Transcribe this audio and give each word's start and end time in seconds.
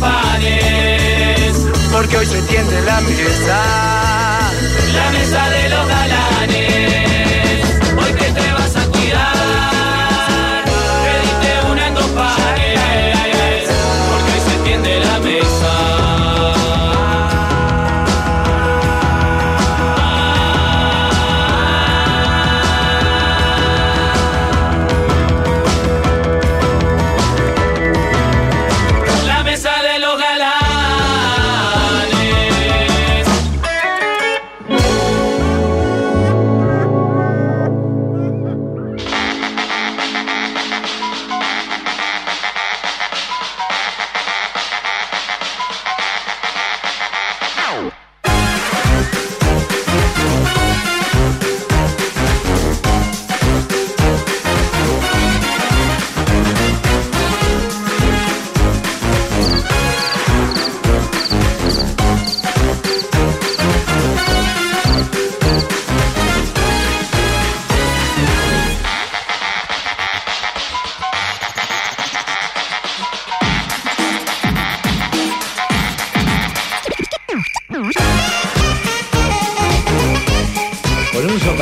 panes. 0.00 1.66
Porque 1.92 2.16
hoy 2.16 2.26
se 2.26 2.42
tiende 2.42 2.80
la 2.82 3.00
mesa. 3.00 3.60
La 4.94 5.10
mesa 5.10 5.50
de 5.50 5.68
los 5.68 5.88
galanes, 5.88 6.85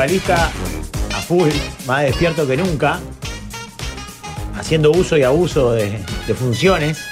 vocalista 0.05 0.53
a 1.15 1.23
full, 1.23 1.49
más 1.87 2.03
despierto 2.03 2.47
que 2.47 2.59
nunca, 2.59 3.01
haciendo 4.55 4.91
uso 4.91 5.17
y 5.17 5.23
abuso 5.23 5.73
de, 5.73 5.99
de 6.27 6.35
funciones. 6.35 7.03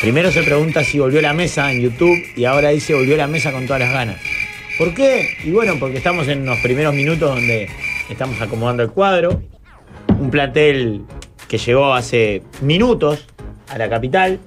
Primero 0.00 0.32
se 0.32 0.42
pregunta 0.42 0.82
si 0.84 0.98
volvió 0.98 1.20
la 1.20 1.34
mesa 1.34 1.70
en 1.70 1.82
YouTube 1.82 2.18
y 2.34 2.46
ahora 2.46 2.70
dice 2.70 2.94
volvió 2.94 3.14
la 3.18 3.26
mesa 3.26 3.52
con 3.52 3.66
todas 3.66 3.80
las 3.80 3.92
ganas. 3.92 4.16
¿Por 4.78 4.94
qué? 4.94 5.36
Y 5.44 5.50
bueno, 5.50 5.74
porque 5.78 5.98
estamos 5.98 6.28
en 6.28 6.46
los 6.46 6.58
primeros 6.60 6.94
minutos 6.94 7.28
donde 7.28 7.68
estamos 8.08 8.40
acomodando 8.40 8.82
el 8.82 8.90
cuadro. 8.90 9.42
Un 10.18 10.30
plantel 10.30 11.02
que 11.46 11.58
llegó 11.58 11.92
hace 11.92 12.42
minutos 12.62 13.26
a 13.68 13.76
la 13.76 13.90
capital. 13.90 14.40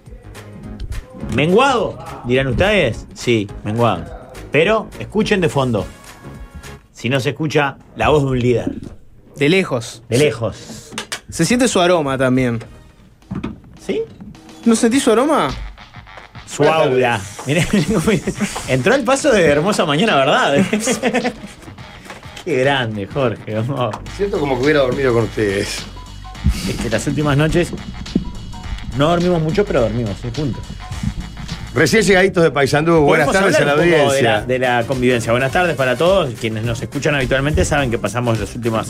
¿Menguado? 1.36 2.00
Dirán 2.26 2.48
ustedes. 2.48 3.06
Sí, 3.14 3.48
menguado. 3.64 4.32
Pero 4.52 4.90
escuchen 5.00 5.42
de 5.42 5.50
fondo. 5.50 5.86
Si 7.06 7.10
no 7.10 7.20
se 7.20 7.30
escucha 7.30 7.78
la 7.96 8.10
voz 8.10 8.24
de 8.24 8.30
un 8.32 8.40
líder. 8.40 8.72
De 9.36 9.48
lejos. 9.48 10.02
De 10.10 10.18
lejos. 10.18 10.90
Se 11.30 11.46
siente 11.46 11.68
su 11.68 11.80
aroma 11.80 12.18
también. 12.18 12.58
¿Sí? 13.80 14.02
¿No 14.66 14.76
sentís 14.76 15.04
su 15.04 15.12
aroma? 15.12 15.52
Su 16.48 16.64
aura. 16.64 17.22
Mirá, 17.46 17.64
entró 18.68 18.96
el 18.96 19.04
paso 19.04 19.32
de 19.32 19.46
hermosa 19.46 19.86
mañana, 19.86 20.16
¿verdad? 20.16 20.56
Qué 22.44 22.58
grande, 22.62 23.06
Jorge. 23.06 23.56
oh. 23.56 23.92
Siento 24.18 24.40
como 24.40 24.58
que 24.58 24.64
hubiera 24.64 24.80
dormido 24.80 25.14
con 25.14 25.26
ustedes. 25.26 25.86
Es 26.68 26.76
que 26.76 26.90
las 26.90 27.06
últimas 27.06 27.38
noches 27.38 27.72
no 28.98 29.10
dormimos 29.10 29.44
mucho, 29.44 29.64
pero 29.64 29.82
dormimos, 29.82 30.18
sí, 30.20 30.30
juntos. 30.36 30.64
Recién 31.76 32.04
llegaditos 32.04 32.42
de 32.42 32.52
Paysandú, 32.52 33.02
buenas 33.02 33.30
tardes 33.32 33.58
a 33.60 33.66
la 33.66 33.74
audiencia. 33.74 34.16
De 34.16 34.24
la, 34.24 34.42
de 34.46 34.60
la 34.82 34.84
convivencia. 34.88 35.32
Buenas 35.34 35.52
tardes 35.52 35.76
para 35.76 35.98
todos. 35.98 36.34
Quienes 36.40 36.64
nos 36.64 36.82
escuchan 36.82 37.16
habitualmente 37.16 37.66
saben 37.66 37.92
que 37.92 37.98
pasamos 37.98 38.40
las 38.40 38.56
últimas 38.56 38.88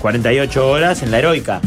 48 0.00 0.68
horas 0.68 1.02
en 1.04 1.12
la 1.12 1.20
heroica. 1.20 1.60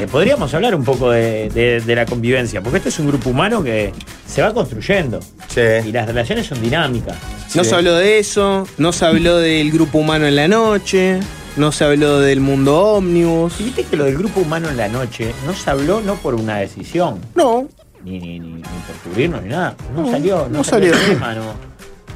Eh, 0.00 0.06
podríamos 0.10 0.52
hablar 0.54 0.74
un 0.74 0.84
poco 0.84 1.10
de, 1.10 1.50
de- 1.50 1.80
de 1.80 1.94
la 1.94 2.06
convivencia, 2.06 2.62
porque 2.62 2.78
este 2.78 2.88
es 2.88 2.98
un 2.98 3.08
grupo 3.08 3.28
humano 3.30 3.62
que 3.62 3.92
se 4.26 4.40
va 4.42 4.54
construyendo. 4.54 5.20
Y 5.54 5.92
las 5.92 6.06
relaciones 6.06 6.46
son 6.46 6.60
dinámicas. 6.62 7.16
No 7.54 7.62
se 7.64 7.74
habló 7.74 7.94
de 7.96 8.18
eso, 8.18 8.66
no 8.78 8.92
se 8.92 9.04
habló 9.04 9.38
del 9.38 9.70
grupo 9.72 9.98
humano 9.98 10.26
en 10.26 10.36
la 10.36 10.48
noche, 10.48 11.20
no 11.56 11.70
se 11.72 11.84
habló 11.84 12.20
del 12.20 12.40
mundo 12.40 12.78
ómnibus. 12.78 13.58
Y 13.60 13.64
viste 13.64 13.84
que 13.84 13.96
lo 13.96 14.04
del 14.04 14.16
grupo 14.18 14.40
humano 14.40 14.68
en 14.70 14.76
la 14.78 14.88
noche 14.88 15.32
no 15.46 15.54
se 15.54 15.70
habló 15.70 16.00
no 16.02 16.14
por 16.16 16.34
una 16.34 16.58
decisión. 16.58 17.20
No. 17.34 17.68
Ni, 18.06 18.18
ni, 18.20 18.38
ni, 18.38 18.52
ni 18.54 18.60
por 18.62 18.96
cubrirnos 19.04 19.42
ni 19.42 19.48
nada. 19.48 19.74
No, 19.94 20.02
No, 20.02 20.10
salió, 20.10 20.36
no, 20.48 20.58
no 20.58 20.64
salió. 20.64 20.92
salió. 20.94 21.06
el 21.08 21.14
tema, 21.18 21.34
no, 21.34 21.52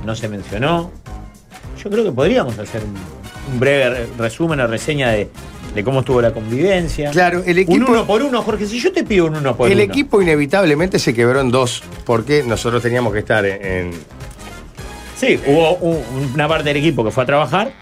no 0.06 0.14
se 0.14 0.28
mencionó. 0.28 0.90
Yo 1.82 1.90
creo 1.90 2.04
que 2.04 2.12
podríamos 2.12 2.56
hacer 2.58 2.82
un, 2.84 2.94
un 3.52 3.58
breve 3.60 3.90
re- 3.90 4.06
resumen 4.16 4.60
o 4.60 4.66
reseña 4.68 5.08
de, 5.10 5.28
de 5.74 5.84
cómo 5.84 6.00
estuvo 6.00 6.20
la 6.22 6.32
convivencia. 6.32 7.10
Claro, 7.10 7.42
el 7.44 7.56
Un 7.56 7.62
equipo- 7.64 7.90
uno 7.90 8.06
por 8.06 8.22
uno, 8.22 8.40
Jorge. 8.42 8.66
Si 8.66 8.78
yo 8.78 8.92
te 8.92 9.02
pido 9.02 9.26
un 9.26 9.36
uno 9.36 9.56
por 9.56 9.66
el 9.68 9.74
uno. 9.78 9.82
equipo 9.82 10.22
inevitablemente 10.22 10.98
se 11.00 11.12
quebró 11.12 11.40
en 11.40 11.50
dos 11.50 11.82
porque 12.04 12.44
nosotros 12.46 12.82
teníamos 12.82 13.12
que 13.12 13.18
estar 13.18 13.44
en. 13.44 13.64
en- 13.66 13.90
Sí, 15.16 15.38
hubo 15.46 15.74
un- 15.76 16.02
una 16.34 16.46
parte 16.48 16.64
del 16.68 16.76
equipo 16.78 17.04
que 17.04 17.10
fue 17.10 17.24
a 17.24 17.26
trabajar. 17.26 17.72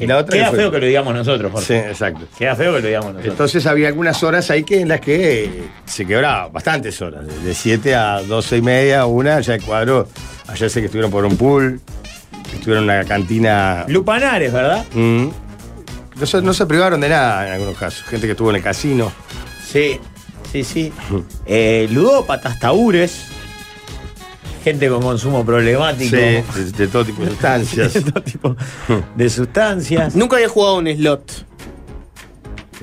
Que 0.00 0.06
La 0.06 0.18
otra 0.18 0.36
queda 0.36 0.50
que 0.50 0.56
feo 0.56 0.70
que 0.70 0.78
lo 0.80 0.86
digamos 0.86 1.14
nosotros, 1.14 1.52
Jorge. 1.52 1.66
Sí, 1.66 1.74
exacto. 1.74 2.26
Queda 2.36 2.56
feo 2.56 2.74
que 2.74 2.80
lo 2.80 2.86
digamos 2.88 3.08
nosotros. 3.12 3.32
Entonces 3.32 3.66
había 3.66 3.88
algunas 3.88 4.22
horas 4.22 4.50
ahí 4.50 4.64
que 4.64 4.80
en 4.80 4.88
las 4.88 5.00
que 5.00 5.44
eh, 5.44 5.62
se 5.84 6.06
quebraba, 6.06 6.48
bastantes 6.48 7.00
horas, 7.02 7.26
de 7.44 7.54
7 7.54 7.94
a 7.94 8.22
12 8.22 8.56
y 8.56 8.62
media, 8.62 9.04
una, 9.06 9.40
ya 9.40 9.54
el 9.54 9.62
cuadro 9.62 10.08
Ayer 10.50 10.68
sé 10.68 10.80
que 10.80 10.86
estuvieron 10.86 11.12
por 11.12 11.24
un 11.24 11.36
pool, 11.36 11.80
que 12.50 12.56
estuvieron 12.56 12.84
en 12.84 12.96
una 12.96 13.04
cantina. 13.04 13.84
Lupanares, 13.86 14.52
¿verdad? 14.52 14.84
Mm. 14.94 15.28
No, 16.18 16.26
se, 16.26 16.42
no 16.42 16.52
se 16.52 16.66
privaron 16.66 17.00
de 17.00 17.08
nada 17.08 17.46
en 17.46 17.52
algunos 17.54 17.76
casos. 17.76 18.02
Gente 18.04 18.26
que 18.26 18.32
estuvo 18.32 18.50
en 18.50 18.56
el 18.56 18.62
casino. 18.62 19.12
Sí, 19.64 20.00
sí, 20.50 20.64
sí. 20.64 20.92
Eh, 21.46 21.88
ludópatas, 21.92 22.58
taúres. 22.58 23.26
Gente 24.64 24.88
con 24.88 25.00
consumo 25.02 25.44
problemático. 25.44 26.10
Sí, 26.10 26.16
de, 26.16 26.44
de 26.76 26.88
todo 26.88 27.04
tipo 27.04 27.22
de 27.22 27.28
sustancias. 27.30 27.94
De 27.94 28.02
todo 28.02 28.22
tipo 28.22 28.56
de 29.16 29.30
sustancias. 29.30 30.14
Nunca 30.14 30.36
había 30.36 30.48
jugado 30.48 30.78
un 30.78 30.86
slot. 30.88 31.46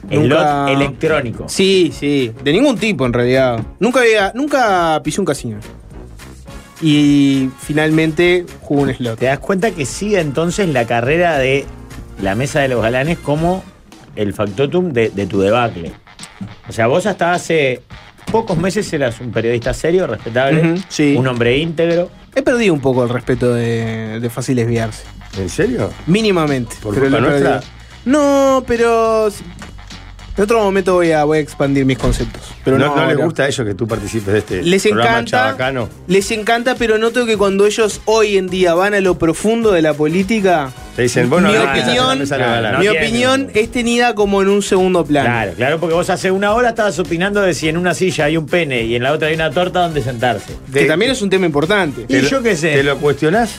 El 0.10 0.22
nunca- 0.30 0.66
lot 0.66 0.70
electrónico. 0.70 1.46
Sí, 1.48 1.92
sí. 1.98 2.32
De 2.44 2.52
ningún 2.54 2.78
tipo, 2.78 3.06
en 3.06 3.14
realidad. 3.14 3.60
Nunca 3.80 4.00
había. 4.02 4.32
Nunca 4.34 5.00
pisé 5.04 5.20
un 5.22 5.26
casino. 5.26 5.60
Y 6.82 7.50
finalmente 7.60 8.46
jugué 8.62 8.82
un 8.84 8.94
slot. 8.94 9.20
Te 9.20 9.26
das 9.26 9.40
cuenta 9.40 9.72
que 9.72 9.86
sigue 9.86 10.20
entonces 10.20 10.70
la 10.70 10.86
carrera 10.86 11.38
de 11.38 11.66
la 12.22 12.36
mesa 12.36 12.60
de 12.62 12.68
los 12.68 12.82
galanes 12.82 13.18
como 13.18 13.64
el 14.16 14.34
factotum 14.34 14.94
de, 14.94 15.10
de 15.10 15.26
tu 15.28 15.40
debacle. 15.42 15.92
O 16.70 16.72
sea, 16.72 16.88
vos 16.88 17.06
hasta 17.06 17.34
hace 17.34 17.82
pocos 18.32 18.58
meses 18.58 18.92
eras 18.94 19.20
un 19.20 19.32
periodista 19.32 19.74
serio, 19.74 20.08
respetable, 20.08 20.76
sí. 20.90 21.16
un 21.18 21.28
hombre 21.28 21.58
íntegro. 21.58 22.10
He 22.36 22.42
perdido 22.42 22.74
un 22.74 22.82
poco 22.82 23.04
el 23.04 23.10
respeto 23.10 23.54
de, 23.54 24.20
de 24.20 24.30
fácil 24.30 24.58
desviarse. 24.58 25.04
¿En 25.38 25.50
serio? 25.50 25.92
Mínimamente. 26.06 26.76
¿Por 26.82 26.94
pero 26.94 27.08
culpa 27.08 27.22
nuestra? 27.22 27.62
No, 28.06 28.64
pero. 28.66 29.30
En 30.38 30.44
otro 30.44 30.62
momento 30.64 30.94
voy 30.94 31.12
a, 31.12 31.24
voy 31.24 31.40
a 31.40 31.42
expandir 31.42 31.84
mis 31.84 31.98
conceptos. 31.98 32.44
Pero 32.64 32.78
¿No, 32.78 32.96
no, 32.96 32.96
no 32.96 33.08
les 33.08 33.18
gusta 33.18 33.44
a 33.44 33.48
ellos 33.48 33.66
que 33.66 33.74
tú 33.74 33.88
participes 33.88 34.34
de 34.34 34.40
este 34.40 34.62
Les 34.62 34.84
programa 34.84 35.10
encanta. 35.14 35.32
chabacano? 35.32 35.90
Les 36.08 36.30
encanta, 36.30 36.76
pero 36.76 37.00
noto 37.00 37.26
que 37.26 37.38
cuando 37.38 37.66
ellos 37.66 38.02
hoy 38.06 38.38
en 38.38 38.46
día 38.48 38.76
van 38.76 38.94
a 38.94 39.00
lo 39.02 39.18
profundo 39.18 39.72
de 39.72 39.82
la 39.82 39.96
política, 39.96 40.72
Te 40.96 41.02
dicen, 41.02 41.28
vos 41.28 41.42
no 41.42 41.48
mi 41.50 41.56
la 41.56 41.72
opinión, 41.72 42.20
Claro, 42.28 42.72
no 42.74 42.80
mi 42.80 42.88
opinión 42.88 43.50
es 43.56 43.72
tenida 43.72 44.14
como 44.14 44.44
en 44.44 44.50
un 44.50 44.62
segundo 44.62 45.04
plano. 45.04 45.28
Claro, 45.28 45.54
claro, 45.54 45.80
porque 45.80 45.96
vos 45.96 46.08
hace 46.12 46.30
una 46.30 46.54
hora 46.54 46.70
estabas 46.70 47.00
opinando 47.00 47.42
de 47.42 47.56
si 47.56 47.68
en 47.68 47.76
una 47.76 47.96
silla 47.96 48.26
hay 48.26 48.38
un 48.38 48.46
pene 48.46 48.84
y 48.84 48.96
en 48.96 49.02
la 49.02 49.14
otra 49.14 49.30
hay 49.30 49.34
una 49.34 49.50
torta 49.50 49.80
donde 49.82 50.04
sentarse. 50.04 50.56
Que 50.72 50.86
también 50.86 51.10
es 51.10 51.22
un 51.24 51.32
tema 51.32 51.48
importante. 51.48 52.06
Y 52.08 52.22
yo 52.22 52.44
qué 52.44 52.56
sé. 52.56 52.74
¿Te 52.76 52.84
lo 52.84 52.98
cuestionás? 53.00 53.56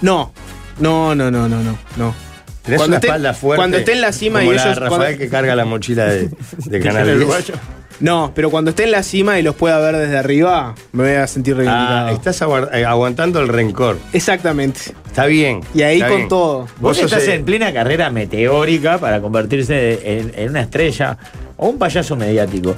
No, 0.00 0.32
no, 0.78 1.14
no, 1.14 1.30
no, 1.30 1.48
no, 1.50 1.62
no. 1.62 1.78
no. 1.98 2.27
Tenés 2.68 2.78
Cuando 2.78 2.96
una 2.96 2.96
esté- 3.00 3.06
espalda 3.08 3.34
fuerte. 3.34 3.56
cuando 3.58 3.76
esté 3.78 3.92
en 3.92 4.00
la 4.02 4.12
cima 4.12 4.38
como 4.40 4.52
y 4.52 4.56
la 4.56 4.62
ellos- 4.62 4.74
de 4.74 4.80
Rafael 4.80 5.00
cuando- 5.00 5.18
que 5.18 5.28
carga 5.28 5.56
la 5.56 5.64
mochila 5.64 6.04
de, 6.06 6.30
de 6.66 6.80
Canal 6.82 7.02
El 7.08 7.14
10. 7.14 7.16
uruguayo. 7.18 7.54
No, 8.00 8.30
pero 8.32 8.48
cuando 8.50 8.70
esté 8.70 8.84
en 8.84 8.92
la 8.92 9.02
cima 9.02 9.40
y 9.40 9.42
los 9.42 9.56
pueda 9.56 9.78
ver 9.80 9.96
desde 9.96 10.16
arriba, 10.16 10.74
me 10.92 11.02
voy 11.02 11.12
a 11.14 11.26
sentir 11.26 11.56
reivindicado. 11.56 12.06
Ah, 12.08 12.12
estás 12.12 12.40
aguar- 12.42 12.70
eh, 12.72 12.84
aguantando 12.84 13.40
el 13.40 13.48
rencor. 13.48 13.98
Exactamente. 14.12 14.80
Está 15.06 15.26
bien. 15.26 15.62
Y 15.74 15.82
ahí 15.82 15.98
con 16.00 16.08
bien. 16.16 16.28
todo. 16.28 16.68
Vos 16.78 16.96
estás 16.98 17.26
en 17.26 17.44
plena 17.44 17.72
carrera 17.72 18.08
meteórica 18.10 18.98
para 18.98 19.20
convertirse 19.20 20.18
en, 20.18 20.32
en 20.36 20.50
una 20.50 20.60
estrella 20.60 21.18
o 21.56 21.68
un 21.70 21.78
payaso 21.78 22.14
mediático. 22.14 22.76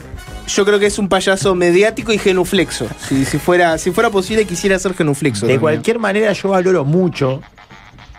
Yo 0.48 0.64
creo 0.64 0.78
que 0.78 0.86
es 0.86 0.98
un 0.98 1.08
payaso 1.10 1.54
mediático 1.54 2.12
y 2.14 2.18
genuflexo. 2.18 2.86
Si, 3.06 3.24
si 3.26 3.38
fuera, 3.38 3.76
si 3.76 3.90
fuera 3.90 4.08
posible, 4.08 4.46
quisiera 4.46 4.78
ser 4.78 4.94
genuflexo. 4.94 5.40
De 5.46 5.52
también. 5.52 5.60
cualquier 5.60 5.98
manera, 5.98 6.32
yo 6.32 6.48
valoro 6.48 6.84
mucho 6.86 7.42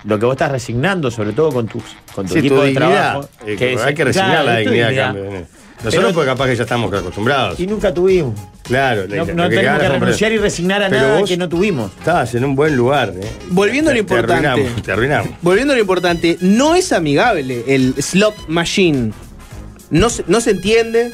lo 0.04 0.18
que 0.20 0.26
vos 0.26 0.34
estás 0.34 0.52
resignando, 0.52 1.12
sobre 1.12 1.34
todo 1.34 1.52
con, 1.52 1.68
tus, 1.68 1.84
con 2.14 2.26
tu 2.28 2.34
Sí, 2.34 2.40
equipo 2.40 2.56
tu 2.56 2.62
de 2.62 2.68
dignidad. 2.70 2.90
trabajo. 3.12 3.30
Eh, 3.46 3.74
es- 3.76 3.82
hay 3.82 3.94
que 3.94 4.04
resignar 4.06 4.32
claro, 4.32 4.46
la 4.46 4.58
dignidad. 4.58 4.88
dignidad. 4.90 5.06
cambio. 5.14 5.48
Nosotros, 5.84 6.04
Pero- 6.06 6.14
porque 6.14 6.30
capaz 6.30 6.46
que 6.48 6.56
ya 6.56 6.64
estamos 6.64 6.94
acostumbrados. 6.94 7.60
Y 7.60 7.66
nunca 7.66 7.92
tuvimos. 7.94 8.40
Claro, 8.64 9.02
No, 9.08 9.16
no 9.26 9.50
que 9.50 9.56
tenemos 9.56 9.80
que 9.80 9.90
renunciar 9.90 10.32
y 10.32 10.38
resignar 10.38 10.84
a 10.84 10.90
Pero 10.90 11.02
nada 11.02 11.20
vos- 11.20 11.30
que 11.30 11.38
no 11.38 11.50
tuvimos. 11.50 11.92
Estabas 11.98 12.36
en 12.36 12.46
un 12.46 12.56
buen 12.56 12.76
lugar. 12.78 13.14
¿eh? 13.20 13.28
Volviendo 13.50 13.90
a 13.90 13.94
lo 13.96 14.00
Te- 14.00 14.04
te 14.06 14.14
importante. 14.14 14.48
arruinamos, 14.48 14.82
Te 14.84 14.92
arruinamos. 14.92 15.30
Volviendo 15.42 15.74
a 15.74 15.76
lo 15.76 15.82
importante, 15.82 16.38
no 16.42 16.76
es 16.76 16.92
amigable 16.94 17.64
el 17.68 17.96
slot 17.98 18.36
machine. 18.48 19.12
No 19.90 20.10
se, 20.12 20.24
no 20.28 20.40
se 20.40 20.52
entiende. 20.52 21.12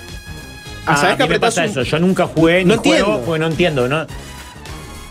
Ah, 0.85 0.97
¿sabés 0.97 1.19
a 1.19 1.23
mí 1.23 1.29
me 1.29 1.39
pasa 1.39 1.61
un- 1.63 1.69
eso. 1.69 1.83
Yo 1.83 1.99
nunca 1.99 2.27
jugué 2.27 2.65
No 2.65 2.75
ni 2.75 2.79
juego 2.79 2.95
entiendo. 2.97 3.21
porque 3.25 3.39
no 3.39 3.47
entiendo. 3.47 3.87
¿no? 3.87 4.05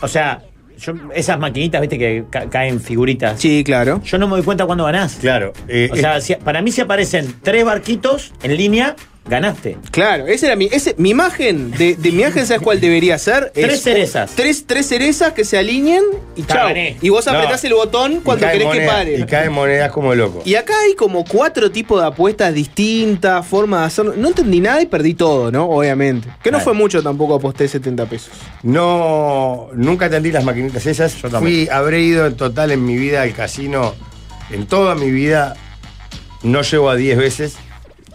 O 0.03 0.09
sea, 0.09 0.43
yo, 0.79 0.95
esas 1.15 1.39
maquinitas, 1.39 1.81
viste, 1.81 1.99
que 1.99 2.25
ca- 2.31 2.49
caen 2.49 2.81
figuritas. 2.81 3.41
Sí, 3.41 3.63
claro. 3.65 4.01
Yo 4.05 4.19
no 4.19 4.27
me 4.29 4.37
doy 4.37 4.43
cuenta 4.45 4.67
cuando 4.67 4.85
ganás. 4.85 5.17
Claro. 5.21 5.53
eh, 5.69 5.89
O 5.93 5.97
sea, 5.97 6.21
si- 6.21 6.35
para 6.37 6.63
mí 6.63 6.71
si 6.73 6.81
aparecen 6.81 7.35
tres 7.43 7.65
barquitos 7.65 8.33
en 8.43 8.57
línea, 8.57 8.95
ganaste. 9.29 9.77
Claro, 9.91 10.27
esa 10.27 10.47
era 10.47 10.57
mi, 10.57 10.67
ese, 10.71 10.95
mi 10.99 11.11
imagen. 11.11 11.71
De, 11.73 11.97
de 11.97 12.13
mi 12.13 12.23
imagen, 12.23 12.47
¿sabes 12.47 12.63
cuál 12.63 12.81
debería 12.81 13.19
ser? 13.19 13.53
Es 13.57 13.67
Tres 13.67 13.83
cerezas. 13.83 14.31
Tres, 14.37 14.65
tres 14.67 14.87
cerezas 14.87 15.33
que 15.33 15.45
se 15.45 15.59
alineen 15.59 16.03
y 16.37 16.45
chao. 16.45 16.69
gané. 16.69 16.97
Y 17.03 17.09
vos 17.09 17.27
No. 17.27 17.33
apretás 17.33 17.65
el 17.65 17.75
botón 17.75 18.21
cuando 18.23 18.47
querés 18.47 18.69
que 18.69 18.81
pare. 18.87 19.19
Y 19.19 19.25
caen 19.25 19.53
monedas 19.53 19.91
como 19.91 20.15
loco. 20.15 20.43
Y 20.45 20.55
acá 20.55 20.75
hay 20.87 20.95
como 20.95 21.25
cuatro 21.25 21.71
tipos 21.71 22.01
de 22.01 22.07
apuestas 22.07 22.55
distintas, 22.55 23.47
formas 23.47 23.81
de 23.81 23.87
hacerlo. 23.87 24.15
No 24.17 24.29
entendí 24.29 24.61
nada 24.61 24.81
y 24.83 24.87
perdí 24.87 25.15
todo, 25.15 25.51
¿no? 25.51 25.65
Obviamente. 25.69 26.29
Que 26.43 26.51
no 26.51 26.61
fue 26.61 26.75
mucho 26.75 27.03
tampoco, 27.03 27.35
aposté 27.35 27.67
70 27.69 28.07
pesos. 28.07 28.31
No, 28.63 29.69
nunca 29.75 30.07
atendí 30.07 30.31
las 30.31 30.45
maquinitas 30.45 30.87
esas. 30.87 31.13
Fui, 31.15 31.69
habré 31.71 32.01
ido 32.03 32.27
en 32.27 32.37
total 32.37 32.71
en 32.71 32.85
mi 32.85 32.97
vida 32.97 33.23
al 33.23 33.33
casino, 33.33 33.95
en 34.51 34.67
toda 34.67 34.95
mi 34.95 35.11
vida, 35.11 35.57
no 36.43 36.63
llego 36.63 36.91
a 36.91 36.97
10 36.97 37.19
veces. 37.19 37.57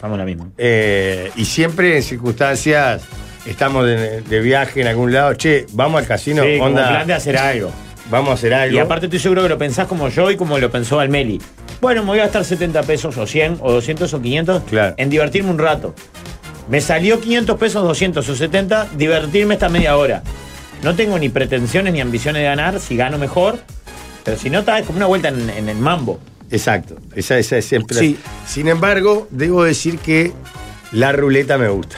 Vamos 0.01 0.15
a 0.15 0.20
la 0.20 0.25
misma. 0.25 0.50
eh, 0.58 1.31
y 1.36 1.46
siempre 1.46 1.96
en 1.98 2.03
circunstancias, 2.03 3.03
estamos 3.46 3.86
de, 3.86 4.22
de 4.22 4.39
viaje 4.39 4.81
en 4.81 4.88
algún 4.88 5.13
lado. 5.13 5.34
Che, 5.36 5.65
vamos 5.74 6.01
al 6.01 6.08
casino, 6.08 6.43
Sí, 6.43 6.58
como 6.58 6.70
onda, 6.72 6.89
plan 6.89 7.08
de 7.08 7.13
hacer 7.13 7.38
algo. 7.38 7.72
vamos 8.10 8.29
a 8.31 8.34
hacer 8.34 8.53
algo. 8.53 8.75
Y 8.75 8.79
aparte 8.79 9.05
estoy 9.05 9.20
seguro 9.20 9.43
que 9.43 9.50
lo 9.50 9.58
pensás 9.58 9.88
como 9.88 10.10
yo 10.10 10.31
y 10.31 10.38
como 10.38 10.58
lo 10.58 10.72
pensó 10.72 11.00
Almeli. 11.00 11.39
Bueno, 11.81 12.01
me 12.03 12.10
voy 12.10 12.20
a 12.20 12.24
gastar 12.24 12.46
70 12.46 12.84
pesos 12.84 13.17
o 13.17 13.25
100 13.25 13.58
o 13.62 13.72
200 13.72 14.13
o 14.13 14.22
500 14.22 14.63
Claro. 14.70 14.96
en 14.98 15.10
divertirme 15.10 15.50
un 15.50 15.58
rato. 15.60 15.93
Me 16.70 16.79
salió 16.79 17.20
500 17.20 17.58
pesos, 17.58 17.84
200 17.84 18.27
o 18.29 18.36
70, 18.36 18.88
divertirme 18.96 19.55
esta 19.55 19.67
media 19.70 19.98
hora. 19.98 20.22
No 20.84 20.96
tengo 20.96 21.17
ni 21.20 21.29
pretensiones 21.29 21.93
ni 21.93 22.01
ambiciones 22.01 22.39
de 22.41 22.46
ganar, 22.46 22.79
si 22.79 22.96
gano 22.96 23.17
mejor. 23.17 23.60
Pero 24.24 24.38
si 24.38 24.50
no, 24.50 24.60
está 24.60 24.77
es 24.79 24.86
como 24.86 24.98
una 24.98 25.08
vuelta 25.08 25.27
en, 25.29 25.50
en 25.50 25.70
el 25.70 25.77
mambo. 25.77 26.20
Exacto, 26.51 26.96
esa, 27.15 27.38
esa 27.38 27.58
es 27.58 27.65
siempre. 27.65 27.98
Sí. 27.98 28.17
Sin 28.46 28.67
embargo, 28.67 29.27
debo 29.31 29.63
decir 29.63 29.98
que 30.00 30.31
la 30.91 31.12
ruleta 31.12 31.58
me 31.58 31.70
gusta. 31.70 31.96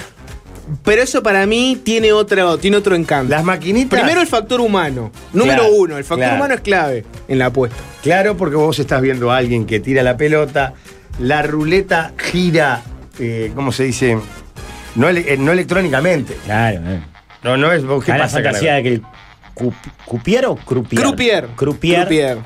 Pero 0.86 1.01
eso 1.01 1.22
para 1.22 1.45
mí 1.45 1.81
tiene 1.83 2.13
otro, 2.13 2.57
tiene 2.57 2.77
otro 2.77 2.95
encanto. 2.95 3.29
Las 3.31 3.43
maquinitas. 3.43 4.00
Primero 4.00 4.22
el 4.22 4.27
factor 4.27 4.62
humano. 4.62 5.12
Número 5.33 5.60
Claro, 5.63 5.74
uno, 5.75 5.98
el 5.98 6.03
factor 6.03 6.19
claro. 6.25 6.36
humano 6.38 6.53
es 6.53 6.62
clave 6.62 7.05
en 7.27 7.39
la 7.39 7.48
apuesta. 7.48 7.75
Claro, 8.01 8.38
porque 8.38 8.55
vos 8.55 8.79
estás 8.79 9.01
viendo 9.01 9.29
a 9.31 9.38
alguien 9.38 9.65
que 9.65 9.79
tira 9.81 10.03
la 10.03 10.15
pelota, 10.15 10.74
la 11.19 11.41
ruleta 11.41 12.13
gira, 12.17 12.81
eh, 13.19 13.51
¿cómo 13.55 13.72
se 13.74 13.83
dice? 13.83 14.17
No, 14.95 15.10
ele- 15.10 15.33
eh, 15.33 15.38
no 15.38 15.51
electrónicamente. 15.51 16.38
Claro, 16.45 16.79
eh. 16.86 17.01
No, 17.43 17.57
no 17.57 17.72
es. 17.74 17.83
¿vos 17.86 18.03
¿Qué 18.05 18.12
Está 18.12 18.17
la 18.19 18.24
pasa? 18.25 18.41
fantasía 18.41 18.75
de 18.75 18.83
que 18.83 18.89
el 18.89 19.01
cup- 19.53 19.74
cupier 20.05 20.45
o 20.45 20.55
croupier. 20.55 21.01
Croupier. 21.01 21.48
Croupier, 21.57 21.98
Croupier. 22.05 22.38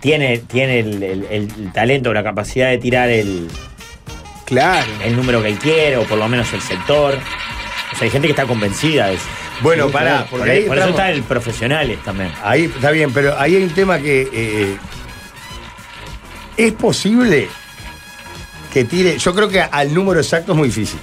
Tiene, 0.00 0.38
tiene 0.38 0.80
el, 0.80 1.02
el- 1.02 1.26
el 1.30 1.72
talento, 1.72 2.12
la 2.12 2.22
capacidad 2.22 2.68
de 2.70 2.78
tirar 2.78 3.08
el, 3.10 3.48
Claro. 4.44 4.86
el 5.04 5.16
número 5.16 5.42
que 5.42 5.48
él 5.48 5.58
quiere, 5.58 5.96
o 5.96 6.04
por 6.04 6.18
lo 6.18 6.28
menos 6.28 6.52
el 6.52 6.60
sector. 6.60 7.14
O 7.14 7.96
sea, 7.96 8.04
hay 8.04 8.10
gente 8.10 8.28
que 8.28 8.32
está 8.32 8.46
convencida 8.46 9.06
de 9.08 9.14
eso. 9.14 9.24
Bueno, 9.62 9.86
Sí, 9.86 9.92
pará, 9.92 10.26
porque 10.30 10.38
por, 10.46 10.48
ahí 10.50 10.62
por 10.64 10.78
eso 10.78 10.88
está 10.90 11.10
el 11.10 11.22
profesionales 11.22 11.98
también. 12.04 12.30
Ahí 12.44 12.64
está 12.64 12.90
bien, 12.90 13.12
pero 13.12 13.38
ahí 13.38 13.56
hay 13.56 13.62
un 13.64 13.70
tema 13.70 13.98
que. 13.98 14.28
eh, 14.32 14.76
¿Es 16.56 16.72
posible 16.72 17.48
que 18.72 18.84
tire? 18.84 19.18
Yo 19.18 19.34
creo 19.34 19.48
que 19.48 19.60
al 19.60 19.92
número 19.94 20.20
exacto 20.20 20.52
es 20.52 20.58
muy 20.58 20.68
difícil. 20.68 20.98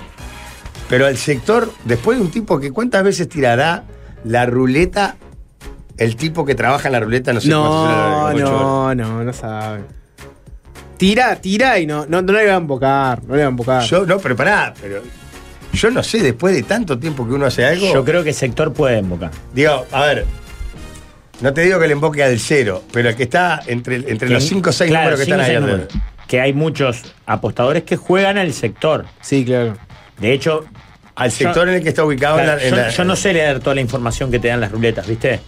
Pero 0.89 1.05
al 1.07 1.17
sector, 1.17 1.71
después 1.85 2.17
de 2.17 2.23
un 2.25 2.31
tipo 2.31 2.59
que 2.59 2.71
cuántas 2.71 3.03
veces 3.03 3.27
tirará 3.29 3.83
la 4.23 4.45
ruleta, 4.45 5.15
el 5.97 6.15
tipo 6.15 6.45
que 6.45 6.55
trabaja 6.55 6.87
en 6.87 6.91
la 6.93 6.99
ruleta, 6.99 7.33
no 7.33 7.41
sé 7.41 7.49
No, 7.49 8.33
no, 8.33 8.95
no, 8.95 9.23
no 9.23 9.33
sabe. 9.33 9.81
Tira, 10.97 11.35
tira 11.37 11.79
y 11.79 11.85
no, 11.85 12.05
no, 12.05 12.21
no 12.21 12.33
le 12.33 12.45
va 12.47 12.53
a 12.53 12.57
embocar. 12.57 13.23
No 13.23 13.33
le 13.35 13.41
va 13.41 13.47
a 13.47 13.49
embocar. 13.49 13.83
Yo, 13.83 14.05
no, 14.05 14.19
pero 14.19 14.35
pará, 14.35 14.73
pero. 14.81 15.01
Yo 15.73 15.89
no 15.89 16.03
sé, 16.03 16.19
después 16.21 16.53
de 16.55 16.63
tanto 16.63 16.97
tiempo 16.99 17.27
que 17.27 17.33
uno 17.33 17.47
hace 17.47 17.65
algo. 17.65 17.91
Yo 17.91 18.05
creo 18.05 18.23
que 18.23 18.29
el 18.29 18.35
sector 18.35 18.71
puede 18.73 18.99
embocar. 18.99 19.31
Digo, 19.53 19.85
a 19.91 20.01
ver. 20.05 20.25
No 21.41 21.51
te 21.51 21.61
digo 21.61 21.79
que 21.79 21.87
le 21.87 21.93
emboque 21.93 22.23
al 22.23 22.39
cero, 22.39 22.83
pero 22.91 23.09
el 23.09 23.15
que 23.15 23.23
está 23.23 23.59
entre, 23.65 23.95
entre 23.95 24.29
los 24.29 24.43
5 24.43 24.69
o 24.69 24.71
6 24.73 24.89
claro, 24.89 25.03
números 25.11 25.19
que 25.19 25.25
cinco 25.25 25.35
están 25.35 25.39
o 25.39 25.43
ahí. 25.43 25.47
seis 25.47 25.57
alrededor. 25.57 25.89
números. 25.89 26.27
Que 26.27 26.39
hay 26.41 26.53
muchos 26.53 27.01
apostadores 27.25 27.83
que 27.83 27.97
juegan 27.97 28.37
al 28.37 28.53
sector. 28.53 29.05
Sí, 29.19 29.43
claro. 29.43 29.75
De 30.19 30.31
hecho, 30.31 30.63
Al 31.15 31.31
sector 31.31 31.67
en 31.67 31.75
el 31.75 31.83
que 31.83 31.89
está 31.89 32.03
ubicado 32.05 32.37
en 32.39 32.45
Claro, 32.45 32.59
la- 32.59 32.63
en 32.65 32.69
yo, 32.71 32.75
la- 32.77 32.89
yo 32.89 33.03
no 33.03 33.15
sé 33.15 33.33
leer 33.33 33.59
toda 33.59 33.75
la 33.75 33.81
información 33.81 34.31
que 34.31 34.39
te 34.39 34.47
dan 34.47 34.61
las 34.61 34.71
ruletas, 34.71 35.05
¿viste? 35.07 35.41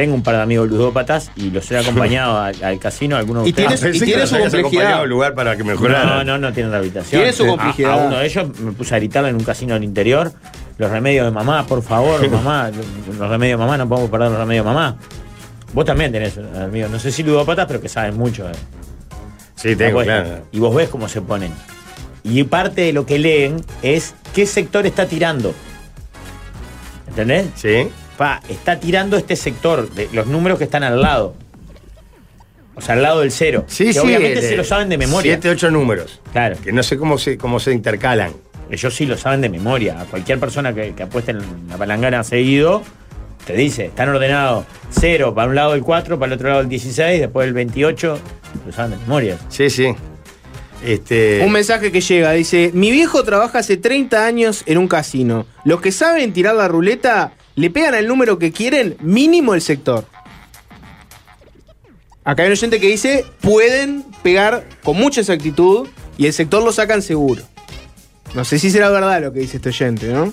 Tengo 0.00 0.14
un 0.14 0.22
par 0.22 0.36
de 0.36 0.40
amigos 0.40 0.66
ludópatas 0.70 1.30
y 1.36 1.50
los 1.50 1.70
he 1.70 1.76
acompañado 1.76 2.38
al, 2.38 2.64
al 2.64 2.78
casino, 2.78 3.16
algunos 3.18 3.44
de 3.44 3.50
Y 3.50 3.52
Pensé 3.52 3.90
y 3.90 4.00
tiene 4.00 4.26
su 4.26 4.38
complejidad. 4.38 5.02
un 5.02 5.10
lugar 5.10 5.34
para 5.34 5.54
que 5.58 5.62
mejorara. 5.62 6.06
No, 6.06 6.24
no, 6.24 6.38
no 6.38 6.54
tienen 6.54 6.70
rehabilitación. 6.72 7.20
Tiene 7.20 7.36
su 7.36 7.44
A- 7.44 7.48
complejidad. 7.48 7.92
A, 7.92 7.96
uno 8.06 8.16
de 8.16 8.24
ellos 8.24 8.58
me 8.60 8.72
puse 8.72 8.94
a 8.94 8.98
gritarle 8.98 9.28
en 9.28 9.36
un 9.36 9.44
casino 9.44 9.74
del 9.74 9.84
interior. 9.84 10.32
Los 10.78 10.90
remedios 10.90 11.26
de 11.26 11.32
mamá, 11.32 11.66
por 11.66 11.82
favor, 11.82 12.26
mamá. 12.30 12.70
Los 13.18 13.28
remedios 13.28 13.58
de 13.60 13.62
mamá, 13.66 13.76
no 13.76 13.86
podemos 13.86 14.08
perder 14.10 14.30
los 14.30 14.38
remedios 14.38 14.64
de 14.64 14.70
mamá. 14.72 14.96
Vos 15.74 15.84
también 15.84 16.10
tenés 16.12 16.38
amigos, 16.38 16.90
no 16.90 16.98
sé 16.98 17.12
si 17.12 17.22
ludópatas, 17.22 17.66
pero 17.66 17.78
que 17.82 17.90
saben 17.90 18.16
mucho. 18.16 18.44
de 18.46 18.54
Sí, 19.56 19.76
tengo, 19.76 20.02
claro. 20.02 20.46
Y 20.50 20.60
vos 20.60 20.74
ves 20.74 20.88
cómo 20.88 21.10
se 21.10 21.20
ponen. 21.20 21.52
Y 22.24 22.42
parte 22.44 22.80
de 22.80 22.94
lo 22.94 23.04
que 23.04 23.18
leen 23.18 23.62
es 23.82 24.14
qué 24.32 24.46
sector 24.46 24.86
está 24.86 25.04
tirando. 25.04 25.52
¿Entendés? 27.08 27.48
Sí. 27.54 27.88
Pa, 28.20 28.42
está 28.50 28.78
tirando 28.78 29.16
este 29.16 29.34
sector, 29.34 29.88
de 29.92 30.10
los 30.12 30.26
números 30.26 30.58
que 30.58 30.64
están 30.64 30.82
al 30.82 31.00
lado. 31.00 31.34
O 32.74 32.82
sea, 32.82 32.94
al 32.94 33.00
lado 33.00 33.20
del 33.20 33.32
cero. 33.32 33.64
Sí, 33.66 33.86
que 33.86 33.92
sí. 33.94 33.98
Obviamente 33.98 34.40
el- 34.40 34.44
se 34.44 34.56
lo 34.58 34.64
saben 34.64 34.90
de 34.90 34.98
memoria. 34.98 35.32
Siete, 35.32 35.48
ocho 35.48 35.70
números. 35.70 36.20
Claro. 36.30 36.58
Que 36.62 36.70
no 36.70 36.82
sé 36.82 36.98
cómo 36.98 37.16
se, 37.16 37.38
cómo 37.38 37.58
se 37.60 37.72
intercalan. 37.72 38.32
Ellos 38.70 38.94
sí 38.94 39.06
lo 39.06 39.16
saben 39.16 39.40
de 39.40 39.48
memoria. 39.48 40.02
A 40.02 40.04
cualquier 40.04 40.38
persona 40.38 40.74
que, 40.74 40.92
que 40.92 41.04
apueste 41.04 41.30
en 41.30 41.38
la 41.70 41.78
palangana 41.78 42.22
seguido, 42.22 42.82
te 43.46 43.54
dice, 43.54 43.86
están 43.86 44.10
ordenados 44.10 44.66
0 44.90 45.34
para 45.34 45.48
un 45.48 45.54
lado 45.54 45.72
el 45.74 45.80
4, 45.80 46.18
para 46.18 46.30
el 46.30 46.34
otro 46.34 46.48
lado 46.50 46.60
el 46.60 46.68
16, 46.68 47.20
después 47.22 47.48
el 47.48 47.54
28, 47.54 48.18
lo 48.66 48.72
saben 48.74 48.90
de 48.90 48.96
memoria. 48.98 49.38
Sí, 49.48 49.70
sí. 49.70 49.94
Este. 50.84 51.40
Un 51.42 51.52
mensaje 51.52 51.90
que 51.90 52.02
llega, 52.02 52.32
dice, 52.32 52.70
mi 52.74 52.90
viejo 52.90 53.24
trabaja 53.24 53.60
hace 53.60 53.78
30 53.78 54.26
años 54.26 54.62
en 54.66 54.76
un 54.76 54.88
casino. 54.88 55.46
Los 55.64 55.80
que 55.80 55.90
saben 55.90 56.34
tirar 56.34 56.54
la 56.54 56.68
ruleta 56.68 57.32
le 57.60 57.70
pegan 57.70 57.94
al 57.94 58.06
número 58.06 58.38
que 58.38 58.52
quieren, 58.52 58.96
mínimo 59.00 59.54
el 59.54 59.60
sector. 59.60 60.06
Acá 62.24 62.42
hay 62.42 62.48
un 62.48 62.52
oyente 62.52 62.80
que 62.80 62.86
dice, 62.86 63.24
pueden 63.40 64.04
pegar 64.22 64.66
con 64.82 64.96
mucha 64.96 65.20
exactitud 65.20 65.88
y 66.16 66.26
el 66.26 66.32
sector 66.32 66.62
lo 66.62 66.72
sacan 66.72 67.02
seguro. 67.02 67.42
No 68.34 68.44
sé 68.44 68.58
si 68.58 68.70
será 68.70 68.88
verdad 68.88 69.20
lo 69.20 69.32
que 69.32 69.40
dice 69.40 69.58
este 69.58 69.70
oyente, 69.70 70.08
¿no? 70.08 70.32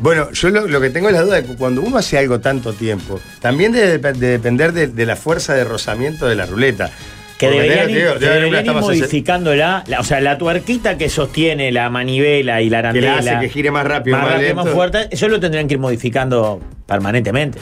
Bueno, 0.00 0.30
yo 0.30 0.50
lo, 0.50 0.80
que 0.80 0.90
tengo 0.90 1.08
es 1.08 1.14
la 1.14 1.22
duda 1.22 1.36
de 1.36 1.44
que 1.44 1.56
cuando 1.56 1.80
uno 1.80 1.96
hace 1.96 2.18
algo 2.18 2.38
tanto 2.38 2.72
tiempo, 2.74 3.18
también 3.40 3.72
debe 3.72 4.12
de 4.12 4.28
depender 4.28 4.72
de, 4.72 4.88
de 4.88 5.06
la 5.06 5.16
fuerza 5.16 5.54
de 5.54 5.64
rozamiento 5.64 6.26
de 6.26 6.34
la 6.34 6.46
ruleta. 6.46 6.90
Que 7.38 7.46
Porque 7.48 7.60
deberían, 7.62 7.90
ir, 7.90 8.18
que 8.18 8.24
deberían 8.26 8.80
modificándola. 8.80 9.84
la- 9.86 10.00
o 10.00 10.04
sea, 10.04 10.20
la 10.20 10.38
tuerquita 10.38 10.96
que 10.96 11.08
sostiene 11.10 11.70
la 11.70 11.90
manivela 11.90 12.62
y 12.62 12.70
la 12.70 12.78
que 12.80 12.88
arandela. 12.88 13.20
la 13.20 13.38
hace 13.38 13.46
que 13.46 13.52
gire 13.52 13.70
más 13.70 13.86
rápido, 13.86 14.16
más, 14.16 14.24
más, 14.26 14.34
rápido, 14.34 14.54
más 14.54 14.68
fuerte. 14.70 15.08
Eso 15.10 15.28
lo 15.28 15.38
tendrían 15.38 15.68
que 15.68 15.74
ir 15.74 15.80
modificando 15.80 16.60
permanentemente. 16.86 17.58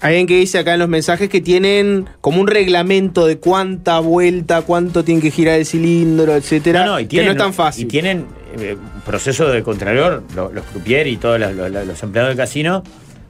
Hay 0.00 0.08
alguien 0.14 0.26
que 0.26 0.36
dice 0.36 0.58
acá 0.58 0.72
en 0.74 0.80
los 0.80 0.88
mensajes 0.88 1.28
que 1.28 1.40
tienen 1.40 2.06
como 2.20 2.40
un 2.40 2.48
reglamento 2.48 3.24
de 3.24 3.38
cuánta 3.38 4.00
vuelta, 4.00 4.62
cuánto 4.62 5.04
tiene 5.04 5.20
que 5.20 5.30
girar 5.30 5.60
el 5.60 5.66
cilindro, 5.66 6.34
etcétera. 6.34 6.80
No, 6.84 6.92
no, 6.94 7.00
y 7.00 7.06
que 7.06 7.22
no 7.24 7.30
es 7.30 7.36
tan 7.36 7.54
fácil. 7.54 7.84
Y 7.84 7.88
tienen 7.88 8.26
eh, 8.58 8.76
proceso 9.06 9.48
de 9.48 9.62
contralor, 9.62 10.24
lo- 10.34 10.50
los 10.52 10.64
croupier 10.64 11.06
y 11.06 11.16
todos 11.18 11.38
los, 11.38 11.54
los- 11.54 11.70
los 11.86 12.02
empleados 12.02 12.30
del 12.30 12.36
casino, 12.36 12.82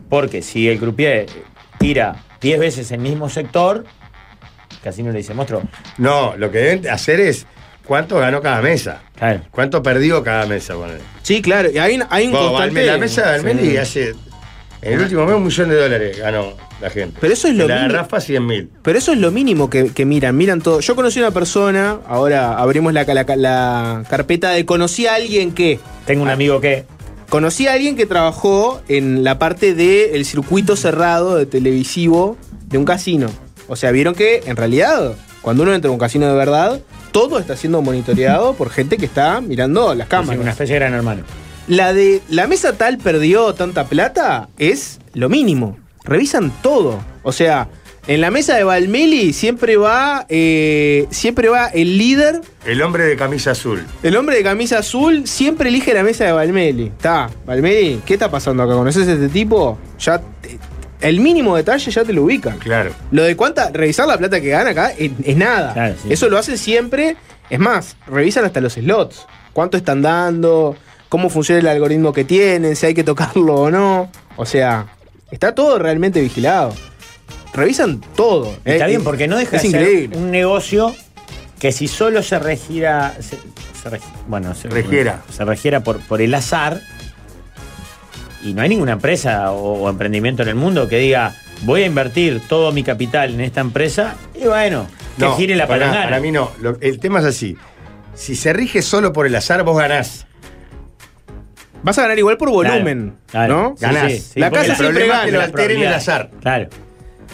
porque 0.09 0.41
si 0.41 0.67
el 0.71 0.79
croupier 0.79 1.27
tira 1.79 2.25
10 2.41 2.59
veces 2.59 2.91
el 2.93 3.01
mismo 3.01 3.29
sector, 3.29 3.85
casino 4.83 5.11
le 5.13 5.19
dice, 5.19 5.35
monstruo, 5.35 5.63
No, 5.99 6.35
lo 6.37 6.51
que 6.51 6.59
deben 6.59 6.89
hacer 6.91 7.21
es 7.21 7.47
cuánto 7.87 8.19
ganó 8.19 8.41
cada 8.43 8.61
mesa. 8.63 9.03
claro. 9.17 9.41
¿Cuánto 9.51 9.83
perdió 9.83 10.23
cada 10.23 10.47
mesa? 10.47 10.75
Sí, 11.23 11.41
claro, 11.43 11.71
y 11.71 11.79
hay, 11.79 11.97
un- 11.97 12.05
hay 12.11 12.27
un 12.27 12.33
Bueno, 12.33 12.49
constante... 12.49 12.87
La 12.87 12.99
mesa 12.99 13.23
de 13.31 13.35
Almeli 13.37 13.71
Sí. 13.71 13.77
hace. 13.77 14.15
En 14.85 14.95
el 14.95 15.01
último 15.03 15.25
mes 15.27 15.37
un 15.37 15.45
millón 15.45 15.69
de 15.69 15.77
dólares 15.77 16.19
ganó 16.19 16.55
la 16.81 16.91
gente. 16.91 17.17
Pero 17.21 17.33
eso 17.33 17.47
es 17.47 17.55
lo 17.55 17.69
La 17.69 17.75
de 17.77 17.81
mínimo. 17.83 17.99
Rafa 18.01 18.21
100 18.21 18.45
mil. 18.47 18.71
Pero 18.83 18.99
eso 18.99 19.13
es 19.13 19.19
lo 19.19 19.31
mínimo 19.31 19.71
que, 19.71 19.93
que 19.93 20.05
miran, 20.05 20.37
miran 20.37 20.61
todo. 20.61 20.81
Yo 20.81 20.97
conocí 20.97 21.21
a 21.21 21.23
una 21.27 21.31
persona, 21.31 21.99
ahora 22.09 22.59
abrimos 22.59 22.93
la, 22.93 23.05
la- 23.05 23.37
la 23.37 24.03
carpeta 24.11 24.51
de 24.51 24.67
conocí 24.67 25.07
a 25.07 25.15
alguien 25.15 25.53
que... 25.53 25.79
Tengo 26.05 26.23
un 26.25 26.31
amigo 26.31 26.61
que... 26.61 26.85
Conocí 27.29 27.69
a 27.69 27.75
alguien 27.75 27.95
que 27.97 28.07
trabajó 28.07 28.83
en 28.89 29.23
la 29.23 29.39
parte 29.39 29.73
del 29.77 30.25
circuito 30.25 30.75
cerrado 30.75 31.37
de 31.37 31.47
televisivo 31.47 32.37
de 32.67 32.77
un 32.79 32.85
casino. 32.85 33.29
O 33.73 33.77
sea, 33.77 33.91
vieron 33.91 34.15
que 34.15 34.43
en 34.45 34.57
realidad, 34.57 35.15
cuando 35.41 35.63
uno 35.63 35.73
entra 35.73 35.89
a 35.89 35.93
un 35.95 35.99
casino 35.99 36.29
de 36.29 36.35
verdad, 36.35 36.83
todo 37.11 37.39
está 37.39 37.57
siendo 37.57 37.81
monitoreado 37.81 38.53
por 38.53 38.69
gente 38.69 38.99
que 38.99 39.07
está 39.07 39.41
mirando 39.41 39.95
las 39.95 40.09
es 40.09 40.11
cámaras. 40.11 40.39
una 40.43 40.51
especie 40.51 40.75
de 40.75 40.81
gran 40.81 40.93
hermano. 40.93 41.23
La 41.69 41.95
de 41.95 42.21
la 42.29 42.47
mesa 42.47 42.75
tal 42.75 42.99
perdió 42.99 43.55
tanta 43.55 43.85
plata 43.87 44.51
es 44.59 44.99
lo 45.15 45.31
mínimo. 45.31 45.79
Revisan 46.05 46.53
todo. 46.63 47.03
O 47.23 47.33
sea, 47.33 47.69
en 48.09 48.21
la 48.21 48.31
mesa 48.31 48.57
de 48.57 48.65
Valmeli 48.65 49.33
siempre 49.33 49.79
va, 49.79 50.27
eh, 50.29 51.07
siempre 51.09 51.49
va 51.49 51.69
el 51.69 51.97
líder, 51.97 52.43
El 52.67 52.83
hombre 52.83 53.05
de 53.05 53.17
camisa 53.17 53.53
azul. 53.53 53.87
el 54.03 54.17
hombre 54.19 54.37
de 54.37 54.43
camisa 54.43 54.81
azul, 54.81 55.27
siempre 55.27 55.71
elige 55.71 55.95
la 55.95 56.03
mesa 56.03 56.25
de 56.25 56.33
Valmeli. 56.33 56.89
Está, 56.89 57.31
Valmeli, 57.47 58.03
¿qué 58.05 58.13
está 58.15 58.31
pasando 58.31 58.65
acá? 58.65 58.75
¿Conoces 58.75 59.09
a 59.09 59.13
este 59.13 59.29
tipo? 59.31 59.79
Ya 59.99 60.21
el 61.03 61.21
mínimo 61.21 61.57
detalle 61.57 61.91
ya 61.91 62.05
te 62.05 62.13
lo 62.13 62.23
ubican. 62.25 62.59
Claro. 62.59 62.93
Lo 63.11 63.23
de 63.23 63.37
cuánta, 63.37 63.71
revisar 63.71 64.07
la 64.09 64.17
plata 64.19 64.41
que 64.41 64.49
gana 64.49 64.71
acá 64.71 64.93
es, 64.97 65.11
es 65.25 65.37
nada. 65.37 65.73
Claro, 65.75 65.95
sí. 66.03 66.13
Eso 66.13 66.29
lo 66.29 66.39
hacen 66.39 66.57
siempre. 66.59 67.17
Es 67.51 67.59
más, 67.59 67.97
revisan 68.07 68.45
hasta 68.45 68.61
los 68.61 68.75
slots. 68.75 69.27
Cuánto 69.53 69.77
están 69.77 70.01
dando, 70.01 70.77
cómo 71.09 71.29
funciona 71.29 71.61
el 71.61 71.67
algoritmo 71.67 72.13
que 72.13 72.25
tienen, 72.25 72.75
si 72.77 72.87
hay 72.87 72.95
que 72.95 73.05
tocarlo 73.05 73.55
o 73.55 73.71
no. 73.71 74.11
O 74.37 74.47
sea, 74.47 74.87
está 75.31 75.55
todo 75.55 75.79
realmente 75.79 76.21
vigilado. 76.21 76.73
Revisan 77.53 78.01
todo. 78.17 78.55
Y 78.65 78.71
Está 78.71 78.87
Eh, 78.87 78.89
bien, 78.89 79.05
porque 79.05 79.29
no 79.29 79.37
deja 79.37 79.59
de 79.59 79.71
ser 79.71 80.17
un 80.17 80.31
negocio 80.31 80.95
que 81.59 81.71
si 81.73 81.87
solo 81.89 82.23
se 82.23 82.39
regira. 82.39 83.15
se- 83.21 83.39
bueno, 84.29 84.55
se 84.55 84.69
Regiera. 84.69 85.23
Se 85.31 85.45
regiera 85.45 85.81
por, 85.83 85.99
por 86.01 86.23
el 86.23 86.33
azar. 86.35 86.81
Y 88.43 88.55
no 88.55 88.63
hay 88.63 88.69
ninguna 88.69 88.93
empresa 88.93 89.53
o, 89.53 89.85
o 89.85 89.89
emprendimiento 89.91 90.43
en 90.43 90.49
el 90.49 90.55
mundo 90.57 90.89
que 90.89 90.99
diga 90.99 91.35
voy 91.63 91.83
a 91.83 91.87
invertir 91.87 92.41
todo 92.49 92.73
mi 92.73 92.83
capital 92.83 93.35
en 93.35 93.41
esta 93.41 93.61
empresa 93.61 94.17
y 94.35 94.47
bueno, 94.47 94.87
que 95.17 95.25
No, 95.25 95.37
gire 95.37 95.55
la 95.55 95.67
palangana. 95.69 96.05
para 96.05 96.21
mí 96.21 96.33
no. 96.33 96.51
Lo- 96.61 96.77
el 96.81 96.99
tema 96.99 97.21
es 97.21 97.27
así. 97.27 97.57
Si 98.15 98.35
se 98.37 98.53
rige 98.53 98.83
solo 98.83 99.13
por 99.13 99.27
el 99.27 99.35
azar, 99.37 99.63
vos 99.63 99.79
ganás. 99.79 100.27
Vas 101.85 101.99
a 101.99 102.03
ganar 102.03 102.19
igual 102.19 102.37
por 102.37 102.51
volumen, 102.51 103.15
claro. 103.31 103.55
¿no? 103.55 103.75
Sí, 103.77 103.83
Ganás. 103.83 104.13
sí, 104.13 104.19
sí, 104.21 104.41
La 104.41 104.51
casa 104.51 104.61
el 104.73 104.77
siempre 104.77 104.87
problema 104.89 105.15
es 105.15 105.19
gana. 105.19 105.25
que 105.27 105.33
lo 105.33 105.41
alteren 105.43 105.83
el 105.83 105.95
azar. 105.95 106.31
Claro, 106.41 106.69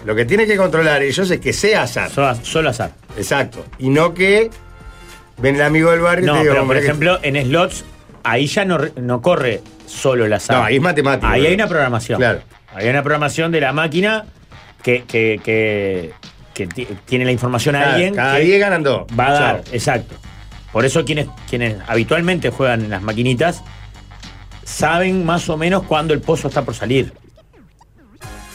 Lo 0.07 0.15
que 0.15 0.25
tienen 0.25 0.47
que 0.47 0.57
controlar 0.57 1.03
ellos 1.03 1.31
es 1.31 1.41
que 1.41 1.53
sea 1.53 1.83
azar. 1.83 2.11
solo, 2.11 2.35
solo 2.43 2.71
azar. 2.71 2.93
Exacto. 3.19 3.65
Y 3.79 3.91
no 3.91 4.15
que 4.15 4.51
ven 5.39 5.57
el 5.57 5.63
amigo 5.63 5.91
del 5.91 6.01
barrio 6.01 6.25
y 6.25 6.27
No, 6.27 6.33
te 6.35 6.39
diga, 6.41 6.53
pero 6.53 6.55
por 6.55 6.63
"Hombre, 6.63 6.81
que- 6.81 6.87
ejemplo, 6.87 7.19
en 7.23 7.37
slots, 7.47 7.85
ahí 8.25 8.47
ya 8.47 8.65
no, 8.65 8.79
no 8.97 9.21
corre 9.21 9.61
solo 9.89 10.25
el 10.27 10.33
azar. 10.33 10.57
No, 10.59 10.65
ahí 10.65 10.77
es 10.77 10.83
matemático. 10.83 11.27
Ahí 11.27 11.43
¿no? 11.43 11.49
hay 11.49 11.55
una 11.55 11.67
programación. 11.69 12.19
Claro. 12.19 12.41
Ahí 12.75 12.85
hay 12.85 12.91
una 12.91 13.03
programación 13.03 13.51
de 13.53 13.61
la 13.61 13.73
máquina 13.73 14.25
que, 14.83 15.03
que, 15.05 15.41
que- 15.43 16.13
que 16.55 16.67
ti- 16.67 16.89
tiene 17.07 17.25
la 17.25 17.31
información 17.33 17.77
a 17.77 17.93
alguien 17.93 18.15
cada 18.15 18.37
que 18.39 18.45
10 18.45 18.61
ganan 18.61 18.83
dos. 18.83 19.07
va 19.19 19.29
a 19.29 19.33
dar. 19.33 19.65
Chao. 19.65 19.75
Exacto. 19.75 20.17
Por 20.73 20.85
eso 20.85 21.05
quienes, 21.05 21.29
quienes 21.49 21.77
habitualmente 21.87 22.51
juegan 22.51 22.83
en 22.85 22.91
las 22.91 23.03
maquinitas 23.03 23.63
saben 24.65 25.25
más 25.25 25.49
o 25.49 25.57
menos 25.57 25.85
cuándo 25.85 26.15
el 26.15 26.21
pozo 26.21 26.49
está 26.49 26.63
por 26.63 26.75
salir. 26.75 27.13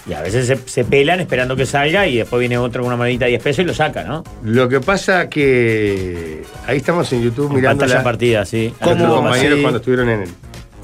Y 0.06 0.12
a 0.14 0.22
veces 0.22 0.48
se, 0.48 0.58
se 0.68 0.84
pelan 0.84 1.22
esperando 1.22 1.56
que 1.56 1.66
salga 1.66 2.06
y 2.06 2.18
después 2.18 2.42
viene 2.42 2.58
otro 2.58 2.82
con 2.82 2.88
una 2.90 2.98
monedita 2.98 3.24
de 3.26 3.32
10 3.32 3.44
pesos 3.44 3.64
y 3.64 3.68
lo 3.68 3.74
saca, 3.74 4.04
¿no? 4.04 4.22
Lo 4.44 4.68
que 4.68 4.82
pasa 4.82 5.30
que 5.30 6.44
ahí 6.68 6.78
estamos 6.78 7.12
en 7.14 7.24
YouTube 7.24 7.54
mirando 7.54 7.86
la, 7.86 8.04
partida, 8.04 8.44
sí. 8.46 8.74
¿Cómo? 8.82 9.08
compañeros 9.16 9.56
Sí. 9.58 9.62
cuando 9.62 9.78
estuvieron 9.80 10.10
en 10.10 10.22
el, 10.24 10.30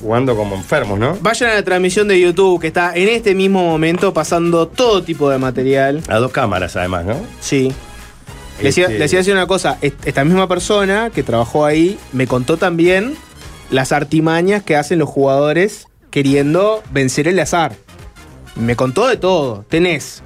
jugando 0.02 0.36
como 0.36 0.56
enfermos, 0.56 0.98
¿no? 1.00 1.18
Vayan 1.22 1.52
a 1.52 1.54
la 1.56 1.64
transmisión 1.64 2.08
de 2.08 2.20
YouTube 2.20 2.60
que 2.62 2.68
está 2.68 2.96
en 2.96 3.10
este 3.10 3.36
mismo 3.36 3.64
momento 3.64 4.14
pasando 4.14 4.68
todo 4.68 5.04
tipo 5.04 5.30
de 5.30 5.38
material. 5.38 6.02
A 6.08 6.18
dos 6.18 6.32
cámaras, 6.32 6.76
además, 6.76 7.06
¿no? 7.06 7.16
Sí. 7.40 7.72
Les 8.62 8.78
iba, 8.78 8.88
Este- 8.88 9.00
les 9.00 9.12
iba 9.14 9.18
a 9.20 9.22
decir 9.22 9.34
una 9.34 9.48
cosa, 9.48 9.78
est- 9.82 10.06
esta 10.06 10.24
misma 10.26 10.48
persona 10.48 11.12
que 11.14 11.24
trabajó 11.24 11.66
ahí 11.66 11.98
me 12.12 12.28
contó 12.28 12.58
también 12.58 13.16
las 13.72 13.92
artimañas 13.92 14.64
que 14.64 14.76
hacen 14.76 15.00
los 15.00 15.08
jugadores 15.10 15.88
queriendo 16.12 16.84
vencer 16.92 17.28
el 17.28 17.40
azar. 17.40 17.74
Me 18.56 18.76
contó 18.76 19.08
de 19.08 19.16
todo. 19.18 19.64
Tenés 19.70 20.24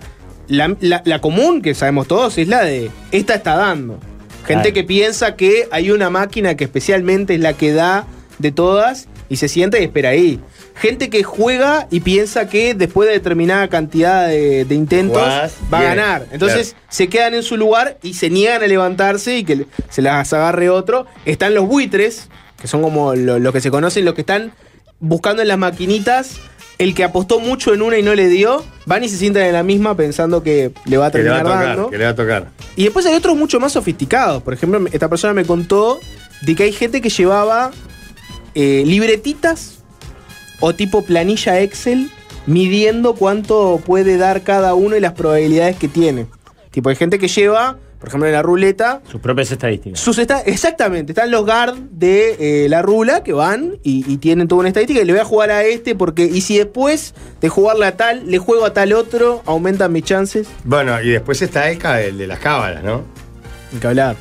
la, 0.48 0.76
la- 0.80 1.02
la 1.06 1.20
común, 1.22 1.62
que 1.62 1.76
sabemos 1.76 2.08
todos, 2.08 2.38
es 2.38 2.48
la 2.48 2.64
de 2.64 2.90
esta 3.12 3.36
está 3.36 3.56
dando. 3.56 4.00
Gente 4.48 4.74
que 4.74 4.84
piensa 4.84 5.36
que 5.36 5.68
hay 5.72 5.92
una 5.92 6.10
máquina 6.10 6.56
que 6.56 6.64
especialmente 6.66 7.36
es 7.36 7.40
la 7.40 7.54
que 7.54 7.72
da 7.72 8.06
de 8.40 8.52
todas 8.52 9.08
y 9.34 9.38
se 9.38 9.48
sienta 9.48 9.80
y 9.80 9.84
espera 9.84 10.10
ahí. 10.10 10.40
Gente 10.76 11.10
que 11.10 11.24
juega 11.24 11.88
y 11.90 12.02
piensa 12.02 12.48
que 12.48 12.76
después 12.76 13.08
de 13.08 13.14
determinada 13.16 13.68
cantidad 13.68 14.28
de, 14.28 14.64
de 14.64 14.76
intentos 14.76 15.22
va 15.74 15.80
a 15.80 15.84
ganar. 15.84 16.28
Entonces 16.32 16.70
Claro. 16.74 16.86
se 16.90 17.08
quedan 17.10 17.34
en 17.34 17.42
su 17.44 17.58
lugar 17.58 17.98
y 18.04 18.14
se 18.14 18.30
niegan 18.30 18.62
a 18.62 18.68
levantarse 18.68 19.38
y 19.38 19.44
que 19.44 19.66
se 19.90 20.02
las 20.04 20.32
agarre 20.34 20.70
otro. 20.70 21.08
Están 21.26 21.56
los 21.56 21.68
buitres, 21.68 22.30
que 22.62 22.68
son 22.68 22.82
como 22.84 23.16
lo, 23.16 23.40
lo 23.40 23.52
que 23.52 23.60
se 23.60 23.72
conocen, 23.72 24.06
los 24.06 24.14
que 24.14 24.22
están 24.22 24.52
buscando 25.00 25.42
en 25.42 25.48
las 25.48 25.58
maquinitas. 25.58 26.38
El 26.80 26.96
que 26.96 27.04
apostó 27.04 27.40
mucho 27.40 27.74
en 27.74 27.82
una 27.84 27.98
y 28.00 28.04
no 28.04 28.16
le 28.16 28.28
dio, 28.30 28.64
van 28.88 29.04
y 29.04 29.10
se 29.10 29.16
sientan 29.18 29.44
en 29.44 29.54
la 29.54 29.62
misma 29.64 29.96
pensando 29.96 30.42
que 30.44 30.72
le 30.86 30.98
va 30.98 31.06
a 31.08 31.12
Que 31.12 31.20
le 31.20 31.30
va 31.30 31.36
a 31.36 31.40
terminar 31.40 31.44
tocar, 31.44 31.68
dando. 31.78 31.90
que 31.92 31.98
le 32.00 32.04
va 32.04 32.10
a 32.10 32.16
tocar. 32.16 32.48
Y 32.76 32.84
después 32.84 33.06
hay 33.06 33.14
otros 33.16 33.36
mucho 33.38 33.60
más 33.60 33.72
sofisticados. 33.74 34.42
Por 34.44 34.54
ejemplo, 34.56 34.84
esta 34.92 35.08
persona 35.08 35.34
me 35.34 35.46
contó 35.46 36.00
de 36.42 36.56
que 36.56 36.64
hay 36.64 36.72
gente 36.72 37.00
que 37.00 37.10
llevaba 37.10 37.72
eh, 38.56 38.84
libretitas 38.86 39.80
o 40.60 40.74
tipo 40.74 41.04
planilla 41.04 41.60
Excel 41.62 42.10
midiendo 42.46 43.16
cuánto 43.16 43.82
puede 43.86 44.18
dar 44.18 44.42
cada 44.44 44.74
uno 44.74 44.96
y 44.96 45.00
las 45.00 45.14
probabilidades 45.14 45.76
que 45.78 45.88
tiene. 45.88 46.28
Tipo, 46.72 46.90
hay 46.90 46.96
gente 46.96 47.20
que 47.20 47.28
lleva, 47.28 47.78
por 48.00 48.10
ejemplo, 48.10 48.28
en 48.28 48.34
la 48.34 48.42
ruleta, 48.42 49.02
Sus 49.10 49.22
propias 49.22 49.52
estadísticas. 49.52 50.00
sus 50.00 50.18
esta- 50.18 50.42
exactamente, 50.42 51.12
están 51.14 51.32
los 51.32 51.46
guard 51.46 51.76
de 51.92 52.66
eh, 52.66 52.70
la 52.70 52.82
rula 52.82 53.24
que 53.24 53.32
van 53.32 53.78
y, 53.84 54.04
y 54.12 54.18
tienen 54.18 54.48
toda 54.48 54.60
una 54.62 54.70
estadística 54.70 55.00
y 55.02 55.06
le 55.06 55.14
voy 55.14 55.22
a 55.22 55.26
jugar 55.26 55.52
a 55.52 55.64
este 55.64 55.96
porque, 55.96 56.26
y 56.26 56.42
si 56.42 56.58
después 56.58 57.14
de 57.40 57.48
jugarle 57.50 57.86
a 57.86 57.96
tal, 57.96 58.30
le 58.30 58.40
juego 58.40 58.66
a 58.66 58.74
tal 58.74 58.92
otro, 58.94 59.42
aumentan 59.46 59.92
mis 59.94 60.04
chances. 60.04 60.48
Bueno, 60.64 61.00
y 61.02 61.10
después 61.12 61.42
está 61.42 61.70
el, 61.70 61.80
el 61.84 62.18
de 62.18 62.28
las 62.28 62.40
cábalas, 62.40 62.84
¿no? 62.84 63.04
Hay 63.72 63.80
que 63.80 63.88
hablar. 63.88 64.16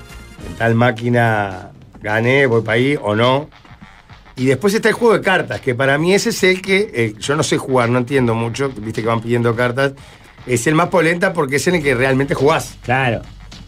En 0.49 0.55
tal 0.57 0.75
máquina 0.75 1.71
gané, 2.03 2.47
voy 2.47 2.63
para 2.63 2.75
ahí 2.77 2.97
o 3.03 3.15
no. 3.17 3.49
Y 4.37 4.47
después 4.47 4.73
está 4.75 4.89
el 4.89 4.95
juego 4.95 5.15
de 5.15 5.21
cartas, 5.21 5.61
que 5.61 5.75
para 5.75 5.99
mí 5.99 6.15
ese 6.15 6.31
es 6.31 6.43
el 6.43 6.63
que, 6.63 6.91
eh, 6.95 7.15
yo 7.19 7.37
no 7.37 7.43
sé 7.43 7.59
jugar, 7.59 7.89
no 7.91 7.99
entiendo 7.99 8.35
mucho, 8.35 8.71
viste 8.71 9.03
que 9.03 9.09
van 9.09 9.21
pidiendo 9.21 9.55
cartas, 9.55 9.93
es 10.47 10.67
el 10.67 10.75
más 10.75 10.89
polenta 10.89 11.33
porque 11.35 11.57
es 11.57 11.67
en 11.69 11.75
el 11.77 11.83
que 11.83 11.95
realmente 11.95 12.35
jugás. 12.35 12.77
Claro. 12.83 13.21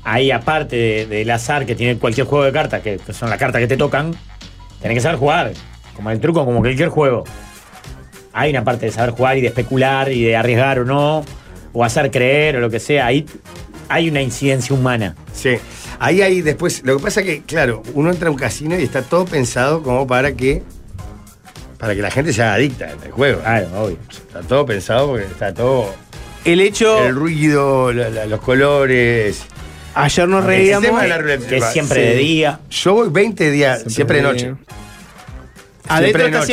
Ahí, 0.05 0.31
aparte 0.31 0.77
de- 0.77 1.07
del 1.07 1.31
azar 1.31 1.65
que 1.67 1.75
tiene 1.75 1.99
cualquier 1.99 2.27
juego 2.27 2.45
de 2.45 2.53
cartas, 2.53 2.81
que 2.83 2.99
que 2.99 3.13
son 3.13 3.29
las 3.31 3.39
cartas 3.39 3.61
que 3.61 3.67
te 3.67 3.77
tocan, 3.77 4.15
tenés 4.81 4.97
que 4.97 5.01
saber 5.03 5.19
jugar. 5.19 5.53
Como 5.95 6.11
el 6.11 6.19
truco, 6.21 6.45
como 6.45 6.61
cualquier 6.61 6.89
juego. 6.89 7.25
Hay 8.33 8.51
una 8.51 8.65
parte 8.65 8.87
de 8.87 8.93
saber 8.93 9.11
jugar 9.15 9.39
y 9.39 9.43
de 9.43 9.47
especular 9.49 10.11
y 10.11 10.25
de 10.25 10.37
arriesgar 10.37 10.81
o 10.81 10.85
no, 10.85 11.25
o 11.73 11.85
hacer 11.85 12.11
creer 12.11 12.57
o 12.57 12.61
lo 12.61 12.69
que 12.71 12.81
sea. 12.81 13.07
Ahí 13.07 13.25
hay 13.89 14.09
una 14.09 14.21
incidencia 14.23 14.75
humana. 14.75 15.15
Sí. 15.33 15.57
Ahí 15.99 16.23
hay 16.23 16.41
después, 16.43 16.83
lo 16.85 16.97
que 16.97 17.03
pasa 17.03 17.23
que, 17.23 17.43
claro, 17.43 17.83
uno 17.95 18.11
entra 18.11 18.29
a 18.29 18.31
un 18.33 18.37
casino 18.39 18.79
y 18.79 18.83
está 18.83 19.03
todo 19.03 19.25
pensado 19.25 19.83
como 19.83 20.07
para 20.07 20.33
que, 20.35 20.63
para 21.79 21.95
que 21.95 22.03
la 22.03 22.11
gente 22.11 22.33
se 22.33 22.43
haga 22.43 22.55
adicta 22.55 22.91
al 23.03 23.11
juego. 23.11 23.41
Claro, 23.41 23.69
obvio. 23.85 23.99
Está 24.11 24.41
todo 24.41 24.67
pensado 24.67 25.09
porque 25.09 25.25
está 25.25 25.53
todo, 25.55 25.93
El 26.45 26.61
hecho, 26.61 27.05
el 27.07 27.15
ruido, 27.15 27.93
la- 27.93 28.11
la- 28.11 28.27
los 28.27 28.41
colores. 28.41 29.43
ayer 29.95 30.29
nos 30.29 30.41
El 30.43 30.47
reíamos. 30.47 31.01
Que 31.49 31.57
es 31.59 31.65
siempre 31.73 32.01
Sí. 32.01 32.07
de 32.09 32.15
día. 32.17 32.61
Yo 32.71 32.95
voy 32.95 33.09
20 33.11 33.51
días, 33.51 33.85
siempre, 33.89 34.17
de 34.19 34.23
noche. 34.23 34.55
Adentro 35.87 36.21
Siempre 36.21 36.25
está 36.25 36.39
noche. 36.39 36.47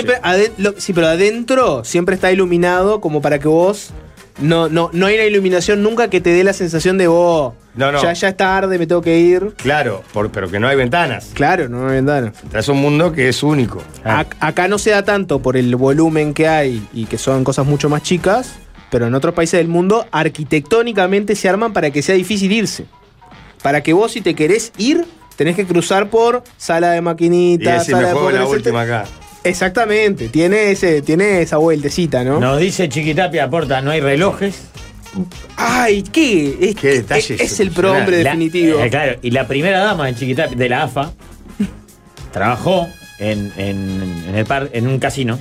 siempre. 0.54 0.82
sí, 0.82 0.94
pero 0.94 1.08
adentro 1.08 1.84
siempre 1.86 2.16
está 2.16 2.32
iluminado 2.32 3.00
como 3.02 3.22
para 3.22 3.40
que 3.40 3.48
vos. 3.48 3.92
No, 4.40 4.70
no, 4.70 4.90
no 4.94 5.06
hay 5.06 5.16
una 5.16 5.26
iluminación 5.26 5.84
nunca 5.84 6.10
que 6.10 6.22
te 6.22 6.30
dé 6.32 6.44
la 6.44 6.54
sensación 6.54 6.98
de 6.98 7.08
vos. 7.08 7.54
No, 7.76 7.92
no. 7.92 8.02
Ya, 8.02 8.14
ya 8.14 8.30
es 8.30 8.38
tarde, 8.38 8.78
me 8.80 8.88
tengo 8.88 9.02
que 9.02 9.18
ir. 9.20 9.54
Claro, 9.58 10.04
por- 10.14 10.32
pero 10.32 10.50
que 10.50 10.60
no 10.60 10.68
hay 10.68 10.76
ventanas. 10.76 11.30
Claro, 11.34 11.70
no 11.70 11.88
hay 11.88 11.96
ventana. 11.96 12.34
Entras 12.44 12.68
a 12.68 12.72
un 12.72 12.82
mundo 12.82 13.12
que 13.14 13.30
es 13.30 13.44
único. 13.44 13.82
Ah. 14.04 14.26
Ac- 14.26 14.36
acá 14.40 14.68
no 14.68 14.78
se 14.78 14.90
da 14.92 15.04
tanto 15.04 15.40
por 15.42 15.56
el 15.58 15.76
volumen 15.76 16.34
que 16.34 16.48
hay 16.48 16.86
y 16.94 17.06
que 17.06 17.18
son 17.18 17.44
cosas 17.44 17.66
mucho 17.66 17.88
más 17.90 18.04
chicas, 18.04 18.56
pero 18.90 19.08
en 19.08 19.14
otros 19.16 19.34
países 19.34 19.58
del 19.60 19.68
mundo 19.70 20.06
arquitectónicamente 20.12 21.36
se 21.36 21.48
arman 21.50 21.74
para 21.74 21.92
que 21.92 22.02
sea 22.02 22.16
difícil 22.16 22.52
irse. 22.52 22.86
Para 23.64 23.82
que 23.82 23.94
vos 23.94 24.12
si 24.12 24.22
te 24.22 24.34
querés 24.36 24.74
ir, 24.78 25.06
tenés 25.38 25.56
que 25.56 25.66
cruzar 25.66 26.10
por 26.10 26.44
sala 26.58 26.92
de 26.92 26.98
Y 26.98 27.02
maquinitas, 27.02 27.80
decir, 27.80 27.92
sala 27.94 28.02
me 28.02 28.08
de 28.08 28.14
juego 28.14 28.32
la 28.32 28.46
última 28.48 28.82
acá. 28.82 29.06
Exactamente, 29.44 30.30
tiene, 30.30 30.72
ese, 30.72 31.02
tiene 31.02 31.42
esa 31.42 31.58
vueltecita, 31.58 32.24
¿no? 32.24 32.40
Nos 32.40 32.60
dice 32.60 32.88
Chiquitapia, 32.90 33.46
aporta, 33.46 33.82
no 33.82 33.92
hay 33.92 34.00
relojes. 34.00 34.68
Ay, 35.58 36.04
¿qué? 36.04 36.58
Es, 36.62 36.76
Qué 36.76 36.88
detalle 36.94 37.36
es, 37.36 37.42
es 37.42 37.60
el 37.60 37.72
prohombre 37.72 38.24
La- 38.24 38.30
definitivo. 38.32 38.80
eh, 38.80 38.90
claro, 38.90 39.18
y 39.22 39.32
la 39.32 39.48
primera 39.48 39.80
dama 39.80 40.06
de 40.08 40.16
Chiquitapia, 40.16 40.56
de 40.56 40.70
la 40.70 40.84
AFA, 40.84 41.12
trabajó 42.32 42.88
en, 43.20 43.52
en- 43.58 44.24
en 44.30 44.36
el 44.36 44.46
par, 44.46 44.70
en 44.74 44.88
un 44.88 45.00
casino. 45.00 45.40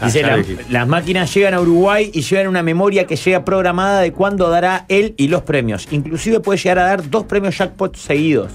Ah, 0.00 0.06
Dice, 0.06 0.20
ya 0.20 0.28
"La- 0.28 0.36
lo 0.36 0.42
dijiste. 0.42 0.64
las 0.70 0.88
máquinas 0.88 1.34
llegan 1.34 1.52
a 1.54 1.60
Uruguay 1.60 2.10
y 2.14 2.22
llevan 2.22 2.48
una 2.48 2.62
memoria 2.62 3.06
que 3.06 3.16
llega 3.16 3.44
programada 3.44 4.00
de 4.00 4.12
cuándo 4.12 4.48
dará 4.48 4.86
él 4.88 5.14
y 5.18 5.28
los 5.28 5.42
premios. 5.42 5.86
Inclusive 5.90 6.40
puede 6.40 6.58
llegar 6.58 6.78
a 6.78 6.84
dar 6.84 7.10
dos 7.10 7.24
premios 7.26 7.58
jackpot 7.58 7.94
seguidos. 7.96 8.52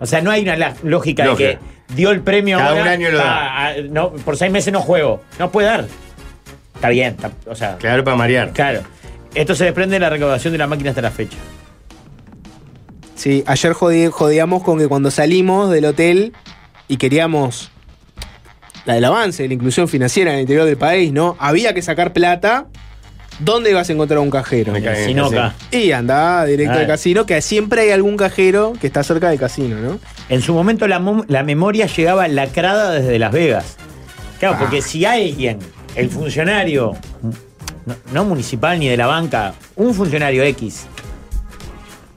O 0.00 0.06
sea, 0.06 0.22
no 0.22 0.30
hay 0.30 0.42
una 0.42 0.56
lógica 0.82 1.24
Lógica. 1.26 1.26
de 1.26 1.36
que 1.36 1.58
dio 1.94 2.10
el 2.10 2.20
premio 2.20 2.58
Cada 2.58 2.70
ahora, 2.70 2.82
un 2.82 2.88
año 2.88 3.10
lo 3.10 3.18
da. 3.18 3.74
no, 3.90 4.12
por 4.12 4.36
seis 4.36 4.50
meses 4.52 4.72
no 4.72 4.80
juego. 4.80 5.22
No 5.38 5.50
puede 5.50 5.68
dar. 5.68 5.86
Está 6.74 6.88
bien, 6.90 7.14
está- 7.14 7.32
o 7.46 7.54
sea, 7.54 7.76
Claro, 7.78 8.04
para 8.04 8.16
marear. 8.16 8.52
claro. 8.52 8.82
Esto 9.34 9.54
se 9.54 9.64
desprende 9.64 9.94
de 9.96 10.00
la 10.00 10.10
recaudación 10.10 10.52
de 10.52 10.58
la 10.58 10.66
máquina 10.66 10.90
hasta 10.90 11.02
la 11.02 11.10
fecha. 11.10 11.36
Sí, 13.14 13.42
ayer 13.46 13.72
jodi- 13.72 14.10
jodíamos 14.10 14.62
con 14.62 14.78
que 14.78 14.86
cuando 14.88 15.10
salimos 15.10 15.70
del 15.70 15.86
hotel 15.86 16.32
y 16.86 16.96
queríamos 16.98 17.70
la 18.84 18.94
del 18.94 19.04
avance, 19.04 19.42
de 19.42 19.48
la 19.48 19.54
inclusión 19.54 19.88
financiera 19.88 20.30
en 20.30 20.36
el 20.36 20.40
interior 20.42 20.64
del 20.66 20.76
país, 20.78 21.12
¿no? 21.12 21.36
Había 21.40 21.74
que 21.74 21.82
sacar 21.82 22.12
plata. 22.12 22.66
¿Dónde 23.40 23.70
ibas 23.70 23.88
a 23.88 23.92
encontrar 23.92 24.18
un 24.18 24.30
cajero? 24.30 24.74
En 24.74 24.84
el 24.84 24.96
Sinoca. 25.04 25.54
Y 25.70 25.92
andá 25.92 26.44
directo 26.44 26.74
Ah. 26.76 26.80
al 26.80 26.86
casino, 26.88 27.24
que 27.24 27.40
siempre 27.40 27.82
hay 27.82 27.90
algún 27.90 28.16
cajero 28.16 28.72
que 28.80 28.86
está 28.88 29.02
cerca 29.04 29.30
del 29.30 29.38
casino, 29.38 29.76
¿no? 29.80 30.00
En 30.28 30.42
su 30.42 30.52
momento 30.54 30.88
la, 30.88 30.98
memoria 31.42 31.86
llegaba 31.86 32.26
lacrada 32.28 32.92
desde 32.92 33.18
Las 33.18 33.32
Vegas. 33.32 33.76
Claro, 34.40 34.56
Ah. 34.56 34.58
porque 34.60 34.82
si 34.82 35.04
alguien, 35.04 35.58
el 35.94 36.10
funcionario, 36.10 36.96
no, 37.86 37.94
no 38.12 38.24
municipal 38.24 38.78
ni 38.78 38.88
de 38.88 38.96
la 38.96 39.06
banca, 39.06 39.54
un 39.76 39.94
funcionario 39.94 40.42
X, 40.42 40.86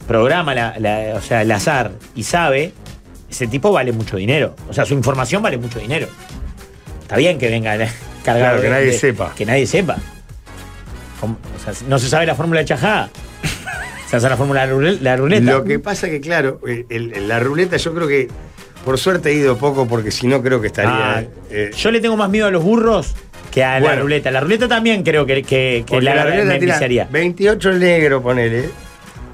programa 0.08 0.54
la, 0.56 0.76
la- 0.80 1.14
o 1.16 1.22
sea, 1.22 1.42
el 1.44 1.52
azar 1.52 1.92
y 2.16 2.24
sabe, 2.24 2.74
ese 3.30 3.48
tipo 3.48 3.72
vale 3.72 3.92
mucho 3.92 4.18
dinero. 4.18 4.56
O 4.70 4.74
sea, 4.74 4.86
su 4.86 4.94
información 4.94 5.42
vale 5.42 5.58
mucho 5.58 5.80
dinero. 5.80 6.08
Está 7.04 7.16
bien 7.18 7.38
que 7.38 7.50
venga 7.50 7.78
cargado. 8.24 8.58
Claro, 8.58 8.58
que 8.58 8.64
de- 8.64 8.70
nadie 8.70 8.86
de- 8.88 8.98
sepa. 8.98 9.34
Que 9.36 9.46
nadie 9.46 9.68
sepa. 9.68 9.98
Como- 11.22 11.38
o 11.56 11.64
sea, 11.64 11.74
no 11.88 11.98
se 12.00 12.10
sabe 12.10 12.26
la 12.26 12.36
fórmula 12.36 12.60
de 12.60 12.66
chajada. 12.66 13.10
Se 14.10 14.18
hace 14.18 14.28
la 14.28 14.36
fórmula 14.36 14.62
de 14.62 14.68
la 14.68 14.74
rule- 14.74 14.98
la 15.02 15.16
ruleta. 15.16 15.52
Lo 15.54 15.64
que 15.64 15.80
pasa 15.80 16.10
que, 16.10 16.20
claro, 16.20 16.60
el- 16.68 16.86
el- 16.90 17.28
la 17.30 17.40
ruleta 17.40 17.78
yo 17.78 17.94
creo 17.94 18.08
que, 18.10 18.28
por 18.84 18.98
suerte 18.98 19.30
he 19.30 19.34
ido 19.36 19.58
poco 19.58 19.88
porque 19.88 20.12
si 20.12 20.28
no 20.28 20.42
creo 20.42 20.60
que 20.60 20.68
estaría... 20.68 21.20
Ah, 21.20 21.24
eh, 21.50 21.72
yo 21.78 21.92
le 21.92 22.02
tengo 22.02 22.18
más 22.18 22.30
miedo 22.30 22.48
a 22.48 22.52
los 22.52 22.62
burros 22.62 23.14
que 23.52 23.64
a 23.64 23.80
la 23.80 23.96
ruleta. 23.96 24.30
La 24.32 24.42
ruleta 24.42 24.68
también 24.68 25.04
creo 25.04 25.26
que, 25.26 25.44
que, 25.44 25.86
la, 26.02 26.16
la 26.16 26.24
ruleta 26.26 26.44
me 26.46 26.60
tira 26.60 26.74
enviciaría. 26.74 27.08
28 27.10 27.74
negro, 27.74 28.22
ponele. 28.22 28.70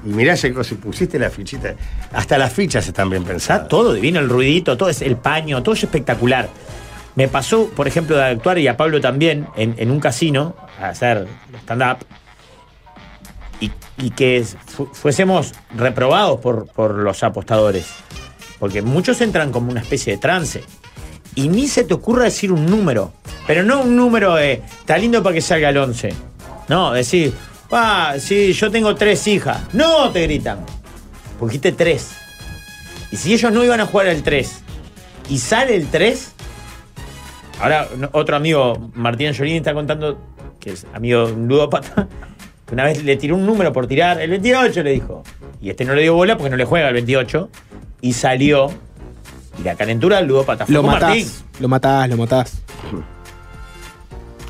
Y 0.04 0.10
mirá 0.10 0.34
y 0.34 0.50
pusiste 0.52 1.18
la 1.18 1.28
fichita. 1.30 1.74
Hasta 2.12 2.38
las 2.38 2.52
fichas 2.52 2.86
están 2.86 3.10
bien 3.10 3.24
pensadas. 3.24 3.62
Está 3.62 3.68
todo 3.68 3.94
divino, 3.94 4.20
el 4.20 4.28
ruidito, 4.28 4.76
todo 4.76 4.88
es 4.90 5.02
el 5.02 5.16
paño, 5.16 5.60
todo 5.62 5.74
es 5.74 5.82
espectacular. 5.82 6.48
Me 7.18 7.26
pasó, 7.26 7.66
por 7.74 7.88
ejemplo, 7.88 8.16
de 8.16 8.22
actuar 8.22 8.58
y 8.58 8.68
a 8.68 8.76
Pablo 8.76 9.00
también 9.00 9.48
en, 9.56 9.90
un 9.90 9.98
casino 9.98 10.54
a 10.80 10.90
hacer 10.90 11.26
stand-up 11.64 11.98
y, 13.60 13.72
y 13.96 14.10
que 14.10 14.46
fu- 14.66 14.86
fuésemos 14.92 15.52
reprobados 15.76 16.38
por, 16.38 16.94
los 16.94 17.24
apostadores. 17.24 17.86
Porque 18.60 18.82
muchos 18.82 19.20
entran 19.20 19.50
como 19.50 19.68
una 19.72 19.80
especie 19.80 20.12
de 20.12 20.18
trance. 20.20 20.62
Y 21.34 21.48
ni 21.48 21.66
se 21.66 21.82
te 21.82 21.92
ocurra 21.92 22.22
decir 22.22 22.52
un 22.52 22.66
número. 22.66 23.12
Pero 23.48 23.64
no 23.64 23.80
un 23.80 23.96
número 23.96 24.36
de, 24.36 24.62
está 24.78 24.96
lindo 24.96 25.20
para 25.20 25.34
que 25.34 25.40
salga 25.40 25.70
el 25.70 25.76
11. 25.76 26.14
No, 26.68 26.92
decir, 26.92 27.34
ah, 27.72 28.14
sí, 28.20 28.52
yo 28.52 28.70
tengo 28.70 28.94
tres 28.94 29.26
hijas. 29.26 29.58
No, 29.72 30.10
te 30.10 30.22
gritan. 30.22 30.64
Porque 31.40 31.58
tres. 31.72 32.12
Y 33.10 33.16
si 33.16 33.32
ellos 33.34 33.50
no 33.50 33.64
iban 33.64 33.80
a 33.80 33.86
jugar 33.86 34.06
el 34.06 34.22
3 34.22 34.60
y 35.30 35.38
sale 35.38 35.74
el 35.74 35.88
3, 35.88 36.32
ahora 37.60 37.88
otro 38.12 38.36
amigo, 38.36 38.90
Martín 38.94 39.32
Giolini, 39.32 39.58
está 39.58 39.74
contando, 39.74 40.18
que 40.60 40.70
es 40.72 40.86
amigo 40.94 41.26
de 41.26 41.32
un 41.32 41.48
ludópata, 41.48 42.08
que 42.66 42.74
una 42.74 42.84
vez 42.84 43.02
le 43.02 43.16
tiró 43.16 43.34
un 43.36 43.46
número 43.46 43.72
por 43.72 43.86
tirar, 43.86 44.20
el 44.20 44.30
28 44.30 44.82
le 44.82 44.90
dijo. 44.90 45.22
Y 45.60 45.70
este 45.70 45.84
no 45.84 45.94
le 45.94 46.02
dio 46.02 46.14
bola 46.14 46.36
porque 46.36 46.50
no 46.50 46.56
le 46.56 46.64
juega 46.64 46.88
el 46.88 46.94
28 46.94 47.48
y 48.00 48.12
salió. 48.12 48.70
Y 49.58 49.64
la 49.64 49.74
calentura 49.74 50.18
del 50.18 50.26
ludópata 50.26 50.66
fue 50.66 50.74
Lo 50.74 50.82
con 50.82 50.92
matás, 50.92 51.08
Martín. 51.08 51.28
lo 51.60 51.68
matás, 51.68 52.08
lo 52.08 52.16
matás. 52.16 52.62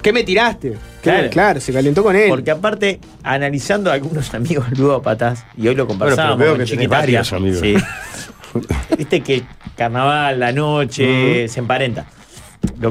¿Qué 0.03 0.13
me 0.13 0.23
tiraste? 0.23 0.77
Claro. 1.03 1.31
Claro, 1.31 1.61
se 1.61 1.73
calentó 1.73 2.03
con 2.03 2.15
él. 2.15 2.29
Porque 2.29 2.51
aparte, 2.51 3.01
analizando 3.23 3.91
a 3.91 3.95
algunos 3.95 4.33
amigos 4.35 4.67
ludópatas, 4.79 5.45
y 5.57 5.69
hoy 5.69 5.75
lo 5.75 5.87
conversábamos 5.87 6.39
veo 6.39 6.51
con 6.51 6.59
que 6.59 6.65
tenés 6.65 6.81
Chiquitapia, 6.81 7.21
varios 7.23 7.33
amigos. 7.33 7.61
sí. 7.61 7.77
Viste 8.97 9.21
que 9.21 9.43
carnaval, 9.77 10.41
la 10.41 10.53
noche, 10.53 11.47
se 11.49 11.61
emparenta. 11.61 12.07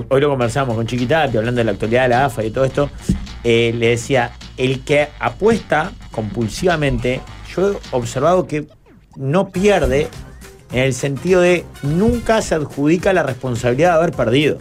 Hoy 0.10 0.22
lo 0.22 0.30
conversamos 0.30 0.76
con 0.76 0.86
Chiquitapia, 0.86 1.40
hablando 1.40 1.60
de 1.60 1.66
la 1.66 1.72
actualidad 1.72 2.04
de 2.04 2.10
la 2.10 2.26
AFA 2.26 2.44
y 2.44 2.52
todo 2.52 2.66
esto. 2.66 2.90
eh, 3.44 3.74
le 3.76 3.90
decía, 3.90 4.34
el 4.58 4.84
que 4.84 5.08
apuesta 5.20 5.92
compulsivamente, 6.12 7.22
yo 7.56 7.72
he 7.72 7.78
observado 7.92 8.48
que 8.48 8.68
no 9.16 9.50
pierde 9.50 10.10
en 10.72 10.80
el 10.80 10.94
sentido 10.94 11.42
de 11.42 11.66
nunca 11.82 12.42
se 12.42 12.56
adjudica 12.56 13.14
la 13.14 13.24
responsabilidad 13.24 13.92
de 13.92 13.98
haber 13.98 14.12
perdido. 14.12 14.58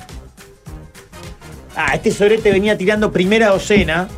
Ah, 1.75 1.95
este 1.95 2.11
sorete 2.11 2.51
venía 2.53 2.79
tirando 2.79 3.13
primera 3.13 3.49
docena 3.49 4.09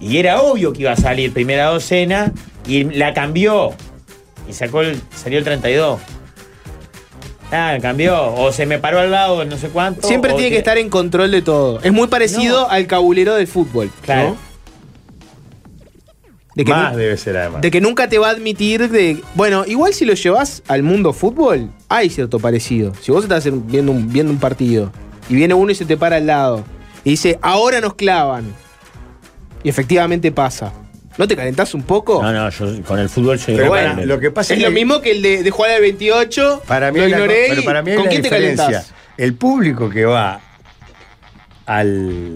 y 0.00 0.18
era 0.18 0.40
obvio 0.40 0.72
que 0.72 0.82
iba 0.82 0.92
a 0.92 0.96
salir 0.96 1.32
primera 1.32 1.66
docena 1.66 2.32
y 2.66 2.84
la 2.84 3.12
cambió 3.12 3.72
y 4.48 4.52
sacó 4.52 4.80
el, 4.80 5.00
salió 5.14 5.38
el 5.38 5.44
32. 5.44 6.00
Ah, 7.52 7.76
cambió. 7.82 8.32
O 8.34 8.50
se 8.50 8.64
me 8.66 8.78
paró 8.78 8.98
al 8.98 9.10
lado, 9.10 9.44
no 9.44 9.56
sé 9.58 9.68
cuánto. 9.68 10.08
Siempre 10.08 10.32
tiene 10.34 10.50
que 10.50 10.56
estar 10.58 10.78
en 10.78 10.88
control 10.88 11.30
de 11.30 11.42
todo. 11.42 11.80
Es 11.82 11.92
muy 11.92 12.08
parecido 12.08 12.62
No. 12.62 12.68
al 12.70 12.86
cabulero 12.86 13.34
del 13.34 13.46
fútbol. 13.46 13.86
¿no? 13.86 14.02
Claro. 14.02 14.36
De 16.54 16.64
que, 16.66 16.70
Más 16.70 16.92
nu- 16.92 16.98
debe 16.98 17.16
ser 17.16 17.36
además. 17.36 17.62
de 17.62 17.70
que 17.70 17.80
nunca 17.80 18.08
te 18.08 18.18
va 18.18 18.28
a 18.28 18.30
admitir 18.30 18.90
de. 18.90 19.22
Bueno, 19.34 19.64
igual 19.66 19.94
si 19.94 20.04
lo 20.04 20.12
llevas 20.12 20.62
al 20.68 20.82
mundo 20.82 21.12
fútbol, 21.14 21.70
hay 21.88 22.10
cierto 22.10 22.38
parecido. 22.40 22.92
Si 23.00 23.10
vos 23.10 23.22
estás 23.24 23.46
en- 23.46 23.66
viendo 23.66 23.90
un, 23.92 24.12
viendo 24.12 24.30
un 24.32 24.38
partido 24.38 24.92
y 25.30 25.34
viene 25.34 25.54
uno 25.54 25.70
y 25.72 25.74
se 25.74 25.86
te 25.86 25.96
para 25.96 26.16
al 26.16 26.26
lado 26.26 26.62
y 27.04 27.10
dice, 27.10 27.38
ahora 27.40 27.80
nos 27.80 27.94
clavan. 27.94 28.52
Y 29.64 29.68
efectivamente 29.70 30.30
pasa. 30.30 30.72
¿No 31.18 31.28
te 31.28 31.36
calentás 31.36 31.74
un 31.74 31.82
poco? 31.82 32.22
No, 32.22 32.32
no, 32.32 32.48
yo 32.50 32.82
con 32.84 32.98
el 32.98 33.08
fútbol 33.08 33.38
soy 33.38 33.54
Pero 33.56 33.68
bueno, 33.68 34.04
lo 34.06 34.18
que 34.18 34.30
pasa 34.30 34.54
es 34.54 34.58
es 34.58 34.62
lo 34.62 34.70
que- 34.70 34.74
mismo 34.74 35.00
que 35.02 35.10
el 35.12 35.22
de, 35.22 35.42
de 35.42 35.50
jugar 35.50 35.72
al 35.72 35.82
28. 35.82 36.62
Para 36.66 36.90
mí 36.90 37.00
lo 37.00 37.08
ignoré. 37.08 37.46
pero 37.50 37.60
y- 37.60 37.64
para 37.64 37.82
mí 37.82 37.94
¿Con 37.94 38.06
quién 38.06 38.22
te 38.22 38.30
calentás? 38.30 38.92
El 39.18 39.34
público 39.34 39.90
que 39.90 40.04
va 40.06 40.40
al, 41.66 42.34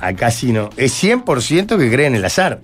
al 0.00 0.16
casino 0.16 0.70
es 0.76 0.92
100% 1.02 1.78
que 1.78 1.90
cree 1.90 2.06
en 2.06 2.14
el 2.14 2.24
azar. 2.24 2.60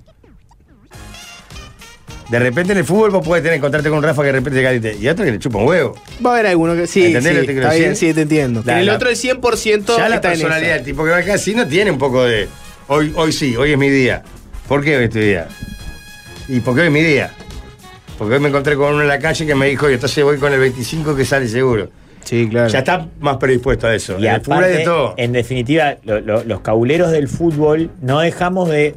De 2.29 2.39
repente 2.39 2.73
en 2.73 2.79
el 2.79 2.85
fútbol 2.85 3.11
vos 3.11 3.27
podés 3.27 3.43
tener 3.43 3.57
encontrarte 3.59 3.89
con 3.89 3.99
un 3.99 4.05
Rafa 4.05 4.23
que 4.23 4.27
de 4.27 4.33
repente 4.33 4.59
te 4.61 4.63
calite 4.65 4.97
y 5.01 5.09
otro 5.09 5.25
que 5.25 5.33
le 5.33 5.39
chupa 5.41 5.59
un 5.59 5.67
huevo. 5.67 5.95
Va 6.25 6.31
a 6.31 6.35
haber 6.35 6.47
alguno 6.47 6.77
que 6.77 6.87
sí, 6.87 7.07
¿Entendés 7.07 7.25
sí, 7.33 7.35
lo 7.35 7.41
que 7.41 7.47
te 7.49 7.53
quiero 7.55 7.71
bien, 7.77 7.97
sí, 7.97 8.15
te 8.15 8.21
entiendo. 8.21 8.63
La- 8.65 8.75
en 8.75 8.79
el 8.81 8.87
la- 8.87 8.95
otro 8.95 9.09
el 9.09 9.17
100% 9.17 9.97
Ya 9.97 10.09
la 10.09 10.17
está 10.17 10.29
en 10.29 10.35
esa. 10.35 10.43
personalidad 10.45 10.75
del 10.77 10.85
tipo 10.85 11.03
que 11.05 11.11
va 11.11 11.17
al 11.17 11.25
casino 11.25 11.67
tiene 11.67 11.91
un 11.91 11.99
poco 11.99 12.23
de. 12.25 12.47
Hoy, 12.87 13.13
hoy 13.17 13.33
sí, 13.33 13.57
hoy 13.57 13.73
es 13.73 13.79
mi 13.79 13.89
día. 13.91 14.23
¿Por 14.71 14.85
qué 14.85 14.97
hoy 14.97 15.05
es 15.05 15.11
tu 15.11 15.19
día? 15.19 15.49
¿Y 16.47 16.61
por 16.61 16.77
qué 16.77 16.83
hoy 16.83 16.87
es 16.87 16.93
mi 16.93 17.03
día? 17.03 17.33
Porque 18.17 18.35
hoy 18.35 18.41
me 18.41 18.49
encontré 18.51 18.77
con 18.77 18.95
uno 18.95 19.03
en 19.03 19.09
la 19.09 19.19
calle 19.19 19.45
que 19.45 19.55
me 19.57 19.67
dijo, 19.67 19.91
y 19.91 19.95
entonces 19.95 20.23
voy 20.23 20.39
con 20.39 20.53
el 20.53 20.61
25 20.61 21.17
que 21.17 21.25
sale 21.25 21.49
seguro. 21.49 21.89
Sí, 22.23 22.47
claro. 22.49 22.69
Ya 22.69 22.79
está 22.79 23.09
más 23.19 23.39
predispuesto 23.39 23.89
a 23.89 23.95
eso. 23.97 24.17
Y 24.21 24.27
en 24.29 24.41
de 24.43 24.85
todo. 24.85 25.15
en 25.17 25.33
definitiva, 25.33 25.97
lo- 26.05 26.21
lo- 26.21 26.45
los 26.45 26.61
cabuleros 26.61 27.11
del 27.11 27.27
fútbol 27.27 27.91
no 28.01 28.21
dejamos 28.21 28.69
de, 28.69 28.95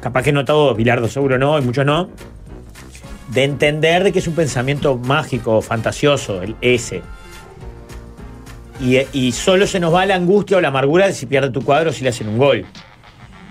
capaz 0.00 0.22
que 0.22 0.32
no 0.32 0.46
todos, 0.46 0.74
Bilardo 0.78 1.08
seguro 1.08 1.36
no, 1.38 1.58
y 1.58 1.62
muchos 1.62 1.84
no, 1.84 2.08
de 3.34 3.44
entender 3.44 4.02
de 4.02 4.12
que 4.12 4.20
es 4.20 4.28
un 4.28 4.34
pensamiento 4.34 4.96
mágico, 4.96 5.60
fantasioso, 5.60 6.40
el 6.40 6.56
ese. 6.62 7.02
Y, 8.80 8.96
y 9.12 9.32
solo 9.32 9.66
se 9.66 9.78
nos 9.78 9.92
va 9.92 10.06
la 10.06 10.14
angustia 10.14 10.56
o 10.56 10.60
la 10.62 10.68
amargura 10.68 11.06
de 11.06 11.12
si 11.12 11.26
pierde 11.26 11.50
tu 11.50 11.62
cuadro 11.62 11.90
o 11.90 11.92
si 11.92 12.02
le 12.02 12.08
hacen 12.08 12.28
un 12.28 12.38
gol. 12.38 12.64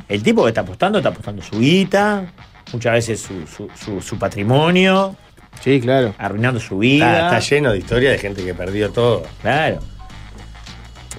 El 0.09 0.23
tipo 0.23 0.43
que 0.43 0.49
está 0.49 0.61
apostando, 0.61 0.97
está 0.99 1.09
apostando 1.09 1.41
su 1.43 1.59
guita, 1.59 2.25
muchas 2.73 2.93
veces 2.93 3.21
su, 3.21 3.45
su- 3.47 3.69
su- 3.75 4.01
su 4.01 4.17
patrimonio, 4.17 5.15
Sí, 5.63 5.79
claro. 5.79 6.13
arruinando 6.17 6.59
su 6.59 6.79
vida. 6.79 7.29
Ah, 7.29 7.37
está 7.37 7.55
lleno 7.55 7.71
de 7.71 7.77
historias 7.77 8.13
de 8.13 8.17
gente 8.19 8.43
que 8.43 8.53
perdió 8.53 8.89
todo. 8.91 9.23
Claro. 9.41 9.79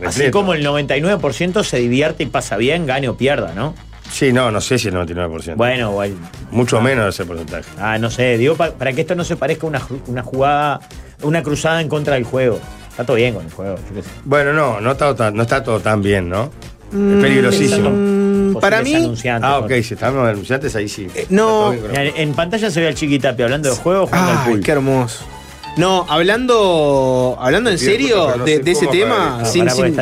Así 0.05 0.19
Repleto. 0.21 0.39
como 0.39 0.55
el 0.55 0.65
99% 0.65 1.63
se 1.63 1.77
divierte 1.79 2.23
y 2.23 2.27
pasa 2.27 2.57
bien, 2.57 2.87
gane 2.87 3.09
o 3.09 3.17
pierda, 3.17 3.53
¿no? 3.55 3.75
Sí, 4.11 4.33
no, 4.33 4.51
no 4.51 4.61
sé 4.61 4.79
si 4.79 4.89
el 4.89 4.95
99%. 4.95 5.55
Bueno, 5.57 5.91
o 5.91 6.03
el- 6.03 6.17
Mucho 6.51 6.81
menos 6.81 7.15
ese 7.15 7.25
porcentaje. 7.27 7.69
ah, 7.79 7.97
no 7.99 8.11
sé, 8.11 8.39
digo 8.39 8.57
pa- 8.57 8.73
para, 8.73 8.93
que 8.93 9.03
esto 9.03 9.15
no 9.15 9.23
se 9.25 9.37
parezca 9.37 9.67
a 9.67 9.71
una, 9.71 9.81
una 10.09 10.23
jugada, 10.23 10.81
una 11.23 11.43
cruzada 11.43 11.81
en 11.81 11.89
contra 11.89 12.15
del 12.15 12.25
juego. 12.25 12.59
Está 12.89 13.05
todo 13.05 13.17
bien 13.17 13.35
con 13.35 13.45
el 13.45 13.53
juego, 13.53 13.77
yo 13.77 13.95
qué 13.95 14.03
sé. 14.03 14.09
Bueno, 14.25 14.53
no, 14.53 14.81
no 14.81 14.93
está, 14.93 15.31
no 15.31 15.43
está 15.43 15.63
todo 15.63 15.79
tan 15.81 16.03
bien, 16.03 16.29
¿no? 16.29 16.51
es 16.93 17.23
peligrosísimo. 17.23 17.91
Para 18.59 18.83
mí- 18.83 18.95
anunciantes, 18.95 19.49
Ah, 19.51 19.59
ok, 19.59 19.71
si 19.83 19.95
estamos 19.95 20.27
denunciantes, 20.27 20.75
ahí 20.75 20.89
sí. 20.89 21.07
Eh, 21.15 21.27
no. 21.31 21.73
En 21.73 22.33
pantalla 22.35 22.71
se 22.71 22.81
ve 22.81 22.89
al 22.89 22.95
chiquitape 22.95 23.45
hablando 23.45 23.69
de 23.71 23.77
juego 23.77 24.07
jugando 24.07 24.31
al 24.33 24.39
Ay, 24.39 24.51
pool. 24.51 24.61
qué 24.63 24.73
hermoso. 24.73 25.25
No, 25.77 26.05
hablando, 26.09 27.37
hablando 27.41 27.71
en 27.71 27.79
serio 27.79 28.35
no 28.39 28.45
de, 28.45 28.61
ese 28.67 28.89
tema, 28.89 29.39
No, 29.43 29.47
sin, 29.47 29.71
sin- 29.71 29.97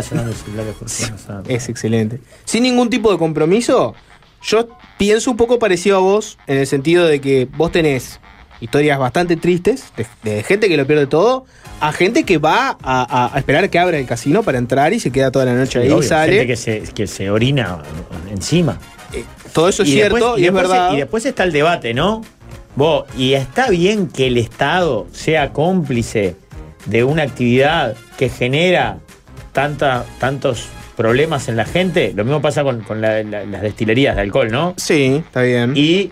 es 1.46 1.68
excelente. 1.68 2.20
Sin 2.44 2.62
ningún 2.62 2.88
tipo 2.90 3.12
de 3.12 3.18
compromiso, 3.18 3.94
yo 4.42 4.68
pienso 4.96 5.30
un 5.30 5.36
poco 5.36 5.58
parecido 5.58 5.96
a 5.96 6.00
vos, 6.00 6.38
en 6.46 6.58
el 6.58 6.66
sentido 6.66 7.06
de 7.06 7.20
que 7.20 7.48
vos 7.56 7.70
tenés 7.70 8.18
historias 8.60 8.98
bastante 8.98 9.36
tristes, 9.36 9.84
de, 9.96 10.06
de 10.22 10.42
gente 10.42 10.68
que 10.68 10.76
lo 10.76 10.86
pierde 10.86 11.06
todo, 11.06 11.46
a 11.80 11.92
gente 11.92 12.24
que 12.24 12.38
va 12.38 12.76
a, 12.82 13.26
a- 13.28 13.34
a 13.34 13.38
esperar 13.38 13.70
que 13.70 13.78
abra 13.78 13.98
el 13.98 14.06
casino 14.06 14.42
para 14.42 14.58
entrar 14.58 14.92
y 14.92 15.00
se 15.00 15.10
queda 15.12 15.30
toda 15.30 15.44
la 15.44 15.54
noche 15.54 15.78
ahí 15.80 15.92
Y 15.92 16.02
sale. 16.02 16.32
gente 16.32 16.46
que 16.46 16.56
se, 16.56 16.80
que 16.94 17.06
se 17.06 17.30
orina 17.30 17.78
encima. 18.30 18.78
Eh, 19.12 19.24
todo 19.52 19.68
eso 19.68 19.82
es 19.84 19.88
Y 19.90 19.92
cierto 19.92 20.16
después- 20.16 20.38
y, 20.40 20.46
es 20.46 20.52
después- 20.52 20.68
verdad. 20.68 20.92
Y 20.92 20.96
después 20.96 21.24
está 21.26 21.44
el 21.44 21.52
debate, 21.52 21.94
¿no? 21.94 22.22
Vos, 22.76 23.04
y 23.16 23.32
está 23.34 23.70
bien 23.70 24.08
que 24.08 24.26
el 24.28 24.36
Estado 24.38 25.06
sea 25.12 25.52
cómplice 25.52 26.36
de 26.86 27.04
una 27.04 27.22
actividad 27.24 27.94
que 28.16 28.28
genera 28.28 28.98
tanta, 29.52 30.04
tantos 30.20 30.66
problemas 30.96 31.48
en 31.48 31.56
la 31.56 31.64
gente. 31.64 32.12
Lo 32.14 32.24
mismo 32.24 32.40
pasa 32.42 32.62
con, 32.64 32.80
con 32.82 33.00
la- 33.00 33.22
la- 33.22 33.44
las 33.44 33.62
destilerías 33.62 34.16
de 34.16 34.22
alcohol, 34.22 34.48
¿no? 34.50 34.74
Sí, 34.76 35.22
está 35.26 35.42
bien. 35.42 35.72
Y 35.76 36.10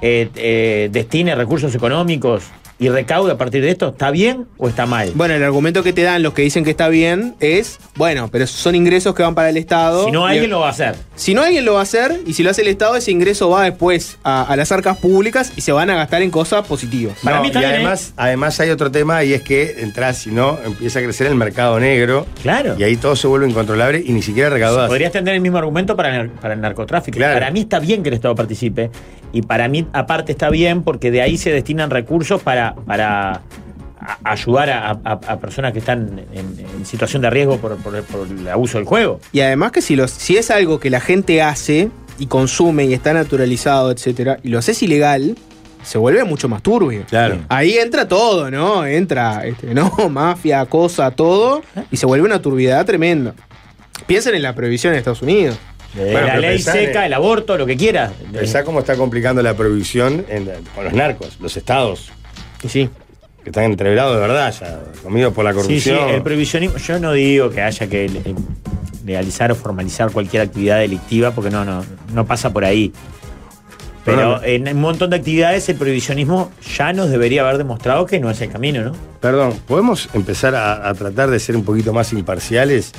eh, 0.00 0.28
eh, 0.34 0.88
destine 0.92 1.34
recursos 1.34 1.74
económicos 1.74 2.44
y 2.78 2.90
recaude 2.90 3.32
a 3.32 3.38
partir 3.38 3.62
de 3.62 3.70
esto, 3.70 3.88
¿está 3.88 4.10
bien 4.10 4.46
o 4.58 4.68
está 4.68 4.84
mal? 4.84 5.10
Bueno, 5.14 5.32
el 5.34 5.42
argumento 5.42 5.82
que 5.82 5.94
te 5.94 6.02
dan 6.02 6.22
los 6.22 6.34
que 6.34 6.42
dicen 6.42 6.62
que 6.62 6.70
está 6.70 6.88
bien 6.88 7.34
es, 7.40 7.78
bueno, 7.94 8.28
pero 8.30 8.46
son 8.46 8.74
ingresos 8.74 9.14
que 9.14 9.22
van 9.22 9.34
para 9.34 9.48
el 9.48 9.56
Estado. 9.56 10.04
si 10.04 10.10
no, 10.12 10.26
Y- 10.28 10.32
alguien 10.32 10.50
lo 10.50 10.60
va 10.60 10.66
a 10.68 10.70
hacer. 10.72 10.94
Si 11.14 11.32
no, 11.32 11.40
alguien 11.42 11.64
lo 11.64 11.72
va 11.74 11.80
a 11.80 11.82
hacer, 11.84 12.20
y 12.26 12.34
si 12.34 12.42
lo 12.42 12.50
hace 12.50 12.60
el 12.60 12.68
Estado, 12.68 12.94
ese 12.96 13.10
ingreso 13.10 13.48
va 13.48 13.64
después 13.64 14.18
a, 14.22 14.42
a 14.42 14.56
las 14.56 14.70
arcas 14.72 14.98
públicas 14.98 15.52
y 15.56 15.62
se 15.62 15.72
van 15.72 15.88
a 15.88 15.94
gastar 15.94 16.20
en 16.20 16.30
cosas 16.30 16.66
positivas. 16.66 17.16
Para 17.24 17.36
No, 17.38 17.42
mí 17.44 17.50
y 17.54 17.56
¿eh? 17.58 17.64
además, 17.66 18.12
además 18.16 18.60
hay 18.60 18.68
otro 18.70 18.90
tema 18.90 19.24
y 19.24 19.32
es 19.32 19.40
que 19.42 19.76
entras, 19.80 20.18
si 20.18 20.30
no, 20.30 20.58
empieza 20.62 20.98
a 20.98 21.02
crecer 21.02 21.28
el 21.28 21.34
mercado 21.34 21.80
negro 21.80 22.26
Claro. 22.42 22.74
y 22.78 22.82
ahí 22.84 22.96
todo 22.96 23.16
se 23.16 23.26
vuelve 23.26 23.48
incontrolable 23.48 24.02
y 24.04 24.12
ni 24.12 24.20
siquiera 24.20 24.50
recaudas. 24.50 24.88
Podrías 24.88 25.12
tener 25.12 25.34
el 25.34 25.40
mismo 25.40 25.56
argumento 25.56 25.96
para 25.96 26.14
el, 26.20 26.28
para 26.28 26.52
el 26.52 26.60
narcotráfico. 26.60 27.16
Claro. 27.16 27.32
Para 27.34 27.50
mí 27.50 27.60
está 27.60 27.78
bien 27.78 28.02
que 28.02 28.10
el 28.10 28.14
Estado 28.16 28.34
participe. 28.34 28.90
Y 29.32 29.42
para 29.42 29.68
mí, 29.68 29.86
aparte, 29.92 30.32
está 30.32 30.48
bien 30.50 30.82
porque 30.82 31.10
de 31.10 31.20
ahí 31.20 31.36
se 31.36 31.50
destinan 31.50 31.90
recursos 31.90 32.40
para, 32.42 32.65
para 32.74 33.32
a- 34.00 34.18
ayudar 34.24 34.70
a, 34.70 34.90
a- 34.90 35.12
a 35.12 35.38
personas 35.38 35.72
que 35.72 35.78
están 35.80 36.20
en, 36.32 36.66
en 36.78 36.86
situación 36.86 37.22
de 37.22 37.30
riesgo 37.30 37.58
por, 37.58 37.76
por- 37.76 38.02
por 38.02 38.26
el 38.28 38.48
abuso 38.48 38.78
del 38.78 38.86
juego. 38.86 39.20
Y 39.32 39.40
además 39.40 39.72
que 39.72 39.82
si, 39.82 39.96
los, 39.96 40.10
si 40.10 40.36
es 40.36 40.50
algo 40.50 40.78
que 40.80 40.90
la 40.90 41.00
gente 41.00 41.42
hace 41.42 41.90
y 42.18 42.26
consume 42.26 42.84
y 42.86 42.94
está 42.94 43.12
naturalizado, 43.12 43.90
etcétera, 43.90 44.38
y 44.42 44.48
lo 44.48 44.58
haces 44.58 44.82
ilegal, 44.82 45.36
se 45.82 45.98
vuelve 45.98 46.24
mucho 46.24 46.48
más 46.48 46.62
turbio. 46.62 47.04
Claro. 47.08 47.38
Ahí 47.48 47.76
entra 47.78 48.08
todo, 48.08 48.50
¿no? 48.50 48.84
Entra, 48.86 49.46
este, 49.46 49.72
¿no? 49.74 49.90
Mafia, 50.10 50.64
cosa, 50.66 51.10
todo, 51.10 51.62
y 51.92 51.96
se 51.96 52.06
vuelve 52.06 52.26
una 52.26 52.40
turbidez 52.42 52.84
tremenda. 52.84 53.34
Piensen 54.06 54.34
en 54.34 54.42
la 54.42 54.54
prohibición 54.54 54.92
en 54.92 54.98
Estados 54.98 55.22
Unidos. 55.22 55.56
Bueno, 55.94 56.26
la 56.26 56.36
ley 56.38 56.58
seca, 56.60 57.00
en- 57.00 57.06
el 57.06 57.14
aborto, 57.14 57.56
lo 57.56 57.64
que 57.64 57.76
quieras. 57.76 58.12
Pensá 58.32 58.64
cómo 58.64 58.80
está 58.80 58.96
complicando 58.96 59.42
la 59.42 59.54
prohibición 59.54 60.26
en- 60.28 60.50
con 60.74 60.84
los 60.84 60.92
narcos, 60.92 61.38
los 61.40 61.56
estados, 61.56 62.12
sí. 62.68 62.88
que 63.44 63.50
están 63.50 63.64
entreverados 63.64 64.14
de 64.16 64.20
verdad 64.20 64.52
ya, 64.58 64.80
comidos 65.02 65.32
por 65.32 65.44
la 65.44 65.52
Sí, 65.52 65.58
sí, 65.80 65.90
corrupción. 65.90 66.14
el 66.14 66.22
prohibicionismo. 66.22 66.78
Yo 66.78 66.98
no 66.98 67.12
digo 67.12 67.50
que 67.50 67.62
haya 67.62 67.86
que 67.86 68.08
le- 68.08 68.34
legalizar 69.04 69.52
o 69.52 69.54
formalizar 69.54 70.10
cualquier 70.10 70.42
actividad 70.42 70.78
delictiva 70.80 71.30
porque 71.30 71.50
no, 71.50 71.64
no, 71.64 71.84
no 72.12 72.26
pasa 72.26 72.52
por 72.52 72.64
ahí. 72.64 72.92
Pero 74.04 74.40
Perdón. 74.40 74.40
en 74.44 74.68
un 74.76 74.80
montón 74.80 75.10
de 75.10 75.16
actividades 75.16 75.68
el 75.68 75.76
prohibicionismo 75.76 76.52
ya 76.76 76.92
nos 76.92 77.10
debería 77.10 77.42
haber 77.42 77.58
demostrado 77.58 78.06
que 78.06 78.18
no 78.20 78.30
es 78.30 78.40
el 78.40 78.50
camino, 78.50 78.82
¿no? 78.84 78.92
Perdón, 79.20 79.54
¿podemos 79.66 80.08
empezar 80.14 80.54
a, 80.54 80.88
a 80.88 80.94
tratar 80.94 81.28
de 81.30 81.38
ser 81.40 81.56
un 81.56 81.64
poquito 81.64 81.92
más 81.92 82.12
imparciales 82.12 82.92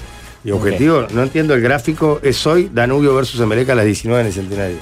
y 0.43 0.51
objetivos? 0.51 1.11
No 1.13 1.23
entiendo 1.23 1.53
el 1.53 1.61
gráfico, 1.61 2.19
es 2.23 2.45
hoy 2.45 2.69
Danubio 2.73 3.15
versus 3.15 3.39
Emelec 3.39 3.69
a 3.69 3.75
las 3.75 3.85
19 3.85 4.19
en 4.21 4.27
el 4.27 4.33
centenario. 4.33 4.77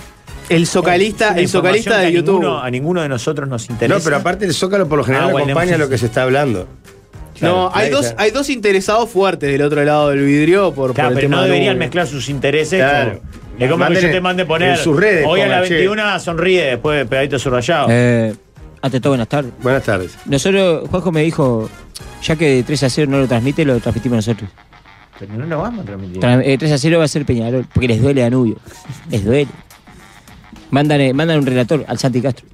El 0.49 0.67
socalista, 0.67 1.37
el 1.37 1.47
socalista 1.47 1.97
de 1.97 2.07
a 2.07 2.09
YouTube. 2.09 2.39
ninguno- 2.41 2.59
a 2.61 2.69
ninguno 2.69 3.01
de 3.01 3.09
nosotros 3.09 3.47
nos 3.49 3.69
interesa. 3.69 3.97
No, 3.97 4.03
pero 4.03 4.17
aparte 4.17 4.45
el 4.45 4.53
Zócalo 4.53 4.87
por 4.87 4.99
lo 4.99 5.03
general 5.03 5.29
Ah, 5.29 5.31
bueno, 5.31 5.45
acompaña 5.51 5.77
lo 5.77 5.89
que 5.89 5.97
se 5.97 6.05
está 6.05 6.23
hablando. 6.23 6.67
no, 7.41 7.71
hay 7.73 7.89
dos, 7.89 8.13
hay 8.17 8.31
dos 8.31 8.49
interesados 8.49 9.09
fuertes 9.09 9.51
del 9.51 9.61
otro 9.61 9.83
lado 9.83 10.09
del 10.09 10.23
vidrio 10.23 10.73
por, 10.73 10.93
Claro, 10.93 11.09
por 11.09 11.13
el 11.13 11.15
pero 11.19 11.27
tema 11.29 11.35
no 11.37 11.41
de 11.43 11.49
deberían 11.49 11.77
mezclar 11.77 12.07
sus 12.07 12.29
intereses. 12.29 12.79
Claro. 12.79 13.19
como- 13.19 13.21
Es 13.57 13.71
como 13.71 13.87
que 13.87 14.01
yo 14.01 14.11
te 14.11 14.21
mande 14.21 14.45
poner. 14.45 14.69
en 14.71 14.77
sus 14.77 14.97
redes 14.99 15.25
Hoy 15.27 15.39
a 15.41 15.47
la 15.47 15.55
pongan, 15.55 15.67
che. 15.69 15.73
21 15.75 16.19
sonríe 16.19 16.63
después 16.65 16.97
de 16.99 17.05
pegadito 17.05 17.39
subrayado. 17.39 17.87
Eh, 17.89 18.35
ante 18.81 18.99
todo, 18.99 19.11
buenas 19.11 19.29
tardes. 19.29 19.51
Buenas 19.63 19.83
tardes. 19.83 20.15
Nosotros, 20.25 20.89
Juanjo 20.89 21.11
me 21.13 21.23
dijo, 21.23 21.69
ya 22.21 22.35
que 22.35 22.63
3 22.67 22.83
a 22.83 22.89
0 22.89 23.09
no 23.09 23.17
lo 23.19 23.27
transmite, 23.27 23.63
lo 23.65 23.79
transmitimos 23.79 24.17
nosotros. 24.17 24.49
Pero 25.17 25.33
no 25.35 25.45
lo 25.45 25.59
vamos 25.61 25.83
a 25.83 25.85
transmitir. 25.85 26.21
Tra- 26.21 26.41
eh, 26.45 26.57
3 26.57 26.71
a 26.73 26.77
0 26.77 26.99
va 26.99 27.05
a 27.05 27.07
ser 27.07 27.25
Peñarol, 27.25 27.65
porque 27.73 27.87
les 27.87 28.01
duele 28.01 28.21
a 28.21 28.25
Danubio. 28.25 28.57
Les 29.09 29.23
duele. 29.23 29.47
Mandan, 30.71 31.15
mandan 31.15 31.39
un 31.39 31.45
relator 31.45 31.85
al 31.87 31.97
Santi 31.99 32.21
Castro. 32.21 32.45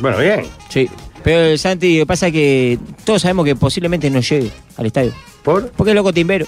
Bueno, 0.00 0.18
bien. 0.18 0.42
Sí. 0.68 0.88
Pero 1.22 1.40
el 1.40 1.58
Santi, 1.58 1.98
lo 1.98 2.02
que 2.02 2.06
pasa 2.06 2.28
es 2.28 2.32
que 2.32 2.78
todos 3.04 3.20
sabemos 3.22 3.44
que 3.44 3.54
posiblemente 3.54 4.08
no 4.10 4.20
llegue 4.20 4.50
al 4.76 4.86
estadio. 4.86 5.12
¿Por? 5.42 5.70
Porque 5.72 5.90
es 5.90 5.94
loco 5.94 6.12
timbero. 6.12 6.46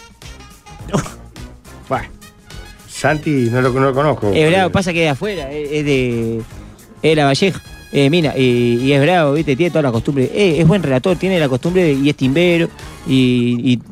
Bueno, 1.89 2.07
Santi 2.89 3.49
no 3.51 3.61
lo, 3.61 3.71
no 3.73 3.81
lo 3.81 3.95
conozco. 3.95 4.33
Es 4.33 4.55
que 4.55 4.71
pasa 4.71 4.91
es 4.91 4.95
que 4.95 5.01
es 5.03 5.07
de 5.07 5.11
afuera, 5.11 5.51
es, 5.53 5.71
es 5.73 5.85
de. 5.85 6.37
Es 6.39 7.03
de 7.03 7.15
la 7.17 7.25
Valleja. 7.27 7.61
Eh, 7.93 8.09
mira, 8.09 8.33
y, 8.39 8.79
y 8.83 8.93
es 8.93 9.03
bravo, 9.03 9.35
¿viste? 9.35 9.55
Tiene 9.55 9.71
toda 9.71 9.83
la 9.83 9.93
costumbre. 9.93 10.31
Eh, 10.33 10.61
es 10.61 10.67
buen 10.67 10.83
relator, 10.83 11.17
tiene 11.17 11.39
la 11.39 11.49
costumbre 11.51 11.83
de- 11.85 11.93
y 11.93 12.09
es 12.09 12.17
timbero. 12.17 12.71
Y, 13.07 13.73
y, 13.75 13.83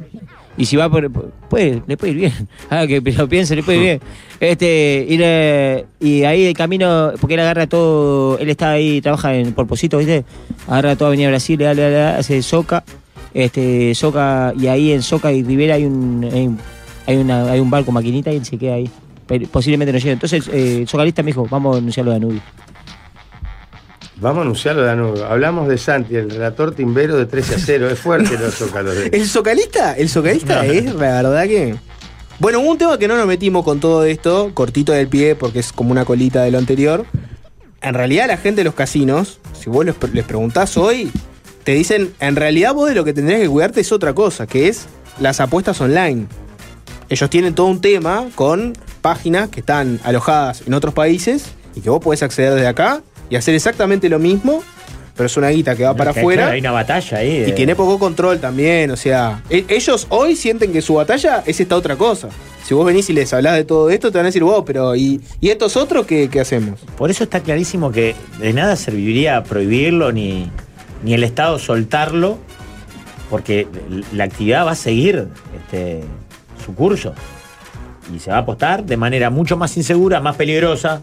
y 0.61 0.66
si 0.66 0.77
va 0.77 0.90
por. 0.90 1.11
Puede, 1.11 1.83
le 1.87 1.96
puede 1.96 2.12
ir 2.12 2.18
bien. 2.18 2.33
Ah, 2.70 2.87
que 2.87 3.01
lo 3.01 3.29
piense, 3.29 3.57
le 3.57 3.62
puede 3.62 3.79
ir 3.79 3.85
bien. 3.85 4.01
Este, 4.40 5.07
y, 5.09 6.07
y 6.07 6.25
ahí 6.25 6.44
el 6.44 6.55
camino, 6.55 7.12
porque 7.18 7.35
él 7.35 7.40
agarra 7.40 7.66
todo. 7.66 8.38
Él 8.38 8.51
está 8.51 8.73
ahí, 8.73 9.01
trabaja 9.01 9.35
en 9.35 9.55
Porposito, 9.55 9.96
¿viste? 9.96 10.25
Agarra 10.68 10.96
toda 10.96 11.09
Avenida 11.09 11.29
Brasil, 11.29 11.59
le 11.59 11.64
da, 11.64 11.75
le 11.75 11.90
da, 11.90 12.18
hace 12.18 12.42
Soca. 12.42 12.85
Este, 13.33 13.94
Soca, 13.94 14.53
y 14.59 14.66
ahí 14.66 14.92
en 14.92 15.03
Soca 15.03 15.33
y 15.33 15.42
Rivera 15.42 15.77
hay 15.77 15.87
un. 15.87 16.29
Hay 16.31 16.46
un, 16.46 16.59
hay 17.07 17.16
una, 17.16 17.51
hay 17.51 17.61
un 17.61 17.70
bar 17.70 17.85
con 17.87 17.94
maquinita 17.94 18.31
y 18.31 18.37
él 18.37 18.44
se 18.44 18.59
queda 18.59 18.75
ahí. 18.75 18.90
Posiblemente 19.51 19.92
no 19.92 19.99
llegue. 19.99 20.12
Entonces, 20.12 20.46
eh, 20.49 20.81
el 20.83 20.88
Socalista 20.88 21.23
me 21.23 21.29
dijo, 21.29 21.46
vamos 21.51 21.77
a 21.77 21.79
anunciarlo 21.79 22.12
de 22.12 22.18
Danubio. 22.18 22.42
Vamos 24.21 24.41
a 24.41 24.43
anunciarlo 24.43 24.83
de 24.83 24.89
Danubio. 24.89 25.27
Hablamos 25.27 25.67
de 25.67 25.79
Santi, 25.79 26.15
el 26.15 26.29
relator 26.29 26.75
timbero 26.75 27.17
de 27.17 27.25
13 27.25 27.55
a 27.55 27.59
0. 27.59 27.89
Es 27.89 27.99
fuerte 27.99 28.39
los 28.39 28.55
zócalos 28.55 28.95
de 28.95 29.07
El 29.07 29.27
socalista, 29.27 29.95
el 29.97 30.11
socalista 30.11 30.67
es 30.67 30.85
la 30.95 31.23
verdad 31.23 31.45
que. 31.45 31.75
Bueno, 32.39 32.61
un 32.61 32.77
tema 32.77 32.99
que 32.99 33.09
no 33.09 33.17
nos 33.17 33.27
metimos 33.27 33.65
con 33.65 33.81
todo 33.81 34.05
esto, 34.05 34.51
cortito 34.53 34.93
del 34.93 35.09
pie, 35.09 35.37
porque 35.37 35.59
es 35.59 35.73
como 35.73 35.91
una 35.91 36.05
colita 36.05 36.43
de 36.43 36.51
lo 36.51 36.59
anterior. 36.59 37.07
En 37.81 37.95
realidad, 37.95 38.27
la 38.29 38.37
gente 38.37 38.61
de 38.61 38.65
los 38.65 38.75
casinos, 38.75 39.41
si 39.59 39.71
vos 39.71 39.87
les, 39.87 39.95
les 40.13 40.25
preguntás 40.25 40.77
hoy, 40.77 41.11
te 41.65 41.73
dicen, 41.73 42.13
en 42.21 42.37
realidad 42.37 42.75
vos 42.75 42.91
de 42.91 42.95
lo 42.95 43.05
que 43.05 43.15
tendrías 43.15 43.41
que 43.41 43.49
cuidarte 43.49 43.81
es 43.81 43.91
otra 43.91 44.13
cosa, 44.13 44.47
que 44.47 44.69
es 44.69 44.87
las 45.19 45.41
apuestas 45.41 45.81
online. 45.81 46.27
Ellos 47.09 47.31
tienen 47.31 47.55
todo 47.55 47.67
un 47.67 47.81
tema 47.81 48.27
con 48.35 48.75
páginas 49.01 49.49
que 49.49 49.61
están 49.61 49.99
alojadas 50.05 50.63
en 50.67 50.75
otros 50.75 50.93
países 50.93 51.53
y 51.75 51.81
que 51.81 51.89
vos 51.89 52.01
podés 52.01 52.23
acceder 52.23 52.55
desde 52.55 52.67
acá 52.67 53.03
y 53.31 53.37
hacer 53.37 53.55
exactamente 53.55 54.09
lo 54.11 54.19
mismo, 54.19 54.62
pero 55.16 55.27
es 55.27 55.37
una 55.37 55.49
guita 55.49 55.75
que 55.77 55.85
va 55.85 55.95
para 55.95 56.11
afuera. 56.11 56.43
claro, 56.43 56.53
Hay 56.55 56.61
una 56.61 56.73
batalla 56.73 57.19
ahí. 57.19 57.45
Y 57.47 57.53
tiene 57.53 57.75
poco 57.77 57.99
control 57.99 58.38
también, 58.40 58.90
o 58.90 58.97
sea, 58.97 59.43
e- 59.49 59.64
ellos 59.69 60.07
hoy 60.11 60.35
sienten 60.37 60.73
que 60.73 60.83
su 60.83 60.95
batalla 60.95 61.43
es 61.47 61.61
esta 61.61 61.77
otra 61.77 61.97
cosa. 61.97 62.29
Si 62.64 62.75
vos 62.75 62.85
venís 62.87 63.09
y 63.11 63.12
les 63.12 63.33
hablás 63.33 63.55
de 63.57 63.64
todo 63.64 63.90
esto, 63.90 64.11
te 64.12 64.19
van 64.19 64.27
a 64.27 64.29
decir, 64.29 64.43
wow, 64.45 64.64
pero 64.64 64.95
¿y, 64.97 65.21
y 65.40 65.49
estos 65.51 65.77
otros 65.77 66.07
qué, 66.07 66.29
qué 66.29 66.40
hacemos? 66.40 66.81
Por 66.97 67.11
eso 67.11 67.25
está 67.25 67.40
clarísimo 67.40 67.90
que 67.93 68.14
de 68.38 68.53
nada 68.53 68.77
serviría 68.77 69.43
prohibirlo 69.43 70.12
ni, 70.12 70.51
ni 71.03 71.14
el 71.14 71.25
Estado 71.25 71.59
soltarlo, 71.59 72.38
porque 73.29 73.66
la 74.12 74.25
actividad 74.25 74.66
va 74.66 74.73
a 74.73 74.77
seguir 74.77 75.29
este, 75.57 76.03
su 76.64 76.75
curso. 76.75 77.14
Y 78.14 78.19
se 78.19 78.31
va 78.31 78.38
a 78.38 78.40
apostar 78.40 78.85
de 78.85 78.97
manera 78.97 79.31
mucho 79.31 79.57
más 79.57 79.77
insegura, 79.77 80.21
más 80.21 80.37
peligrosa, 80.37 81.01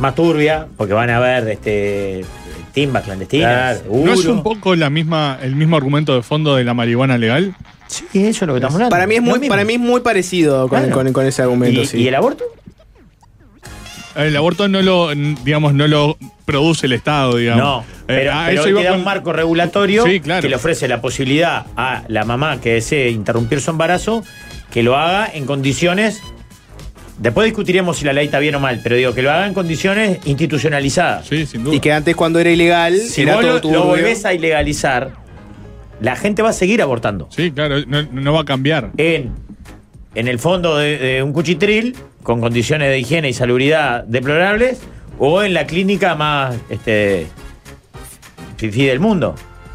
más 0.00 0.14
turbia, 0.14 0.66
porque 0.76 0.94
van 0.94 1.10
a 1.10 1.16
haber 1.18 1.48
este, 1.48 2.24
timbas 2.72 3.04
clandestinas. 3.04 3.78
Claro. 3.80 4.04
¿No 4.04 4.12
es 4.12 4.24
un 4.24 4.42
poco 4.42 4.74
la 4.74 4.90
misma, 4.90 5.38
el 5.42 5.54
mismo 5.56 5.76
argumento 5.76 6.14
de 6.14 6.22
fondo 6.22 6.56
de 6.56 6.64
la 6.64 6.74
marihuana 6.74 7.18
legal? 7.18 7.54
Sí, 7.86 8.04
eso 8.14 8.44
es 8.44 8.46
lo 8.46 8.54
que 8.54 8.58
estamos 8.58 8.74
hablando. 8.76 8.90
Para 8.90 9.06
mí 9.06 9.16
es 9.16 9.22
muy, 9.22 9.48
para 9.48 9.64
mí 9.64 9.74
es 9.74 9.80
muy 9.80 10.00
parecido 10.00 10.68
con, 10.68 10.80
Claro. 10.80 10.94
con- 10.94 11.12
con 11.12 11.26
ese 11.26 11.42
argumento, 11.42 11.80
¿Y, 11.82 11.86
sí. 11.86 11.98
y 11.98 12.08
el 12.08 12.14
aborto? 12.14 12.44
El 14.16 14.36
aborto 14.36 14.66
no 14.68 14.82
lo, 14.82 15.10
digamos, 15.44 15.72
no 15.72 15.86
lo 15.86 16.18
produce 16.44 16.86
el 16.86 16.92
Estado, 16.92 17.36
digamos. 17.36 17.62
No, 17.64 17.80
Eh, 17.80 17.84
pero, 18.06 18.32
a 18.34 18.46
pero 18.46 18.60
eso 18.60 18.68
iba 18.68 18.80
te 18.80 18.84
da 18.86 18.90
con- 18.90 18.98
un 19.00 19.04
marco 19.04 19.32
regulatorio 19.32 20.04
Sí, 20.04 20.18
claro. 20.20 20.42
que 20.42 20.48
le 20.48 20.56
ofrece 20.56 20.88
la 20.88 21.00
posibilidad 21.00 21.66
a 21.76 22.02
la 22.08 22.24
mamá 22.24 22.60
que 22.60 22.74
desee 22.74 23.10
interrumpir 23.10 23.60
su 23.60 23.70
embarazo 23.70 24.24
que 24.72 24.82
lo 24.82 24.96
haga 24.96 25.28
en 25.32 25.46
condiciones. 25.46 26.20
Después 27.20 27.44
discutiremos 27.44 27.98
si 27.98 28.06
la 28.06 28.14
ley 28.14 28.24
está 28.24 28.38
bien 28.38 28.54
o 28.54 28.60
mal, 28.60 28.80
pero 28.82 28.96
digo 28.96 29.14
que 29.14 29.20
lo 29.20 29.30
haga 29.30 29.46
en 29.46 29.52
condiciones 29.52 30.18
institucionalizadas. 30.24 31.26
Sí, 31.26 31.44
sin 31.44 31.64
duda. 31.64 31.74
Y 31.74 31.80
que 31.80 31.92
antes 31.92 32.16
cuando 32.16 32.38
era 32.40 32.50
ilegal, 32.50 32.96
Si 32.98 33.20
era 33.22 33.34
vos 33.36 33.44
todo 33.60 33.72
lo, 33.72 33.78
lo 33.80 33.84
volvés 33.84 34.24
a 34.24 34.32
ilegalizar, 34.32 35.12
la 36.00 36.16
gente 36.16 36.40
va 36.40 36.48
a 36.48 36.52
seguir 36.54 36.80
abortando. 36.80 37.28
Sí, 37.30 37.50
claro, 37.50 37.76
no, 37.86 38.02
no 38.04 38.32
va 38.32 38.40
a 38.40 38.44
cambiar. 38.46 38.90
En, 38.96 39.32
en 40.14 40.28
el 40.28 40.38
fondo 40.38 40.78
de, 40.78 40.96
de 40.96 41.22
un 41.22 41.34
cuchitril, 41.34 41.94
con 42.22 42.40
condiciones 42.40 42.88
de 42.88 42.98
higiene 42.98 43.28
y 43.28 43.34
salubridad 43.34 44.04
deplorables, 44.04 44.80
o 45.18 45.42
en 45.42 45.52
la 45.52 45.66
clínica 45.66 46.14
más 46.14 46.56
este, 46.70 47.26
fifí 48.56 48.86
del 48.86 48.98
mundo. 48.98 49.34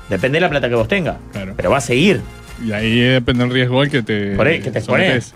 Depende 0.09 0.37
de 0.37 0.41
la 0.41 0.49
plata 0.49 0.67
que 0.67 0.75
vos 0.75 0.87
tengas. 0.87 1.17
Claro. 1.31 1.53
Pero 1.55 1.69
va 1.69 1.77
a 1.77 1.81
seguir. 1.81 2.21
Y 2.65 2.71
ahí 2.71 2.99
depende 3.01 3.43
el 3.43 3.51
riesgo 3.51 3.81
al 3.81 3.91
que 3.91 4.01
te, 4.01 4.35
Por 4.35 4.47
ahí, 4.47 4.61
que 4.61 4.71
te 4.71 4.79
exponés. 4.79 5.35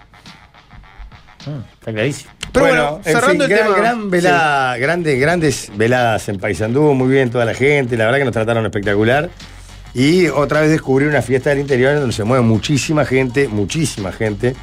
Está 1.40 1.92
clarísimo. 1.92 2.32
Pero 2.52 2.66
bueno, 2.66 2.84
bueno, 2.84 3.02
en 3.06 3.14
cerrando 3.14 3.44
fin, 3.46 3.54
el 3.54 3.58
gran, 3.58 3.66
tema. 3.66 3.78
gran 3.78 4.10
velada, 4.10 4.78
grandes, 4.78 5.20
grandes 5.20 5.72
veladas 5.76 6.30
en 6.30 6.38
Paysandú, 6.38 6.94
muy 6.94 7.10
bien 7.10 7.30
toda 7.30 7.46
la 7.46 7.54
gente, 7.54 7.96
la 7.98 8.06
verdad 8.06 8.20
que 8.20 8.26
nos 8.26 8.34
trataron 8.34 8.66
espectacular. 8.66 9.30
Y 9.94 10.28
otra 10.28 10.62
vez 10.62 10.70
descubrí 10.70 11.06
una 11.06 11.22
fiesta 11.22 11.50
del 11.50 11.60
interior 11.60 11.96
donde 11.96 12.14
se 12.14 12.24
mueve 12.24 12.44
muchísima 12.44 13.06
gente, 13.06 13.48
muchísima 13.48 14.12
gente. 14.12 14.56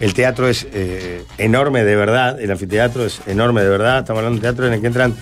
El 0.00 0.14
teatro 0.14 0.48
es 0.48 0.66
eh, 0.72 1.22
enorme 1.38 1.84
de 1.84 1.96
verdad, 1.96 2.40
el 2.40 2.50
anfiteatro 2.50 3.04
es 3.04 3.20
enorme 3.26 3.62
de 3.62 3.68
verdad. 3.68 4.00
Estamos 4.00 4.20
hablando 4.20 4.40
de 4.40 4.46
un 4.46 4.54
teatro 4.54 4.66
en 4.66 4.74
el 4.74 4.80
que 4.80 4.86
entran, 4.86 5.14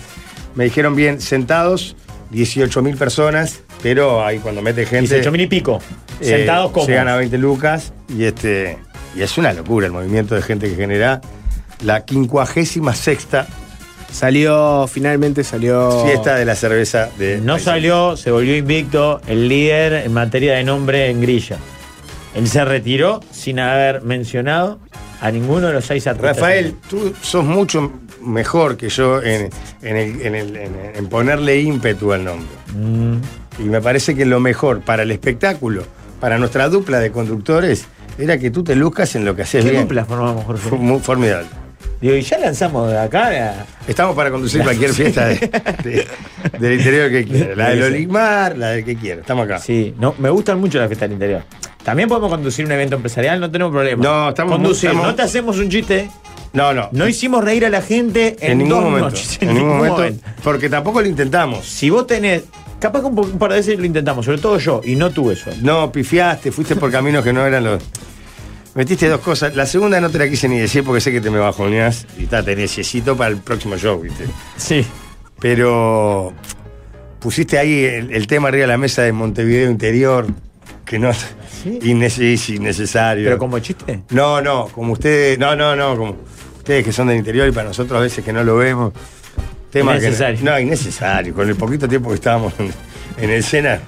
me 0.55 0.63
dijeron 0.65 0.95
bien, 0.95 1.21
sentados, 1.21 1.95
18 2.31 2.81
mil 2.81 2.97
personas, 2.97 3.61
pero 3.81 4.25
ahí 4.25 4.39
cuando 4.39 4.61
mete 4.61 4.85
gente. 4.85 5.15
18 5.15 5.31
mil 5.31 5.41
y 5.41 5.47
pico. 5.47 5.79
Eh, 6.19 6.25
Sentados 6.25 6.71
como. 6.71 6.87
Llegan 6.87 7.07
a 7.07 7.17
20 7.17 7.37
lucas 7.37 7.93
y 8.09 8.23
este 8.23 8.77
y 9.15 9.21
es 9.21 9.37
una 9.37 9.53
locura 9.53 9.85
el 9.87 9.91
movimiento 9.93 10.35
de 10.35 10.41
gente 10.41 10.69
que 10.69 10.75
genera 10.75 11.21
la 11.83 12.05
quincuagésima 12.05 12.93
sexta 12.95 13.47
Salió, 14.11 14.85
finalmente 14.87 15.43
salió. 15.43 16.03
fiesta 16.05 16.35
de 16.35 16.45
la 16.45 16.55
cerveza 16.55 17.09
de 17.17 17.39
No 17.41 17.57
salió, 17.57 18.15
se 18.15 18.29
volvió 18.29 18.55
invicto 18.55 19.19
el 19.27 19.47
líder 19.49 19.93
en 20.05 20.13
materia 20.13 20.53
de 20.53 20.63
nombre 20.63 21.09
en 21.09 21.19
grilla. 21.19 21.57
Él 22.35 22.47
se 22.47 22.63
retiró 22.63 23.21
sin 23.31 23.59
haber 23.59 24.01
mencionado 24.03 24.79
a 25.19 25.31
ninguno 25.31 25.67
de 25.67 25.73
los 25.73 25.85
seis 25.85 26.05
artistas. 26.05 26.37
Rafael, 26.37 26.75
tú 26.87 27.11
sos 27.23 27.43
mucho 27.43 27.91
mejor 28.21 28.77
que 28.77 28.89
yo 28.89 29.19
en, 29.23 29.49
en 29.81 29.97
el- 29.97 30.21
en 30.21 30.35
el- 30.35 30.55
en- 30.57 30.75
en 30.95 31.07
ponerle 31.09 31.59
ímpetu 31.61 32.13
al 32.13 32.23
nombre. 32.23 32.47
Mm, 32.75 33.15
Y 33.59 33.63
me 33.63 33.81
parece 33.81 34.13
que 34.15 34.25
lo 34.25 34.39
mejor 34.39 34.81
para 34.81 35.03
el 35.03 35.11
espectáculo, 35.11 35.83
para 36.19 36.37
nuestra 36.37 36.69
dupla 36.69 36.99
de 36.99 37.11
conductores, 37.11 37.85
era 38.17 38.37
que 38.37 38.51
tú 38.51 38.63
te 38.63 38.75
luzcas 38.75 39.15
en 39.15 39.25
lo 39.25 39.35
que 39.35 39.41
haces 39.43 39.63
¿Qué 39.63 39.71
bien. 39.71 39.83
dupla 39.83 40.05
formamos, 40.05 40.45
Fue 40.45 40.55
Jorge? 40.57 40.75
muy 40.77 40.99
formidable. 40.99 41.47
Digo, 42.01 42.15
y 42.15 42.21
ya 42.21 42.37
lanzamos 42.37 42.91
de 42.91 42.99
acá 42.99 43.29
la- 43.31 43.65
Estamos 43.87 44.15
para 44.15 44.29
conducir 44.29 44.61
cualquier 44.61 44.91
fiesta 44.93 45.25
de- 45.27 45.35
de- 45.83 46.07
del 46.59 46.73
interior 46.79 47.09
que 47.09 47.23
quiera. 47.25 47.55
La 47.55 47.69
del. 47.69 47.83
Oligmar, 47.83 48.57
la 48.57 48.69
del 48.71 48.83
que 48.83 48.95
quiera. 48.95 49.21
Estamos 49.21 49.45
acá. 49.45 49.59
Sí, 49.59 49.93
no, 49.99 50.13
me 50.19 50.29
gustan 50.29 50.59
mucho 50.59 50.79
las 50.79 50.87
fiestas 50.87 51.07
del 51.09 51.13
interior. 51.13 51.43
También 51.83 52.07
podemos 52.09 52.29
conducir 52.29 52.65
un 52.65 52.71
evento 52.73 52.95
empresarial, 52.95 53.39
no 53.39 53.49
tenemos 53.51 53.71
problema. 53.71 54.03
No, 54.03 54.29
estamos 54.29 54.53
Conducir, 54.53 54.89
estamos- 54.89 55.07
no 55.07 55.15
te 55.15 55.21
hacemos 55.21 55.57
un 55.57 55.69
chiste. 55.69 56.09
No, 56.53 56.73
no. 56.73 56.89
No 56.91 57.07
hicimos 57.07 57.43
reír 57.43 57.65
a 57.65 57.69
la 57.69 57.81
gente 57.81 58.35
en, 58.39 58.51
en 58.53 58.57
ningún 58.59 58.69
dos 58.75 58.83
momento. 58.83 59.09
noches. 59.09 59.37
En, 59.41 59.53
ningún 59.55 59.77
momento, 59.77 60.03
Porque 60.43 60.69
tampoco 60.69 61.01
lo 61.01 61.07
intentamos. 61.07 61.65
Si 61.65 61.89
vos 61.89 62.05
tenés. 62.05 62.43
Capaz 62.79 62.99
que 62.99 63.05
un, 63.05 63.39
par 63.39 63.51
de 63.51 63.57
veces 63.57 63.79
lo 63.79 63.85
intentamos, 63.85 64.25
sobre 64.25 64.39
todo 64.39 64.57
yo, 64.59 64.81
y 64.83 64.95
no 64.95 65.09
tuve 65.11 65.33
eso. 65.35 65.49
No, 65.61 65.91
pifiaste, 65.91 66.51
fuiste 66.51 66.75
por 66.75 66.91
caminos 66.91 67.23
que 67.23 67.31
no 67.31 67.45
eran 67.45 67.63
los. 67.63 67.81
Metiste 68.75 69.07
dos 69.07 69.21
cosas. 69.21 69.55
La 69.55 69.65
segunda 69.65 70.01
no 70.01 70.09
te 70.09 70.17
la 70.17 70.27
quise 70.27 70.49
ni 70.49 70.57
decir 70.57 70.83
porque 70.83 70.99
sé 70.99 71.11
que 71.11 71.21
te 71.21 71.29
me 71.29 71.37
bajoneás 71.39 72.07
y 72.17 72.23
está, 72.23 72.43
te 72.43 72.55
necesito 72.55 73.15
para 73.15 73.29
el 73.29 73.37
próximo 73.37 73.77
show, 73.77 74.01
¿viste? 74.01 74.25
Sí. 74.57 74.85
Pero 75.39 76.33
pusiste 77.19 77.57
ahí 77.59 77.83
el, 77.83 78.11
el 78.13 78.27
tema 78.27 78.47
arriba 78.47 78.63
de 78.63 78.67
la 78.67 78.77
mesa 78.77 79.03
de 79.03 79.11
Montevideo 79.11 79.69
Interior, 79.69 80.25
que 80.85 80.97
no. 80.99 81.11
Sí. 81.13 81.79
innece- 81.83 82.33
es 82.33 82.49
innecesario. 82.49 83.25
¿Pero 83.25 83.37
como 83.37 83.59
chiste? 83.59 84.01
No, 84.09 84.41
no, 84.41 84.67
como 84.69 84.93
ustedes. 84.93 85.37
No, 85.37 85.55
no, 85.55 85.75
no, 85.75 85.95
como 85.95 86.15
ustedes 86.57 86.83
que 86.83 86.91
son 86.91 87.07
del 87.07 87.17
interior 87.17 87.47
y 87.47 87.51
para 87.51 87.67
nosotros 87.67 87.97
a 87.97 88.01
veces 88.01 88.25
que 88.25 88.33
no 88.33 88.43
lo 88.43 88.57
vemos. 88.57 88.91
Tema 89.73 89.93
que- 89.93 90.05
Innecesario. 90.05 90.39
no, 90.43 90.59
innecesario. 90.59 91.33
Con 91.33 91.49
el 91.49 91.55
poquito 91.55 91.87
tiempo 91.87 92.09
que 92.09 92.15
estábamos 92.15 92.53
en, 92.59 92.71
en 93.17 93.29
el 93.31 93.43
Sena. 93.43 93.79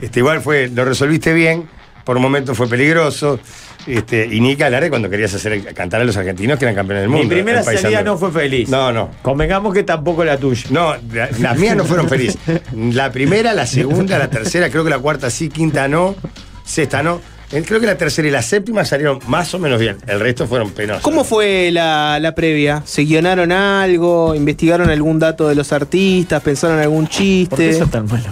Este, 0.00 0.20
igual 0.20 0.40
fue, 0.40 0.68
lo 0.68 0.84
resolviste 0.84 1.32
bien, 1.34 1.68
por 2.04 2.16
un 2.16 2.22
momento 2.22 2.54
fue 2.54 2.68
peligroso. 2.68 3.38
Este, 3.86 4.26
y 4.26 4.40
ni 4.40 4.56
que 4.56 4.68
de 4.68 4.90
cuando 4.90 5.08
querías 5.08 5.32
hacer 5.34 5.62
cantar 5.74 6.00
a 6.00 6.04
los 6.04 6.16
argentinos 6.16 6.58
que 6.58 6.64
eran 6.64 6.74
campeones 6.74 7.02
del 7.02 7.08
mundo. 7.10 7.24
Mi 7.24 7.30
primera 7.30 7.62
salida 7.62 8.02
no 8.02 8.16
fue 8.18 8.32
feliz. 8.32 8.68
No, 8.68 8.92
no. 8.92 9.10
Convengamos 9.22 9.72
que 9.74 9.84
tampoco 9.84 10.24
la 10.24 10.36
tuya. 10.38 10.64
No, 10.70 10.94
la- 11.12 11.28
las 11.38 11.56
mías 11.58 11.76
no 11.76 11.84
fueron 11.84 12.08
felices. 12.08 12.36
La 12.72 13.12
primera, 13.12 13.52
la 13.52 13.66
segunda, 13.66 14.18
la 14.18 14.28
tercera, 14.30 14.70
creo 14.70 14.82
que 14.82 14.90
la 14.90 14.98
cuarta 14.98 15.30
sí, 15.30 15.48
quinta 15.48 15.86
no, 15.88 16.16
sexta 16.64 17.02
no. 17.02 17.20
Creo 17.64 17.80
que 17.80 17.86
la 17.86 17.96
tercera 17.96 18.28
y 18.28 18.30
la 18.30 18.42
séptima 18.42 18.84
salieron 18.84 19.20
más 19.28 19.52
o 19.54 19.58
menos 19.58 19.80
bien. 19.80 19.96
El 20.06 20.20
resto 20.20 20.46
fueron 20.46 20.70
penosos. 20.72 21.02
¿Cómo 21.02 21.24
fue 21.24 21.70
la, 21.72 22.18
la 22.20 22.34
previa? 22.34 22.82
¿Se 22.84 23.02
guionaron 23.02 23.52
algo? 23.52 24.34
¿Investigaron 24.34 24.90
algún 24.90 25.18
dato 25.18 25.48
de 25.48 25.54
los 25.54 25.72
artistas? 25.72 26.42
¿Pensaron 26.42 26.78
algún 26.78 27.04
¿Por 27.06 27.10
qué 27.10 27.16
chiste? 27.16 27.72
sos 27.78 27.90
tan 27.90 28.06
malo? 28.06 28.24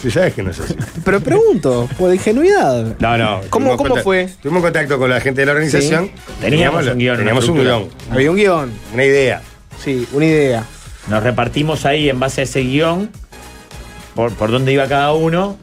Tú 0.00 0.10
sabes 0.10 0.34
que 0.34 0.42
no 0.42 0.50
es 0.50 0.58
así. 0.58 0.74
Pero 1.04 1.20
pregunto, 1.20 1.88
por 1.96 2.12
ingenuidad. 2.12 2.96
No, 2.98 3.16
no. 3.16 3.40
¿Cómo- 3.50 3.76
cómo 3.76 3.94
contact- 3.96 4.02
fue? 4.02 4.28
Tuvimos 4.42 4.62
contacto 4.62 4.98
con 4.98 5.08
la 5.08 5.20
gente 5.20 5.42
de 5.42 5.46
la 5.46 5.52
organización. 5.52 6.10
Teníamos 6.40 6.86
un 6.88 6.98
guion, 6.98 7.16
Teníamos 7.18 7.48
un 7.48 7.60
guion, 7.60 7.88
Había 8.10 8.30
un 8.30 8.36
guion. 8.36 8.72
una 8.92 9.04
idea. 9.04 9.42
Sí, 9.82 10.06
una 10.12 10.26
idea. 10.26 10.64
nos 11.08 11.22
repartimos 11.22 11.84
ahí 11.86 12.08
en 12.08 12.18
base 12.20 12.40
a 12.42 12.44
ese 12.44 12.60
guion 12.60 13.10
por, 14.14 14.32
por 14.34 14.50
dónde 14.50 14.72
iba 14.72 14.86
cada 14.88 15.12
uno 15.12 15.56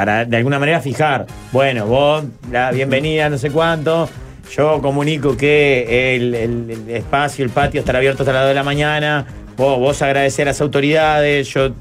para 0.00 0.24
de 0.24 0.34
alguna 0.38 0.58
manera 0.58 0.80
fijar, 0.80 1.26
bueno, 1.52 1.84
vos, 1.84 2.24
la 2.50 2.70
bienvenida, 2.72 3.28
no 3.28 3.36
sé 3.36 3.50
cuánto, 3.50 4.08
yo 4.56 4.80
comunico 4.80 5.36
que 5.36 6.16
el, 6.16 6.34
el- 6.34 6.88
espacio, 6.88 7.44
el 7.44 7.50
patio 7.50 7.80
estará 7.80 7.98
abierto 7.98 8.22
hasta 8.22 8.32
las 8.32 8.42
2 8.44 8.48
de 8.48 8.54
la 8.54 8.62
mañana, 8.62 9.26
vos, 9.58 9.78
vos 9.78 10.00
agradecer 10.00 10.48
a 10.48 10.52
las 10.52 10.60
autoridades, 10.62 11.48
yo 11.52 11.72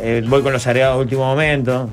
eh, 0.00 0.20
voy 0.26 0.42
con 0.42 0.52
los 0.52 0.66
agregados 0.66 0.96
de 0.96 1.02
último 1.04 1.26
momento. 1.26 1.88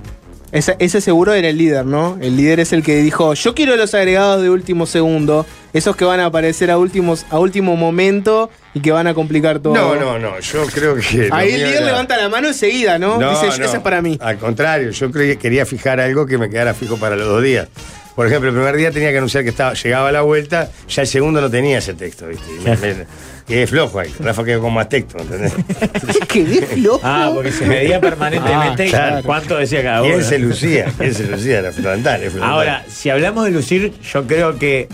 Ese, 0.52 0.76
ese 0.80 1.00
seguro 1.00 1.32
era 1.34 1.48
el 1.50 1.60
líder, 1.60 1.86
¿no? 1.86 2.18
El 2.20 2.38
líder 2.38 2.60
es 2.60 2.74
el 2.74 2.82
que 2.82 2.96
dijo, 2.96 3.36
yo 3.36 3.54
quiero 3.54 3.76
los 3.76 3.94
agregados 3.94 4.42
de 4.42 4.50
último 4.50 4.88
segundo, 4.88 5.46
esos 5.74 5.96
que 5.96 6.06
van 6.06 6.22
a 6.22 6.26
aparecer 6.26 6.72
a, 6.72 6.80
últimos, 6.80 7.24
a 7.30 7.38
último 7.38 7.76
momento 7.76 8.50
y 8.74 8.80
que 8.80 8.92
van 8.92 9.08
a 9.08 9.14
complicar 9.14 9.60
todo. 9.60 9.74
No, 9.76 9.96
no, 9.96 10.18
no. 10.20 10.40
Yo 10.40 10.66
creo 10.68 10.96
que. 10.96 11.30
Ahí 11.32 11.52
el 11.54 11.58
líder 11.64 11.76
era- 11.78 11.86
levanta 11.88 12.18
la 12.18 12.30
mano 12.30 12.48
enseguida, 12.48 12.98
¿no? 13.00 13.18
No, 13.20 13.32
Dice, 13.32 13.60
no. 13.60 13.66
ese 13.66 13.78
es 13.78 13.84
para 13.84 14.02
mí. 14.02 14.18
Al 14.22 14.38
contrario, 14.38 14.92
yo 14.92 15.12
creo 15.12 15.28
que 15.34 15.38
quería 15.38 15.66
fijar 15.66 16.00
algo 16.00 16.26
que 16.26 16.38
me 16.38 16.50
quedara 16.50 16.74
fijo 16.74 16.98
para 16.98 17.16
los 17.16 17.28
dos 17.28 17.44
días. 17.44 17.68
Por 18.16 18.28
ejemplo, 18.28 18.50
el 18.50 18.56
primer 18.56 18.76
día 18.76 18.92
tenía 18.92 19.10
que 19.12 19.18
anunciar 19.18 19.44
que 19.44 19.50
estaba, 19.52 19.74
llegaba 19.74 20.10
a 20.10 20.12
la 20.12 20.22
vuelta, 20.22 20.70
ya 20.90 21.02
el 21.02 21.08
segundo 21.08 21.40
no 21.40 21.50
tenía 21.50 21.78
ese 21.78 21.94
texto, 21.94 22.28
¿viste? 22.28 22.46
Me- 22.64 22.76
me- 22.76 23.06
que 23.48 23.64
es 23.64 23.70
flojo 23.70 24.00
ahí. 24.00 24.14
Rafa 24.20 24.44
quedó 24.44 24.62
con 24.62 24.74
más 24.74 24.88
texto, 24.90 25.18
¿entendés? 25.18 25.54
que 26.28 26.44
de 26.44 26.62
flojo. 26.66 27.00
Ah, 27.04 27.32
porque 27.34 27.52
se 27.54 27.66
medía 27.66 28.00
permanentemente 28.02 28.88
Ah, 28.88 28.90
claro. 28.90 29.24
cuánto 29.26 29.58
decía 29.58 29.82
cada 29.82 30.04
uno. 30.04 30.14
¿Quién 30.14 30.26
se 30.26 30.40
lucía? 30.40 30.92
¿Quién 30.98 31.14
se 31.16 31.26
lucía? 31.26 31.60
Era 31.60 31.72
fundamental. 31.72 32.22
es 32.22 32.32
fundamental. 32.32 32.54
Ahora, 32.54 32.86
si 32.90 33.10
hablamos 33.10 33.46
de 33.46 33.52
lucir, 33.52 33.94
yo 34.02 34.28
creo 34.28 34.58
que. 34.60 34.88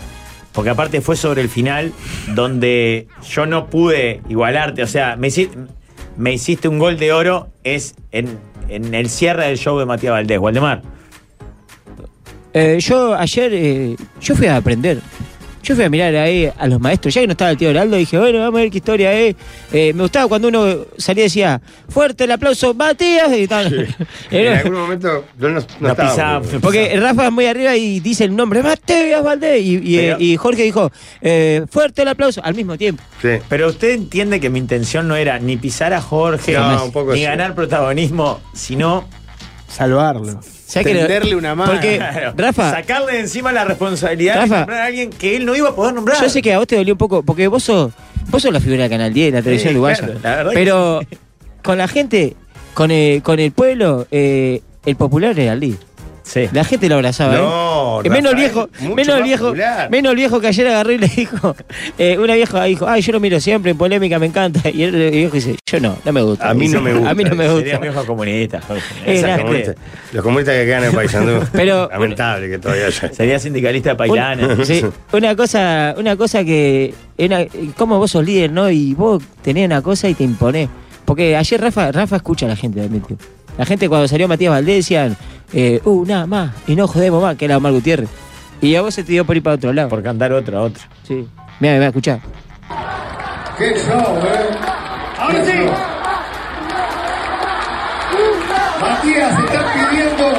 Porque 0.52 0.70
aparte 0.70 1.00
fue 1.00 1.16
sobre 1.16 1.42
el 1.42 1.48
final 1.48 1.92
donde 2.34 3.06
yo 3.28 3.46
no 3.46 3.66
pude 3.66 4.22
igualarte. 4.28 4.82
O 4.82 4.86
sea, 4.86 5.16
me 5.16 5.28
hiciste, 5.28 5.56
me 6.16 6.32
hiciste 6.32 6.68
un 6.68 6.78
gol 6.78 6.98
de 6.98 7.12
oro. 7.12 7.48
Es 7.64 7.94
en, 8.12 8.38
el 8.68 9.08
cierre 9.08 9.46
del 9.46 9.58
show 9.58 9.78
de 9.78 9.86
Matías 9.86 10.12
Valdés, 10.12 10.38
Waldemar. 10.38 10.82
Eh, 12.54 12.78
yo 12.80 13.14
ayer, 13.14 13.52
eh, 13.54 13.96
yo 14.20 14.34
fui 14.34 14.46
a 14.46 14.56
aprender. 14.56 15.00
Yo 15.62 15.74
fui 15.74 15.84
a 15.84 15.90
mirar 15.90 16.14
ahí 16.16 16.50
a 16.56 16.66
los 16.66 16.80
maestros. 16.80 17.12
Ya 17.14 17.20
que 17.20 17.26
no 17.26 17.32
estaba 17.32 17.50
el 17.50 17.56
tío 17.58 17.68
Heraldo, 17.70 17.96
dije, 17.96 18.18
bueno, 18.18 18.38
vamos 18.38 18.58
a 18.58 18.62
ver 18.62 18.70
qué 18.70 18.78
historia 18.78 19.12
es. 19.12 19.36
Eh, 19.72 19.92
me 19.92 20.02
gustaba 20.02 20.26
cuando 20.28 20.48
uno 20.48 20.86
salía 20.96 21.24
y 21.24 21.26
decía, 21.26 21.60
fuerte 21.88 22.24
el 22.24 22.32
aplauso, 22.32 22.72
Matías. 22.74 23.30
Y 23.36 23.46
tal. 23.46 23.94
en 24.30 24.48
algún 24.56 24.72
momento 24.72 25.24
yo 25.38 25.48
no, 25.50 25.60
no 25.60 25.66
No 25.80 25.88
estaba. 25.90 26.10
pisaba. 26.10 26.40
porque- 26.40 26.58
Porque 26.60 27.00
Rafa 27.00 27.26
es 27.26 27.32
muy 27.32 27.46
arriba 27.46 27.76
y 27.76 28.00
dice 28.00 28.24
el 28.24 28.34
nombre, 28.34 28.62
Matías 28.62 29.22
Valdés. 29.22 29.62
Y, 29.62 29.76
y, 29.76 29.96
Pero- 29.96 30.16
y 30.20 30.36
Jorge 30.36 30.62
dijo, 30.62 30.90
eh, 31.20 31.64
fuerte 31.70 32.02
el 32.02 32.08
aplauso, 32.08 32.40
al 32.44 32.54
mismo 32.54 32.76
tiempo. 32.78 33.02
Sí. 33.20 33.30
Pero 33.48 33.68
usted 33.68 33.90
entiende 33.90 34.40
que 34.40 34.48
mi 34.50 34.58
intención 34.58 35.06
no 35.08 35.16
era 35.16 35.38
ni 35.38 35.56
pisar 35.56 35.92
a 35.92 36.00
Jorge, 36.00 36.52
No, 36.52 36.90
ni 37.12 37.16
sí. 37.18 37.22
ganar 37.24 37.54
protagonismo, 37.54 38.40
sino 38.54 39.06
Salvarlo. 39.68 40.40
¿Sabes 40.68 40.86
que 40.88 40.92
lo- 40.94 41.00
Tenderle 41.00 41.34
una 41.34 41.54
mano. 41.54 41.72
Porque, 41.72 41.96
claro, 41.96 42.34
Rafa, 42.36 42.70
sacarle 42.72 43.12
de 43.14 43.20
encima 43.20 43.52
la 43.52 43.64
responsabilidad 43.64 44.42
de 44.42 44.48
nombrar 44.48 44.80
a 44.82 44.84
alguien 44.84 45.08
que 45.10 45.34
él 45.36 45.46
no 45.46 45.56
iba 45.56 45.70
a 45.70 45.74
poder 45.74 45.94
nombrar. 45.94 46.20
yo 46.20 46.28
sé 46.28 46.42
que 46.42 46.52
a 46.52 46.58
vos 46.58 46.66
te 46.66 46.76
dolió 46.76 46.92
un 46.94 46.98
poco, 46.98 47.22
porque 47.22 47.48
vos 47.48 47.62
sos, 47.64 47.92
vos 48.28 48.42
sos 48.42 48.52
la 48.52 48.60
figura 48.60 48.82
del 48.82 48.90
Canal 48.90 49.12
10, 49.14 49.32
la 49.32 49.40
televisión 49.42 49.70
Sí, 49.70 49.74
uruguaya. 49.76 50.08
claro, 50.20 50.50
que 50.50 50.54
Pero 50.54 51.00
con 51.62 51.78
la 51.78 51.88
gente, 51.88 52.36
con 52.74 52.90
el, 52.90 53.22
con 53.22 53.40
el 53.40 53.50
pueblo, 53.52 54.06
eh, 54.10 54.60
el 54.84 54.96
popular 54.96 55.38
era 55.38 55.54
el 55.54 55.60
líder. 55.60 55.78
Sí. 56.28 56.46
La 56.52 56.62
gente 56.62 56.90
lo 56.90 56.96
abrazaba. 56.96 57.34
¿eh? 57.34 57.38
No, 57.38 58.00
Eh, 58.04 58.10
menos 58.10 58.34
viejo, 58.34 58.68
menos 58.94 59.22
viejo, 59.22 59.44
popular. 59.46 59.90
menos 59.90 60.14
viejo 60.14 60.40
que 60.40 60.48
ayer 60.48 60.66
agarró 60.66 60.92
y 60.92 60.98
le 60.98 61.08
dijo, 61.08 61.56
eh, 61.98 62.18
una 62.18 62.34
vieja 62.34 62.64
dijo, 62.64 62.86
ay, 62.86 63.00
yo 63.00 63.12
lo 63.12 63.20
miro 63.20 63.40
siempre 63.40 63.70
en 63.70 63.78
polémica, 63.78 64.18
me 64.18 64.26
encanta. 64.26 64.68
Y 64.68 64.82
el 64.82 65.10
viejo 65.10 65.34
dice, 65.36 65.56
yo 65.64 65.80
no, 65.80 65.96
no 66.04 66.12
me 66.12 66.20
gusta. 66.20 66.50
A 66.50 66.52
mí 66.54 66.68
no 66.68 66.82
me 66.82 66.92
gusta. 66.92 67.10
A 67.10 67.14
mí 67.14 67.24
no 67.24 67.34
me 67.34 67.44
Sería 67.48 67.54
gusta. 67.76 67.78
viejo 67.78 68.04
comunista. 68.06 68.60
Eh, 69.06 69.74
los 70.12 70.22
comunistas 70.22 70.54
que 70.54 70.64
quedan 70.66 70.84
en 70.84 70.92
Paysandú. 70.92 71.40
Pero- 71.52 71.88
Lamentable 71.90 72.48
que 72.50 72.58
todavía 72.58 72.86
haya. 72.88 73.12
sería 73.12 73.38
sindicalista 73.38 73.96
pailana. 73.96 74.48
Un- 74.48 74.66
sí, 74.66 74.84
una 75.12 75.34
cosa, 75.34 75.94
una 75.96 76.14
cosa 76.16 76.44
que, 76.44 76.92
una, 77.18 77.46
como 77.76 77.96
vos 77.98 78.10
sos 78.10 78.24
líder, 78.24 78.52
¿no? 78.52 78.70
Y 78.70 78.92
vos 78.92 79.22
tenés 79.42 79.64
una 79.64 79.80
cosa 79.80 80.08
y 80.10 80.14
te 80.14 80.24
imponés. 80.24 80.68
Porque 81.06 81.36
ayer 81.36 81.58
Rafa, 81.58 81.90
Rafa 81.90 82.16
escucha 82.16 82.44
a 82.44 82.50
la 82.50 82.56
gente 82.56 82.82
también, 82.82 83.02
tío. 83.02 83.16
La 83.58 83.66
gente 83.66 83.88
cuando 83.88 84.06
salió 84.08 84.28
Matías 84.28 84.52
Valdés 84.52 84.76
decían, 84.76 85.16
eh, 85.52 85.80
uh, 85.84 86.04
nada 86.06 86.26
más, 86.26 86.52
y 86.66 86.76
no 86.76 86.86
jodemos 86.86 87.20
más, 87.20 87.36
que 87.36 87.44
era 87.44 87.56
Omar 87.56 87.72
Gutiérrez. 87.72 88.08
Y 88.60 88.74
a 88.76 88.82
vos 88.82 88.94
se 88.94 89.02
te 89.04 89.12
dio 89.12 89.24
por 89.24 89.36
ir 89.36 89.42
para 89.42 89.56
otro 89.56 89.72
lado. 89.72 89.88
Por 89.88 90.02
cantar 90.02 90.32
otra, 90.32 90.62
otra. 90.62 90.82
Sí. 91.02 91.28
Mira, 91.60 91.74
mira, 91.74 91.86
escuchá. 91.88 92.20
¡Qué 93.58 93.74
show, 93.74 94.18
eh! 94.22 94.50
¡Ahora 95.18 95.44
sí! 95.44 95.52
Matías, 98.80 99.36
se 99.36 99.44
está 99.44 99.74
pidiendo 99.74 100.32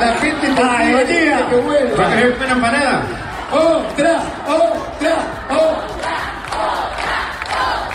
la 0.00 0.14
gente 0.14 0.46
te 0.48 0.62
Ay, 0.62 0.86
pide 0.86 0.94
Matías. 0.94 1.42
que 1.50 1.56
vuelva. 1.56 1.96
¿Va 1.98 2.06
a 2.06 2.16
querer 2.16 2.36
una 2.38 2.52
empanada? 2.52 3.02
¡Otra! 3.52 4.22
¡Otra! 4.46 5.36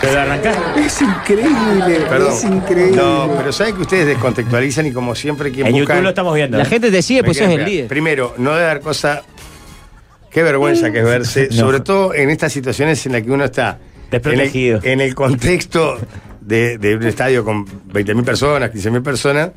Pero 0.02 0.20
arrancaste. 0.20 0.84
Es 0.84 1.00
increíble. 1.00 2.00
Perdón. 2.08 2.32
Es 2.32 2.44
increíble. 2.44 2.96
No, 2.96 3.32
pero 3.38 3.52
saben 3.52 3.76
que 3.76 3.82
ustedes 3.82 4.06
descontextualizan 4.06 4.84
y 4.86 4.92
como 4.92 5.14
siempre 5.14 5.50
quien 5.50 5.66
En 5.68 5.72
buscan... 5.72 5.96
YouTube 5.96 6.02
lo 6.02 6.08
estamos 6.10 6.34
viendo. 6.34 6.58
La 6.58 6.64
¿eh? 6.64 6.66
gente 6.66 6.90
te 6.90 7.00
sigue, 7.02 7.22
pues 7.24 7.38
sos 7.38 7.48
el 7.48 7.64
líder. 7.64 7.86
Primero, 7.88 8.34
no 8.36 8.52
debe 8.52 8.66
dar 8.66 8.80
cosa. 8.80 9.22
Qué 10.30 10.42
vergüenza 10.42 10.90
que 10.90 10.98
es 10.98 11.04
verse, 11.04 11.48
No. 11.52 11.56
sobre 11.56 11.80
todo 11.80 12.14
en 12.14 12.30
estas 12.30 12.52
situaciones 12.52 13.04
en 13.06 13.12
las 13.12 13.22
que 13.22 13.30
uno 13.30 13.44
está 13.44 13.78
Desprotegido. 14.10 14.78
En 14.78 14.84
el, 14.84 14.90
en 14.92 15.00
el 15.02 15.14
contexto 15.14 15.98
de, 16.40 16.78
de 16.78 16.96
un 16.96 17.02
estadio 17.04 17.44
con 17.44 17.64
20.000 17.66 18.24
personas, 18.24 18.70
15.000 18.72 19.02
personas. 19.02 19.50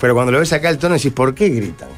Pero 0.00 0.14
cuando 0.14 0.32
lo 0.32 0.38
ves 0.40 0.52
acá, 0.52 0.68
el 0.70 0.78
tono 0.78 0.94
decís, 0.96 1.12
¿por 1.12 1.34
qué 1.34 1.48
gritan? 1.48 1.88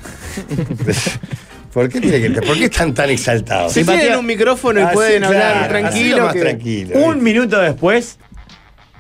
¿Por 1.73 1.89
qué 1.89 2.01
tiene 2.01 2.21
que? 2.21 2.31
¿Por 2.47 2.57
qué 2.57 2.65
están 2.65 2.93
tan 2.95 3.11
exaltados? 3.11 3.73
Si 3.73 3.85
tienen 3.85 4.17
un 4.17 4.27
micrófono 4.27 4.81
y 4.81 4.87
pueden 4.95 5.25
hablar 5.25 5.53
claro, 5.53 5.69
tranquilo. 5.69 6.17
así 6.17 6.23
más 6.25 6.33
que- 6.35 6.41
tranquilo. 6.41 6.99
Un 7.01 7.23
minuto 7.23 7.61
después, 7.61 8.19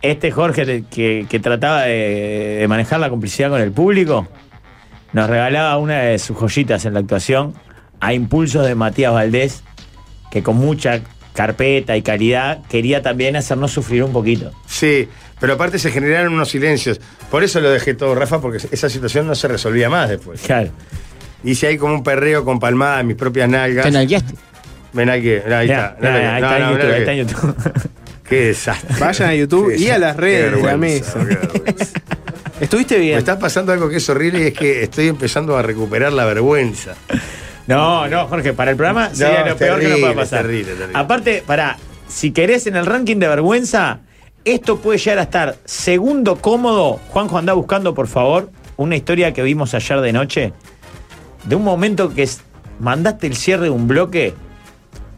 este 0.00 0.30
Jorge 0.30 0.84
que, 0.90 1.26
que 1.28 1.40
trataba 1.40 1.82
de, 1.82 2.56
de 2.60 2.68
manejar 2.68 3.00
la 3.00 3.10
complicidad 3.10 3.50
con 3.50 3.60
el 3.60 3.72
público, 3.72 4.26
nos 5.12 5.28
regalaba 5.28 5.76
una 5.78 5.98
de 6.00 6.18
sus 6.18 6.36
joyitas 6.36 6.84
en 6.86 6.94
la 6.94 7.00
actuación 7.00 7.54
a 8.00 8.14
impulsos 8.14 8.66
de 8.66 8.74
Matías 8.74 9.12
Valdés, 9.12 9.62
que 10.30 10.42
con 10.42 10.56
mucha 10.56 11.02
carpeta 11.34 11.96
y 11.96 12.02
calidad 12.02 12.62
quería 12.68 13.00
también 13.02 13.36
hacernos 13.36 13.70
sufrir 13.72 14.02
un 14.02 14.12
poquito. 14.12 14.52
Sí, 14.66 15.08
pero 15.40 15.54
aparte 15.54 15.78
se 15.78 15.90
generaron 15.90 16.32
unos 16.32 16.48
silencios. 16.48 17.00
Por 17.30 17.44
eso 17.44 17.60
lo 17.60 17.70
dejé 17.70 17.94
todo, 17.94 18.14
Rafa, 18.14 18.40
porque 18.40 18.58
esa 18.70 18.88
situación 18.90 19.26
no 19.26 19.34
se 19.34 19.48
resolvía 19.48 19.88
más 19.88 20.08
después. 20.08 20.40
Claro. 20.42 20.70
Hice 21.44 21.66
ahí 21.66 21.76
como 21.78 21.94
un 21.94 22.02
perreo 22.04 22.44
con 22.44 22.58
palmada 22.60 23.00
en 23.00 23.06
mis 23.08 23.16
propias 23.16 23.48
nalgas. 23.48 23.84
Te 23.84 23.90
nalgueaste. 23.90 24.34
Ven 24.92 25.08
aquí, 25.10 25.30
ahí 25.30 25.70
está. 25.70 25.96
ahí 26.00 26.42
está 26.42 26.58
en 26.58 26.64
YouTube, 26.70 26.82
mirá 26.82 26.94
ahí 26.94 27.00
está 27.00 27.12
que- 27.12 27.20
en 27.20 27.26
YouTube. 27.28 27.54
Qué 28.28 28.40
desastre. 28.46 28.96
Vayan 29.00 29.28
a 29.28 29.34
YouTube 29.34 29.74
y 29.76 29.88
a 29.90 29.98
las 29.98 30.16
redes 30.16 30.52
de 30.56 30.62
la 30.62 30.76
mesa. 30.76 31.18
Estuviste 32.60 32.94
Me 32.96 33.00
bien. 33.00 33.18
está 33.18 33.38
pasando 33.38 33.72
algo 33.72 33.88
que 33.88 33.96
es 33.96 34.08
horrible 34.08 34.40
y 34.40 34.46
es 34.48 34.54
que 34.54 34.82
estoy 34.84 35.08
empezando 35.08 35.56
a 35.56 35.62
recuperar 35.62 36.12
la 36.12 36.24
vergüenza. 36.24 36.94
No, 37.66 38.06
no, 38.08 38.26
Jorge, 38.28 38.52
para 38.52 38.70
el 38.70 38.76
programa 38.76 39.14
sería 39.14 39.40
No, 39.40 39.46
lo 39.46 39.52
es 39.52 39.56
peor 39.56 39.80
que 39.80 39.88
nos 39.88 39.98
pueda 40.00 40.14
pasar. 40.14 40.40
es 40.40 40.46
terrible, 40.46 40.72
terrible. 40.74 40.98
Aparte, 40.98 41.42
para, 41.46 41.76
si 42.08 42.30
querés 42.30 42.66
en 42.66 42.76
el 42.76 42.86
ranking 42.86 43.16
de 43.16 43.28
vergüenza, 43.28 44.00
esto 44.44 44.78
puede 44.78 44.98
llegar 44.98 45.18
a 45.18 45.22
estar 45.22 45.56
segundo 45.64 46.36
cómodo. 46.36 47.00
Juanjo, 47.08 47.38
anda 47.38 47.52
buscando, 47.52 47.94
por 47.94 48.06
favor, 48.06 48.50
una 48.76 48.96
historia 48.96 49.32
que 49.32 49.42
vimos 49.42 49.74
ayer 49.74 50.00
de 50.00 50.12
noche, 50.12 50.52
de 51.44 51.56
un 51.56 51.64
momento 51.64 52.12
que 52.14 52.22
es- 52.24 52.40
mandaste 52.80 53.26
el 53.26 53.36
cierre 53.36 53.64
de 53.64 53.70
un 53.70 53.86
bloque 53.88 54.34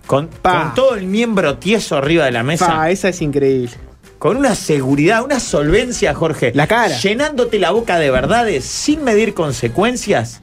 con, 0.07 0.29
todo 0.75 0.97
el 0.97 1.07
miembro 1.07 1.57
tieso 1.57 1.97
arriba 1.97 2.25
de 2.27 2.33
la 2.33 2.43
mesa, 2.43 2.67
Pa, 2.67 2.91
esa 2.91 3.09
es 3.09 3.23
increíble. 3.23 3.71
con 4.19 4.37
una 4.37 4.55
seguridad, 4.55 5.23
una 5.25 5.41
solvencia, 5.41 6.15
Jorge. 6.15 6.53
La 6.55 6.67
cara. 6.67 6.97
Llenándote 6.99 7.59
la 7.59 7.71
boca 7.71 7.99
de 7.99 8.11
verdades 8.11 8.65
sin 8.65 9.03
medir 9.05 9.33
consecuencias. 9.35 10.43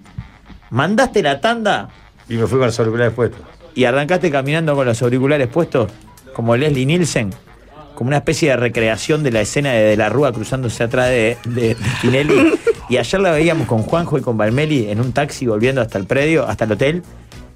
Mandaste 0.72 1.22
la 1.22 1.42
tanda 1.42 1.90
Y 2.30 2.36
me 2.36 2.48
fui 2.48 2.58
con 2.58 2.68
los 2.68 2.80
auriculares 2.80 3.14
puestos. 3.14 3.42
y 3.76 3.84
arrancaste 3.86 4.32
caminando 4.32 4.76
con 4.76 4.86
los 4.86 5.02
auriculares 5.02 5.48
puestos, 5.48 5.92
como 6.34 6.56
Leslie 6.58 6.86
Nielsen, 6.86 7.32
como 7.96 8.08
una 8.10 8.18
especie 8.18 8.50
de 8.50 8.58
recreación 8.58 9.22
de 9.22 9.32
la 9.32 9.42
escena 9.42 9.72
de, 9.74 9.82
De 9.82 9.98
la 9.98 10.10
Rúa 10.10 10.32
cruzándose 10.32 10.84
atrás 10.84 11.10
de, 11.10 11.38
de- 11.46 11.76
de 11.76 11.78
Tinelli. 12.02 12.54
Y 12.92 12.98
ayer 12.98 13.22
la 13.22 13.32
veíamos 13.32 13.68
con 13.68 13.84
Juanjo 13.84 14.18
y 14.18 14.22
con 14.22 14.38
Balmeli 14.38 14.90
en 14.90 15.00
un 15.00 15.14
taxi 15.14 15.46
volviendo 15.48 15.80
hasta 15.82 15.98
el 15.98 16.06
predio, 16.06 16.46
hasta 16.46 16.66
el 16.66 16.74
hotel, 16.74 17.04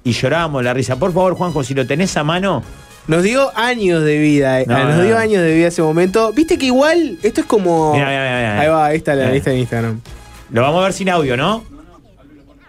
y 0.02 0.12
llorábamos 0.12 0.64
la 0.64 0.72
risa. 0.72 0.96
Por 0.96 1.12
favor, 1.12 1.34
Juanjo, 1.34 1.62
si 1.62 1.74
lo 1.74 1.86
tenés 1.86 2.16
a 2.16 2.24
mano, 2.24 2.62
Nos 3.06 3.22
dio 3.22 3.52
años 3.56 4.02
de 4.02 4.18
vida. 4.18 4.60
eh. 4.62 4.64
No, 4.66 4.82
Nos 4.84 4.96
no, 4.96 5.02
dio 5.04 5.16
años 5.18 5.42
de 5.42 5.54
vida 5.54 5.68
ese 5.68 5.82
momento. 5.82 6.32
Viste 6.32 6.56
que 6.58 6.66
igual, 6.66 7.18
esto 7.22 7.42
es 7.42 7.46
como. 7.46 7.92
Mirá, 7.92 8.06
mirá, 8.08 8.22
mirá, 8.22 8.36
mirá. 8.38 8.60
Ahí 8.60 8.68
va, 8.68 8.86
ahí 8.86 8.96
está 8.96 9.14
la 9.14 9.30
lista 9.30 9.52
en 9.52 9.58
Instagram. 9.58 10.00
lo 10.50 10.62
vamos 10.62 10.80
a 10.80 10.84
ver 10.84 10.92
sin 10.94 11.08
audio, 11.10 11.36
¿no? 11.36 11.62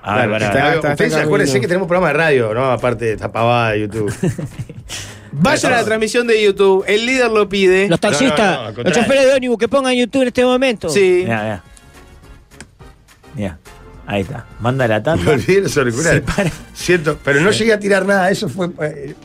A 0.03 0.15
ver, 0.18 0.28
Claro, 0.28 0.32
pará, 0.32 0.45
está- 0.45 0.59
pará. 0.59 0.76
está- 0.76 0.91
ustedes 0.91 1.11
está 1.13 1.24
acuérdense 1.24 1.59
que 1.61 1.68
tenemos 1.68 1.88
programa 1.88 2.09
de 2.09 2.13
radio, 2.13 2.53
¿no? 2.53 2.70
Aparte 2.72 3.05
de 3.05 3.13
esta 3.13 3.32
pavada 3.32 3.72
de 3.72 3.80
YouTube. 3.82 4.13
Vayan 5.32 5.74
a 5.74 5.78
la 5.78 5.84
transmisión 5.86 6.28
de 6.28 6.43
YouTube, 6.43 6.84
el 6.88 7.05
líder 7.05 7.30
lo 7.32 7.47
pide. 7.49 7.88
Los 7.89 7.99
taxistas, 7.99 8.38
No, 8.57 8.63
no, 8.63 8.72
no, 8.72 8.78
al 8.80 8.84
los 8.84 8.93
choferes 8.93 9.26
de 9.26 9.34
ómnibus 9.36 9.57
que 9.57 9.68
pongan 9.68 9.93
YouTube 9.93 10.22
en 10.24 10.28
este 10.30 10.43
momento. 10.45 10.89
Sí. 10.89 11.26
Mira, 13.38 13.58
ahí 14.06 14.22
está. 14.24 14.44
Manda 14.60 14.88
la 14.88 14.96
Me 14.98 15.02
tanda. 15.02 15.32
olvidé 15.32 15.62
los 15.62 15.78
auriculares. 15.78 16.24
Se 16.26 16.34
para. 16.34 16.52
Siento, 16.74 17.18
pero 17.24 17.40
no 17.40 17.52
llegué 17.52 17.72
a 17.74 17.80
tirar 17.80 18.06
nada, 18.06 18.30
eso 18.30 18.50
fue. 18.50 18.68
eh, 18.82 19.16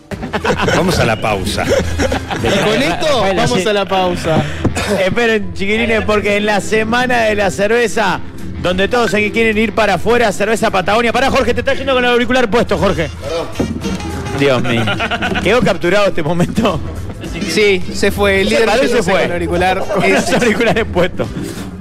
Vamos 0.76 0.98
a 1.00 1.04
la 1.04 1.20
pausa. 1.20 1.64
Con 1.64 2.82
esto 2.82 3.20
vamos 3.36 3.66
a 3.66 3.72
la 3.72 3.84
pausa. 3.86 4.42
Esperen, 5.04 5.54
chiquilines, 5.54 6.04
porque 6.04 6.36
en 6.36 6.46
la 6.46 6.60
semana 6.60 7.22
de 7.22 7.34
la 7.34 7.50
cerveza, 7.50 8.20
donde 8.62 8.86
todos 8.88 9.14
aquí 9.14 9.30
quieren 9.30 9.56
ir 9.58 9.72
para 9.74 9.94
afuera, 9.94 10.30
cerveza 10.32 10.70
Patagonia. 10.70 11.12
Para 11.12 11.30
Jorge, 11.30 11.54
te 11.54 11.60
está 11.60 11.74
yendo 11.74 11.94
con 11.94 12.04
el 12.04 12.10
auricular 12.10 12.50
puesto, 12.50 12.76
Jorge. 12.78 13.08
Dios 14.38 14.62
mío. 14.62 14.84
¿Quedó 15.42 15.60
capturado 15.62 16.06
este 16.08 16.22
momento? 16.22 16.80
Sí, 17.48 17.82
se 17.94 18.10
fue. 18.10 18.40
El 18.42 18.48
líder 18.50 18.66
paró 18.66 18.84
y 18.84 18.88
se 18.88 19.02
fue. 19.02 19.22
con 19.22 19.32
auricular. 19.32 19.78
Con 19.94 20.04
Es- 20.04 20.30
los 20.30 20.42
auriculares 20.42 20.84
puestos. 20.92 21.28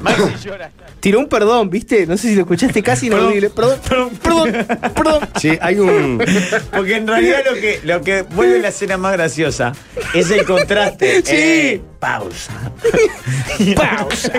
Maxi 0.01 0.23
llora. 0.47 0.71
tiró 0.99 1.19
un 1.19 1.27
perdón, 1.27 1.69
¿viste? 1.69 2.05
No 2.05 2.17
sé 2.17 2.29
si 2.29 2.35
lo 2.35 2.41
escuchaste 2.41 2.81
casi 2.83 3.07
inaudible. 3.07 3.49
Perdón, 3.49 3.79
perdón, 3.87 4.09
perdón, 4.21 4.67
perdón. 4.95 5.29
Sí, 5.39 5.57
hay 5.61 5.79
un. 5.79 6.21
Porque 6.71 6.95
en 6.97 7.07
realidad 7.07 7.41
lo 7.49 7.53
que, 7.55 7.79
lo 7.83 8.01
que 8.01 8.21
vuelve 8.23 8.59
la 8.59 8.69
escena 8.69 8.97
más 8.97 9.13
graciosa 9.13 9.73
es 10.13 10.29
el 10.31 10.45
contraste. 10.45 11.21
Sí. 11.31 11.35
Eh, 11.35 11.81
pausa. 11.99 12.51
Pausa. 13.75 14.31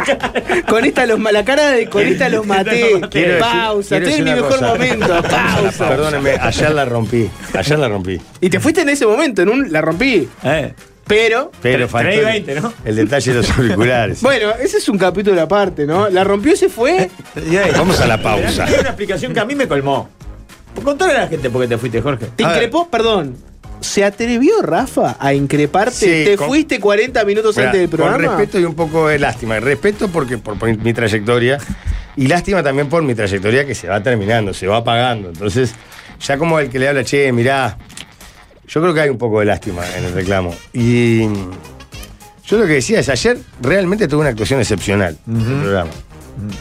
Con 0.69 0.85
esta 0.85 1.07
los 1.07 1.21
la 1.21 1.45
cara 1.45 1.71
de 1.71 1.89
con 1.89 2.03
esta 2.03 2.29
los 2.29 2.45
maté. 2.45 3.01
Quiero 3.11 3.39
Pausa. 3.39 3.99
Estoy 3.99 4.15
en 4.15 4.25
mi 4.25 4.31
mejor 4.33 4.51
cosa. 4.51 4.67
momento. 4.69 5.23
Pausa. 5.23 5.89
Perdónenme, 5.89 6.33
ayer 6.41 6.73
la 6.73 6.85
rompí. 6.85 7.31
Ayer 7.55 7.79
la 7.79 7.89
rompí. 7.89 8.21
Y 8.41 8.51
te 8.51 8.59
fuiste 8.61 8.83
en 8.83 8.89
ese 8.89 9.07
momento, 9.07 9.43
en 9.43 9.49
un 9.49 9.73
la 9.73 9.81
rompí. 9.81 10.29
Eh. 10.43 10.75
Pero. 11.07 11.51
Pero 11.61 11.89
faltó 11.89 12.11
y 12.11 12.15
el- 12.19 12.25
veinte, 12.25 12.61
¿no? 12.61 12.73
El 12.85 12.97
detalle 12.97 13.33
de 13.33 13.39
los 13.39 13.51
auriculares. 13.59 14.23
Bueno, 14.23 14.51
ese 14.61 14.79
es 14.79 14.89
un 14.89 14.99
capítulo 14.99 15.41
aparte, 15.43 15.87
¿no? 15.87 16.09
La 16.09 16.25
rompió 16.25 16.53
y 16.53 16.57
se 16.57 16.69
fue. 16.69 17.11
Vamos 17.77 18.01
a 18.01 18.07
la 18.07 18.23
pausa. 18.23 18.65
Hay 18.65 18.75
una 18.81 18.89
explicación 18.91 19.33
que 19.35 19.41
a 19.41 19.45
mí 19.45 19.55
me 19.55 19.67
colmó. 19.69 20.09
Contale 20.83 21.13
a 21.13 21.19
la 21.21 21.29
gente 21.29 21.51
por 21.51 21.61
qué 21.63 21.69
te 21.69 21.77
fuiste, 21.79 22.01
Jorge. 22.01 22.27
Te 22.35 22.45
A 22.45 22.49
ver. 22.49 22.57
increpó, 22.57 22.89
perdón. 22.89 23.37
¿Se 23.81 24.05
atrevió 24.05 24.63
Rafa 24.63 25.17
a 25.19 25.35
increparte? 25.35 25.93
Sí, 25.95 26.25
¿Te 26.25 26.37
con- 26.37 26.47
fuiste 26.47 26.79
40 26.81 27.25
minutos 27.25 27.59
antes 27.59 27.81
del 27.81 27.91
con 27.91 27.99
programa? 27.99 28.37
respeto 28.37 28.61
y 28.61 28.65
un 28.65 28.75
poco 28.75 29.09
de 29.09 29.19
lástima. 29.19 29.59
Respeto 29.61 30.09
porque 30.09 30.39
por, 30.39 30.57
por 30.59 30.75
mi 30.79 30.95
trayectoria 30.95 31.59
y 32.17 32.29
lástima 32.29 32.63
también 32.63 32.89
por 32.89 33.03
mi 33.03 33.15
trayectoria 33.15 33.67
que 33.67 33.75
se 33.75 33.89
va 33.89 34.01
terminando, 34.03 34.55
se 34.55 34.69
va 34.69 34.77
apagando. 34.79 35.31
Entonces, 35.31 35.75
ya 36.21 36.39
como 36.39 36.61
el 36.61 36.71
que 36.71 36.79
le 36.79 36.89
habla, 36.89 37.03
che, 37.05 37.33
mirá, 37.33 37.77
yo 38.73 38.81
creo 38.81 38.95
que 38.95 39.01
hay 39.03 39.11
un 39.11 39.19
poco 39.19 39.41
de 39.41 39.47
lástima 39.47 39.83
en 39.97 40.05
el 40.05 40.13
reclamo. 40.13 40.55
Y 40.73 41.25
yo 42.47 42.59
lo 42.59 42.67
que 42.67 42.75
decía 42.75 43.01
es, 43.01 43.09
ayer 43.09 43.37
realmente 43.61 44.09
tuve 44.09 44.21
una 44.21 44.31
actuación 44.31 44.61
excepcional 44.61 45.19
en 45.27 45.37
el 45.37 45.61
programa. 45.61 45.91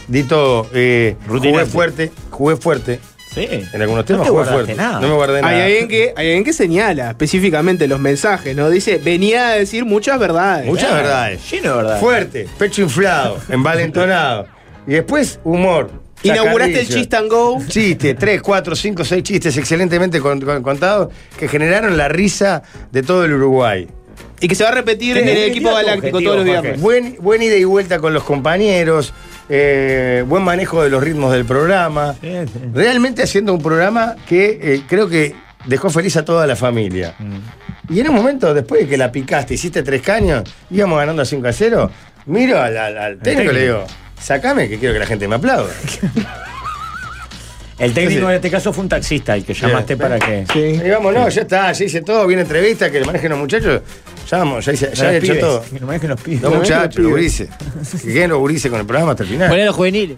Dito, 0.07 0.70
eh, 0.74 1.16
jugué 1.28 1.66
fuerte, 1.66 2.12
jugué 2.30 2.57
fuerte. 2.57 2.99
Sí. 3.34 3.47
En 3.49 3.82
algunos 3.82 4.03
No 4.03 4.05
temas 4.05 4.24
te 4.26 4.30
jugué 4.30 4.43
fuerte. 4.43 4.76
nada. 4.76 4.99
No 4.99 5.07
me 5.07 5.14
guardé 5.14 5.41
nada. 5.41 5.53
Hay 5.55 5.62
alguien, 5.62 5.88
que, 5.88 6.14
hay 6.18 6.28
alguien 6.28 6.43
que 6.43 6.51
señala 6.51 7.12
específicamente 7.12 7.88
los 7.88 8.01
mensajes, 8.01 8.53
¿no? 8.57 8.70
Dice, 8.70 8.97
venía 8.97 9.47
a 9.47 9.55
decir 9.55 9.86
muchas 9.86 10.20
verdades. 10.20 10.66
Muchas 10.66 10.93
verdades. 10.93 11.49
Lleno 11.49 11.70
de 11.70 11.76
verdad. 11.78 11.99
Fuerte, 12.01 12.49
pecho 12.57 12.82
inflado, 12.82 13.38
envalentonado. 13.47 14.47
Y 14.86 14.91
después, 14.95 15.39
humor. 15.45 15.89
Inauguraste 16.24 16.82
el. 16.82 16.88
Chist 16.88 17.14
and 17.14 17.30
Go. 17.30 17.60
Chistes, 17.68 18.16
tres, 18.18 18.42
cuatro, 18.42 18.76
cinco, 18.76 19.04
seis 19.04 19.24
chistes 19.24 19.56
excelentemente 19.58 20.20
con- 20.20 20.40
con- 20.42 20.62
contados 20.64 21.10
que 21.38 21.48
generaron 21.48 21.98
la 21.98 22.08
risa 22.08 22.62
de 22.92 23.04
todo 23.04 23.26
el 23.26 23.34
Uruguay. 23.34 23.88
Y 24.40 24.48
que 24.48 24.56
se 24.56 24.64
va 24.64 24.70
a 24.70 24.74
repetir 24.74 25.18
en 25.18 25.28
el 25.30 25.38
equipo 25.38 25.70
galáctico 25.74 26.18
objetivo, 26.18 26.34
todos 26.34 26.46
los 26.46 26.56
Jorge. 26.56 26.62
viernes. 26.62 26.82
Buen, 26.82 27.16
buen 27.20 27.42
ida 27.44 27.56
y 27.56 27.64
vuelta 27.64 28.00
con 28.00 28.14
los 28.14 28.24
compañeros, 28.24 29.14
eh, 29.50 30.24
buen 30.28 30.44
manejo 30.44 30.84
de 30.84 30.90
los 30.90 31.04
ritmos 31.04 31.32
del 31.32 31.46
programa. 31.46 32.16
Sí, 32.22 32.28
sí. 32.46 32.60
Realmente 32.74 33.22
haciendo 33.24 33.54
un 33.54 33.62
programa 33.62 34.16
que 34.28 34.60
eh, 34.62 34.82
creo 34.88 35.08
que 35.10 35.36
dejó 35.66 35.90
feliz 35.92 36.18
a 36.18 36.26
toda 36.26 36.48
la 36.48 36.56
familia. 36.56 37.14
Mm. 37.20 37.94
Y 37.94 38.00
en 38.00 38.10
un 38.10 38.16
momento, 38.16 38.54
después 38.54 38.82
de 38.82 38.88
que 38.88 38.98
la 38.98 39.12
picaste, 39.12 39.54
hiciste 39.56 39.84
tres 39.84 40.02
caños, 40.02 40.44
íbamos 40.72 40.98
ganando 40.98 41.22
a 41.22 41.26
5 41.26 41.48
a 41.48 41.54
0, 41.54 41.92
miro 42.26 42.60
al, 42.60 42.78
al- 42.78 42.98
al 42.98 43.20
técnico 43.20 43.52
y 43.52 43.54
le 43.56 43.62
digo, 43.64 43.86
sacame 44.22 44.70
que 44.70 44.78
quiero 44.78 44.94
que 44.94 45.00
la 45.00 45.06
gente 45.06 45.28
me 45.28 45.36
aplauda. 45.36 45.72
El 47.80 47.94
técnico 47.94 48.12
Entonces- 48.20 48.30
en 48.30 48.36
este 48.36 48.52
caso 48.52 48.74
fue 48.74 48.84
un 48.84 48.90
taxista 48.90 49.36
el 49.36 49.44
que 49.44 49.56
llamaste 49.56 49.96
Bien. 49.96 50.00
para 50.10 50.20
que. 50.20 50.46
Sí. 50.54 50.60
Y 50.86 50.90
vamos, 50.92 51.14
no, 51.16 51.28
ya 51.30 51.42
está, 51.42 51.72
ya 51.72 51.84
hice 51.86 52.02
todo, 52.04 52.28
viene 52.28 52.44
entrevista, 52.44 52.92
que 52.92 53.00
le 53.00 53.06
manejen 53.08 53.32
los 53.32 53.40
muchachos. 53.40 53.82
Ya 54.30 54.38
vamos, 54.38 54.64
ya, 54.64 54.74
hice, 54.74 54.92
ya 54.94 55.12
he 55.12 55.18
hecho 55.18 55.26
pibes, 55.34 55.40
todo. 55.40 55.62
Que 55.64 55.72
nos 55.80 55.82
manejen 55.88 56.10
los 56.12 56.22
pibes. 56.22 56.42
Los 56.44 56.54
muchachos, 56.56 57.00
los 57.02 57.12
gurises. 57.12 57.50
Que 58.06 58.14
queden 58.14 58.30
los 58.30 58.38
gurises 58.38 58.70
con 58.70 58.80
el 58.80 58.86
programa 58.86 59.12
hasta 59.12 59.24
el 59.24 59.30
final. 59.30 59.50
Poner 59.50 59.66
los 59.66 59.76
juveniles. 59.76 60.18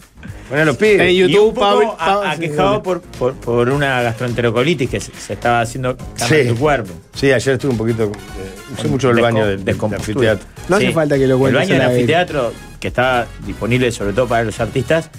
Poner 0.50 0.66
los 0.66 0.76
En 0.76 0.80
pibes. 0.82 1.14
Y 1.14 1.24
un 1.24 1.30
YouTube, 1.30 1.54
poco 1.54 1.96
a- 1.98 2.32
aquejado 2.32 2.84
por, 2.84 3.02
por, 3.02 3.34
por 3.36 3.70
una 3.70 4.02
gastroenterocolitis 4.02 4.90
que 4.90 5.00
se, 5.00 5.14
se 5.16 5.32
estaba 5.34 5.62
haciendo 5.62 5.92
en 6.20 6.28
Sí. 6.28 6.50
tu 6.50 6.58
cuerpo. 6.58 6.92
Sí, 7.16 7.32
ayer 7.32 7.54
estuve 7.54 7.72
un 7.72 7.78
poquito. 7.78 8.04
eh, 8.04 8.74
usé 8.78 8.88
mucho 8.90 9.10
el 9.10 9.22
baño 9.22 9.46
del, 9.48 9.56
del 9.58 9.66
descompostura. 9.66 10.32
anfiteatro. 10.34 10.66
No 10.68 10.76
hace 10.76 10.92
falta 10.92 11.18
que 11.18 11.28
lo 11.28 11.36
El 11.36 11.40
cuentes 11.40 11.70
baño 11.70 11.80
del 11.82 11.90
anfiteatro, 11.92 12.54
que 12.84 12.90
estaba 12.90 13.26
disponible 13.48 13.90
sobre 13.94 14.12
todo 14.12 14.28
para 14.28 14.44
los 14.44 14.60
artistas, 14.60 15.10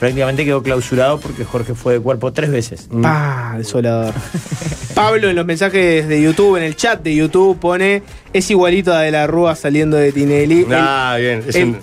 prácticamente 0.00 0.42
quedó 0.46 0.62
clausurado 0.62 1.20
porque 1.20 1.44
Jorge 1.44 1.74
fue 1.74 1.92
de 1.92 2.00
cuerpo 2.00 2.32
tres 2.32 2.50
veces. 2.50 2.88
Ah, 3.04 3.56
desolador. 3.58 4.14
Pablo 4.94 5.28
en 5.28 5.36
los 5.36 5.44
mensajes 5.44 6.08
de 6.08 6.22
YouTube, 6.22 6.56
en 6.56 6.62
el 6.62 6.76
chat 6.76 7.02
de 7.02 7.14
YouTube, 7.14 7.58
pone 7.60 8.02
es 8.32 8.50
igualito 8.50 8.92
a 8.94 9.00
De 9.02 9.10
la 9.10 9.26
Rúa 9.26 9.54
saliendo 9.54 9.98
de 9.98 10.12
Tinelli. 10.12 10.66
Ah, 10.72 11.16
bien. 11.20 11.44
Es 11.46 11.54
el- 11.56 11.64
un- 11.68 11.78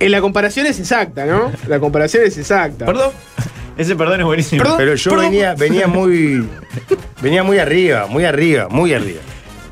en 0.00 0.10
la 0.12 0.20
comparación 0.20 0.66
es 0.66 0.78
exacta, 0.78 1.24
¿no? 1.24 1.50
La 1.66 1.80
comparación 1.80 2.24
es 2.26 2.36
exacta. 2.36 2.84
Perdón. 2.84 3.10
Ese 3.78 3.96
perdón 3.96 4.20
es 4.20 4.26
buenísimo. 4.26 4.60
Perdón. 4.62 4.76
pero 4.78 4.94
yo 4.96 5.10
perdón. 5.10 5.26
venía, 5.30 5.54
venía 5.54 5.86
muy. 5.88 6.46
Venía 7.22 7.42
muy 7.42 7.58
arriba, 7.58 8.06
muy 8.06 8.24
arriba, 8.26 8.68
muy 8.68 8.92
arriba. 8.92 9.20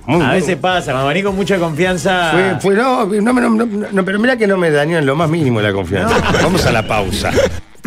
Muy, 0.06 0.22
A 0.22 0.26
muy- 0.28 0.36
veces 0.36 0.56
pasa, 0.56 1.04
venís 1.04 1.24
con 1.24 1.34
mucha 1.36 1.58
confianza. 1.58 2.30
Fue, 2.32 2.60
fue- 2.60 2.74
no, 2.76 3.06
no, 3.06 3.32
no, 3.32 3.50
no, 3.50 3.86
no, 3.92 4.04
pero 4.04 4.18
mirá 4.18 4.36
que 4.36 4.46
no 4.46 4.56
me 4.56 4.70
dañó 4.70 4.98
en 4.98 5.06
lo 5.06 5.16
más 5.16 5.28
mínimo 5.28 5.60
la 5.60 5.72
confianza. 5.72 6.16
Vamos 6.42 6.64
a 6.66 6.72
la 6.72 6.86
pausa. 6.86 7.30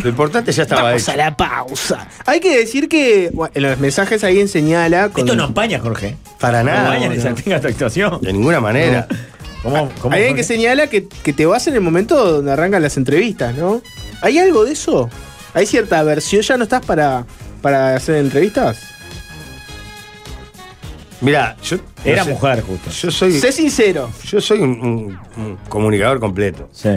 Lo 0.04 0.10
importante 0.10 0.52
ya 0.54 0.64
estaba 0.64 0.84
Vamos 0.84 1.02
hecho. 1.02 1.12
a 1.12 1.16
la 1.18 1.36
pausa. 1.36 2.08
Hay 2.26 2.40
que 2.40 2.58
decir 2.58 2.88
que 2.88 3.32
bueno, 3.34 3.52
en 3.56 3.64
los 3.64 3.80
mensajes 3.80 4.24
alguien 4.24 4.48
señala. 4.48 5.10
con- 5.10 5.26
Esto 5.26 5.36
no 5.36 5.46
empaña, 5.46 5.80
Jorge. 5.80 6.16
Para 6.40 6.64
No 6.64 6.72
nada. 6.72 6.96
empaña 6.96 7.10
ni 7.14 7.22
se 7.22 7.34
tenga 7.44 7.60
tu 7.60 7.68
actuación. 7.68 8.20
De 8.22 8.32
ninguna 8.34 8.60
manera. 8.62 9.08
¿Cómo, 9.62 9.90
cómo, 10.02 10.14
Hay 10.16 10.22
alguien 10.22 10.38
que 10.38 10.44
señala 10.44 10.88
que, 10.88 11.08
que 11.08 11.34
te 11.34 11.46
vas 11.46 11.68
en 11.68 11.76
el 11.76 11.82
momento 11.82 12.32
donde 12.34 12.50
arrancan 12.52 12.82
las 12.82 12.96
entrevistas, 12.96 13.54
¿no? 13.56 13.82
¿Hay 14.22 14.40
algo 14.40 14.64
de 14.64 14.72
eso? 14.72 15.10
¿Hay 15.54 15.66
cierta 15.66 16.02
versión? 16.04 16.42
¿Ya 16.44 16.56
no 16.56 16.64
estás 16.64 16.86
para, 16.86 17.26
para 17.62 17.96
hacer 17.96 18.16
entrevistas? 18.16 18.80
Mirá, 21.22 21.56
yo. 21.64 21.78
Era 22.06 22.20
no 22.20 22.26
sé, 22.26 22.32
mujer, 22.32 22.62
justo. 22.62 22.90
Yo 22.92 23.12
soy. 23.12 23.34
Sé 23.40 23.52
sincero. 23.52 24.10
Yo 24.26 24.40
soy 24.40 24.60
un, 24.60 24.70
un- 24.72 25.20
un 25.44 25.58
comunicador 25.68 26.20
completo. 26.20 26.70
Sí. 26.72 26.90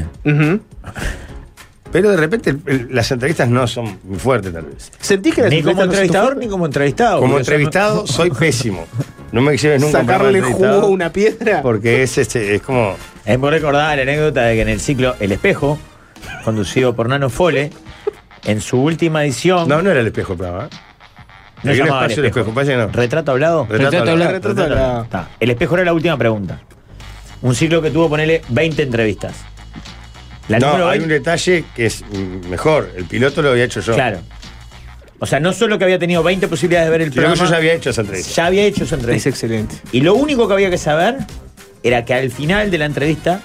Pero 1.90 2.10
de 2.10 2.16
repente 2.16 2.50
el- 2.50 2.62
el- 2.66 2.88
las 2.94 3.10
entrevistas 3.10 3.48
no 3.50 3.66
son 3.66 3.98
muy 4.04 4.18
fuertes, 4.18 4.52
tal 4.52 4.64
vez. 4.64 4.90
¿Sentís 5.00 5.34
que 5.34 5.42
las 5.42 5.50
Ni 5.50 5.60
como 5.62 5.82
entrevistas 5.82 5.82
no 5.82 5.82
son 5.82 5.88
tu 5.88 5.94
entrevistador 5.94 6.36
ni 6.38 6.48
como 6.48 6.66
entrevistado. 6.66 7.20
Como 7.20 7.38
entrevistado 7.38 8.06
soy 8.06 8.30
pésimo. 8.30 8.86
No 9.30 9.42
me 9.42 9.56
lleves 9.58 9.80
nunca 9.82 9.98
a 9.98 10.00
Sacarle 10.02 10.40
jugo 10.40 10.46
entrevistado 10.52 10.82
a 10.82 10.86
una 10.86 11.12
piedra. 11.12 11.62
Porque 11.62 12.02
es, 12.02 12.16
este, 12.16 12.54
es 12.54 12.62
como. 12.62 12.96
Es 13.26 13.36
por 13.38 13.52
recordar 13.52 13.96
la 13.96 14.02
anécdota 14.04 14.42
de 14.44 14.54
que 14.56 14.62
en 14.62 14.68
el 14.68 14.80
ciclo 14.80 15.16
El 15.20 15.32
Espejo, 15.32 15.78
conducido 16.44 16.94
por 16.96 17.08
Nano 17.08 17.28
Fole, 17.28 17.70
en 18.44 18.60
su 18.60 18.80
última 18.80 19.24
edición. 19.24 19.68
No, 19.68 19.82
no 19.82 19.90
era 19.90 20.00
el 20.00 20.06
espejo. 20.06 20.34
¿eh? 20.40 20.68
No 21.62 21.70
¿De 21.70 21.76
qué 21.76 21.82
llamaba 21.84 22.02
espacio 22.02 22.22
el 22.22 22.26
espejo? 22.28 22.50
Parece 22.54 22.72
que 22.72 22.78
no. 22.78 22.88
¿Retrato 22.88 23.32
hablado? 23.32 23.66
Retrato 23.68 23.84
Retrato 23.84 24.10
hablado. 24.10 24.12
hablado. 24.28 24.32
Retrato 24.48 24.62
hablado. 24.62 25.02
Está. 25.04 25.28
El 25.40 25.50
espejo 25.50 25.74
era 25.76 25.84
la 25.84 25.92
última 25.92 26.16
pregunta. 26.16 26.60
Un 27.42 27.54
ciclo 27.54 27.82
que 27.82 27.90
tuvo, 27.90 28.08
ponele, 28.08 28.42
20 28.48 28.82
entrevistas. 28.82 29.34
La 30.48 30.58
no, 30.58 30.66
número 30.68 30.88
hay 30.88 30.98
20 30.98 31.14
un 31.14 31.20
detalle 31.22 31.64
que 31.74 31.86
es 31.86 32.04
mejor. 32.48 32.90
El 32.96 33.04
piloto 33.04 33.42
lo 33.42 33.50
había 33.50 33.64
hecho 33.64 33.80
yo. 33.80 33.94
Claro. 33.94 34.18
O 35.18 35.26
sea, 35.26 35.38
no 35.38 35.52
solo 35.52 35.78
que 35.78 35.84
había 35.84 36.00
tenido 36.00 36.22
20 36.24 36.48
posibilidades 36.48 36.88
de 36.88 36.90
ver 36.90 37.00
el 37.02 37.12
Sino 37.12 37.22
que 37.22 37.26
programa, 37.28 37.44
yo 37.44 37.50
ya 37.50 37.56
había 37.58 37.74
hecho 37.74 37.90
esa 37.90 38.00
entrevista. 38.00 38.32
ya 38.34 38.46
había 38.46 38.64
hecho 38.64 38.82
esa 38.84 38.96
Es 38.96 39.00
entrevista. 39.00 39.28
excelente. 39.28 39.76
Y 39.92 40.00
lo 40.00 40.14
único 40.14 40.48
que 40.48 40.54
había 40.54 40.68
que 40.70 40.78
saber 40.78 41.18
era 41.84 42.04
que 42.04 42.14
al 42.14 42.30
final 42.32 42.72
de 42.72 42.78
la 42.78 42.86
entrevista, 42.86 43.40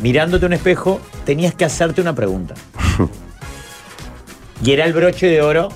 mirándote 0.00 0.44
a 0.46 0.48
un 0.48 0.52
espejo, 0.54 1.00
tenías 1.24 1.54
que 1.54 1.64
hacerte 1.64 2.00
una 2.00 2.12
pregunta. 2.14 2.54
y 4.64 4.72
era 4.72 4.84
el 4.84 4.92
broche 4.92 5.26
de 5.28 5.42
oro 5.42 5.68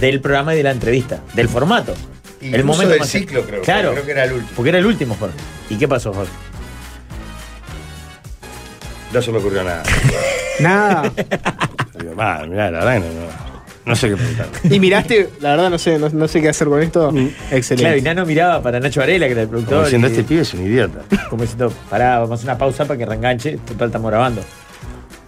del 0.00 0.20
programa 0.20 0.54
y 0.54 0.58
de 0.58 0.62
la 0.64 0.70
entrevista, 0.72 1.20
del 1.34 1.48
formato. 1.48 1.94
Incluso 2.40 2.86
del 2.86 2.98
más- 3.00 3.08
ciclo, 3.08 3.42
creo. 3.44 3.62
Claro. 3.62 3.92
Creo 3.92 4.04
que 4.04 4.10
era 4.12 4.24
el 4.24 4.32
último. 4.32 4.52
Porque 4.54 4.68
era 4.68 4.78
el 4.78 4.86
último, 4.86 5.16
Jorge. 5.18 5.36
¿Y 5.70 5.76
qué 5.76 5.88
pasó, 5.88 6.12
Jorge? 6.12 6.30
No 9.12 9.22
se 9.22 9.32
me 9.32 9.38
ocurrió 9.38 9.62
nada. 9.64 9.82
Nada. 10.60 11.12
"Ah, 12.18 12.44
mirá, 12.48 12.70
la 12.70 12.84
verdad 12.84 12.98
no, 13.00 13.06
no. 13.20 13.46
No 13.86 13.94
sé 13.94 14.08
qué 14.08 14.16
preguntar. 14.16 14.48
Y 14.70 14.80
miraste, 14.80 15.30
la 15.40 15.50
verdad 15.50 15.70
no 15.70 15.78
sé, 15.78 15.98
no, 15.98 16.08
no 16.08 16.26
sé 16.26 16.40
qué 16.42 16.48
hacer 16.48 16.66
con 16.66 16.82
esto. 16.82 17.10
Claro, 17.10 17.24
y 17.26 17.54
Excelente. 17.54 18.02
Nano 18.02 18.26
miraba 18.26 18.60
para 18.62 18.80
Nacho 18.80 18.98
Varela, 19.00 19.26
que 19.26 19.32
era 19.32 19.42
el 19.42 19.48
Como 19.48 19.60
productor. 19.62 19.84
diciendo, 19.84 20.08
y- 20.08 20.10
este 20.10 20.24
pibe 20.24 20.40
es 20.42 20.54
un 20.54 20.66
idiota. 20.66 21.00
Como 21.30 21.42
diciendo, 21.42 21.72
pará, 21.88 22.18
vamos 22.18 22.32
a 22.32 22.34
hacer 22.34 22.46
una 22.46 22.58
pausa 22.58 22.84
para 22.84 22.98
que 22.98 23.06
reenganche. 23.06 23.58
Total, 23.58 23.86
estamos 23.88 24.10
grabando. 24.10 24.42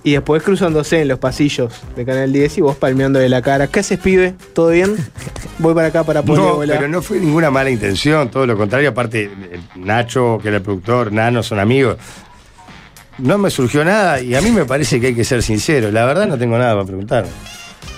Y 0.09 0.13
después 0.13 0.43
cruzándose 0.43 1.03
en 1.03 1.09
los 1.09 1.19
pasillos 1.19 1.71
de 1.95 2.07
Canal 2.07 2.33
10 2.33 2.57
y 2.57 2.61
vos 2.63 2.77
palmeando 2.77 3.19
de 3.19 3.29
la 3.29 3.43
cara. 3.43 3.67
¿Qué 3.67 3.81
haces, 3.81 3.99
pibe? 3.99 4.35
¿Todo 4.55 4.71
bien? 4.71 4.97
Voy 5.59 5.75
para 5.75 5.89
acá 5.89 6.03
para 6.03 6.23
poder 6.23 6.67
No, 6.67 6.75
pero 6.75 6.89
no 6.89 7.03
fue 7.03 7.21
ninguna 7.21 7.51
mala 7.51 7.69
intención, 7.69 8.31
todo 8.31 8.47
lo 8.47 8.57
contrario. 8.57 8.89
Aparte, 8.89 9.31
Nacho, 9.77 10.39
que 10.41 10.49
era 10.49 10.57
el 10.57 10.63
productor, 10.63 11.13
Nano, 11.13 11.43
son 11.43 11.59
amigos. 11.59 11.99
No 13.19 13.37
me 13.37 13.51
surgió 13.51 13.85
nada 13.85 14.23
y 14.23 14.35
a 14.35 14.41
mí 14.41 14.51
me 14.51 14.65
parece 14.65 14.99
que 14.99 15.09
hay 15.09 15.15
que 15.15 15.25
ser 15.25 15.43
sincero. 15.43 15.93
La 15.93 16.07
verdad 16.07 16.27
no 16.27 16.39
tengo 16.39 16.57
nada 16.57 16.73
para 16.73 16.87
preguntar. 16.87 17.27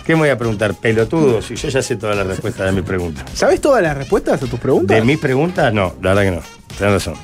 ¿Qué 0.05 0.15
me 0.15 0.23
voy 0.23 0.31
a 0.31 0.37
preguntar? 0.37 0.75
Pelotudo, 0.75 1.41
si 1.41 1.55
yo 1.55 1.69
ya 1.69 1.81
sé 1.81 1.95
todas 1.95 2.17
las 2.17 2.27
respuestas 2.27 2.67
de 2.67 2.73
mis 2.73 2.83
preguntas. 2.83 3.25
¿Sabes 3.35 3.61
todas 3.61 3.85
las 3.85 3.97
respuestas 3.97 4.43
a 4.43 4.47
tus 4.47 4.59
preguntas? 4.59 4.97
De 4.97 5.05
mis 5.05 5.19
preguntas, 5.19 5.73
no, 5.73 5.95
la 6.03 6.13
verdad 6.13 6.23
que 6.23 6.37
no. 6.39 6.43
Tienes 6.77 6.93
razón. 6.93 7.15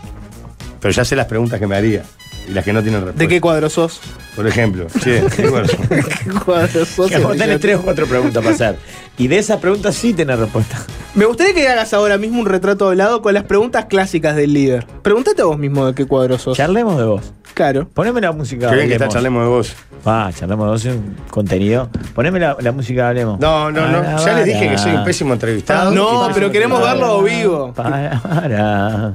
Pero 0.79 0.95
ya 0.95 1.05
sé 1.05 1.17
las 1.17 1.27
preguntas 1.27 1.59
que 1.59 1.67
me 1.67 1.75
haría 1.75 2.05
y 2.49 2.53
las 2.53 2.65
que 2.65 2.73
no 2.73 2.83
tienen 2.83 3.01
respuesta. 3.01 3.23
¿De 3.23 3.29
qué 3.29 3.41
cuadro 3.41 3.69
sos? 3.71 4.01
Por 4.35 4.47
ejemplo, 4.47 4.87
sí, 5.03 5.13
¿qué 5.35 5.49
cuadro 5.49 5.69
son? 5.69 5.89
¿Qué 5.89 6.31
cuadro 6.45 6.85
sos? 6.85 7.11
Que 7.11 7.19
tenés 7.19 7.61
tres 7.61 7.77
o 7.77 7.83
cuatro 7.83 8.07
preguntas 8.07 8.43
para 8.43 8.55
hacer. 8.55 8.77
Y 9.19 9.29
de 9.29 9.39
esas 9.39 9.59
preguntas 9.61 9.95
sí 9.95 10.13
tenés 10.13 10.39
respuesta. 10.39 10.79
Me 11.15 11.25
gustaría 11.25 11.55
que 11.55 11.67
hagas 11.67 11.95
ahora 11.95 12.19
mismo 12.19 12.41
un 12.41 12.47
retrato 12.47 12.89
hablado 12.89 13.23
con 13.23 13.33
las 13.33 13.45
preguntas 13.45 13.87
clásicas 13.87 14.37
del 14.37 14.53
líder. 14.53 14.87
Pregúntate 15.03 15.41
a 15.41 15.47
vos 15.47 15.59
mismo 15.59 15.87
de 15.87 15.95
qué 15.95 16.05
cuadro 16.07 16.39
sos. 16.39 16.57
Charlemos 16.57 16.99
de 16.99 17.05
vos. 17.05 17.33
Claro. 17.55 17.89
Poneme 17.89 18.21
la 18.21 18.33
música. 18.33 18.69
Qué 18.69 18.77
bien 18.77 18.89
que 18.89 18.95
está, 18.95 19.09
charlemos 19.09 19.43
de 19.43 19.49
vos. 19.49 19.75
Ah, 20.05 20.31
charlemos 20.39 20.67
de 20.67 20.71
vos 20.71 20.85
es 20.85 20.95
un 20.95 21.17
contenido. 21.31 21.89
Poneme 22.15 22.39
la, 22.39 22.55
la 22.61 22.73
música, 22.73 23.09
hablemos. 23.09 23.41
No, 23.41 23.73
no, 23.73 23.89
no. 23.89 24.03
Para, 24.03 24.19
Ya 24.19 24.35
les 24.35 24.45
dije 24.45 24.69
que 24.69 24.77
soy 24.77 24.93
un 24.93 25.05
pésimo 25.05 25.33
entrevistado. 25.33 25.91
No, 25.93 26.29
pero 26.35 26.51
queremos 26.51 26.83
verlo 26.83 27.23
vivo. 27.23 27.73
Para, 27.73 28.21
para. 28.21 29.15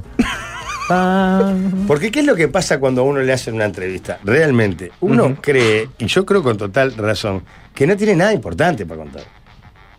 Porque 1.86 2.10
¿qué 2.10 2.20
es 2.20 2.26
lo 2.26 2.34
que 2.34 2.48
pasa 2.48 2.78
cuando 2.78 3.02
a 3.02 3.04
uno 3.04 3.20
le 3.20 3.32
hacen 3.32 3.54
una 3.54 3.64
entrevista? 3.64 4.18
Realmente, 4.24 4.92
uno 5.00 5.36
cree, 5.40 5.88
y 5.98 6.06
yo 6.06 6.24
creo 6.24 6.42
con 6.42 6.56
total 6.56 6.94
razón, 6.96 7.42
que 7.74 7.86
no 7.86 7.96
tiene 7.96 8.16
nada 8.16 8.32
importante 8.32 8.86
para 8.86 9.02
contar. 9.02 9.22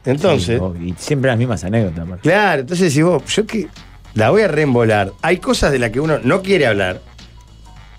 Entonces, 0.05 0.59
Sí, 0.77 0.87
y 0.89 0.93
siempre 0.97 1.29
las 1.29 1.37
mismas 1.37 1.63
anécdotas. 1.63 2.05
Marco. 2.07 2.21
claro, 2.23 2.61
entonces 2.61 2.91
si 2.91 3.01
vos, 3.01 3.23
yo 3.27 3.45
que 3.45 3.67
la 4.13 4.29
voy 4.29 4.41
a 4.41 4.47
reembolar, 4.47 5.11
hay 5.21 5.37
cosas 5.37 5.71
de 5.71 5.79
las 5.79 5.91
que 5.91 5.99
uno 5.99 6.19
no 6.23 6.41
quiere 6.41 6.67
hablar. 6.67 7.01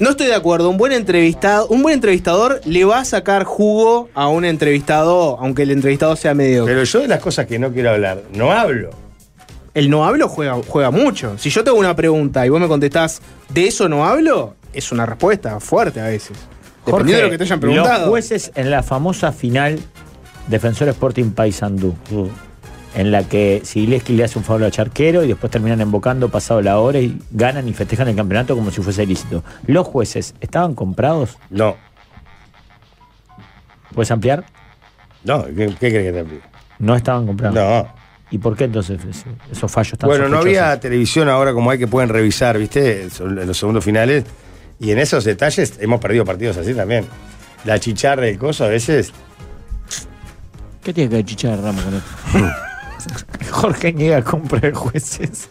No 0.00 0.10
estoy 0.10 0.26
de 0.26 0.34
acuerdo. 0.34 0.68
Un 0.70 0.76
buen 0.76 0.92
entrevistado, 0.92 1.68
un 1.68 1.82
buen 1.82 1.94
entrevistador 1.94 2.60
le 2.64 2.84
va 2.84 2.98
a 2.98 3.04
sacar 3.04 3.44
jugo 3.44 4.08
a 4.14 4.28
un 4.28 4.44
entrevistado, 4.44 5.38
aunque 5.40 5.62
el 5.62 5.70
entrevistado 5.70 6.16
sea 6.16 6.34
medio. 6.34 6.64
Pero 6.64 6.82
yo 6.84 7.00
de 7.00 7.08
las 7.08 7.20
cosas 7.20 7.46
que 7.46 7.58
no 7.58 7.72
quiero 7.72 7.90
hablar, 7.90 8.22
no 8.34 8.52
hablo. 8.52 8.90
El 9.74 9.90
no 9.90 10.04
hablo 10.04 10.28
juega, 10.28 10.56
juega 10.66 10.90
mucho. 10.90 11.36
Si 11.36 11.50
yo 11.50 11.64
te 11.64 11.70
hago 11.70 11.78
una 11.78 11.96
pregunta 11.96 12.46
y 12.46 12.48
vos 12.48 12.60
me 12.60 12.68
contestás, 12.68 13.20
¿de 13.48 13.66
eso 13.66 13.88
no 13.88 14.06
hablo? 14.06 14.54
Es 14.72 14.92
una 14.92 15.04
respuesta 15.04 15.58
fuerte 15.60 16.00
a 16.00 16.04
veces. 16.04 16.36
Dependiendo 16.86 17.16
de 17.18 17.22
lo 17.24 17.30
que 17.30 17.38
te 17.38 17.44
hayan 17.44 17.60
preguntado. 17.60 18.00
Los 18.00 18.08
jueces 18.08 18.52
en 18.54 18.70
la 18.70 18.82
famosa 18.82 19.32
final 19.32 19.80
Defensor 20.48 20.88
Sporting 20.88 21.30
Paysandú, 21.30 21.96
en 22.94 23.10
la 23.10 23.24
que 23.24 23.62
Sileski 23.64 24.12
le 24.12 24.24
hace 24.24 24.38
un 24.38 24.44
favor 24.44 24.62
al 24.64 24.70
charquero 24.70 25.24
y 25.24 25.28
después 25.28 25.50
terminan 25.50 25.80
embocando 25.80 26.28
pasado 26.28 26.60
la 26.62 26.78
hora 26.78 27.00
y 27.00 27.18
ganan 27.30 27.66
y 27.66 27.72
festejan 27.72 28.06
el 28.08 28.14
campeonato 28.16 28.54
como 28.54 28.70
si 28.70 28.80
fuese 28.82 29.02
ilícito. 29.02 29.42
¿Los 29.66 29.86
jueces 29.86 30.34
estaban 30.40 30.74
comprados? 30.74 31.38
No, 31.50 31.76
¿Puedes 33.94 34.10
ampliar? 34.10 34.44
no, 35.24 35.44
¿qué, 35.46 35.54
qué 35.66 35.76
crees 35.78 36.06
que 36.06 36.12
te 36.12 36.20
aplique? 36.20 36.42
No 36.78 36.94
estaban 36.96 37.26
comprados. 37.26 37.54
No. 37.54 38.03
¿Y 38.34 38.38
por 38.38 38.56
qué 38.56 38.64
entonces 38.64 38.98
esos 39.52 39.70
fallos 39.70 39.92
están 39.92 40.08
Bueno, 40.08 40.28
no 40.28 40.38
había 40.38 40.80
televisión 40.80 41.28
ahora 41.28 41.52
como 41.52 41.70
hay 41.70 41.78
que 41.78 41.86
pueden 41.86 42.08
revisar, 42.08 42.58
¿viste? 42.58 43.06
En 43.20 43.46
los 43.46 43.56
segundos 43.56 43.84
finales. 43.84 44.24
Y 44.80 44.90
en 44.90 44.98
esos 44.98 45.22
detalles 45.22 45.74
hemos 45.78 46.00
perdido 46.00 46.24
partidos 46.24 46.56
así 46.56 46.74
también. 46.74 47.06
La 47.64 47.78
chicharra 47.78 48.28
y 48.28 48.36
coso 48.36 48.64
a 48.64 48.68
veces. 48.68 49.12
¿Qué 50.82 50.92
tiene 50.92 51.10
que 51.10 51.16
ver 51.16 51.24
Chicha 51.24 51.54
Ramos 51.54 51.84
con 51.84 51.94
esto? 51.94 52.52
Jorge 53.52 53.92
niega 53.92 54.20
compra 54.22 54.58
de 54.58 54.72
jueces. 54.72 55.46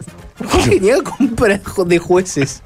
Genial 0.64 1.02
compra 1.02 1.58
de 1.86 1.98
jueces. 1.98 2.62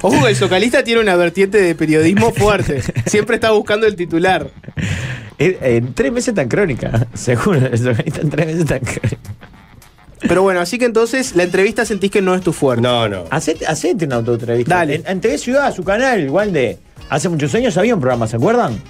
Ojo 0.00 0.24
que 0.24 0.30
el 0.30 0.36
socalista 0.36 0.82
tiene 0.82 1.00
una 1.02 1.14
vertiente 1.14 1.58
de 1.62 1.76
periodismo 1.76 2.32
fuerte. 2.32 2.82
Siempre 3.06 3.36
está 3.36 3.52
buscando 3.52 3.86
el 3.86 3.94
titular. 3.94 4.50
Eh, 5.38 5.58
En 5.62 5.94
tres 5.94 6.12
meses 6.12 6.34
tan 6.34 6.48
crónica, 6.48 7.06
seguro. 7.14 7.58
El 7.66 7.86
organista 7.86 8.20
en 8.22 8.30
tres 8.30 8.46
meses 8.46 8.64
tan 8.66 8.80
crónica. 8.80 9.18
Pero 10.28 10.42
bueno, 10.42 10.60
así 10.60 10.78
que 10.78 10.84
entonces 10.84 11.34
la 11.34 11.42
entrevista 11.42 11.84
sentís 11.84 12.10
que 12.10 12.22
no 12.22 12.34
es 12.34 12.42
tu 12.42 12.52
fuerte. 12.52 12.82
No, 12.82 13.08
no. 13.08 13.24
Hacete, 13.30 13.66
hacete 13.66 14.04
una 14.04 14.16
autoentrevista. 14.16 14.76
Dale. 14.76 14.96
En, 14.96 15.06
en 15.06 15.20
TV 15.20 15.38
Ciudad, 15.38 15.74
su 15.74 15.84
canal, 15.84 16.20
igual 16.20 16.52
de. 16.52 16.78
Hace 17.08 17.28
muchos 17.28 17.54
años 17.54 17.76
había 17.76 17.94
un 17.94 18.00
programa, 18.00 18.26
¿se 18.26 18.36
acuerdan? 18.36 18.80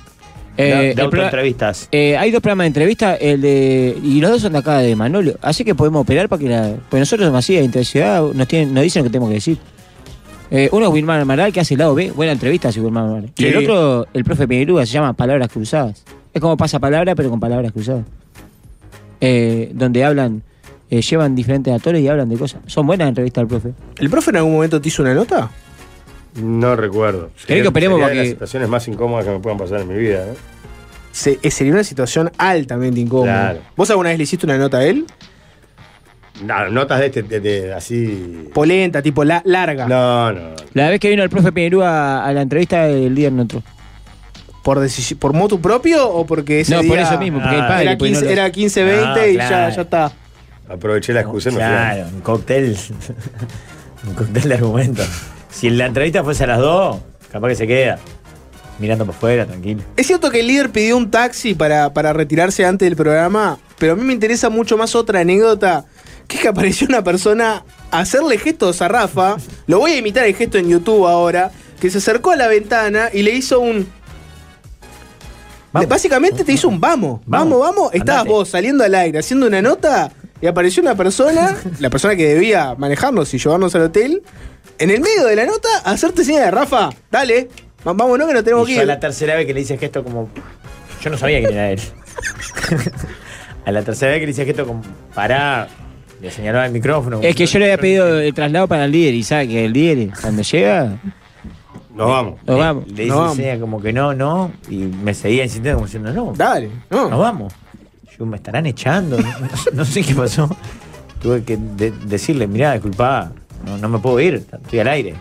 Eh, 0.57 0.65
de 0.65 0.95
de 0.95 1.03
autoentrevistas. 1.03 1.89
Eh, 1.93 2.17
hay 2.17 2.31
dos 2.31 2.43
programas 2.43 2.65
de 2.65 2.69
entrevista, 2.69 3.15
el 3.15 3.41
de. 3.41 3.97
Y 4.03 4.21
los 4.21 4.31
dos 4.31 4.43
son 4.43 4.53
de 4.53 4.59
acá 4.59 4.79
de 4.79 4.95
Manolo. 4.95 5.35
Así 5.41 5.65
que 5.65 5.75
podemos 5.75 6.03
operar 6.03 6.29
para 6.29 6.41
que 6.41 6.49
la. 6.49 6.75
Pues 6.91 7.01
nosotros 7.01 7.27
somos 7.27 7.39
así 7.39 7.55
de 7.55 7.63
Interciudad, 7.63 8.23
nos, 8.23 8.47
tienen, 8.47 8.75
nos 8.75 8.83
dicen 8.83 9.01
lo 9.01 9.05
que 9.05 9.13
tenemos 9.13 9.31
que 9.31 9.35
decir. 9.35 9.59
Eh, 10.51 10.69
uno 10.73 10.87
es 10.87 10.93
Wilmar 10.93 11.21
Amaral, 11.21 11.51
que 11.53 11.61
hace 11.61 11.75
el 11.75 11.79
lado 11.79 11.95
B. 11.95 12.11
Buena 12.11 12.33
entrevista, 12.33 12.69
hace 12.69 12.81
Wilmar 12.81 13.05
Amaral. 13.05 13.31
Y 13.37 13.47
el 13.47 13.57
otro, 13.57 14.07
el 14.13 14.25
profe 14.25 14.47
Peguerúa, 14.47 14.85
se 14.85 14.93
llama 14.93 15.15
Palabras 15.15 15.49
Cruzadas. 15.49 16.05
Es 16.35 16.41
como 16.41 16.57
pasa 16.59 16.79
palabra, 16.79 17.15
pero 17.15 17.31
con 17.31 17.41
palabras 17.41 17.73
cruzadas. 17.73 18.05
Eh, 19.21 19.71
donde 19.75 20.05
hablan, 20.05 20.43
eh, 20.93 21.01
llevan 21.01 21.35
diferentes 21.35 21.73
actores 21.73 22.03
y 22.03 22.09
hablan 22.09 22.29
de 22.29 22.37
cosas. 22.37 22.61
Son 22.67 22.87
buenas 22.87 23.09
entrevistas 23.09 23.41
del 23.43 23.49
profe. 23.49 23.71
¿El 23.99 24.11
profe 24.11 24.31
en 24.31 24.37
algún 24.37 24.53
momento 24.53 24.79
te 24.81 24.89
hizo 24.89 25.03
una 25.03 25.15
nota? 25.15 25.51
No 26.35 26.77
recuerdo. 26.77 27.31
¿Querés 27.47 27.63
que 27.63 27.69
operemos 27.69 27.99
para 28.01 28.15
las 28.15 28.29
situaciones 28.29 28.69
más 28.69 28.87
incómodas 28.89 29.25
que 29.25 29.31
me 29.31 29.39
puedan 29.39 29.59
pasar 29.59 29.81
en 29.81 29.89
mi 29.89 29.95
vida, 29.95 30.25
¿eh? 30.27 30.35
Se- 31.13 31.39
eh, 31.43 31.51
sería 31.51 31.73
una 31.73 31.85
situación 31.85 32.31
altamente 32.39 33.01
incómoda. 33.01 33.33
Claro. 33.53 33.59
¿Vos 33.77 33.89
alguna 33.91 34.11
vez 34.11 34.19
le 34.19 34.25
hiciste 34.25 34.45
una 34.47 34.57
nota 34.59 34.79
a 34.79 34.85
él? 34.85 35.07
No, 36.45 36.69
notas 36.71 37.01
de 37.01 37.07
este, 37.07 37.23
de, 37.23 37.41
de- 37.41 37.73
así. 37.75 38.49
Polenta, 38.55 39.01
tipo 39.03 39.23
la- 39.25 39.43
larga. 39.45 39.87
No, 39.87 40.33
no. 40.33 40.41
La 40.75 40.89
vez 40.91 41.01
que 41.01 41.09
vino 41.11 41.23
el 41.23 41.31
profe 41.31 41.53
Peguerúa 41.53 42.25
a 42.25 42.33
la 42.33 42.43
entrevista, 42.43 42.87
el 42.89 43.15
líder 43.15 43.33
no 43.33 43.43
entró. 43.43 43.63
¿Por, 44.63 44.79
¿Por 45.19 45.33
motu 45.35 45.61
propio 45.61 46.09
o 46.09 46.25
porque 46.25 46.61
ese 46.61 46.73
No, 46.75 46.79
por 46.83 46.97
día 46.97 47.03
eso 47.03 47.19
mismo, 47.19 47.41
porque 47.41 47.57
Ah, 47.57 47.61
el 47.61 47.67
padre. 47.67 47.83
era 47.89 47.99
pues, 47.99 48.11
no 48.13 48.19
15, 48.21 48.25
lo- 48.25 48.31
era 48.41 48.51
15 48.53 48.85
20 48.85 49.05
Ah, 49.21 49.29
y 49.29 49.35
claro. 49.35 49.51
ya, 49.71 49.77
ya 49.77 49.83
está? 49.83 50.13
Aproveché 50.73 51.13
la 51.13 51.21
excusa 51.21 51.51
y 51.51 51.53
me 51.53 51.59
fui. 51.59 51.69
Claro, 51.69 52.07
un 52.15 52.21
cóctel. 52.23 52.79
un 54.07 54.15
cóctel 54.15 54.49
de 54.49 54.55
argumentos. 54.55 55.09
Si 55.51 55.69
la 55.69 55.87
entrevista 55.87 56.25
fuese 56.25 56.45
a 56.45 56.47
las 56.47 56.59
dos, 56.59 56.99
capaz 57.31 57.49
que 57.49 57.57
se 57.57 57.67
queda. 57.67 57.99
Mirando 58.79 59.05
por 59.05 59.15
fuera, 59.15 59.45
tranquilo. 59.47 59.83
Es 59.97 60.07
cierto 60.07 60.31
que 60.31 60.41
el 60.41 60.47
líder 60.47 60.71
pidió 60.71 60.97
un 60.97 61.11
taxi 61.11 61.55
para, 61.55 61.93
para 61.93 62.15
retirarse 62.15 62.65
antes 62.65 62.87
del 62.87 62.97
programa, 62.97 63.59
pero 63.79 63.93
a 63.93 63.97
mí 63.97 64.03
me 64.03 64.15
interesa 64.15 64.49
mucho 64.49 64.79
más 64.79 64.95
otra 64.95 65.21
anécdota, 65.21 65.85
que 66.27 66.37
es 66.37 66.43
que 66.43 66.49
apareció 66.49 66.87
una 66.89 67.05
persona 67.05 67.65
a 67.91 67.99
hacerle 68.01 68.39
gestos 68.39 68.81
a 68.81 68.89
Rafa, 68.89 69.37
lo 69.67 69.79
voy 69.79 69.93
a 69.93 69.99
imitar 69.99 70.25
el 70.25 70.35
gesto 70.35 70.57
en 70.57 70.71
YouTube 70.71 71.07
ahora, 71.07 71.53
que 71.81 71.91
se 71.91 71.99
acercó 71.99 72.31
a 72.31 72.37
la 72.37 72.49
ventana 72.49 73.11
y 73.13 73.23
le 73.23 73.33
hizo 73.33 73.61
un... 73.61 73.87
Vamos. 75.73 75.89
Básicamente 75.89 76.45
te 76.45 76.53
hizo 76.53 76.69
un 76.69 76.81
vamos, 76.81 77.21
vamos, 77.27 77.61
Vamos, 77.61 77.77
vamos. 77.77 77.95
Estabas 77.95 78.27
vos 78.27 78.49
saliendo 78.49 78.85
al 78.85 78.95
aire 78.95 79.19
haciendo 79.19 79.47
una 79.47 79.63
nota 79.63 80.13
y 80.43 80.47
apareció 80.47 80.83
una 80.83 80.95
persona, 80.95 81.57
la 81.79 81.89
persona 81.89 82.15
que 82.17 82.27
debía 82.35 82.75
manejarnos 82.77 83.33
y 83.33 83.39
llevarnos 83.39 83.75
al 83.75 83.83
hotel, 83.83 84.23
en 84.79 84.91
el 84.91 85.01
medio 85.01 85.25
de 85.25 85.37
la 85.37 85.47
nota, 85.47 85.69
a 85.85 85.93
hacerte 85.93 86.25
señal 86.25 86.45
de 86.47 86.51
Rafa, 86.51 86.91
dale, 87.11 87.49
vámonos 87.85 88.27
que 88.29 88.35
nos 88.35 88.45
tenemos 88.45 88.69
Y 88.69 88.73
que 88.73 88.75
yo 88.75 88.81
a 88.81 88.83
ir. 88.83 88.89
la 88.89 89.01
tercera 89.01 89.37
vez 89.37 89.47
que 89.47 89.55
le 89.55 89.61
hice 89.63 89.79
gesto 89.79 90.03
como. 90.05 90.29
Yo 91.01 91.11
no 91.11 91.17
sabía 91.17 91.39
quién 91.41 91.53
era 91.55 91.71
él. 91.71 91.81
a 93.65 93.71
la 93.73 93.83
tercera 93.83 94.13
vez 94.13 94.21
que 94.21 94.27
le 94.27 94.33
hice 94.33 94.45
gesto 94.45 94.67
como. 94.67 94.83
Pará. 95.15 95.69
Le 96.21 96.31
señalaba 96.31 96.67
el 96.67 96.73
micrófono. 96.73 97.21
Es 97.23 97.35
que 97.35 97.47
yo 97.47 97.59
le 97.59 97.65
había 97.67 97.79
pedido 97.79 98.21
el 98.21 98.33
traslado 98.33 98.69
para 98.69 98.85
el 98.85 98.93
líder 98.93 99.15
y 99.15 99.23
sabe 99.25 99.49
que 99.49 99.65
el 99.65 99.73
líder 99.73 100.11
cuando 100.21 100.43
llega, 100.43 100.97
Nos 101.95 102.09
vamos. 102.09 102.41
nos 102.47 102.59
vamos. 102.59 102.87
Le 102.87 103.05
hice 103.05 103.13
No 103.13 103.17
vamos. 103.21 103.39
como 103.61 103.83
que 103.83 103.93
no, 103.93 104.15
no. 104.15 104.53
Y 104.69 104.77
me 104.77 105.15
seguía 105.15 105.43
insistiendo 105.43 105.79
como 105.79 105.87
diciendo, 105.87 106.13
no. 106.13 106.33
Dale, 106.37 106.71
no. 106.91 107.09
Nos 107.09 107.19
vamos. 107.19 107.53
Me 108.27 108.37
estarán 108.37 108.67
echando. 108.67 109.19
No, 109.19 109.29
no 109.73 109.85
sé 109.85 110.03
qué 110.03 110.15
pasó. 110.15 110.55
Tuve 111.21 111.45
que 111.45 111.57
de- 111.57 111.93
decirle, 112.07 112.47
mirá, 112.47 112.73
disculpa, 112.73 113.33
no, 113.65 113.79
no 113.79 113.89
me 113.89 113.99
puedo 113.99 114.19
ir, 114.21 114.45
estoy 114.53 114.81
al 114.81 114.89
aire. 114.89 115.15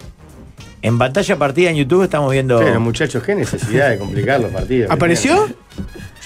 En 0.82 0.98
pantalla 0.98 1.36
partida 1.38 1.70
en 1.70 1.76
YouTube 1.76 2.04
estamos 2.04 2.32
viendo. 2.32 2.58
Pero 2.60 2.80
muchachos, 2.80 3.22
qué 3.24 3.36
necesidad 3.36 3.92
de 3.92 4.00
complicar 4.00 4.40
los 4.40 4.52
partidos. 4.52 4.90
¿Apareció? 4.90 5.48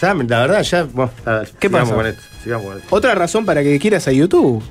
Ya, 0.01 0.13
la 0.13 0.39
verdad, 0.41 0.61
ya. 0.63 0.83
bueno, 0.83 1.11
¿Qué 1.59 1.69
pasó? 1.69 1.93
con 1.95 2.05
esto. 2.07 2.21
Sigamos 2.41 2.65
con 2.67 2.77
esto. 2.77 2.95
Otra 2.95 3.15
razón 3.15 3.45
para 3.45 3.63
que 3.63 3.77
quieras 3.79 4.07
a 4.07 4.11
YouTube. 4.13 4.63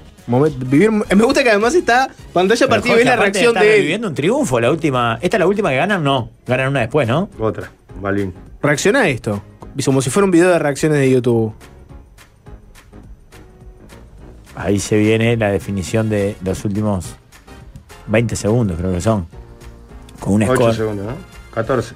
Vivir, 0.70 0.90
me 0.90 1.24
gusta 1.24 1.42
que 1.42 1.50
además 1.50 1.74
está 1.74 2.08
pantalla 2.32 2.66
partida 2.66 2.98
y 2.98 3.04
la 3.04 3.16
reacción 3.16 3.52
de 3.54 3.78
viviendo 3.80 4.08
un 4.08 4.14
triunfo, 4.14 4.58
la 4.58 4.70
última. 4.70 5.18
¿Esta 5.20 5.36
es 5.36 5.38
la 5.40 5.46
última 5.46 5.68
que 5.68 5.76
ganan? 5.76 6.02
No. 6.02 6.30
Ganan 6.46 6.68
una 6.68 6.80
después, 6.80 7.06
¿no? 7.06 7.28
Otra, 7.38 7.70
Balvin. 8.00 8.32
Reacciona 8.62 9.00
a 9.00 9.08
esto. 9.10 9.42
Como 9.84 10.00
si 10.00 10.08
fuera 10.08 10.24
un 10.24 10.30
video 10.30 10.48
de 10.48 10.58
reacciones 10.58 10.98
de 10.98 11.10
YouTube. 11.10 11.52
Ahí 14.56 14.78
se 14.78 14.96
viene 14.96 15.36
la 15.36 15.50
definición 15.50 16.08
de 16.08 16.36
los 16.44 16.64
últimos 16.64 17.16
20 18.06 18.36
segundos, 18.36 18.78
creo 18.78 18.92
que 18.92 19.00
son. 19.00 19.26
Con 20.20 20.34
un 20.34 20.42
8 20.44 20.54
score, 20.54 20.74
segundos, 20.74 21.06
¿no? 21.06 21.16
14. 21.52 21.94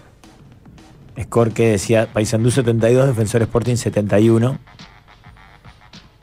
score 1.23 1.53
que 1.53 1.71
decía 1.71 2.09
Paysandú 2.13 2.51
72, 2.51 3.07
Defensor 3.07 3.43
Sporting 3.43 3.77
71. 3.77 4.59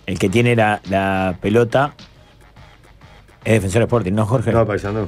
El 0.06 0.20
que 0.20 0.30
tiene 0.30 0.56
la, 0.56 0.82
la 0.90 1.38
pelota 1.42 1.96
es 3.44 3.54
Defensor 3.54 3.84
Sporting, 3.84 4.14
¿no, 4.14 4.26
Jorge? 4.26 4.52
No, 4.52 4.66
paisano. 4.66 5.08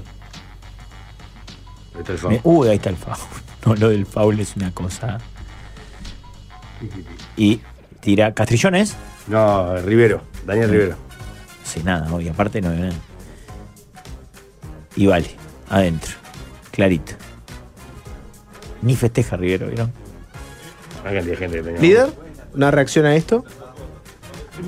Ahí 1.94 2.02
está 2.02 2.12
el 2.14 2.18
foul. 2.18 2.40
Uy, 2.44 2.68
ahí 2.70 2.76
está 2.78 2.90
el 2.90 2.98
foul. 2.98 3.18
No, 3.66 3.76
lo 3.76 3.90
del 3.90 4.06
foul 4.06 4.40
es 4.40 4.56
una 4.56 4.72
cosa. 4.72 5.18
Y 7.36 7.60
tira 8.00 8.34
Castrillones. 8.34 8.96
No, 9.28 9.76
Rivero. 9.82 10.22
Daniel 10.46 10.70
Rivero. 10.70 11.07
Sí, 11.68 11.82
nada, 11.84 12.14
obvio. 12.14 12.32
Aparte 12.32 12.62
no 12.62 12.70
hay 12.70 12.78
nada. 12.80 12.94
Y 14.96 15.06
vale, 15.08 15.30
adentro. 15.70 16.12
Clarito. 16.72 17.14
Ni 18.82 18.96
festeja 18.96 19.36
Rivero, 19.38 19.68
¿vieron? 19.68 19.92
Una 21.02 21.12
cantidad 21.14 21.32
de 21.32 21.36
gente 21.38 21.58
que 21.58 21.64
tenía. 21.64 21.82
¿Líder? 21.82 22.10
¿Una 22.54 22.72
reacción 22.72 23.06
a 23.06 23.16
esto? 23.16 23.44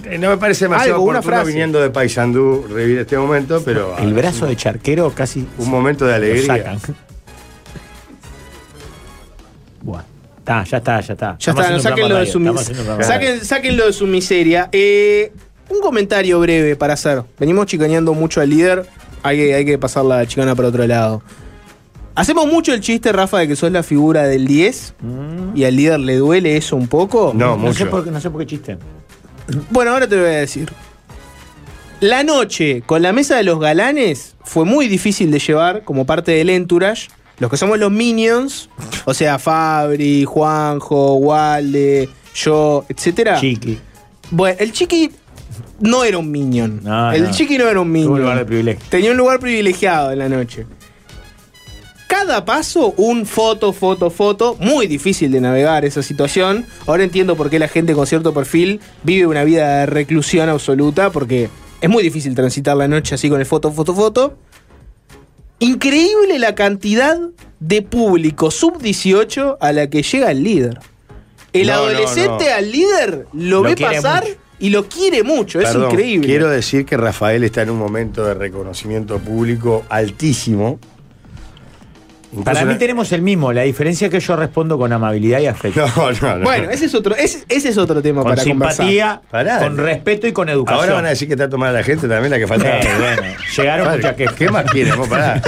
Eh, 0.06 0.18
No 0.18 0.30
me 0.30 0.38
parece 0.38 0.66
demasiado 0.66 0.95
Algo, 0.95 1.06
una 1.10 1.22
frase. 1.22 1.47
viniendo 1.47 1.80
de 1.80 1.89
Paysandú 1.89 2.66
revivir 2.70 3.00
este 3.00 3.18
momento, 3.18 3.62
pero. 3.64 3.97
El 3.97 4.14
brazo 4.14 4.45
de 4.45 4.56
charquero 4.56 5.12
casi 5.16 5.47
Un 5.58 5.70
momento 5.70 6.06
de 6.06 6.12
lo 6.12 6.16
alegría. 6.18 6.45
sacan. 6.58 6.80
Buah. 9.82 10.04
Está, 10.39 10.64
ya 10.64 10.78
está, 10.78 11.00
ya 11.02 11.14
está. 11.14 11.26
Ya 11.39 11.52
Estamos 11.52 11.62
está, 11.62 11.74
no, 11.74 11.80
sáquenlo 11.80 12.16
de 12.16 12.26
su 12.26 13.43
sáquenlo 13.45 13.86
de 13.86 13.93
su 13.93 14.08
miseria. 14.08 14.70
Eh, 14.72 15.32
un 15.70 15.82
comentario 15.82 16.40
breve 16.40 16.76
para 16.76 16.94
hacer. 16.94 17.24
Venimos 17.40 17.66
chicaneando 17.68 18.14
mucho 18.14 18.42
al 18.42 18.50
líder. 18.50 18.86
Hay 19.24 19.38
que, 19.38 19.54
hay 19.56 19.66
que 19.66 19.78
pasar 19.78 20.06
la 20.06 20.26
chicana 20.26 20.56
para 20.56 20.70
otro 20.70 20.86
lado. 20.88 21.22
Hacemos 22.16 22.48
mucho 22.48 22.74
el 22.74 22.82
chiste, 22.82 23.12
Rafa, 23.12 23.40
de 23.40 23.48
que 23.48 23.56
sos 23.56 23.72
la 23.72 23.84
figura 23.84 24.24
del 24.24 24.46
10 24.48 24.94
y 25.56 25.64
al 25.64 25.76
líder 25.76 26.00
le 26.02 26.16
duele 26.18 26.58
eso 26.58 26.76
un 26.76 26.88
poco. 26.88 27.32
No, 27.36 27.56
No 27.56 27.74
sé, 27.74 27.84
mucho. 27.86 27.90
por 27.92 28.04
qué, 28.04 28.12
no 28.12 28.20
sé 28.20 28.30
por 28.30 28.42
qué 28.42 28.48
chiste. 28.48 28.78
Bueno, 29.70 29.92
ahora 29.92 30.08
te 30.08 30.16
lo 30.16 30.24
voy 30.24 30.32
a 30.32 30.38
decir. 30.38 30.70
La 32.02 32.24
noche 32.24 32.82
con 32.86 33.02
la 33.02 33.12
mesa 33.14 33.36
de 33.38 33.44
los 33.44 33.60
galanes 33.60 34.36
fue 34.44 34.64
muy 34.66 34.88
difícil 34.88 35.32
de 35.32 35.40
llevar 35.40 35.84
como 35.84 36.06
parte 36.06 36.32
del 36.32 36.50
entourage. 36.50 37.10
Los 37.40 37.50
que 37.50 37.58
somos 37.58 37.80
los 37.80 37.92
minions, 37.92 38.70
o 39.06 39.14
sea, 39.14 39.40
Fabri, 39.40 40.26
Juanjo, 40.26 41.16
Walde, 41.16 42.10
yo, 42.36 42.86
etcétera. 42.90 43.40
Chiqui. 43.40 43.80
Bueno, 44.32 44.58
el 44.60 44.72
chiqui 44.74 45.12
no 45.80 46.03
era 46.03 46.18
un 46.18 46.30
minion. 46.32 46.82
No, 46.84 47.12
el 47.12 47.24
no. 47.24 47.32
chiqui 47.32 47.57
no 47.57 47.68
era 47.68 47.80
un 47.80 47.91
minion. 47.91 48.07
Tuvo 48.07 48.16
un 48.16 48.22
lugar 48.22 48.38
de 48.38 48.45
privilegio. 48.45 48.86
Tenía 48.89 49.12
un 49.12 49.18
lugar 49.18 49.39
privilegiado 49.39 50.12
en 50.12 50.20
la 50.20 50.30
noche. 50.30 50.66
Cada 52.07 52.43
paso, 52.43 52.93
un 52.97 53.26
foto, 53.28 53.72
foto, 53.72 54.10
foto. 54.10 54.57
Muy 54.60 54.88
difícil 54.88 55.32
de 55.32 55.41
navegar 55.41 55.86
esa 55.86 56.01
situación. 56.01 56.66
Ahora 56.88 57.03
entiendo 57.03 57.36
por 57.36 57.51
qué 57.51 57.60
la 57.60 57.68
gente 57.68 57.93
con 57.93 58.07
cierto 58.07 58.34
perfil 58.34 58.80
vive 59.03 59.28
una 59.28 59.43
vida 59.43 59.82
de 59.82 59.86
reclusión 59.86 60.49
absoluta, 60.49 61.12
porque 61.12 61.49
es 61.82 61.89
muy 61.89 62.01
difícil 62.01 62.34
transitar 62.34 62.76
la 62.76 62.88
noche 62.88 63.14
así 63.14 63.30
con 63.30 63.39
el 63.39 63.45
foto, 63.45 63.72
foto, 63.72 63.93
foto. 63.93 64.38
Increíble 65.60 66.39
la 66.39 66.55
cantidad 66.55 67.20
de 67.60 67.82
público 67.82 68.49
sub-18 68.49 69.57
a 69.60 69.72
la 69.72 69.89
que 69.89 70.01
llega 70.01 70.32
el 70.32 70.43
líder. 70.43 70.80
El 71.53 71.68
No, 71.68 71.74
adolescente 71.74 72.51
al 72.51 72.72
líder 72.72 73.28
lo, 73.34 73.62
Lo 73.62 73.62
ve 73.64 73.76
pasar 73.76 74.24
mucho. 74.24 74.38
Y 74.60 74.70
lo 74.70 74.88
quiere 74.88 75.24
mucho. 75.24 75.60
Perdón, 75.60 75.86
es 75.88 75.93
increíble. 75.93 76.28
Quiero 76.28 76.49
decir 76.49 76.86
que 76.86 76.97
Rafael 76.97 77.43
está 77.43 77.62
en 77.62 77.70
un 77.70 77.78
momento 77.80 78.26
de 78.26 78.34
reconocimiento 78.34 79.18
público 79.20 79.86
altísimo. 79.89 80.80
Incluso 82.32 82.43
Para 82.45 82.64
mí 82.64 82.76
tenemos 82.76 83.12
el 83.12 83.24
mismo, 83.24 83.51
la 83.51 83.64
diferencia 83.64 84.05
es 84.05 84.12
que 84.12 84.20
yo 84.20 84.36
respondo 84.36 84.78
con 84.78 84.93
amabilidad 84.93 85.39
y 85.39 85.47
afecto. 85.47 85.84
No, 85.97 86.12
no, 86.12 86.38
no. 86.38 86.43
Bueno, 86.43 86.70
ese 86.70 86.86
es 86.86 86.93
otro, 86.93 87.16
ese, 87.16 87.43
ese 87.49 87.70
es 87.70 87.78
otro 87.80 88.03
tema 88.03 88.22
con 88.22 88.30
para 88.30 88.43
simpatía, 88.43 89.20
Pará. 89.32 89.57
con 89.57 89.76
respeto 89.78 90.28
y 90.28 90.32
con 90.32 90.47
educación. 90.47 90.80
Ahora 90.80 90.93
van 90.93 91.05
a 91.07 91.10
decir 91.10 91.28
que 91.28 91.34
está 91.34 91.49
tomada 91.49 91.74
la 91.74 91.82
gente 91.84 92.07
también 92.07 92.30
la 92.30 92.38
que 92.38 92.45
falta. 92.45 92.82
Eh, 92.82 92.88
bueno, 92.99 93.22
llegaron 93.57 93.86
Padre, 93.88 93.97
muchas 93.97 94.16
quejas. 94.16 94.36
¿Qué 94.36 94.49
más 94.51 94.66
quieren? 94.72 94.95
Vos 94.95 95.07
pará. 95.07 95.41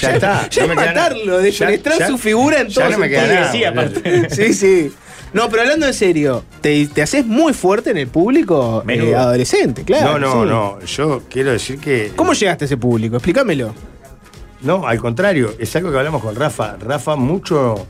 Ya 0.00 0.10
está. 0.14 0.48
Ya 0.50 0.66
no 0.66 0.72
es 0.72 0.76
me 0.80 0.86
matarlo, 0.86 1.38
defenestrar 1.38 1.94
Ya- 2.00 2.06
ya- 2.06 2.08
su 2.08 2.18
figura 2.18 2.60
en 2.62 2.68
ya 2.70 2.82
todo 2.82 2.90
no 2.90 2.98
me 2.98 3.08
queda 3.08 3.26
nada. 3.28 3.52
Sí, 3.52 3.64
aparte. 3.64 4.30
Sí, 4.30 4.52
sí. 4.54 4.92
No, 5.32 5.48
pero 5.48 5.62
hablando 5.62 5.86
en 5.86 5.94
serio, 5.94 6.44
¿te, 6.60 6.86
te 6.88 7.02
haces 7.02 7.24
muy 7.24 7.52
fuerte 7.52 7.90
en 7.90 7.98
el 7.98 8.08
público 8.08 8.82
eh, 8.88 9.14
adolescente? 9.14 9.84
Claro. 9.84 10.18
No, 10.18 10.18
no, 10.18 10.42
sí. 10.42 10.48
no. 10.48 10.86
Yo 10.86 11.22
quiero 11.30 11.52
decir 11.52 11.78
que. 11.78 12.12
¿Cómo 12.16 12.32
llegaste 12.32 12.64
a 12.64 12.66
ese 12.66 12.76
público? 12.76 13.16
Explícamelo. 13.16 13.72
No, 14.62 14.86
al 14.86 14.98
contrario, 14.98 15.54
es 15.58 15.74
algo 15.76 15.90
que 15.90 15.98
hablamos 15.98 16.20
con 16.22 16.34
Rafa. 16.34 16.76
Rafa, 16.78 17.16
mucho, 17.16 17.86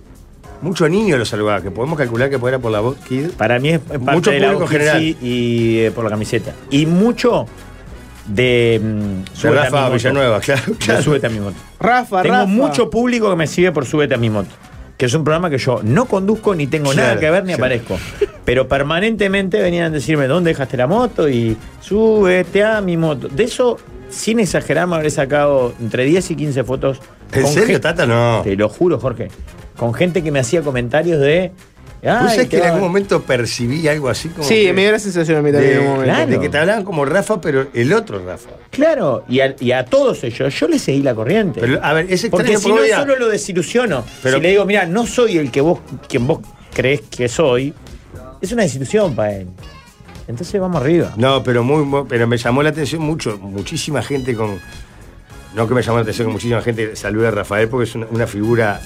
mucho 0.63 0.89
niño 0.89 1.17
lo 1.17 1.25
saludaba, 1.25 1.63
que 1.63 1.71
podemos 1.71 1.99
calcular 1.99 2.29
que 2.31 2.37
era 2.47 2.59
por 2.59 2.71
la 2.71 2.81
voz 2.81 2.97
Kid. 3.09 3.31
Para 3.31 3.59
mí 3.59 3.71
es 3.71 3.81
parte 3.81 3.99
Mucho 3.99 4.31
de 4.31 4.39
la 4.39 4.47
público 4.49 4.61
voz 4.61 4.71
general. 4.71 4.99
sí, 5.01 5.17
y 5.21 5.79
eh, 5.81 5.91
por 5.91 6.05
la 6.05 6.11
camiseta. 6.11 6.53
Y 6.71 6.87
mucho 6.87 7.47
de, 8.27 8.81
mm, 8.81 9.47
a 9.47 9.51
mi 9.51 9.57
Rafa 9.57 9.81
moto. 9.83 9.95
Villanueva, 9.95 10.41
claro. 10.41 10.63
De 10.67 10.75
claro. 10.75 11.03
súbete 11.03 11.27
a 11.27 11.31
mi 11.31 11.41
moto. 11.41 11.57
Rafa, 11.81 12.23
Tengo 12.23 12.35
Rafa. 12.37 12.47
mucho 12.47 12.91
público 12.91 13.31
que 13.31 13.37
me 13.37 13.47
sigue 13.47 13.73
por 13.73 13.87
Súbete 13.87 14.15
a 14.15 14.19
mi 14.19 14.31
moto. 14.31 14.51
Que 15.01 15.07
es 15.07 15.15
un 15.15 15.25
programa 15.25 15.49
que 15.49 15.57
yo 15.57 15.81
no 15.83 16.05
conduzco 16.05 16.55
ni 16.55 16.67
tengo 16.67 16.91
Claro, 16.91 17.09
nada 17.09 17.19
que 17.21 17.31
ver 17.31 17.43
ni 17.45 17.55
claro. 17.55 17.65
aparezco. 17.75 17.99
Pero 18.45 18.69
permanentemente 18.69 19.59
venían 19.63 19.87
a 19.87 19.91
decirme 19.91 20.27
dónde 20.27 20.51
dejaste 20.51 20.77
la 20.77 20.87
moto 20.87 21.27
y 21.27 21.57
súbete 21.81 22.63
a 22.63 22.83
mi 22.83 22.99
moto. 22.99 23.27
De 23.29 23.45
eso, 23.45 23.79
sin 24.11 24.41
exagerar, 24.41 24.87
me 24.87 24.97
habré 24.97 25.09
sacado 25.09 25.73
entre 25.81 26.05
10 26.05 26.33
y 26.33 26.37
15 26.37 26.65
fotos. 26.65 27.01
¿En 27.33 27.43
con 27.45 27.51
serio, 27.51 27.67
gente- 27.69 27.81
Tata? 27.81 28.05
No. 28.07 28.43
Te 28.45 28.55
lo 28.57 28.69
juro, 28.69 28.99
Jorge. 29.01 29.29
Con 29.75 29.95
gente 29.95 30.23
que 30.23 30.31
me 30.31 30.39
hacía 30.39 30.61
comentarios 30.61 31.19
de. 31.19 31.53
¿Vos 32.03 32.13
"Ay, 32.13 32.29
sabés 32.31 32.49
que 32.49 32.57
en 32.59 32.65
algún 32.65 32.81
momento 32.81 33.21
percibí 33.23 33.87
algo 33.87 34.09
así 34.09 34.29
como. 34.31 34.43
Sí, 34.49 34.55
que- 34.67 34.73
me 34.73 34.83
dio 34.83 34.93
la 34.93 34.99
sensación 34.99 35.37
a 35.39 35.43
mí 35.43 35.53
también 35.53 35.73
en 35.75 35.79
un 35.81 35.85
de, 35.85 35.91
momento. 35.91 36.13
Claro. 36.15 36.31
de 36.31 36.41
que 36.41 36.49
te 36.49 36.59
hablaban 36.59 36.85
como 36.85 37.05
Rafa, 37.05 37.41
pero 37.41 37.67
el 37.75 37.93
otro 37.93 38.25
Rafa. 38.25 38.49
Claro, 38.71 39.25
y 39.29 39.41
a, 39.41 39.55
y 39.61 39.73
a 39.73 39.85
todos 39.85 40.25
ellos 40.25 40.59
yo 40.59 40.67
les 40.69 40.81
seguí 40.81 41.03
la 41.03 41.15
corriente. 41.15 41.61
Pero, 41.61 41.79
a 41.85 41.93
ver, 41.93 42.07
es 42.09 42.27
Porque 42.31 42.57
si 42.57 42.69
no, 42.71 42.79
solo 42.97 43.17
lo 43.17 43.29
desilusiono. 43.29 44.05
Pero- 44.23 44.37
si 44.37 44.43
le 44.43 44.51
digo, 44.51 44.65
mira, 44.65 44.87
no 44.87 45.07
soy 45.07 45.37
el 45.39 45.51
que 45.51 45.61
vos, 45.61 45.81
quien 46.09 46.27
vos 46.27 46.41
crees 46.73 47.03
que 47.03 47.29
soy, 47.29 47.75
es 48.41 48.51
una 48.53 48.63
desilusión 48.63 49.15
para 49.15 49.35
él. 49.37 49.49
Entonces 50.27 50.59
vamos 50.61 50.81
arriba. 50.81 51.13
No, 51.17 51.43
pero 51.43 51.65
muy, 51.65 52.05
pero 52.09 52.27
me 52.27 52.39
llamó 52.39 52.63
la 52.63 52.71
atención 52.71 53.03
mucho, 53.03 53.37
muchísima 53.39 54.03
gente 54.03 54.35
con. 54.35 54.59
No 55.55 55.67
que 55.67 55.75
me 55.75 55.83
llamó 55.83 55.99
la 55.99 56.03
atención 56.03 56.29
que 56.29 56.33
muchísima 56.33 56.63
gente 56.63 56.95
saluda 56.97 57.29
a 57.29 57.31
Rafael 57.33 57.69
porque 57.69 57.85
es 57.91 57.95
una, 57.97 58.07
una 58.11 58.27
figura, 58.29 58.81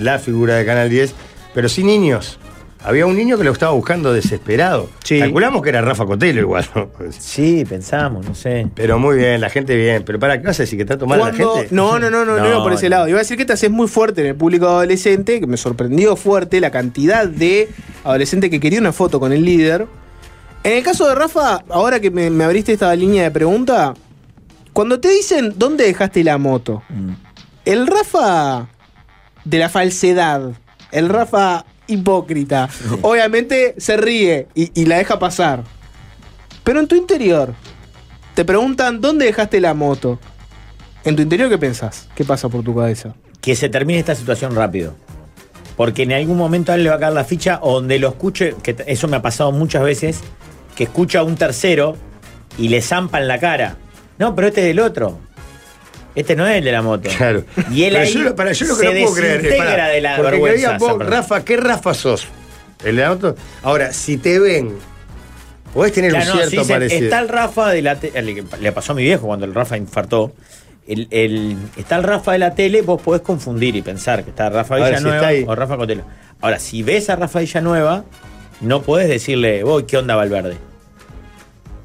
la 0.00 0.18
figura 0.20 0.54
de 0.54 0.64
Canal 0.64 0.88
10, 0.88 1.12
pero 1.52 1.68
sin 1.68 1.86
niños. 1.88 2.38
Había 2.84 3.06
un 3.06 3.16
niño 3.16 3.38
que 3.38 3.44
lo 3.44 3.50
estaba 3.52 3.72
buscando 3.72 4.12
desesperado. 4.12 4.90
Sí. 5.02 5.18
Calculamos 5.18 5.62
que 5.62 5.70
era 5.70 5.80
Rafa 5.80 6.04
Cotelo 6.04 6.40
igual, 6.42 6.66
¿no? 6.74 6.88
Sí, 7.18 7.64
pensamos, 7.66 8.26
no 8.26 8.34
sé. 8.34 8.68
Pero 8.74 8.98
muy 8.98 9.16
bien, 9.16 9.40
la 9.40 9.48
gente 9.48 9.74
bien. 9.74 10.02
Pero 10.04 10.18
para, 10.18 10.38
¿qué 10.38 10.46
vas 10.46 10.60
a 10.60 10.64
decir? 10.64 10.76
¿Que 10.76 10.82
está 10.82 10.98
tomando 10.98 11.24
la 11.24 11.32
gente? 11.32 11.68
No, 11.70 11.98
no, 11.98 12.10
no, 12.10 12.24
no, 12.26 12.36
no, 12.36 12.42
No, 12.42 12.48
iba 12.48 12.62
por 12.62 12.74
ese 12.74 12.86
no. 12.90 12.96
lado. 12.96 13.08
Iba 13.08 13.18
a 13.18 13.22
decir 13.22 13.38
que 13.38 13.46
te 13.46 13.54
haces 13.54 13.70
muy 13.70 13.88
fuerte 13.88 14.20
en 14.20 14.26
el 14.28 14.34
público 14.36 14.66
adolescente, 14.68 15.40
que 15.40 15.46
me 15.46 15.56
sorprendió 15.56 16.14
fuerte 16.14 16.60
la 16.60 16.70
cantidad 16.70 17.26
de 17.26 17.70
adolescentes 18.04 18.50
que 18.50 18.60
quería 18.60 18.80
una 18.80 18.92
foto 18.92 19.18
con 19.18 19.32
el 19.32 19.44
líder. 19.44 19.86
En 20.62 20.72
el 20.74 20.82
caso 20.82 21.08
de 21.08 21.14
Rafa, 21.14 21.64
ahora 21.70 22.00
que 22.00 22.10
me, 22.10 22.28
me 22.28 22.44
abriste 22.44 22.72
esta 22.74 22.94
línea 22.94 23.22
de 23.22 23.30
pregunta, 23.30 23.94
cuando 24.74 25.00
te 25.00 25.08
dicen 25.08 25.54
dónde 25.56 25.84
dejaste 25.84 26.22
la 26.22 26.36
moto, 26.36 26.82
Mm. 26.90 27.10
el 27.64 27.86
Rafa 27.86 28.66
de 29.44 29.58
la 29.58 29.68
falsedad, 29.70 30.52
el 30.92 31.08
Rafa 31.08 31.64
hipócrita, 31.86 32.68
obviamente 33.02 33.74
se 33.78 33.96
ríe 33.96 34.48
y, 34.54 34.70
y 34.80 34.86
la 34.86 34.98
deja 34.98 35.18
pasar. 35.18 35.64
Pero 36.62 36.80
en 36.80 36.88
tu 36.88 36.96
interior, 36.96 37.54
te 38.34 38.44
preguntan 38.44 39.00
dónde 39.00 39.26
dejaste 39.26 39.60
la 39.60 39.74
moto. 39.74 40.18
En 41.04 41.16
tu 41.16 41.22
interior, 41.22 41.48
¿qué 41.48 41.58
pensás? 41.58 42.08
¿Qué 42.14 42.24
pasa 42.24 42.48
por 42.48 42.64
tu 42.64 42.74
cabeza? 42.74 43.14
Que 43.40 43.54
se 43.54 43.68
termine 43.68 43.98
esta 43.98 44.14
situación 44.14 44.54
rápido. 44.54 44.96
Porque 45.76 46.04
en 46.04 46.12
algún 46.12 46.38
momento 46.38 46.72
a 46.72 46.76
él 46.76 46.84
le 46.84 46.90
va 46.90 46.96
a 46.96 46.98
caer 46.98 47.12
la 47.12 47.24
ficha 47.24 47.58
o 47.62 47.74
donde 47.74 47.98
lo 47.98 48.08
escuche, 48.08 48.54
que 48.62 48.76
eso 48.86 49.06
me 49.08 49.16
ha 49.16 49.22
pasado 49.22 49.52
muchas 49.52 49.82
veces, 49.82 50.20
que 50.74 50.84
escucha 50.84 51.20
a 51.20 51.24
un 51.24 51.36
tercero 51.36 51.96
y 52.58 52.68
le 52.68 52.80
zampa 52.80 53.20
en 53.20 53.28
la 53.28 53.38
cara. 53.38 53.76
No, 54.18 54.34
pero 54.34 54.48
este 54.48 54.62
es 54.62 54.66
del 54.68 54.80
otro. 54.80 55.18
Este 56.14 56.36
no 56.36 56.46
es 56.46 56.58
el 56.58 56.64
de 56.64 56.72
la 56.72 56.82
moto. 56.82 57.08
Claro. 57.16 57.44
Y 57.72 57.84
él 57.84 57.92
Pero 57.94 58.04
ahí 58.04 58.12
yo, 58.12 58.36
para, 58.36 58.52
yo 58.52 58.66
lo 58.66 58.76
que 58.78 58.86
se 58.86 58.94
no 58.94 59.00
puedo 59.06 59.14
creer 59.16 59.46
es, 59.46 59.54
pará, 59.56 59.88
de 59.88 60.00
la 60.00 60.16
porque 60.16 60.30
que 60.36 60.42
vergüenza. 60.42 60.56
digan 60.74 60.78
vos. 60.78 61.06
Rafa, 61.06 61.44
¿qué 61.44 61.56
Rafa 61.56 61.94
sos? 61.94 62.26
El 62.84 62.96
de 62.96 63.04
auto. 63.04 63.34
Ahora, 63.62 63.92
si 63.92 64.16
te 64.18 64.38
ven, 64.38 64.74
podés 65.72 65.92
tener 65.92 66.10
Claro, 66.12 66.32
un 66.32 66.38
no, 66.40 66.46
cierto 66.46 66.64
si 66.64 66.72
parecido. 66.72 67.04
Está 67.04 67.18
el 67.18 67.28
Rafa 67.28 67.70
de 67.70 67.82
la 67.82 67.96
tele. 67.98 68.44
Le, 68.60 68.72
pasó 68.72 68.92
a 68.92 68.94
mi 68.94 69.02
viejo 69.02 69.26
cuando 69.26 69.44
el 69.46 69.54
Rafa 69.54 69.76
infartó. 69.76 70.32
El, 70.86 71.08
el- 71.10 71.56
está 71.76 71.96
el 71.96 72.02
Rafa 72.02 72.32
de 72.32 72.38
la 72.38 72.54
tele, 72.54 72.82
vos 72.82 73.00
podés 73.00 73.22
confundir 73.22 73.74
y 73.74 73.80
pensar 73.82 74.22
que 74.22 74.30
está 74.30 74.50
Rafa 74.50 74.74
Ahora, 74.74 74.98
si 74.98 75.04
Villanueva 75.04 75.32
está 75.32 75.50
o 75.50 75.54
Rafa 75.54 75.76
Cotelo. 75.78 76.02
Ahora, 76.42 76.58
si 76.58 76.82
ves 76.82 77.08
a 77.10 77.16
Rafa 77.16 77.40
Villanueva, 77.40 78.04
no 78.60 78.82
podés 78.82 79.08
decirle, 79.08 79.64
voy, 79.64 79.84
¿qué 79.84 79.96
onda 79.96 80.14
Valverde? 80.14 80.58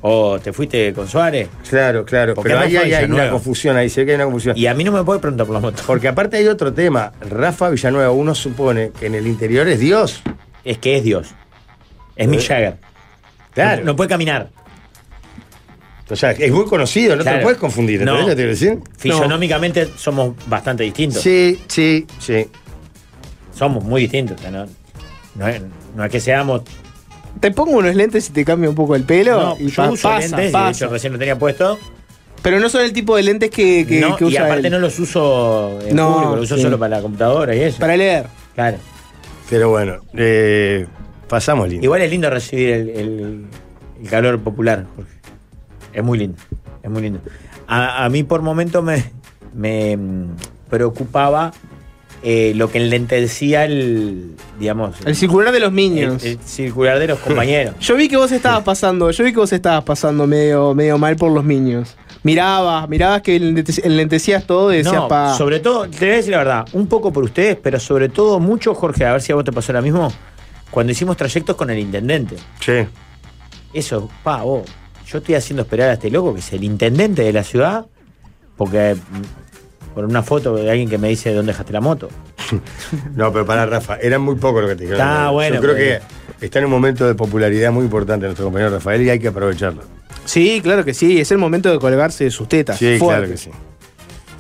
¿O 0.02 0.40
te 0.40 0.54
fuiste 0.54 0.94
con 0.94 1.08
Suárez? 1.08 1.50
Claro, 1.70 2.06
claro. 2.06 2.34
Porque 2.34 2.50
Pero 2.50 2.62
ahí 2.62 2.78
hay, 2.78 2.94
hay 2.94 3.06
una 3.06 3.30
confusión, 3.30 3.76
ahí 3.76 3.90
se 3.90 4.02
ve 4.02 4.06
que 4.06 4.12
hay 4.14 4.16
una 4.16 4.26
confusión. 4.26 4.58
Y 4.58 4.68
a 4.68 4.74
mí 4.74 4.84
no 4.84 4.92
me 4.92 5.04
puede 5.04 5.20
preguntar 5.20 5.46
por 5.46 5.54
la 5.54 5.60
moto. 5.60 5.84
Porque 5.86 6.08
aparte 6.08 6.38
hay 6.38 6.48
otro 6.48 6.74
tema. 6.74 7.12
Rafa 7.20 7.70
Villanueva, 7.70 8.12
uno 8.12 8.34
supone 8.34 8.92
que 8.98 9.08
en 9.08 9.16
el 9.16 9.28
interior 9.28 9.68
es 9.68 9.80
Dios. 9.80 10.22
Es 10.64 10.78
que 10.78 10.98
es 10.98 11.04
Dios. 11.04 11.36
Es 12.16 12.28
Mick 12.28 12.42
Jagger. 12.42 12.78
Claro. 13.54 13.82
No, 13.82 13.88
no 13.88 13.96
puede 13.96 14.10
caminar. 14.10 14.52
O 16.10 16.16
sea, 16.16 16.32
es 16.32 16.52
muy 16.52 16.66
conocido, 16.66 17.16
no 17.16 17.24
te 17.24 17.36
lo 17.36 17.42
puedes 17.42 17.60
confundir. 17.60 18.02
No. 18.02 18.14
¿entendés 18.14 18.22
lo 18.24 18.36
que 18.36 18.42
te 18.42 18.48
decir? 18.48 18.80
Fisionómicamente 18.98 19.90
somos 19.96 20.34
bastante 20.48 20.84
distintos. 20.84 21.22
Sí, 21.22 21.62
sí, 21.68 22.08
sí. 22.20 22.48
Somos 23.54 23.84
muy 23.84 24.04
distintos. 24.04 24.38
no, 24.50 24.66
no 25.96 26.04
es 26.06 26.12
que 26.12 26.20
seamos. 26.20 26.62
Te 27.40 27.52
pongo 27.52 27.78
unos 27.78 27.96
lentes 27.96 28.30
y 28.30 28.34
te 28.34 28.44
cambia 28.46 28.70
un 28.70 28.76
poco 28.76 28.96
el 28.96 29.04
pelo. 29.04 29.40
No, 29.40 29.58
y 29.60 29.68
yo 29.70 29.76
pa- 29.84 29.90
uso 29.92 30.10
pasa, 30.10 30.20
lentes, 30.28 30.40
y 30.40 30.46
de 30.48 30.52
pasa. 30.52 30.70
hecho 30.86 30.88
recién 30.94 31.14
lo 31.14 31.20
tenía 31.20 31.38
puesto. 31.40 31.80
Pero 32.42 32.60
no 32.60 32.70
son 32.70 32.82
el 32.82 32.94
tipo 32.94 33.16
de 33.16 33.24
lentes 33.24 33.50
que, 33.50 33.86
que, 33.88 34.00
No, 34.00 34.16
que 34.16 34.24
y 34.24 34.28
usa 34.28 34.46
aparte 34.46 34.68
él. 34.68 34.74
no 34.74 34.80
los 34.80 34.98
uso 35.00 35.80
en 35.86 35.96
No, 35.96 36.14
público, 36.14 36.36
los 36.38 36.46
uso 36.46 36.56
sí. 36.56 36.62
solo 36.62 36.80
para 36.80 36.96
la 36.98 37.02
computadora 37.02 37.56
y 37.56 37.60
eso. 37.62 37.80
Para 37.80 37.98
leer. 37.98 38.26
Claro. 38.56 38.78
Pero 39.50 39.70
bueno, 39.70 39.98
eh, 40.16 40.86
pasamos 41.28 41.68
lindo. 41.70 41.84
Igual 41.84 42.02
es 42.02 42.10
lindo 42.12 42.30
recibir 42.30 42.70
el, 42.70 42.90
el- 42.90 43.46
el 44.02 44.10
calor 44.10 44.40
popular, 44.40 44.86
Jorge. 44.96 45.12
Es 45.94 46.04
muy 46.04 46.18
lindo. 46.18 46.38
Es 46.84 46.90
muy 46.90 47.02
lindo. 47.02 47.20
A, 47.68 48.06
a 48.06 48.10
mí 48.10 48.24
por 48.24 48.42
momento 48.42 48.82
me, 48.82 49.04
me 49.54 49.98
mm, 49.98 50.36
preocupaba 50.70 51.52
eh, 52.22 52.54
lo 52.56 52.70
que 52.70 52.80
enlentecía 52.80 53.64
el, 53.66 54.32
digamos, 54.60 54.96
El 55.06 55.16
circular 55.16 55.54
de 55.54 55.60
los 55.62 55.72
Minions. 55.72 56.24
el- 56.24 56.32
el 56.34 56.40
circular 56.40 57.00
de 57.00 57.08
los 57.08 57.20
compañeros. 57.20 57.76
Yo 57.80 57.96
vi 57.96 58.08
que 58.10 58.18
vos 58.18 58.32
estabas 58.32 58.64
pasando, 58.64 59.10
yo 59.12 59.24
vi 59.24 59.32
que 59.32 59.40
vos 59.40 59.54
estabas 59.54 59.84
pasando 59.84 60.28
medio, 60.28 60.74
medio 60.76 60.98
mal 60.98 61.16
por 61.16 61.32
los 61.32 61.44
Minions. 61.44 61.96
Mirabas, 62.24 62.90
mirabas 62.90 63.22
que 63.22 63.38
enlente- 63.38 63.82
enlentecías 63.86 64.46
todo 64.46 64.74
y 64.74 64.78
decías, 64.78 64.96
No, 64.96 65.08
pa. 65.08 65.34
sobre 65.38 65.62
todo, 65.62 65.88
te 65.90 66.00
voy 66.00 66.10
a 66.10 66.18
decir 66.18 66.32
la 66.32 66.40
verdad, 66.40 66.66
un 66.74 66.88
poco 66.88 67.14
por 67.14 67.24
ustedes, 67.24 67.56
pero 67.64 67.80
sobre 67.80 68.10
todo 68.10 68.40
mucho, 68.42 68.76
Jorge, 68.76 69.06
a 69.06 69.14
ver 69.14 69.22
si 69.22 69.32
a 69.32 69.36
vos 69.36 69.46
te 69.46 69.54
pasó 69.54 69.72
lo 69.72 69.82
mismo, 69.82 70.12
cuando 70.70 70.92
hicimos 70.92 71.16
trayectos 71.16 71.56
con 71.56 71.70
el 71.70 71.80
intendente. 71.80 72.36
Sí. 72.60 72.86
Eso, 73.74 74.10
pa, 74.24 74.42
vos, 74.44 74.64
yo 75.08 75.20
estoy 75.20 75.36
haciendo 75.36 75.62
esperar 75.64 75.90
a 75.92 75.94
este 75.94 76.10
loco, 76.12 76.34
que 76.34 76.42
es 76.42 76.52
el 76.52 76.64
intendente 76.66 77.22
de 77.24 77.32
la 77.32 77.44
ciudad, 77.46 77.86
porque 78.58 78.98
por 79.96 80.06
una 80.06 80.24
foto 80.24 80.56
de 80.56 80.70
alguien 80.70 80.90
que 80.90 80.98
me 80.98 81.10
dice 81.10 81.34
dónde 81.34 81.52
dejaste 81.52 81.74
la 81.74 81.82
moto. 81.82 82.10
No, 83.16 83.32
pero 83.32 83.46
para 83.46 83.66
Rafa, 83.66 83.98
eran 83.98 84.22
muy 84.22 84.36
poco 84.36 84.62
lo 84.62 84.68
que 84.68 84.76
te 84.76 84.84
dijeron. 84.84 85.02
Está 85.02 85.26
Yo 85.26 85.32
bueno, 85.34 85.62
creo 85.62 85.76
pero- 85.76 86.00
que 86.40 86.46
está 86.46 86.60
en 86.60 86.66
un 86.66 86.72
momento 86.72 87.06
de 87.08 87.14
popularidad 87.16 87.72
muy 87.72 87.84
importante 87.84 88.26
nuestro 88.26 88.46
compañero 88.46 88.72
Rafael 88.72 89.02
y 89.04 89.10
hay 89.10 89.20
que 89.20 89.28
aprovecharlo. 89.28 89.84
Sí, 90.26 90.60
claro 90.64 90.84
que 90.86 90.94
sí, 90.94 91.20
es 91.20 91.32
el 91.32 91.38
momento 91.38 91.72
de 91.72 91.78
colgarse 91.80 92.24
de 92.24 92.32
sus 92.32 92.48
tetas. 92.48 92.78
Sí, 92.78 92.98
Fuerte. 92.98 93.06
claro 93.20 93.32
que 93.32 93.38
sí. 93.38 93.50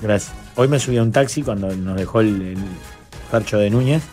Gracias. 0.02 0.34
Hoy 0.56 0.68
me 0.68 0.80
subí 0.80 0.97
a 0.97 1.04
un 1.04 1.12
taxi 1.12 1.41
cuando 1.43 1.74
nos 1.76 1.97
dejó 1.97 2.22
el, 2.22 2.41
el 2.41 3.58
de 3.60 3.70
Núñez 3.70 4.04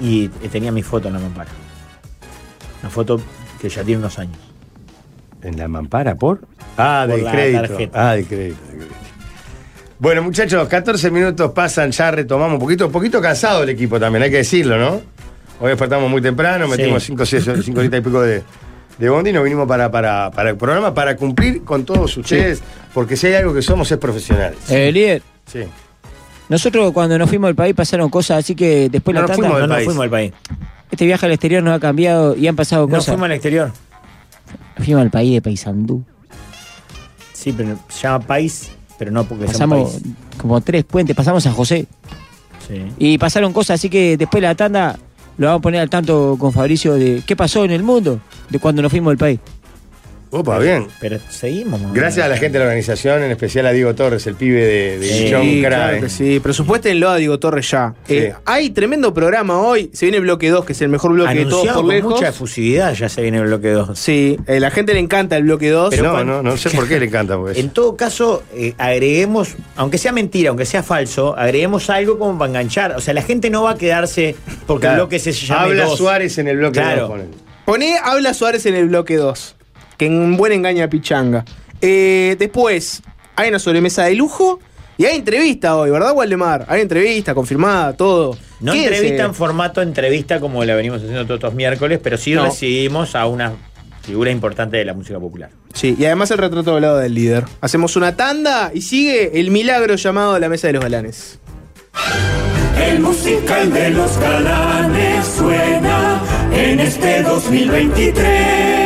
y 0.00 0.24
eh, 0.42 0.48
tenía 0.50 0.72
mi 0.72 0.82
foto 0.82 1.08
en 1.08 1.14
la 1.14 1.20
mampara. 1.20 1.50
Una 2.82 2.90
foto 2.90 3.20
que 3.60 3.68
ya 3.68 3.82
tiene 3.84 3.98
unos 4.00 4.18
años. 4.18 4.36
¿En 5.42 5.56
la 5.56 5.68
mampara 5.68 6.14
por? 6.16 6.40
Ah, 6.76 7.04
Por 7.06 7.16
del 7.16 7.24
la 7.24 7.32
crédito. 7.32 7.62
tarjeta. 7.62 8.10
Ah, 8.10 8.14
del 8.14 8.26
crédito, 8.26 8.60
del 8.68 8.76
crédito. 8.78 8.96
Bueno, 10.00 10.22
muchachos, 10.22 10.66
14 10.66 11.10
minutos 11.10 11.52
pasan, 11.52 11.90
ya 11.90 12.10
retomamos. 12.10 12.54
Un 12.54 12.60
poquito, 12.60 12.90
poquito 12.90 13.20
cansado 13.20 13.62
el 13.64 13.68
equipo 13.68 14.00
también, 14.00 14.22
hay 14.22 14.30
que 14.30 14.38
decirlo, 14.38 14.78
¿no? 14.78 15.02
Hoy 15.60 15.68
despertamos 15.68 16.10
muy 16.10 16.22
temprano, 16.22 16.64
Sí. 16.64 16.70
metimos 16.70 17.02
5 17.04 17.26
cinco 17.26 17.80
horitas 17.80 17.98
y 17.98 18.02
pico 18.02 18.22
de, 18.22 18.42
de 18.98 19.08
bondi 19.10 19.28
y 19.28 19.32
nos 19.34 19.44
vinimos 19.44 19.68
para, 19.68 19.90
para, 19.90 20.30
para 20.30 20.50
el 20.50 20.56
programa 20.56 20.94
para 20.94 21.16
cumplir 21.16 21.64
con 21.64 21.84
todos 21.84 22.16
ustedes, 22.16 22.62
porque 22.94 23.14
si 23.16 23.26
hay 23.26 23.34
algo 23.34 23.52
que 23.52 23.60
somos 23.60 23.90
es 23.92 23.98
profesionales. 23.98 24.56
Eh, 24.70 24.90
líder, 24.90 25.22
Sí. 25.44 25.64
nosotros 26.48 26.92
cuando 26.92 27.18
nos 27.18 27.28
fuimos 27.28 27.48
al 27.48 27.54
país 27.54 27.74
pasaron 27.74 28.08
cosas, 28.08 28.38
así 28.38 28.54
que 28.54 28.88
después 28.88 29.14
No 29.14 29.20
la 29.20 29.26
nos 29.26 29.36
tanda, 29.36 29.48
fuimos 29.50 29.68
No 29.68 29.74
nos 29.74 29.84
fuimos 29.84 30.02
al 30.04 30.10
país. 30.10 30.32
este 30.90 31.04
viaje 31.04 31.26
al 31.26 31.32
exterior 31.32 31.62
nos 31.62 31.76
ha 31.76 31.80
cambiado 31.80 32.34
y 32.36 32.46
han 32.48 32.56
pasado 32.56 32.86
No 32.86 32.88
cosas. 32.96 33.04
fuimos 33.08 33.26
al 33.26 33.32
exterior. 33.32 33.70
Fuimos 34.78 35.02
al 35.02 35.10
país 35.10 35.34
de 35.34 35.42
Paysandú. 35.42 36.02
Sí, 37.34 37.52
pero 37.52 37.78
se 37.90 38.00
llama 38.02 38.20
país, 38.26 38.70
pero 39.00 39.10
no 39.10 39.24
porque 39.24 39.44
sea 39.46 39.64
un 39.64 39.70
Pasamos 39.70 39.90
país. 39.92 40.02
como 40.36 40.60
tres 40.60 40.84
puentes, 40.84 41.16
pasamos 41.16 41.46
a 41.46 41.52
José. 41.52 41.86
Sí. 42.68 42.82
Y 42.98 43.16
pasaron 43.16 43.54
cosas, 43.54 43.76
así 43.80 43.88
que 43.88 44.18
después 44.18 44.42
de 44.42 44.48
la 44.48 44.54
tanda 44.54 44.98
lo 45.38 45.46
vamos 45.46 45.60
a 45.60 45.62
poner 45.62 45.80
al 45.80 45.88
tanto 45.88 46.36
con 46.38 46.52
Fabricio 46.52 46.92
de 46.96 47.22
qué 47.26 47.34
pasó 47.34 47.64
en 47.64 47.70
el 47.70 47.82
mundo 47.82 48.20
de 48.50 48.58
cuando 48.58 48.82
nos 48.82 48.90
fuimos 48.90 49.12
del 49.12 49.16
país. 49.16 49.40
Opa, 50.32 50.58
bien. 50.60 50.86
Pero 51.00 51.18
seguimos. 51.28 51.80
¿no? 51.80 51.92
Gracias 51.92 52.24
a 52.24 52.28
la 52.28 52.36
gente 52.36 52.52
de 52.52 52.60
la 52.60 52.64
organización, 52.66 53.22
en 53.24 53.32
especial 53.32 53.66
a 53.66 53.72
Diego 53.72 53.94
Torres, 53.96 54.26
el 54.28 54.36
pibe 54.36 54.64
de, 54.64 54.98
de 54.98 55.08
Sí, 55.08 55.28
John 55.32 55.60
claro 55.60 56.00
que 56.00 56.08
sí. 56.08 56.38
Presupuéstenlo 56.40 57.08
a 57.10 57.16
Diego 57.16 57.38
Torres 57.40 57.68
ya. 57.68 57.94
Sí. 58.06 58.16
Eh, 58.16 58.34
hay 58.44 58.70
tremendo 58.70 59.12
programa 59.12 59.58
hoy. 59.60 59.90
Se 59.92 60.06
viene 60.06 60.18
el 60.18 60.22
bloque 60.22 60.48
2, 60.50 60.64
que 60.64 60.72
es 60.72 60.80
el 60.82 60.88
mejor 60.88 61.12
bloque 61.14 61.34
de 61.34 61.46
todos 61.46 61.66
por 61.66 61.74
con 61.74 61.88
lejos. 61.88 62.12
mucha 62.14 62.28
efusividad 62.28 62.94
ya 62.94 63.08
se 63.08 63.22
viene 63.22 63.38
el 63.38 63.44
bloque 63.46 63.70
2. 63.70 63.98
Sí, 63.98 64.38
eh, 64.46 64.60
la 64.60 64.70
gente 64.70 64.94
le 64.94 65.00
encanta 65.00 65.36
el 65.36 65.42
bloque 65.42 65.68
2. 65.70 65.90
Pero 65.90 66.02
no, 66.04 66.10
cuando- 66.12 66.42
no, 66.44 66.50
no 66.50 66.56
sé 66.56 66.70
por 66.70 66.86
qué 66.86 67.00
le 67.00 67.06
encanta. 67.06 67.36
Pues. 67.36 67.58
En 67.58 67.70
todo 67.70 67.96
caso, 67.96 68.44
eh, 68.54 68.74
agreguemos, 68.78 69.56
aunque 69.74 69.98
sea 69.98 70.12
mentira, 70.12 70.50
aunque 70.50 70.64
sea 70.64 70.82
falso, 70.84 71.36
agreguemos 71.36 71.90
algo 71.90 72.18
como 72.20 72.38
para 72.38 72.50
enganchar. 72.50 72.92
O 72.92 73.00
sea, 73.00 73.14
la 73.14 73.22
gente 73.22 73.50
no 73.50 73.64
va 73.64 73.72
a 73.72 73.76
quedarse 73.78 74.36
porque 74.68 74.82
Claro. 74.82 74.94
el 74.94 75.00
bloque 75.02 75.18
se 75.18 75.32
llama 75.32 75.62
Habla 75.62 75.84
dos. 75.86 75.98
Suárez 75.98 76.38
en 76.38 76.46
el 76.46 76.56
bloque 76.58 76.78
Claro. 76.80 77.00
dos, 77.02 77.10
ponen. 77.10 77.28
Poné 77.64 77.98
Habla 78.02 78.32
Suárez 78.34 78.66
en 78.66 78.74
el 78.74 78.88
bloque 78.88 79.16
2. 79.16 79.56
Que 80.00 80.06
en 80.06 80.18
un 80.18 80.34
buen 80.38 80.50
engaña 80.54 80.88
pichanga. 80.88 81.44
Eh, 81.82 82.34
después, 82.38 83.02
hay 83.36 83.50
una 83.50 83.58
sobremesa 83.58 84.04
de 84.04 84.14
lujo. 84.14 84.58
Y 84.96 85.04
hay 85.04 85.16
entrevista 85.18 85.76
hoy, 85.76 85.90
¿verdad, 85.90 86.14
Waldemar? 86.14 86.64
Hay 86.68 86.80
entrevista 86.80 87.34
confirmada, 87.34 87.92
todo. 87.94 88.34
No 88.60 88.72
Quédense. 88.72 88.94
entrevista 88.94 89.24
en 89.26 89.34
formato 89.34 89.82
entrevista 89.82 90.40
como 90.40 90.64
la 90.64 90.74
venimos 90.74 91.02
haciendo 91.02 91.26
todos 91.26 91.42
los 91.42 91.52
miércoles, 91.54 92.00
pero 92.02 92.16
sí 92.16 92.32
No. 92.32 92.44
recibimos 92.46 93.14
a 93.14 93.26
una 93.26 93.52
figura 94.00 94.30
importante 94.30 94.78
de 94.78 94.86
la 94.86 94.94
música 94.94 95.20
popular. 95.20 95.50
Sí, 95.74 95.94
y 95.98 96.04
además 96.06 96.30
el 96.30 96.38
retrato 96.38 96.72
hablado 96.74 96.96
del 96.96 97.12
líder. 97.12 97.44
Hacemos 97.60 97.94
una 97.96 98.16
tanda 98.16 98.70
y 98.72 98.80
sigue 98.80 99.38
el 99.38 99.50
milagro 99.50 99.96
llamado 99.96 100.38
la 100.38 100.48
mesa 100.48 100.68
de 100.68 100.72
los 100.72 100.82
galanes. 100.82 101.38
El 102.88 103.00
musical 103.00 103.70
de 103.70 103.90
los 103.90 104.16
galanes 104.18 105.26
suena 105.26 106.22
en 106.54 106.80
este 106.80 107.22
2023. 107.22 108.79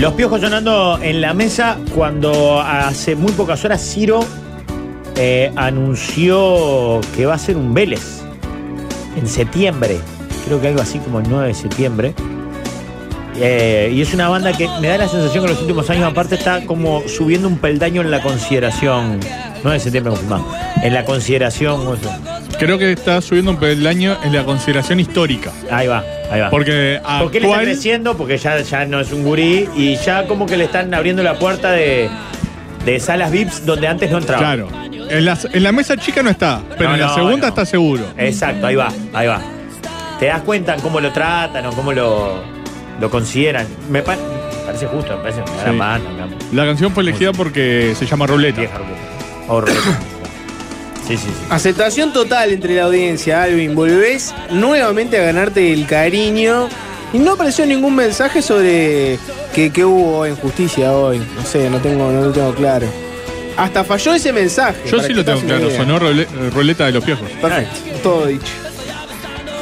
Los 0.00 0.12
piojos 0.12 0.42
sonando 0.42 0.98
en 1.00 1.22
la 1.22 1.32
mesa 1.32 1.78
cuando 1.94 2.60
hace 2.60 3.16
muy 3.16 3.32
pocas 3.32 3.64
horas 3.64 3.80
Ciro 3.80 4.20
eh, 5.16 5.50
anunció 5.56 7.00
que 7.16 7.24
va 7.24 7.34
a 7.34 7.38
ser 7.38 7.56
un 7.56 7.72
Vélez 7.72 8.20
en 9.16 9.26
septiembre. 9.26 9.98
Creo 10.44 10.60
que 10.60 10.68
algo 10.68 10.82
así 10.82 10.98
como 10.98 11.20
el 11.20 11.28
9 11.30 11.48
de 11.48 11.54
septiembre. 11.54 12.14
Eh, 13.36 13.90
y 13.94 14.02
es 14.02 14.12
una 14.12 14.28
banda 14.28 14.52
que 14.52 14.68
me 14.82 14.88
da 14.88 14.98
la 14.98 15.08
sensación 15.08 15.44
que 15.44 15.50
en 15.50 15.54
los 15.54 15.62
últimos 15.62 15.88
años 15.88 16.04
aparte 16.04 16.34
está 16.34 16.66
como 16.66 17.02
subiendo 17.08 17.48
un 17.48 17.56
peldaño 17.56 18.02
en 18.02 18.10
la 18.10 18.22
consideración. 18.22 19.18
9 19.66 19.78
de 19.78 19.80
septiembre 19.82 20.10
confirmado. 20.10 20.46
En 20.82 20.94
la 20.94 21.04
consideración. 21.04 21.84
¿cómo 21.84 21.96
se- 21.96 22.56
Creo 22.58 22.78
que 22.78 22.92
está 22.92 23.20
subiendo 23.20 23.50
un 23.50 23.58
peldaño 23.58 24.16
en 24.24 24.32
la 24.34 24.44
consideración 24.44 24.98
histórica. 25.00 25.50
Ahí 25.70 25.86
va, 25.88 26.02
ahí 26.30 26.40
va. 26.40 26.48
Porque 26.50 27.00
Porque 27.20 27.38
él 27.38 27.44
está 27.44 27.52
actual, 27.54 27.64
creciendo, 27.66 28.16
porque 28.16 28.38
ya, 28.38 28.58
ya 28.60 28.84
no 28.86 29.00
es 29.00 29.12
un 29.12 29.24
gurí 29.24 29.68
y 29.76 29.96
ya 29.96 30.26
como 30.26 30.46
que 30.46 30.56
le 30.56 30.64
están 30.64 30.92
abriendo 30.94 31.22
la 31.22 31.34
puerta 31.38 31.70
de, 31.72 32.08
de 32.84 33.00
salas 33.00 33.30
VIPs 33.30 33.66
donde 33.66 33.88
antes 33.88 34.10
no 34.10 34.18
entraba. 34.18 34.40
claro, 34.42 34.68
en 35.10 35.24
la, 35.24 35.36
en 35.52 35.62
la 35.62 35.72
mesa 35.72 35.96
chica 35.98 36.22
no 36.22 36.30
está, 36.30 36.62
pero 36.78 36.88
No, 36.90 36.94
en 36.94 37.00
la 37.02 37.06
no, 37.08 37.14
segunda 37.14 37.36
no. 37.42 37.48
está 37.48 37.66
seguro. 37.66 38.04
Exacto, 38.16 38.66
ahí 38.66 38.74
va, 38.76 38.88
ahí 39.12 39.26
va. 39.26 39.40
Te 40.18 40.26
das 40.26 40.40
cuenta 40.42 40.74
en 40.74 40.80
cómo 40.80 40.98
lo 41.00 41.12
tratan 41.12 41.66
o 41.66 41.72
cómo 41.72 41.92
lo, 41.92 42.42
lo 43.00 43.10
consideran. 43.10 43.66
Me 43.90 44.00
pa- 44.02 44.16
parece 44.64 44.86
justo, 44.86 45.14
me 45.16 45.22
parece 45.24 45.42
una 45.42 45.76
gran 45.76 46.00
Sí. 46.00 46.06
una 46.14 46.28
La 46.52 46.64
canción 46.66 46.90
fue 46.92 47.02
elegida 47.02 47.32
porque 47.32 47.94
se 47.98 48.06
llama 48.06 48.26
Ruleta. 48.26 48.62
Vieja 49.48 49.52
ruleta. 49.52 49.52
O 49.52 49.60
ruleta. 49.60 49.98
Sí, 51.06 51.16
sí, 51.16 51.22
sí. 51.28 51.46
Aceptación 51.50 52.12
total 52.12 52.50
entre 52.50 52.74
la 52.74 52.84
audiencia, 52.84 53.42
Alvin. 53.44 53.74
Volvés 53.74 54.34
nuevamente 54.50 55.18
a 55.18 55.22
ganarte 55.22 55.72
el 55.72 55.86
cariño. 55.86 56.68
Y 57.12 57.18
no 57.18 57.32
apareció 57.32 57.64
ningún 57.64 57.94
mensaje 57.94 58.42
sobre 58.42 59.18
que, 59.54 59.70
que 59.70 59.84
hubo 59.84 60.26
en 60.26 60.34
justicia 60.36 60.92
hoy. 60.92 61.18
No 61.36 61.44
sé, 61.44 61.70
no 61.70 61.78
tengo, 61.78 62.10
no 62.10 62.22
lo 62.22 62.32
tengo 62.32 62.52
claro. 62.54 62.86
Hasta 63.56 63.84
falló 63.84 64.12
ese 64.14 64.32
mensaje. 64.32 64.80
Yo 64.90 65.00
sí 65.00 65.08
que 65.08 65.14
lo 65.14 65.24
te 65.24 65.32
tengo 65.32 65.46
claro, 65.46 65.68
idea. 65.68 65.76
sonó 65.78 65.98
rule- 66.00 66.26
Ruleta 66.52 66.86
de 66.86 66.92
los 66.92 67.04
Piojos. 67.04 67.30
Perfecto, 67.40 67.72
todo 68.02 68.26
dicho. 68.26 68.44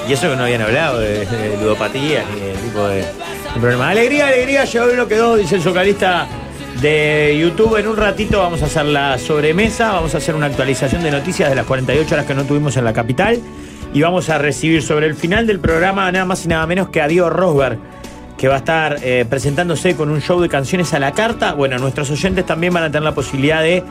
Y 0.09 0.13
eso 0.15 0.31
que 0.31 0.37
no 0.37 0.45
habían 0.45 0.63
hablado 0.63 0.99
de, 1.01 1.25
de 1.27 1.57
ludopatía 1.61 2.25
ni 2.35 2.41
de 2.41 2.53
tipo 2.55 2.89
de, 2.89 2.97
de 2.97 3.61
problema. 3.61 3.91
Alegría, 3.91 4.27
alegría, 4.29 4.65
llegó 4.65 4.87
el 4.87 4.93
bloque 4.97 5.17
2, 5.17 5.39
dice 5.39 5.55
el 5.57 5.61
vocalista 5.61 6.27
de 6.81 7.37
YouTube. 7.41 7.77
En 7.77 7.89
un 7.89 7.97
ratito 7.97 8.39
vamos 8.39 8.63
a 8.63 8.67
hacer 8.67 8.85
la 8.87 9.19
sobremesa, 9.19 9.93
vamos 9.93 10.15
a 10.15 10.19
hacer 10.19 10.35
una 10.35 10.47
actualización 10.47 11.03
de 11.03 11.11
noticias 11.11 11.49
de 11.49 11.55
las 11.55 11.67
48 11.67 12.15
horas 12.15 12.27
que 12.27 12.35
no 12.35 12.45
tuvimos 12.45 12.77
en 12.77 12.85
la 12.85 12.93
capital. 12.93 13.41
Y 13.93 14.03
vamos 14.03 14.29
a 14.29 14.39
recibir 14.39 14.83
sobre 14.83 15.07
el 15.07 15.15
final 15.15 15.47
del 15.47 15.61
programa 15.61 16.11
nada 16.11 16.25
más 16.25 16.45
y 16.45 16.49
nada 16.49 16.67
menos 16.67 16.89
que 16.89 17.01
a 17.01 17.07
Diego 17.07 17.31
Rosberg, 17.31 17.79
que 18.37 18.49
va 18.49 18.55
a 18.55 18.59
estar 18.59 18.99
eh, 19.03 19.25
presentándose 19.29 19.95
con 19.95 20.11
un 20.11 20.21
show 20.21 20.41
de 20.41 20.49
canciones 20.49 20.93
a 20.95 20.99
la 20.99 21.13
carta. 21.13 21.55
Bueno, 21.55 21.79
nuestros 21.79 22.11
oyentes 22.11 22.45
también 22.45 22.75
van 22.75 22.83
a 22.83 22.87
tener 22.89 23.05
la 23.05 23.15
posibilidad 23.15 23.63
de 23.63 23.85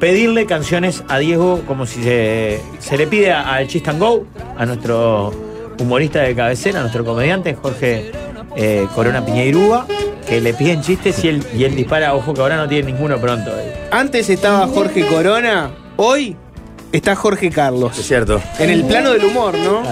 pedirle 0.00 0.46
canciones 0.46 1.04
a 1.08 1.18
Diego 1.18 1.62
como 1.66 1.86
si 1.86 2.02
se, 2.02 2.60
le 2.96 3.06
pide 3.06 3.30
al 3.30 3.68
Chist 3.68 3.86
Go, 3.98 4.26
a 4.56 4.66
nuestro 4.66 5.32
humorista 5.78 6.22
de 6.22 6.34
cabecera, 6.34 6.78
a 6.78 6.82
nuestro 6.82 7.04
comediante 7.04 7.54
Jorge 7.54 8.10
eh, 8.56 8.86
Corona 8.94 9.24
Piñeirúa, 9.24 9.86
que 10.32 10.40
le 10.40 10.54
piden 10.54 10.80
chistes 10.80 11.22
y 11.24 11.28
él, 11.28 11.44
y 11.54 11.64
él 11.64 11.74
dispara, 11.76 12.14
ojo 12.14 12.32
que 12.32 12.40
ahora 12.40 12.56
no 12.56 12.66
tiene 12.68 12.90
ninguno 12.92 13.18
pronto. 13.18 13.50
eh. 13.58 13.88
Antes 13.90 14.30
estaba 14.30 14.66
Jorge 14.66 15.06
Corona, 15.06 15.70
hoy 15.96 16.34
está 16.90 17.14
Jorge 17.14 17.50
Carlos. 17.50 17.98
Es 17.98 18.06
cierto. 18.06 18.40
En 18.58 18.70
el 18.70 18.84
plano 18.84 19.10
del 19.12 19.24
humor, 19.26 19.56
¿no? 19.58 19.82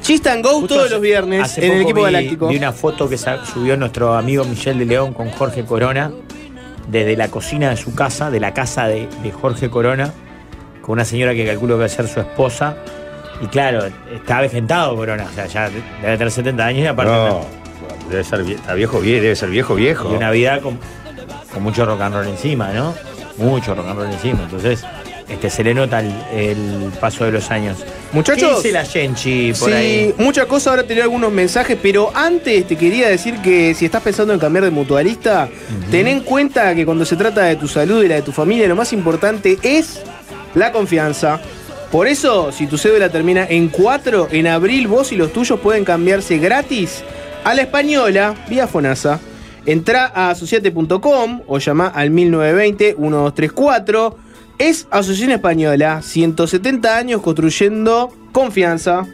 Chist 0.00 0.26
and 0.26 0.42
Go 0.42 0.52
Justo 0.60 0.68
todos 0.68 0.84
hace- 0.86 0.94
los 0.94 1.02
viernes 1.02 1.42
hace 1.42 1.60
en 1.66 1.72
el 1.72 1.78
poco 1.78 1.82
equipo 1.90 1.98
vi- 1.98 2.04
galáctico. 2.12 2.48
Vi 2.48 2.56
una 2.56 2.72
foto 2.72 3.08
que 3.08 3.18
sa- 3.18 3.44
subió 3.44 3.76
nuestro 3.76 4.14
amigo 4.14 4.44
Michel 4.44 4.78
de 4.78 4.86
León 4.86 5.12
con 5.12 5.28
Jorge 5.30 5.64
Corona 5.66 6.10
desde 6.88 7.14
la 7.16 7.28
cocina 7.28 7.68
de 7.68 7.76
su 7.76 7.94
casa, 7.94 8.30
de 8.30 8.40
la 8.40 8.54
casa 8.54 8.88
de, 8.88 9.08
de 9.22 9.30
Jorge 9.30 9.68
Corona, 9.68 10.10
con 10.80 10.94
una 10.94 11.04
señora 11.04 11.34
que 11.34 11.44
calculo 11.46 11.74
que 11.74 11.80
va 11.80 11.84
a 11.86 11.88
ser 11.90 12.08
su 12.08 12.20
esposa. 12.20 12.76
Y 13.42 13.46
claro, 13.48 13.84
está 14.14 14.38
avejentado 14.38 14.96
Corona, 14.96 15.26
o 15.30 15.34
sea, 15.34 15.44
ya 15.46 15.68
debe 15.68 16.16
tener 16.16 16.30
70 16.30 16.64
años 16.64 16.84
y 16.84 16.86
aparte 16.86 17.12
No, 17.12 17.40
debe 18.10 18.24
ser 18.24 18.42
viejo, 18.44 19.00
vie- 19.00 19.20
debe 19.20 19.36
ser 19.36 19.50
viejo, 19.50 19.74
viejo. 19.74 20.10
y 20.12 20.16
una 20.16 20.30
vida 20.30 20.60
con, 20.60 20.78
con 21.52 21.62
mucho 21.62 21.84
rock 21.84 22.00
and 22.00 22.14
roll 22.14 22.28
encima, 22.28 22.72
¿no? 22.72 22.94
Mucho 23.36 23.74
rock 23.74 23.86
and 23.88 23.98
roll 23.98 24.12
encima. 24.12 24.40
Entonces, 24.44 24.82
este, 25.28 25.50
se 25.50 25.62
le 25.62 25.74
nota 25.74 26.00
el, 26.00 26.12
el 26.32 26.90
paso 27.00 27.24
de 27.24 27.32
los 27.32 27.50
años. 27.50 27.78
Muchachos. 28.12 28.48
¿Qué 28.48 28.56
dice 28.56 28.72
la 28.72 28.84
Genchi 28.86 29.52
por 29.52 29.68
sí, 29.68 29.74
ahí? 29.76 30.14
mucha 30.16 30.46
cosa, 30.46 30.70
ahora 30.70 30.82
te 30.84 30.94
leo 30.94 31.04
algunos 31.04 31.30
mensajes, 31.30 31.76
pero 31.82 32.10
antes 32.14 32.66
te 32.66 32.76
quería 32.76 33.08
decir 33.10 33.36
que 33.42 33.74
si 33.74 33.84
estás 33.84 34.02
pensando 34.02 34.32
en 34.32 34.38
cambiar 34.40 34.64
de 34.64 34.70
mutualista, 34.70 35.48
ten 35.90 36.08
en 36.08 36.20
cuenta 36.20 36.74
que 36.74 36.86
cuando 36.86 37.04
se 37.04 37.16
trata 37.16 37.42
de 37.42 37.56
tu 37.56 37.68
salud 37.68 38.02
y 38.02 38.08
la 38.08 38.14
de 38.14 38.22
tu 38.22 38.32
familia, 38.32 38.66
lo 38.66 38.76
más 38.76 38.94
importante 38.94 39.58
es 39.62 40.00
la 40.54 40.72
confianza. 40.72 41.38
Por 41.92 42.06
eso, 42.06 42.50
si 42.50 42.66
tu 42.66 42.78
cédula 42.78 43.10
termina 43.10 43.46
en 43.48 43.68
4, 43.68 44.28
en 44.32 44.46
abril 44.46 44.88
vos 44.88 45.12
y 45.12 45.16
los 45.16 45.32
tuyos 45.32 45.60
pueden 45.60 45.84
cambiarse 45.84 46.38
gratis 46.38 47.02
a 47.44 47.54
la 47.54 47.62
española 47.62 48.34
vía 48.48 48.66
FONASA. 48.66 49.20
Entra 49.66 50.10
a 50.14 50.30
asociate.com 50.30 51.42
o 51.46 51.58
llama 51.58 51.88
al 51.88 52.10
1920-1234. 52.10 54.14
Es 54.58 54.88
Asociación 54.90 55.32
Española, 55.32 56.02
170 56.02 56.96
años 56.96 57.22
construyendo 57.22 58.10
confianza. 58.32 59.06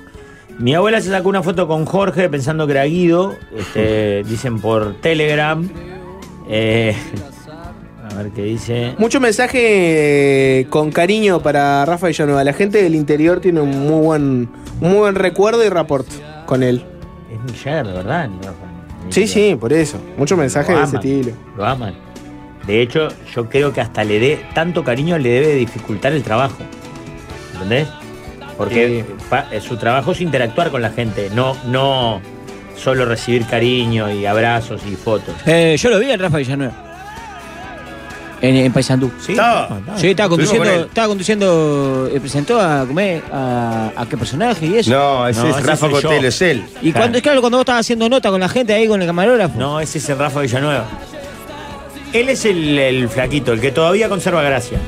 Mi 0.59 0.75
abuela 0.75 1.01
se 1.01 1.11
sacó 1.11 1.29
una 1.29 1.43
foto 1.43 1.67
con 1.67 1.85
Jorge 1.85 2.29
pensando 2.29 2.67
que 2.67 2.73
era 2.73 2.85
Guido, 2.85 3.35
este, 3.57 4.23
dicen 4.29 4.61
por 4.61 5.01
Telegram. 5.01 5.69
Eh, 6.49 6.95
a 8.11 8.15
ver 8.15 8.31
qué 8.31 8.45
dice. 8.45 8.95
Mucho 8.99 9.21
mensaje 9.21 10.61
eh, 10.61 10.67
con 10.71 10.93
cariño 10.93 11.43
para 11.43 11.85
Rafa 11.85 12.07
Villanueva. 12.07 12.45
La 12.45 12.53
gente 12.53 12.83
del 12.83 12.95
interior 12.95 13.41
tiene 13.41 13.61
un 13.61 13.71
muy 13.71 14.05
buen, 14.05 14.49
muy 14.81 14.99
buen 14.99 15.17
recuerdo 15.17 15.65
y 15.65 15.69
rapport 15.69 16.07
con 16.47 16.63
él. 16.63 16.85
Es 17.35 17.41
Mick 17.43 17.57
Jagger, 17.63 17.87
de 17.87 17.93
verdad. 17.93 18.29
Sí, 19.11 19.27
sí, 19.27 19.57
por 19.59 19.73
eso. 19.73 19.99
Mucho 20.17 20.37
mensaje 20.37 20.73
Lo 20.73 20.79
de 20.79 20.85
ese 20.85 20.97
estilo. 20.97 21.33
Lo 21.57 21.65
aman. 21.67 21.95
De 22.67 22.81
hecho, 22.81 23.09
yo 23.35 23.49
creo 23.49 23.73
que 23.73 23.81
hasta 23.83 24.05
le 24.05 24.19
dé 24.19 24.47
tanto 24.55 24.83
cariño 24.83 25.19
le 25.19 25.29
debe 25.29 25.55
dificultar 25.55 26.13
el 26.13 26.23
trabajo. 26.23 26.57
¿Entendés? 27.55 27.89
Porque 28.57 29.05
pa- 29.29 29.47
eh, 29.53 29.61
su 29.61 29.77
trabajo 29.77 30.13
es 30.13 30.21
interactuar 30.21 30.71
con 30.71 30.81
la 30.81 30.91
gente, 30.91 31.29
no, 31.35 31.57
no 31.67 32.21
solo 32.77 33.05
recibir 33.05 33.45
cariño 33.47 34.11
y 34.13 34.25
abrazos 34.27 34.81
y 34.87 34.95
fotos. 34.97 35.35
Eh, 35.47 35.77
yo 35.79 35.91
lo 35.91 35.99
vi 35.99 36.11
en 36.11 36.21
Rafa 36.21 36.39
Villanueva. 36.39 36.84
En, 38.45 38.57
en 38.57 38.73
Paysandú. 38.73 39.11
Sí, 39.25 39.33
Estaba. 39.33 39.69
Sí, 39.97 40.09
estaba 40.09 40.29
conduciendo, 40.29 40.65
con 40.67 40.75
él. 40.75 40.81
estaba 40.87 41.09
conduciendo, 41.09 42.09
eh, 42.13 42.21
presentó 42.21 42.61
a 42.61 42.85
comer 42.87 43.23
a, 43.33 43.91
a 43.97 44.07
qué 44.07 44.17
personaje 44.19 44.67
y 44.67 44.77
eso. 44.79 44.91
No, 44.91 45.27
ese 45.27 45.41
No, 45.41 45.49
es 45.49 45.57
ese 45.57 45.67
Rafa. 45.67 45.89
Cotelo, 45.89 46.29
es 46.29 46.43
él. 46.43 46.65
Y 46.83 46.93
cuando, 46.93 47.21
claro, 47.23 47.41
cuando 47.41 47.57
vos 47.59 47.63
estabas 47.63 47.81
haciendo 47.81 48.09
nota 48.09 48.31
con 48.31 48.41
la 48.41 48.49
gente 48.49 48.75
ahí 48.75 48.87
con 48.87 49.01
el 49.01 49.07
camarógrafo. 49.07 49.59
No, 49.59 49.81
ese 49.81 49.99
es 49.99 50.09
el 50.11 50.19
Rafa 50.19 50.41
Villanueva. 50.41 50.85
Él 52.13 52.29
es 52.29 52.45
el, 52.45 52.79
el 52.79 53.09
flaquito, 53.09 53.53
el 53.53 53.61
que 53.61 53.73
todavía 53.73 54.09
conserva 54.09 54.43
gracia. 54.43 54.79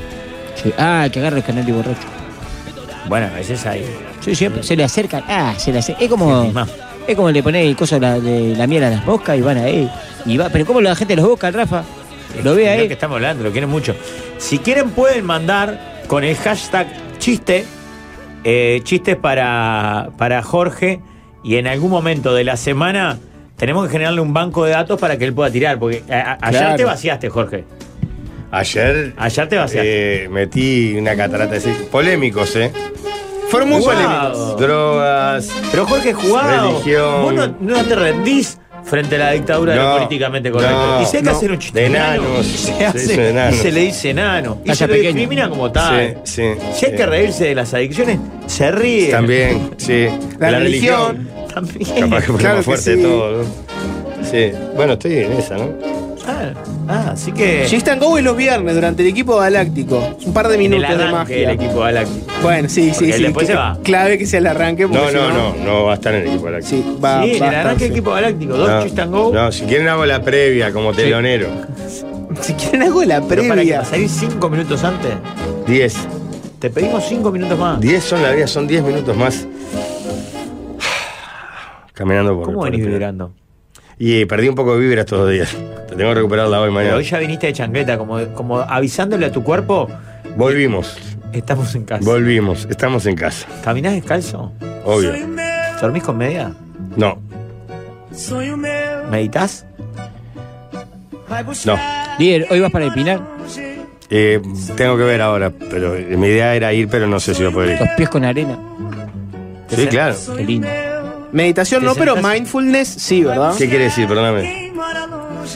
Sí. 0.61 0.71
Ah, 0.77 1.03
el 1.05 1.11
que 1.11 1.19
agarra 1.19 1.37
el 1.37 1.43
canal 1.43 1.67
y 1.67 1.71
borracho. 1.71 2.07
Bueno, 3.07 3.27
ese 3.39 3.53
es 3.55 3.65
ahí. 3.65 3.85
Sí, 4.21 4.35
siempre. 4.35 4.61
Se 4.63 4.75
le 4.75 4.83
acercan. 4.83 5.23
Ah, 5.27 5.53
se 5.57 5.71
le 5.71 5.79
acercan. 5.79 6.03
Es 6.03 6.09
como. 6.09 6.53
Es 7.07 7.15
como 7.15 7.31
le 7.31 7.41
pones 7.41 7.65
el 7.65 7.75
coso 7.75 7.95
de 7.95 8.01
la, 8.01 8.19
de 8.19 8.53
la 8.55 8.67
miel 8.67 8.83
a 8.83 8.89
las 8.89 9.05
moscas 9.05 9.37
y 9.37 9.41
van 9.41 9.57
ahí. 9.57 9.89
Y 10.25 10.37
va, 10.37 10.49
pero 10.49 10.65
¿cómo 10.65 10.81
la 10.81 10.93
gente 10.93 11.15
los 11.15 11.25
busca, 11.27 11.47
el 11.47 11.53
Rafa? 11.53 11.83
Lo 12.43 12.55
ve 12.55 12.69
ahí. 12.69 12.87
que 12.87 12.93
estamos 12.93 13.15
hablando, 13.15 13.43
lo 13.43 13.51
quieren 13.51 13.69
mucho. 13.69 13.95
Si 14.37 14.59
quieren 14.59 14.91
pueden 14.91 15.25
mandar 15.25 16.03
con 16.07 16.23
el 16.23 16.35
hashtag 16.35 16.87
chiste, 17.19 17.65
eh, 18.43 18.81
chistes 18.83 19.15
para, 19.15 20.09
para 20.17 20.41
Jorge 20.43 20.99
y 21.43 21.55
en 21.55 21.67
algún 21.67 21.91
momento 21.91 22.33
de 22.33 22.43
la 22.43 22.57
semana 22.57 23.17
tenemos 23.57 23.85
que 23.87 23.91
generarle 23.93 24.21
un 24.21 24.33
banco 24.33 24.65
de 24.65 24.71
datos 24.71 24.99
para 24.99 25.17
que 25.17 25.25
él 25.25 25.33
pueda 25.33 25.49
tirar, 25.51 25.79
porque 25.79 26.03
a- 26.09 26.13
a- 26.33 26.37
ayer 26.41 26.61
Claro. 26.61 26.75
te 26.77 26.83
vaciaste, 26.85 27.29
Jorge. 27.29 27.63
Ayer 28.51 29.13
Ayer 29.17 29.49
te 29.49 29.57
vaciaste. 29.57 30.23
eh, 30.25 30.29
metí 30.29 30.95
una 30.97 31.15
catarata 31.15 31.53
de 31.55 31.71
polémicos, 31.91 32.55
¿eh? 32.55 32.71
Fueron 33.49 33.69
muy 33.69 33.81
Jugado. 33.81 34.31
polémicos. 34.31 34.59
Drogas. 34.59 35.49
Pero 35.71 35.85
Jorge 35.85 36.13
jugado. 36.13 36.69
Religión. 36.71 37.21
Vos 37.23 37.33
no, 37.33 37.55
no 37.59 37.83
te 37.83 37.95
rendís 37.95 38.57
frente 38.89 39.15
a 39.15 39.19
la 39.19 39.31
dictadura 39.31 39.73
de 39.73 39.79
lo 39.79 39.85
No, 39.89 39.95
políticamente 39.95 40.49
correcto. 40.51 40.75
no, 40.75 41.01
y 41.01 41.05
si 41.05 41.17
hay 41.17 41.23
que 41.23 41.29
no. 41.29 41.35
hacer 41.37 41.51
un 41.51 41.59
chiste 41.59 41.79
De 41.79 41.85
enano, 41.87 42.23
se 42.43 42.73
Se 42.99 43.49
y 43.51 43.53
se 43.55 43.71
le 43.71 43.79
dice 43.81 44.09
enano. 44.11 44.57
Y 44.63 44.73
se 44.73 44.87
lo 44.87 44.93
pequeña. 44.93 45.09
discrimina 45.09 45.49
como 45.49 45.71
tal. 45.71 46.17
Sí, 46.23 46.31
sí. 46.35 46.43
Si 46.73 46.85
hay 46.85 46.91
sí. 46.91 46.97
que 46.97 47.05
reírse 47.05 47.45
de 47.45 47.55
las 47.55 47.73
adicciones, 47.73 48.19
se 48.47 48.71
ríe. 48.71 49.09
También, 49.11 49.71
sí. 49.77 50.07
La 50.39 50.51
religión. 50.51 51.27
También. 51.53 51.99
Capaz 52.09 52.21
que 52.21 52.27
fue 52.31 52.37
Claro 52.39 52.55
más 52.57 52.65
que 52.65 52.71
fuerte 52.71 52.95
sí. 52.95 53.01
todo, 53.01 53.31
¿no? 53.43 53.43
Sí. 54.29 54.51
Bueno, 54.75 54.93
estoy 54.93 55.17
en 55.17 55.31
esa, 55.33 55.55
¿no? 55.57 55.96
Ah, 56.29 56.51
ah, 56.89 57.09
así 57.13 57.31
que. 57.31 57.63
Chist 57.67 57.87
and 57.87 58.01
Go 58.01 58.17
es 58.17 58.23
los 58.23 58.35
viernes 58.35 58.75
durante 58.75 59.01
el 59.01 59.07
equipo 59.09 59.37
galáctico. 59.37 60.15
Un 60.25 60.33
par 60.33 60.47
de 60.49 60.55
en 60.55 60.61
el 60.61 60.69
minutos 60.69 60.97
de 60.97 61.03
arranque 61.03 61.17
magia. 61.17 61.37
del 61.37 61.49
equipo 61.51 61.79
galáctico. 61.79 62.25
Bueno, 62.43 62.69
sí, 62.69 62.91
sí, 62.93 63.11
sí. 63.13 63.23
después 63.23 63.47
que- 63.47 63.53
se 63.53 63.57
va. 63.57 63.77
Clave 63.83 64.17
que 64.17 64.25
sea 64.25 64.39
el 64.39 64.47
arranque. 64.47 64.87
No, 64.87 65.11
no, 65.11 65.29
no, 65.31 65.55
no 65.63 65.83
va 65.85 65.93
a 65.93 65.95
estar 65.95 66.13
en 66.13 66.21
el 66.23 66.27
equipo 66.27 66.43
galáctico. 66.45 66.69
Sí, 66.83 66.97
va, 67.03 67.23
sí, 67.23 67.31
en 67.35 67.43
va 67.43 67.47
el 67.49 67.55
a 67.55 67.59
arranque 67.61 67.83
del 67.85 67.93
sí. 67.93 67.99
equipo 67.99 68.11
galáctico. 68.11 68.57
Dos 68.57 68.93
no, 68.95 69.09
go. 69.11 69.33
no, 69.33 69.51
si 69.51 69.63
quieren 69.65 69.87
hago 69.87 70.05
la 70.05 70.21
previa 70.21 70.71
como 70.73 70.93
telonero. 70.93 71.47
Si 72.41 72.53
quieren 72.53 72.83
hago 72.83 73.03
la 73.03 73.21
Pero 73.21 73.41
para 73.43 73.61
que 73.61 73.67
previa. 73.69 73.83
salir 73.83 74.09
cinco 74.09 74.47
minutos 74.49 74.83
antes. 74.83 75.11
10. 75.65 75.95
Te 76.59 76.69
pedimos 76.69 77.03
cinco 77.07 77.31
minutos 77.31 77.57
más. 77.57 77.79
10 77.79 78.03
son 78.03 78.21
la 78.21 78.31
vida, 78.31 78.45
son 78.45 78.67
10 78.67 78.83
minutos 78.83 79.17
más. 79.17 79.47
Caminando 81.93 82.35
por 82.35 82.45
¿Cómo 82.45 82.63
venís 82.63 82.81
el- 82.81 82.87
vibrando? 82.89 83.31
Y 83.99 84.25
perdí 84.25 84.47
un 84.49 84.55
poco 84.55 84.75
de 84.75 84.81
vibra 84.85 85.01
estos 85.01 85.19
dos 85.19 85.31
días. 85.31 85.55
Te 85.87 85.95
tengo 85.95 86.09
que 86.11 86.15
recuperarla 86.15 86.59
hoy 86.59 86.65
Pero 86.67 86.73
mañana. 86.73 86.95
hoy 86.97 87.03
ya 87.03 87.17
viniste 87.19 87.47
de 87.47 87.53
chancleta, 87.53 87.97
como, 87.97 88.23
como 88.33 88.59
avisándole 88.59 89.25
a 89.25 89.31
tu 89.31 89.43
cuerpo, 89.43 89.87
Volvimos. 90.35 90.97
estamos 91.33 91.73
en 91.75 91.83
casa. 91.85 92.03
Volvimos. 92.05 92.67
Estamos 92.69 93.05
en 93.07 93.15
casa. 93.15 93.47
¿Caminás 93.63 93.93
descalzo? 93.93 94.51
Obvio. 94.85 95.13
¿Dormís 95.81 96.03
con 96.03 96.17
media? 96.17 96.53
No, 96.95 97.19
¿Meditas? 99.11 99.65
no. 101.65 101.77
Líder, 102.19 102.47
hoy 102.49 102.59
vas 102.59 102.71
para 102.71 102.85
el 102.85 102.93
Pinar. 102.93 103.21
Eh, 104.09 104.41
tengo 104.75 104.97
que 104.97 105.03
ver 105.03 105.21
ahora, 105.21 105.51
pero 105.69 105.93
mi 106.17 106.27
idea 106.27 106.55
era 106.55 106.71
ir, 106.73 106.87
pero 106.87 107.07
no 107.07 107.19
sé 107.19 107.33
si 107.35 107.43
voy 107.43 107.51
a 107.51 107.53
poder 107.53 107.79
Los 107.79 107.89
ir. 107.89 107.95
pies 107.97 108.09
con 108.09 108.23
arena. 108.23 108.57
Sí, 109.69 109.85
claro. 109.87 110.15
Qué 110.37 110.43
lindo. 110.43 110.67
Meditación 111.31 111.81
¿Te 111.81 111.87
no, 111.87 111.95
pero 111.95 112.15
mindfulness 112.15 112.87
sí, 112.87 113.23
¿verdad? 113.23 113.53
¿Qué 113.57 113.67
quiere 113.69 113.85
decir? 113.85 114.07
Perdóname. 114.07 114.71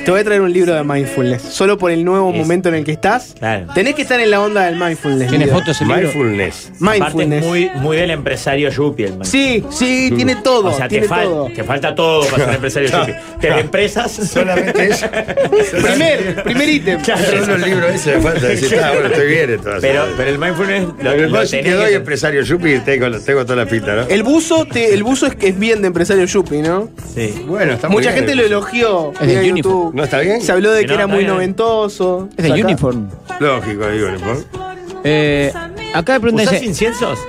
Te 0.03 0.11
voy 0.11 0.19
a 0.21 0.23
traer 0.23 0.41
un 0.41 0.51
libro 0.53 0.73
de 0.73 0.83
mindfulness. 0.83 1.41
Solo 1.41 1.77
por 1.77 1.91
el 1.91 2.03
nuevo 2.05 2.31
Es- 2.31 2.37
momento 2.37 2.69
en 2.69 2.75
el 2.75 2.83
que 2.83 2.91
estás. 2.91 3.35
Claro. 3.37 3.67
Tenés 3.73 3.95
que 3.95 4.01
estar 4.03 4.19
en 4.19 4.31
la 4.31 4.41
onda 4.41 4.65
del 4.65 4.75
mindfulness. 4.77 5.29
¿Tiene 5.29 5.45
líder. 5.45 5.59
fotos 5.59 5.81
el 5.81 5.87
libro? 5.87 6.01
Mindfulness. 6.03 6.71
Aparte 6.75 6.75
es 6.75 6.81
Mindfulness. 6.81 7.45
muy, 7.45 7.69
muy 7.75 7.97
del 7.97 8.11
empresario 8.11 8.69
Yuppie 8.69 9.05
el. 9.07 9.25
Sí, 9.25 9.63
sí, 9.69 10.11
tiene 10.15 10.35
todo. 10.37 10.69
O 10.69 10.73
sea, 10.73 10.87
te, 10.87 11.03
fal- 11.07 11.23
todo. 11.25 11.45
te 11.55 11.63
falta 11.63 11.93
todo 11.95 12.25
para 12.29 12.45
ser 12.45 12.53
empresario 12.55 12.89
Yuppie. 12.99 13.15
Desde 13.41 13.59
empresas. 13.59 14.11
Solamente 14.11 14.87
eso. 14.87 15.07
Primer, 15.81 16.43
primer 16.43 16.69
ítem. 16.69 16.99
Son 17.03 17.47
los 17.47 17.59
libros 17.67 17.91
ese 17.93 18.15
me 18.17 18.21
falta 18.21 18.47
decir, 18.47 18.79
ah, 18.83 18.91
bueno, 18.93 19.07
estoy 19.09 19.27
bien 19.27 19.49
entonces. 19.51 19.81
Pero, 19.81 20.05
pero 20.17 20.29
el 20.29 20.37
mindfulness 20.37 20.83
lo, 20.83 21.03
lo 21.03 21.11
que 21.15 21.21
lo 21.27 21.31
pasa 21.31 21.43
es 21.43 21.51
que 21.51 21.57
tenés 21.63 21.77
doy 21.77 21.89
que- 21.89 21.95
empresario 21.95 22.41
Yupi 22.43 22.73
y 22.73 22.79
tengo, 22.79 23.19
tengo 23.19 23.43
toda 23.45 23.55
la 23.63 23.65
pinta, 23.69 23.95
¿no? 23.95 24.01
El 24.07 24.23
buzo, 24.23 24.65
te- 24.65 24.93
el 24.93 25.03
buzo 25.03 25.27
es 25.27 25.35
que 25.35 25.49
es 25.49 25.59
bien 25.59 25.81
de 25.81 25.87
empresario 25.87 26.25
Yuppie, 26.25 26.61
¿no? 26.61 26.89
Sí. 27.13 27.43
Bueno, 27.47 27.73
está 27.73 27.87
muy 27.87 27.97
Mucha 27.97 28.09
bien 28.11 28.25
gente 28.25 28.31
el 28.33 28.37
lo 28.39 28.45
elogió. 28.45 29.11
Es 29.19 29.21
en 29.29 29.39
Uniform. 29.81 29.95
¿No 29.97 30.03
está 30.03 30.19
bien? 30.19 30.41
Se 30.41 30.51
habló 30.51 30.71
de 30.71 30.81
Que 30.81 30.87
que 30.87 30.93
no, 30.93 30.99
era 30.99 31.07
muy 31.07 31.19
bien. 31.19 31.29
noventoso. 31.31 32.29
Es 32.37 32.43
de 32.45 32.63
Uniform. 32.63 33.07
Lógico, 33.39 33.87
digo, 33.87 34.07
¿no? 34.11 34.61
Eh, 35.03 35.51
acá 35.93 36.13
me 36.13 36.19
preguntan. 36.19 36.47
¿Usás 36.47 36.63
inciensos? 36.63 37.19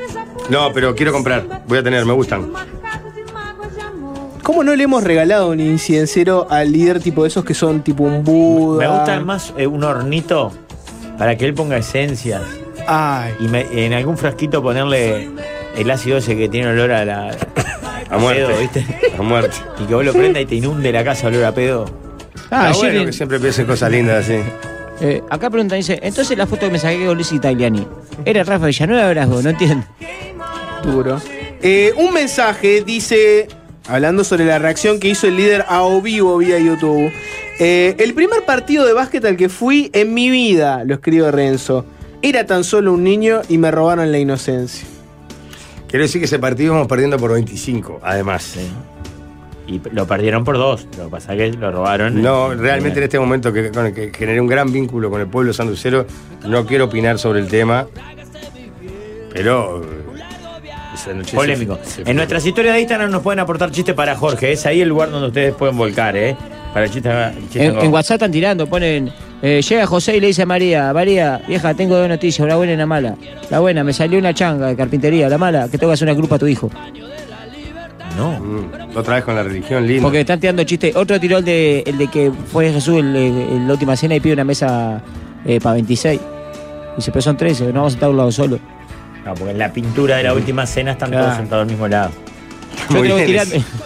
No, 0.49 0.73
pero 0.73 0.95
quiero 0.95 1.13
comprar. 1.13 1.63
Voy 1.67 1.79
a 1.79 1.83
tener, 1.83 2.05
me 2.05 2.13
gustan. 2.13 2.51
¿Cómo 4.43 4.65
no 4.65 4.75
le 4.75 4.85
hemos 4.85 5.05
regalado 5.05 5.51
un 5.51 5.61
inciencero 5.61 6.49
al 6.51 6.73
líder 6.73 7.01
tipo 7.01 7.23
de 7.23 7.29
esos 7.29 7.45
que 7.45 7.55
son 7.55 7.83
tipo 7.83 8.03
un 8.03 8.25
Buda? 8.25 8.79
Me 8.89 8.93
gusta 8.97 9.21
más 9.21 9.55
eh, 9.57 9.67
un 9.69 9.85
hornito 9.85 10.53
para 11.17 11.37
que 11.37 11.45
él 11.47 11.55
ponga 11.55 11.77
esencias. 11.77 12.43
Ay. 12.89 13.35
Y 13.39 13.45
me- 13.47 13.67
en 13.87 13.93
algún 13.93 14.19
frasquito 14.19 14.61
ponerle 14.61 15.31
el 15.77 15.91
ácido 15.91 16.17
ese 16.19 16.37
que 16.37 16.49
tiene 16.49 16.69
olor 16.71 16.91
a 16.91 17.05
la. 17.05 17.37
A 18.11 18.19
muerte. 18.19 18.45
pedo, 18.47 18.59
¿viste? 18.59 18.87
A 19.17 19.23
muerte. 19.23 19.57
Y 19.81 19.85
que 19.85 19.95
vos 19.95 20.05
lo 20.05 20.13
prenda 20.13 20.41
y 20.41 20.45
te 20.45 20.57
inunde 20.57 20.91
la 20.93 21.05
casa 21.05 21.29
olor 21.29 21.45
a 21.45 21.53
pedo. 21.55 21.85
Ah, 22.55 22.71
Está 22.71 22.79
bueno 22.87 23.07
que 23.07 23.13
siempre 23.13 23.41
piensen 23.41 23.67
cosas 23.67 23.91
lindas 23.91 24.25
así. 24.27 24.39
eh, 25.01 25.23
acá 25.31 25.49
preguntan, 25.49 25.79
dice, 25.79 25.99
entonces 26.03 26.37
la 26.37 26.47
foto 26.47 26.67
que 26.67 26.73
me 26.73 26.79
saqué 26.79 27.07
con 27.07 27.15
Luis 27.15 27.33
Italiani, 27.33 27.87
¿era 28.27 28.45
Rafa 28.45 28.67
Villanueva 28.67 29.07
o 29.07 29.11
eras 29.11 29.29
vos? 29.29 29.43
No 29.43 29.51
entiendo. 29.51 29.87
Duro. 30.85 31.21
Eh, 31.63 31.93
un 31.97 32.13
mensaje 32.13 32.83
dice, 32.85 33.49
hablando 33.89 34.23
sobre 34.25 34.45
la 34.45 34.59
reacción 34.59 35.01
que 35.01 35.09
hizo 35.09 35.27
el 35.29 35.37
líder 35.37 35.65
a 35.69 35.83
o 35.83 36.03
vivo 36.03 36.37
vía 36.39 36.59
YouTube. 36.59 37.11
eh, 37.59 37.95
el 37.99 38.15
primer 38.15 38.45
partido 38.45 38.85
de 38.85 38.93
básquet 38.93 39.25
al 39.25 39.37
que 39.37 39.49
fui 39.49 39.91
en 39.95 40.13
mi 40.13 40.29
vida, 40.31 40.83
lo 40.85 40.95
escribe 40.95 41.31
Renzo. 41.31 41.87
Era 42.21 42.45
tan 42.47 42.65
solo 42.65 42.93
un 42.93 43.03
niño 43.03 43.41
y 43.49 43.59
me 43.59 43.71
robaron 43.71 44.13
la 44.13 44.19
inocencia. 44.19 44.87
Quiero 45.89 46.05
decir 46.05 46.21
que 46.21 46.27
ese 46.27 46.39
partido 46.39 46.73
vamos 46.75 46.87
perdiendo 46.89 47.17
por 47.19 47.33
25, 47.33 48.01
además. 48.03 48.43
Sí. 48.43 48.61
Y 49.73 49.81
lo 49.93 50.07
perdieron 50.07 50.45
por 50.45 50.59
dos. 50.59 50.87
Lo 50.99 51.05
que 51.05 51.11
pasa 51.11 51.35
es 51.35 51.53
que 51.53 51.59
lo 51.59 51.73
robaron. 51.73 52.21
No, 52.21 52.53
realmente 52.55 52.99
en 52.99 53.05
este 53.05 53.19
momento 53.19 53.53
que, 53.53 53.71
con 53.71 53.87
el 53.87 53.95
que 53.95 54.13
generé 54.15 54.41
un 54.41 54.47
gran 54.47 54.71
vínculo 54.73 55.11
con 55.11 55.21
el 55.21 55.27
pueblo 55.29 55.53
sanducero, 55.53 56.07
no 56.47 56.67
quiero 56.67 56.85
opinar 56.87 57.19
sobre 57.19 57.41
el 57.41 57.49
tema, 57.49 57.87
pero... 59.33 59.83
eh, 59.83 61.23
Polémico. 61.35 61.79
se- 61.83 62.03
En 62.09 62.17
nuestras 62.17 62.45
historias 62.47 62.75
de 62.75 62.81
Instagram 62.83 63.11
nos 63.11 63.23
pueden 63.23 63.41
aportar 63.41 63.71
chistes 63.71 63.95
para 63.95 64.15
Jorge. 64.15 64.53
Es 64.53 64.67
ahí 64.67 64.81
el 64.83 64.89
lugar 64.89 65.11
donde 65.11 65.29
ustedes 65.29 65.55
pueden 65.55 65.77
volcar, 65.77 66.17
¿eh? 66.17 66.37
Para 66.73 66.85
el 66.87 66.91
chiste. 66.91 67.11
el 67.11 67.35
chiste 67.51 67.67
En, 67.67 67.93
WhatsApp 67.93 68.17
están 68.17 68.31
tirando, 68.33 68.67
ponen, 68.67 69.11
eh, 69.43 69.61
llega 69.67 69.87
José 69.87 70.17
y 70.17 70.21
le 70.21 70.29
dice 70.29 70.43
a 70.43 70.47
María, 70.47 70.93
María, 70.93 71.41
vieja, 71.49 71.75
tengo 71.75 71.97
dos 71.97 72.09
noticias, 72.09 72.47
la 72.49 72.57
buena 72.57 72.73
y 72.73 72.77
la 72.77 72.87
mala. 72.87 73.15
La 73.51 73.61
buena, 73.61 73.85
me 73.85 73.93
salió 73.93 74.19
una 74.19 74.33
changa 74.33 74.69
de 74.69 74.77
carpintería, 74.77 75.29
la 75.29 75.39
mala, 75.39 75.69
que 75.71 75.77
tengo 75.79 75.91
que 75.91 75.95
hacer 75.95 76.09
una 76.09 76.17
grupa 76.17 76.37
a 76.37 76.39
tu 76.39 76.47
hijo. 76.47 76.71
No. 78.17 78.39
Mm, 78.39 78.97
Otra 78.97 79.15
vez 79.17 79.25
con 79.25 79.35
la 79.35 79.43
religión 79.43 79.87
linda. 79.87 80.03
Porque 80.03 80.21
están 80.21 80.39
tirando 80.41 80.63
chistes. 80.65 80.95
Otro 80.97 81.19
tiró 81.19 81.39
el 81.39 81.45
de, 81.45 81.83
el 81.87 81.97
de 81.99 82.09
que 82.09 82.31
fue 82.53 82.71
Jesús 82.73 82.99
en, 82.99 83.67
la 83.67 83.73
última 83.73 83.97
cena 83.97 84.15
y 84.17 84.21
pide 84.21 84.35
una 84.35 84.45
mesa 84.45 85.03
para 85.63 85.75
26. 85.75 86.21
Dice, 86.97 87.11
pero 87.11 87.23
son 87.23 87.37
13, 87.37 87.67
no 87.69 87.73
vamos 87.75 87.95
a 87.95 87.97
estar 87.97 88.07
a 88.09 88.11
un 88.11 88.17
lado 88.19 88.31
solo. 88.33 88.59
No, 89.25 89.35
porque 89.35 89.53
en 89.53 89.59
la 89.59 89.73
pintura 89.73 90.17
de 90.17 90.25
la 90.25 90.35
última 90.35 90.67
cena 90.67 90.93
están 90.93 91.11
todos 91.11 91.37
sentados 91.37 91.63
al 91.63 91.71
mismo 91.71 91.89
lado. 91.89 92.11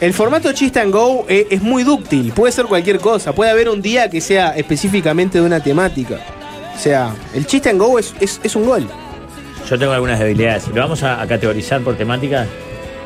El 0.00 0.12
formato 0.14 0.52
Chist 0.52 0.76
and 0.78 0.92
Go 0.92 1.24
eh, 1.28 1.46
es 1.50 1.62
muy 1.62 1.84
dúctil, 1.84 2.32
puede 2.32 2.52
ser 2.52 2.66
cualquier 2.66 2.98
cosa, 2.98 3.32
puede 3.32 3.50
haber 3.50 3.68
un 3.68 3.82
día 3.82 4.08
que 4.10 4.20
sea 4.20 4.56
específicamente 4.56 5.38
de 5.40 5.44
una 5.46 5.60
temática. 5.60 6.16
O 6.74 6.78
sea, 6.78 7.14
el 7.34 7.46
Chist 7.46 7.66
and 7.66 7.78
Go 7.80 7.98
es, 7.98 8.14
es- 8.20 8.40
es 8.42 8.56
un 8.56 8.64
gol. 8.66 8.86
Yo 9.68 9.78
tengo 9.78 9.92
algunas 9.92 10.18
debilidades. 10.18 10.68
Lo 10.68 10.80
vamos 10.80 11.02
a, 11.02 11.20
a 11.20 11.26
categorizar 11.26 11.80
por 11.82 11.96
temática, 11.96 12.46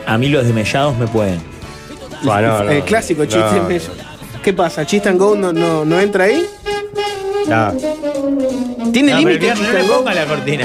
a 0.07 0.18
mí 0.18 0.28
los 0.28 0.44
demellados 0.46 0.96
me 0.96 1.07
pueden. 1.07 1.40
Ah, 2.28 2.40
no, 2.40 2.64
no, 2.64 2.70
el 2.70 2.82
clásico 2.82 3.24
chiste. 3.24 3.38
no. 3.38 3.68
¿Qué 4.42 4.53
pasa? 4.53 4.86
¿Chist 4.86 5.07
and 5.07 5.18
Go 5.18 5.34
no, 5.36 5.53
no, 5.53 5.84
no 5.84 6.01
entra 6.01 6.24
ahí? 6.24 6.44
No. 7.46 7.72
¿Tiene 8.92 9.14
límite 9.14 9.55
no 9.55 9.72
le 9.72 9.84
ponga 9.84 10.14
la 10.14 10.24
cortina. 10.24 10.64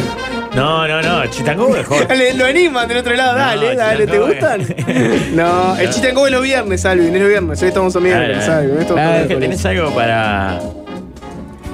No, 0.55 0.87
no, 0.87 1.01
no. 1.01 1.25
Chitango 1.27 1.69
mejor. 1.69 2.07
Le- 2.15 2.33
Lo 2.35 2.45
animan 2.45 2.87
del 2.87 2.97
otro 2.99 3.13
lado, 3.15 3.33
No, 3.33 3.39
dale, 3.39 3.75
dale, 3.75 4.07
¿te 4.07 4.19
gustan? 4.19 4.61
No, 5.35 5.75
el 5.77 5.89
Chist 5.89 6.05
and 6.05 6.13
Go 6.15 6.25
es 6.27 6.31
los 6.31 6.41
viernes, 6.43 6.85
Alvin, 6.85 7.13
es 7.13 7.19
los 7.21 7.29
viernes. 7.29 7.61
Hoy 7.61 7.67
estamos 7.67 7.95
a 7.95 7.99
miércoles, 7.99 8.37
Claro, 8.45 8.53
Alvin. 8.61 8.71
hoy 8.75 8.81
estamos 8.81 8.99
a 8.99 9.03
claro, 9.03 9.15
Es 9.21 9.27
que 9.27 9.35
miércoles. 9.35 9.61
tenés 9.61 9.65
algo 9.79 9.95
para. 9.95 10.59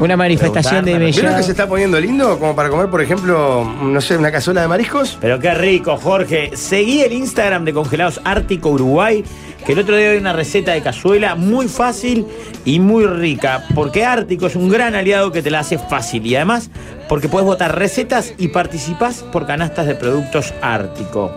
Una 0.02 0.18
manifestación 0.18 0.84
de 0.84 0.96
Preguntarme. 0.96 1.22
¿Vieron 1.22 1.38
que 1.38 1.44
se 1.44 1.52
está 1.52 1.68
poniendo 1.68 2.00
lindo? 2.00 2.40
Como 2.40 2.56
para 2.56 2.70
comer, 2.70 2.90
por 2.90 3.04
ejemplo, 3.04 3.64
no 3.64 4.02
sé, 4.02 4.18
una 4.18 4.32
cazuela 4.32 4.62
de 4.62 4.68
mariscos. 4.68 5.16
Pero 5.22 5.38
qué 5.40 5.54
rico, 5.54 5.96
Jorge. 5.96 6.58
Seguí 6.58 7.02
el 7.02 7.14
Instagram 7.14 7.66
de 7.66 7.74
Congelados 7.74 8.20
Ártico 8.24 8.70
Uruguay, 8.72 9.24
que 9.64 9.74
el 9.74 9.80
otro 9.80 9.96
día 9.96 10.10
hay 10.10 10.18
una 10.18 10.34
receta 10.34 10.72
de 10.72 10.82
cazuela 10.82 11.36
muy 11.36 11.68
fácil 11.68 12.26
y 12.66 12.80
muy 12.80 13.06
rica. 13.06 13.64
Porque 13.76 14.04
Ártico 14.04 14.48
es 14.48 14.56
un 14.56 14.70
gran 14.70 14.96
aliado 14.96 15.32
que 15.32 15.44
te 15.44 15.52
la 15.52 15.60
hace 15.60 15.78
fácil. 15.78 16.26
Y 16.26 16.36
además, 16.36 16.72
porque 17.08 17.30
puedes 17.30 17.46
votar 17.46 17.78
recetas 17.78 18.34
y 18.40 18.48
participás 18.48 19.22
por 19.32 19.46
canastas 19.46 19.86
de 19.86 19.94
productos 19.94 20.52
Ártico. 20.64 21.32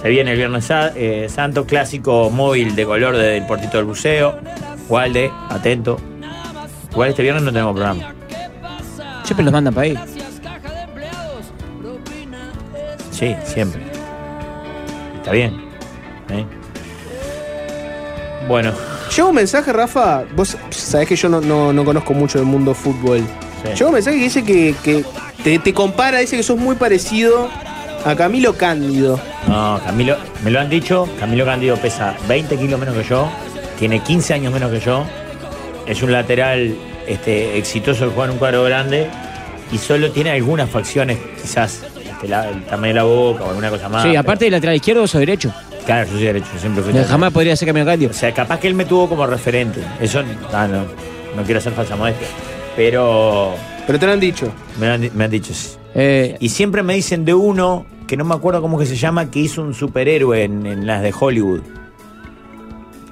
Se 0.00 0.08
viene 0.08 0.30
el 0.30 0.36
Viernes 0.36 0.68
eh, 0.70 1.26
Santo, 1.28 1.66
clásico 1.66 2.30
móvil 2.30 2.76
de 2.76 2.84
color 2.84 3.16
del 3.16 3.44
Portito 3.44 3.78
del 3.78 3.86
Buceo. 3.86 4.36
Walde, 4.88 5.32
atento. 5.48 5.98
Igual 6.92 7.10
este 7.10 7.22
viernes 7.22 7.42
no 7.44 7.52
tenemos 7.52 7.72
programa. 7.74 8.14
Siempre 9.24 9.44
los 9.44 9.52
mandan 9.52 9.74
para 9.74 9.84
ahí. 9.86 9.98
Sí, 13.10 13.34
siempre. 13.44 13.82
Está 15.16 15.32
bien. 15.32 15.54
¿eh? 16.30 16.44
Bueno, 18.46 18.72
Llegó 19.14 19.30
un 19.30 19.34
mensaje, 19.34 19.72
Rafa. 19.72 20.24
Vos 20.36 20.56
sabés 20.70 21.08
que 21.08 21.16
yo 21.16 21.28
no, 21.28 21.40
no- 21.40 21.72
no 21.72 21.84
conozco 21.84 22.12
mucho 22.14 22.38
del 22.38 22.46
mundo 22.46 22.74
fútbol. 22.74 23.22
Sí. 23.74 23.82
Un 23.82 23.92
mensaje 23.92 24.16
que 24.18 24.22
dice 24.24 24.44
que, 24.44 24.74
que 24.84 25.04
te, 25.42 25.58
te 25.58 25.74
compara, 25.74 26.18
dice 26.18 26.36
que 26.36 26.42
sos 26.42 26.58
muy 26.58 26.76
parecido 26.76 27.48
a 28.04 28.14
Camilo 28.14 28.54
Cándido. 28.54 29.18
no, 29.48 29.80
Camilo, 29.84 30.16
me 30.44 30.50
lo 30.52 30.60
han 30.60 30.68
dicho, 30.70 31.08
Camilo 31.18 31.44
Candido 31.44 31.76
pesa 31.76 32.14
20 32.28 32.56
kilos 32.56 32.78
menos 32.78 32.94
que 32.94 33.02
yo, 33.02 33.28
tiene 33.78 34.00
15 34.00 34.34
años 34.34 34.52
menos 34.52 34.70
que 34.70 34.78
yo, 34.78 35.04
es 35.88 36.02
un 36.02 36.12
lateral 36.12 36.74
este, 37.06 37.56
exitoso 37.58 38.06
de 38.06 38.12
jugar 38.12 38.28
en 38.28 38.32
un 38.34 38.38
cuadro 38.38 38.64
grande 38.64 39.06
y 39.72 39.78
solo 39.78 40.10
tiene 40.10 40.30
algunas 40.30 40.68
facciones, 40.70 41.18
quizás 41.40 41.82
este, 42.10 42.28
la- 42.28 42.48
el 42.50 42.62
tamaño 42.64 42.88
de 42.88 42.94
la 42.94 43.02
boca 43.04 43.44
o 43.44 43.48
alguna 43.50 43.70
cosa 43.70 43.88
más. 43.88 44.02
Sí, 44.02 44.14
aparte 44.16 44.44
del 44.44 44.52
lateral 44.52 44.76
izquierdo, 44.76 45.06
sos 45.06 45.20
derecho. 45.20 45.52
Claro, 45.86 46.06
yo 46.06 46.12
soy 46.16 46.24
derecho, 46.24 46.46
yo 46.54 46.60
siempre 46.60 46.82
fui. 46.82 46.92
Jamás 46.92 47.32
podría 47.32 47.56
ser 47.56 47.72
Candio. 47.72 48.10
O 48.10 48.12
sea, 48.12 48.32
capaz 48.34 48.60
que 48.60 48.68
él 48.68 48.74
me 48.74 48.84
tuvo 48.84 49.08
como 49.08 49.26
referente. 49.26 49.80
Eso 50.00 50.22
ah, 50.52 50.68
no, 50.68 50.82
no 51.34 51.42
quiero 51.44 51.58
hacer 51.60 51.72
falsa 51.72 51.96
modestia. 51.96 52.26
Pero 52.76 53.54
Pero 53.86 53.98
te 53.98 54.06
lo 54.06 54.12
han 54.12 54.20
dicho. 54.20 54.52
me 54.78 54.86
han, 54.88 55.10
me 55.14 55.24
han 55.24 55.30
dicho 55.30 55.52
sí. 55.54 55.70
Eh, 55.94 56.36
Y 56.40 56.50
siempre 56.50 56.82
me 56.82 56.94
dicen 56.94 57.24
de 57.24 57.32
uno 57.34 57.86
que 58.06 58.16
no 58.16 58.24
me 58.24 58.34
acuerdo 58.34 58.60
cómo 58.62 58.78
que 58.78 58.86
se 58.86 58.96
llama, 58.96 59.30
que 59.30 59.38
hizo 59.40 59.62
un 59.62 59.74
superhéroe 59.74 60.44
en, 60.44 60.66
en 60.66 60.86
las 60.86 61.02
de 61.02 61.12
Hollywood. 61.18 61.60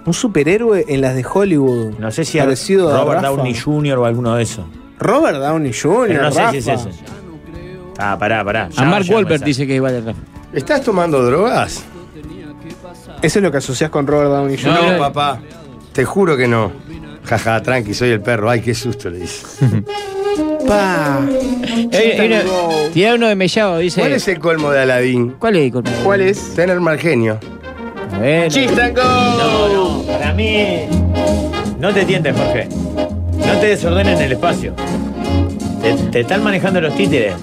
Un 0.07 0.15
superhéroe 0.15 0.85
en 0.89 1.01
las 1.01 1.15
de 1.17 1.25
Hollywood. 1.31 1.99
No 1.99 2.11
sé 2.13 2.25
si 2.25 2.39
Parecido 2.39 2.89
a 2.95 2.99
Robert 3.01 3.23
Rafa. 3.23 3.37
Downey 3.37 3.55
Jr. 3.55 3.99
o 3.99 4.05
alguno 4.05 4.37
de 4.37 4.45
esos. 4.45 4.65
Robert 4.99 5.39
Downey 5.39 5.73
Jr. 5.73 6.07
Pero 6.09 6.23
no 6.23 6.31
sé 6.33 6.39
Rafa. 6.39 6.51
si 6.53 6.57
es 6.59 6.69
ese. 6.69 6.91
Ah, 7.99 8.17
pará, 8.19 8.45
pará. 8.45 8.69
a 8.77 8.85
Mark 8.85 9.07
Wahlberg 9.11 9.43
dice 9.43 9.67
que 9.67 9.75
igual 9.75 9.93
de 9.93 10.01
Rafa. 10.13 10.21
¿Estás 10.53 10.83
tomando 10.83 11.23
drogas? 11.25 11.85
Eso 13.23 13.39
es 13.39 13.43
lo 13.43 13.51
que 13.51 13.57
asocias 13.59 13.91
con 13.91 14.07
Robert 14.07 14.31
Downey 14.31 14.57
Jr. 14.57 14.73
No, 14.75 14.93
no. 14.93 14.99
papá. 14.99 15.41
Te 15.93 16.05
juro 16.05 16.37
que 16.37 16.47
no. 16.47 16.71
Jaja, 17.25 17.61
tranqui, 17.63 17.93
soy 17.93 18.11
el 18.11 18.21
perro. 18.21 18.49
Ay, 18.49 18.61
qué 18.61 18.75
susto 18.75 19.11
le 19.11 19.19
dice. 19.21 19.45
Pa. 20.69 21.21
Eh. 21.93 22.91
Tira 22.93 23.15
uno 23.15 23.29
de 23.29 23.35
mellado, 23.35 23.79
dice. 23.79 24.01
¿Cuál 24.01 24.13
es 24.13 24.29
el 24.29 24.39
colmo 24.39 24.71
de 24.71 24.81
Aladín? 24.81 25.35
¿Cuál 25.39 25.57
es? 25.57 25.73
Colmo? 25.73 25.91
¿Cuál 26.05 26.21
es? 26.21 26.55
Tener 26.55 26.79
mal 26.81 26.99
genio. 26.99 27.39
Bueno. 28.19 28.49
Chist 28.49 28.79
and 28.79 28.97
Go. 28.97 29.03
No, 29.03 29.69
no, 29.69 30.03
para 30.03 30.33
mí. 30.33 30.87
No 31.79 31.93
te 31.93 32.05
tientes, 32.05 32.35
Jorge. 32.37 32.69
No 32.71 33.53
te 33.61 33.67
desordenen 33.69 34.21
el 34.21 34.33
espacio. 34.33 34.75
Te, 35.83 35.95
te 36.11 36.21
están 36.21 36.43
manejando 36.43 36.81
los 36.81 36.95
títeres. 36.97 37.35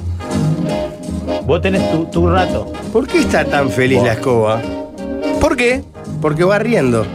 Vos 1.46 1.62
tenés 1.62 1.92
tu, 1.92 2.06
tu 2.06 2.30
rato. 2.30 2.72
¿Por 2.92 3.08
qué 3.08 3.20
está 3.20 3.46
tan 3.46 3.70
feliz 3.70 4.02
la 4.02 4.14
escoba? 4.14 4.62
¿Por 5.40 5.56
qué? 5.56 5.82
Porque 6.22 6.44
va 6.44 6.58
riendo. 6.60 7.06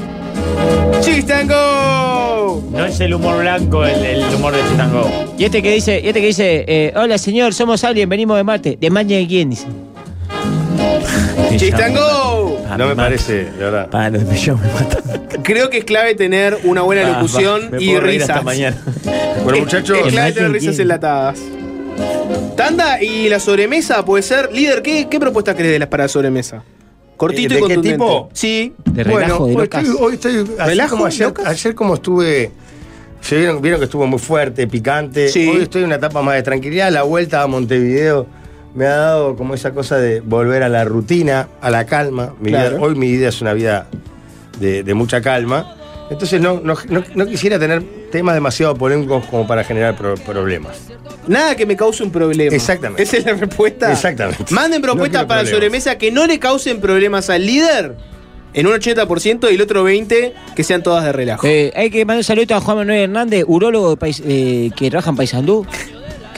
Chist 1.01 1.31
and 1.31 1.51
Go. 1.51 2.63
No 2.71 2.85
es 2.85 3.01
el 3.01 3.15
humor 3.15 3.39
blanco 3.41 3.85
el, 3.85 4.05
el 4.05 4.35
humor 4.35 4.55
de 4.55 4.61
Chitango. 4.71 5.11
Y 5.39 5.45
este 5.45 5.63
que 5.63 5.73
dice, 5.73 6.01
y 6.03 6.09
este 6.09 6.21
que 6.21 6.27
dice, 6.27 6.65
eh, 6.67 6.93
hola 6.97 7.19
señor, 7.19 7.55
somos 7.55 7.83
alguien, 7.85 8.09
venimos 8.09 8.37
de 8.37 8.45
Marte. 8.45 8.79
¿De 8.81 8.91
Maña 8.91 9.17
de 9.17 9.27
quién? 9.27 9.51
Dice. 9.51 9.67
Chist 11.57 11.75
and 11.81 11.97
Go. 11.97 12.48
Ah, 12.69 12.77
No 12.77 12.87
me 12.89 12.97
parece, 12.97 13.45
de 13.47 13.51
verdad. 13.59 13.89
Los 14.12 14.25
de 14.25 14.31
Mellón 14.31 14.61
me 14.61 14.73
matan. 14.73 15.43
Creo 15.43 15.71
que 15.71 15.79
es 15.79 15.85
clave 15.85 16.14
tener 16.14 16.59
una 16.64 16.83
buena 16.83 17.09
locución 17.09 17.62
va, 17.66 17.71
me 17.79 17.83
y 17.83 17.87
puedo 17.89 18.01
reír 18.03 18.21
risas. 18.21 18.31
hasta 18.31 18.43
mañana. 18.43 18.77
Bueno, 19.45 19.61
muchachos, 19.61 19.97
Es 19.99 20.03
clave 20.03 20.12
Imagine 20.12 20.33
tener 20.35 20.53
risas 20.53 20.71
quién. 20.75 20.83
enlatadas. 20.83 21.39
Tanda 22.57 23.03
y 23.03 23.29
la 23.29 23.41
sobremesa 23.41 24.05
puede 24.05 24.23
ser. 24.23 24.53
Líder, 24.53 24.83
¿qué, 24.83 25.09
qué 25.09 25.19
propuesta 25.21 25.55
crees 25.55 25.73
de 25.73 25.79
las 25.79 25.89
para 25.89 26.05
la 26.05 26.09
sobremesa? 26.09 26.62
Cortito 27.16 27.55
¿De 27.55 27.61
y 27.61 27.62
qué 27.62 27.75
contundente. 27.75 27.93
tipo? 27.93 28.31
Sí. 28.33 28.75
De 28.85 29.05
relajo, 29.05 29.47
de 29.47 29.55
hoy 29.55 29.62
locas. 29.62 29.85
estoy, 29.85 29.97
hoy 30.01 30.14
estoy 30.14 30.45
¿Relajo, 30.59 30.91
como 30.91 31.07
ayer, 31.07 31.27
locas? 31.29 31.47
ayer 31.47 31.75
como 31.75 31.95
estuve. 31.95 32.51
Se 33.21 33.37
vieron, 33.37 33.61
vieron 33.61 33.81
que 33.81 33.85
estuvo 33.87 34.07
muy 34.07 34.19
fuerte, 34.21 34.66
picante. 34.69 35.29
Sí. 35.29 35.49
Hoy 35.49 35.62
estoy 35.62 35.81
en 35.83 35.87
una 35.87 35.97
etapa 35.97 36.23
más 36.23 36.35
de 36.37 36.43
tranquilidad. 36.43 36.93
La 36.93 37.03
vuelta 37.03 37.43
a 37.43 37.47
Montevideo 37.49 38.27
me 38.79 38.87
ha 38.87 38.97
dado 38.97 39.35
como 39.37 39.55
esa 39.55 39.72
cosa 39.72 39.97
de 39.99 40.20
volver 40.20 40.62
a 40.62 40.68
la 40.68 40.85
rutina, 40.85 41.49
a 41.61 41.70
la 41.70 41.85
calma. 41.85 42.35
Mi 42.41 42.51
vida- 42.51 42.68
Claro. 42.70 42.83
hoy 42.85 42.95
mi 42.95 43.11
vida 43.11 43.29
es 43.29 43.41
una 43.43 43.53
vida 43.53 43.89
de, 44.61 44.83
de 44.85 44.95
mucha 44.95 45.20
calma. 45.20 45.74
Entonces 46.11 46.41
no, 46.41 46.61
no- 46.62 46.76
no- 46.89 47.05
no 47.14 47.26
quisiera 47.26 47.59
tener 47.59 47.83
temas 48.11 48.35
demasiado 48.35 48.74
polémicos 48.76 49.26
como 49.26 49.47
para 49.47 49.64
generar 49.64 49.97
pro- 49.97 50.14
problemas. 50.14 50.79
Nada 51.26 51.55
que 51.57 51.66
me 51.66 51.76
cause 51.76 52.03
un 52.03 52.11
problema. 52.11 52.55
Exactamente. 52.55 53.03
Esa 53.03 53.18
es 53.18 53.26
la 53.26 53.35
respuesta. 53.35 53.93
Exactamente. 53.93 54.45
Manden 54.55 54.81
propuestas 54.81 55.22
para 55.26 55.41
problemas. 55.41 55.51
sobremesa 55.51 55.99
que 55.99 56.11
no 56.11 56.26
le 56.26 56.39
causen 56.39 56.81
problemas 56.81 57.29
al 57.29 57.45
líder 57.45 57.97
en 58.55 58.66
un 58.66 58.72
80% 58.72 59.51
y 59.51 59.55
el 59.57 59.61
otro 59.61 59.85
20% 59.87 60.33
que 60.57 60.64
sean 60.64 60.83
todas 60.83 61.05
de 61.05 61.12
relajo. 61.12 61.47
Eh, 61.47 61.70
hay 61.76 61.91
que 61.91 61.99
mandar 62.07 62.18
un 62.18 62.24
saludo 62.24 62.55
a 62.55 62.61
Juan 62.62 62.79
Manuel 62.79 63.01
Hernández, 63.01 63.45
urólogo 63.47 63.95
de 63.97 64.14
eh, 64.24 64.70
que 64.74 64.89
trabaja 64.89 65.11
en 65.11 65.16
Paysandú, 65.16 65.66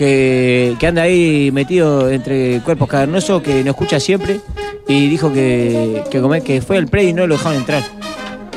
que, 0.01 0.77
que 0.79 0.87
anda 0.87 1.03
ahí 1.03 1.51
metido 1.53 2.09
entre 2.11 2.61
cuerpos 2.61 2.89
cavernosos, 2.89 3.43
que 3.43 3.57
nos 3.59 3.75
escucha 3.75 4.01
siempre, 4.01 4.41
y 4.89 5.11
dijo 5.11 5.31
que, 5.31 6.03
que, 6.11 6.63
fue 6.63 6.79
al 6.79 6.89
predio 6.89 7.11
y 7.11 7.13
no 7.13 7.27
lo 7.27 7.35
dejaron 7.37 7.59
entrar. 7.59 7.83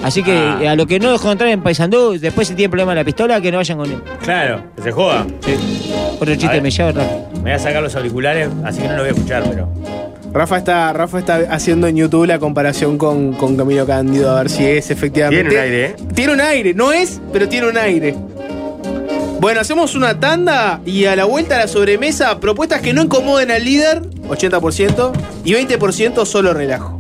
Así 0.02 0.24
que 0.24 0.38
Ah. 0.38 0.72
a 0.72 0.76
lo 0.78 0.88
que 0.88 1.02
no 1.02 1.12
dejó 1.12 1.34
entrar 1.34 1.50
en 1.50 1.62
Paysandú, 1.62 2.18
después 2.18 2.48
si 2.48 2.56
tiene 2.56 2.70
problema 2.70 2.94
en 2.94 3.00
la 3.00 3.04
pistola, 3.04 3.42
que 3.42 3.52
no 3.52 3.58
vayan 3.58 3.78
con 3.78 3.92
él. 3.92 3.98
Claro, 4.22 4.64
que 4.78 4.84
se 4.84 4.92
joda. 4.94 5.28
Otro 6.18 6.34
A 6.34 6.38
chiste 6.38 6.62
me 6.62 6.72
lleva 6.72 6.94
rápido. 6.94 7.28
Me 7.36 7.42
voy 7.42 7.52
a 7.52 7.60
sacar 7.60 7.84
los 7.84 7.94
auriculares, 7.94 8.48
así 8.64 8.82
que 8.82 8.88
no 8.88 8.94
lo 8.94 9.00
voy 9.00 9.10
a 9.10 9.12
escuchar, 9.12 9.44
pero. 9.50 9.68
Rafa 10.32 10.58
está, 10.60 10.94
Rafa 10.94 11.20
está 11.20 11.36
haciendo 11.50 11.88
en 11.88 11.98
YouTube 11.98 12.26
la 12.26 12.40
comparación 12.40 12.98
con, 12.98 13.34
con 13.34 13.58
Camilo 13.58 13.86
Cándido 13.86 14.32
a 14.32 14.40
ver 14.40 14.50
si 14.50 14.66
es 14.66 14.90
efectivamente. 14.92 15.50
Tiene 15.50 15.60
un 15.60 15.62
aire, 15.66 15.86
¿eh? 15.88 15.96
Tiene 16.16 16.34
un 16.34 16.42
aire, 16.42 16.74
no 16.74 16.94
es, 16.94 17.22
pero 17.34 17.50
tiene 17.50 17.68
un 17.68 17.78
aire. 17.78 18.16
Bueno, 19.44 19.60
hacemos 19.60 19.94
una 19.94 20.22
tanda 20.22 20.80
y 20.86 21.04
a 21.04 21.18
la 21.18 21.26
vuelta 21.26 21.56
a 21.56 21.58
la 21.58 21.68
sobremesa, 21.68 22.40
propuestas 22.40 22.80
que 22.80 22.94
no 22.94 23.02
incomoden 23.02 23.52
al 23.52 23.66
líder, 23.66 24.02
80%, 24.30 25.12
y 25.44 25.52
20% 25.54 26.26
solo 26.26 26.54
relajo. 26.54 26.98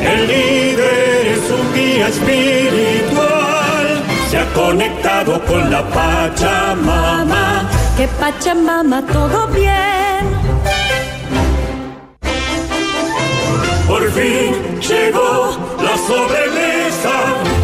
El 0.00 0.28
líder 0.28 1.26
es 1.26 1.50
un 1.50 1.74
guía 1.74 2.06
espiritual, 2.06 4.02
se 4.30 4.38
ha 4.38 4.46
conectado 4.52 5.44
con 5.46 5.68
la 5.68 5.82
Pachamama. 5.88 7.68
Que 7.96 8.06
Pachamama 8.06 9.04
todo 9.04 9.48
bien. 9.48 10.28
Por 13.88 14.12
fin 14.12 14.80
llegó 14.80 15.58
la 15.82 15.96
sobremesa. 16.06 17.57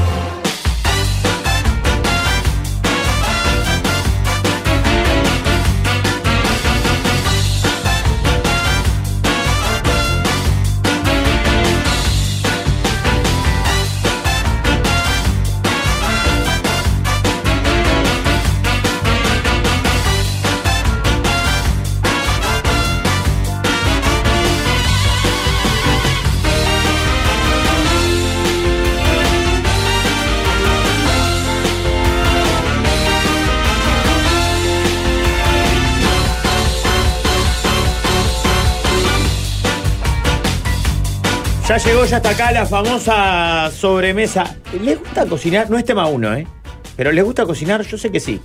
Ya 41.77 41.91
llegó, 41.91 42.05
ya 42.05 42.18
está 42.18 42.31
acá 42.31 42.53
la 42.53 42.66
famosa 42.66 43.68
sobremesa. 43.77 44.55
¿Les 44.81 44.97
gusta 44.97 45.27
cocinar? 45.27 45.68
No 45.68 45.77
es 45.77 45.85
tema 45.85 46.07
uno, 46.07 46.33
¿eh? 46.33 46.47
Pero 46.95 47.11
¿les 47.11 47.25
gusta 47.25 47.45
cocinar? 47.47 47.85
Yo 47.85 47.99
sé 47.99 48.12
que 48.12 48.20
sí. 48.20 48.41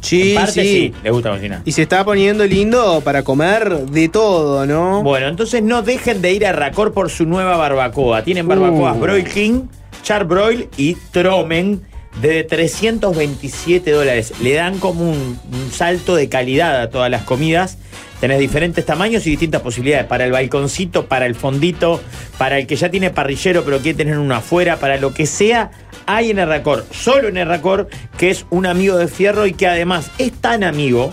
Sí, 0.00 0.32
En 0.32 0.36
parte 0.38 0.62
sí. 0.62 0.68
sí, 0.68 0.94
les 1.04 1.12
gusta 1.12 1.30
cocinar. 1.30 1.60
Y 1.64 1.70
se 1.70 1.82
está 1.82 2.04
poniendo 2.04 2.44
lindo 2.44 3.00
para 3.04 3.22
comer 3.22 3.70
de 3.86 4.08
todo, 4.08 4.66
¿no? 4.66 5.00
Bueno, 5.04 5.28
entonces 5.28 5.62
no 5.62 5.82
dejen 5.82 6.20
de 6.22 6.32
ir 6.32 6.44
a 6.44 6.50
Racor 6.50 6.92
por 6.92 7.08
su 7.08 7.24
nueva 7.24 7.56
barbacoa. 7.56 8.24
Tienen 8.24 8.48
barbacoas 8.48 8.96
Uh. 8.96 9.00
Broil 9.00 9.24
King, 9.28 9.60
Charbroil 10.02 10.68
y 10.76 10.96
Tromen 11.12 11.82
de 12.20 12.42
327 12.42 13.92
dólares. 13.92 14.32
Le 14.42 14.54
dan 14.54 14.80
como 14.80 15.08
un, 15.08 15.38
un 15.52 15.70
salto 15.70 16.16
de 16.16 16.28
calidad 16.28 16.80
a 16.80 16.90
todas 16.90 17.12
las 17.12 17.22
comidas. 17.22 17.78
Tenés 18.22 18.38
diferentes 18.38 18.86
tamaños 18.86 19.26
y 19.26 19.30
distintas 19.30 19.62
posibilidades. 19.62 20.06
Para 20.06 20.24
el 20.24 20.30
balconcito, 20.30 21.06
para 21.06 21.26
el 21.26 21.34
fondito, 21.34 22.00
para 22.38 22.56
el 22.56 22.68
que 22.68 22.76
ya 22.76 22.88
tiene 22.88 23.10
parrillero 23.10 23.64
pero 23.64 23.80
quiere 23.80 23.98
tener 23.98 24.16
uno 24.16 24.32
afuera, 24.36 24.76
para 24.76 24.96
lo 24.96 25.12
que 25.12 25.26
sea, 25.26 25.72
hay 26.06 26.30
en 26.30 26.38
Erracor. 26.38 26.86
Solo 26.92 27.26
en 27.26 27.36
Erracor, 27.36 27.88
que 28.16 28.30
es 28.30 28.46
un 28.50 28.66
amigo 28.66 28.96
de 28.96 29.08
fierro 29.08 29.44
y 29.44 29.54
que 29.54 29.66
además 29.66 30.08
es 30.18 30.30
tan 30.30 30.62
amigo 30.62 31.12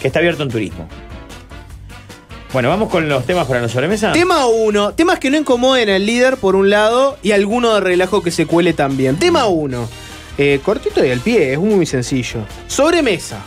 que 0.00 0.08
está 0.08 0.18
abierto 0.18 0.42
en 0.42 0.48
turismo. 0.48 0.88
Bueno, 2.52 2.68
vamos 2.68 2.90
con 2.90 3.08
los 3.08 3.24
temas 3.24 3.46
para 3.46 3.60
la 3.60 3.68
sobremesa. 3.68 4.10
Tema 4.10 4.48
1. 4.48 4.94
Temas 4.94 5.20
que 5.20 5.30
no 5.30 5.36
incomoden 5.36 5.88
al 5.88 6.04
líder, 6.04 6.38
por 6.38 6.56
un 6.56 6.68
lado, 6.68 7.16
y 7.22 7.30
alguno 7.30 7.76
de 7.76 7.80
relajo 7.80 8.24
que 8.24 8.32
se 8.32 8.46
cuele 8.46 8.72
también. 8.72 9.20
Tema 9.20 9.46
1. 9.46 9.88
cortito 10.64 11.06
y 11.06 11.12
al 11.12 11.20
pie, 11.20 11.52
es 11.52 11.60
muy 11.60 11.86
sencillo. 11.86 12.40
Sobremesa. 12.66 13.38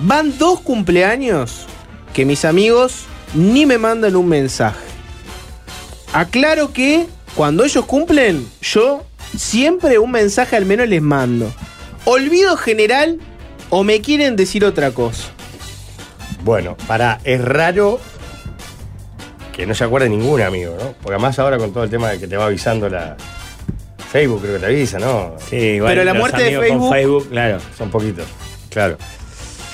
Van 0.00 0.38
dos 0.38 0.60
cumpleaños 0.60 1.66
que 2.14 2.24
mis 2.24 2.44
amigos 2.44 3.04
ni 3.34 3.66
me 3.66 3.78
mandan 3.78 4.16
un 4.16 4.28
mensaje. 4.28 4.78
Aclaro 6.12 6.72
que 6.72 7.06
cuando 7.34 7.64
ellos 7.64 7.84
cumplen, 7.86 8.46
yo 8.60 9.04
siempre 9.36 9.98
un 9.98 10.10
mensaje 10.10 10.56
al 10.56 10.66
menos 10.66 10.88
les 10.88 11.00
mando. 11.02 11.50
Olvido 12.04 12.56
general 12.56 13.18
o 13.70 13.84
me 13.84 14.00
quieren 14.00 14.36
decir 14.36 14.64
otra 14.64 14.90
cosa. 14.90 15.28
Bueno, 16.44 16.76
para, 16.86 17.20
es 17.24 17.42
raro 17.42 18.00
que 19.52 19.66
no 19.66 19.74
se 19.74 19.84
acuerde 19.84 20.08
ningún 20.08 20.42
amigo, 20.42 20.74
¿no? 20.78 20.92
Porque 21.02 21.14
además 21.14 21.38
ahora 21.38 21.56
con 21.56 21.72
todo 21.72 21.84
el 21.84 21.90
tema 21.90 22.10
de 22.10 22.18
que 22.18 22.26
te 22.26 22.36
va 22.36 22.46
avisando 22.46 22.88
la 22.88 23.16
Facebook, 24.10 24.42
creo 24.42 24.54
que 24.54 24.60
te 24.60 24.66
avisa, 24.66 24.98
¿no? 24.98 25.36
Sí, 25.48 25.56
igual 25.56 25.92
Pero 25.92 26.04
la 26.04 26.12
los 26.12 26.20
muerte 26.20 26.42
de 26.42 26.58
Facebook- 26.58 26.92
Facebook, 26.92 27.28
claro. 27.30 27.58
Son 27.78 27.90
poquitos, 27.90 28.26
claro. 28.68 28.98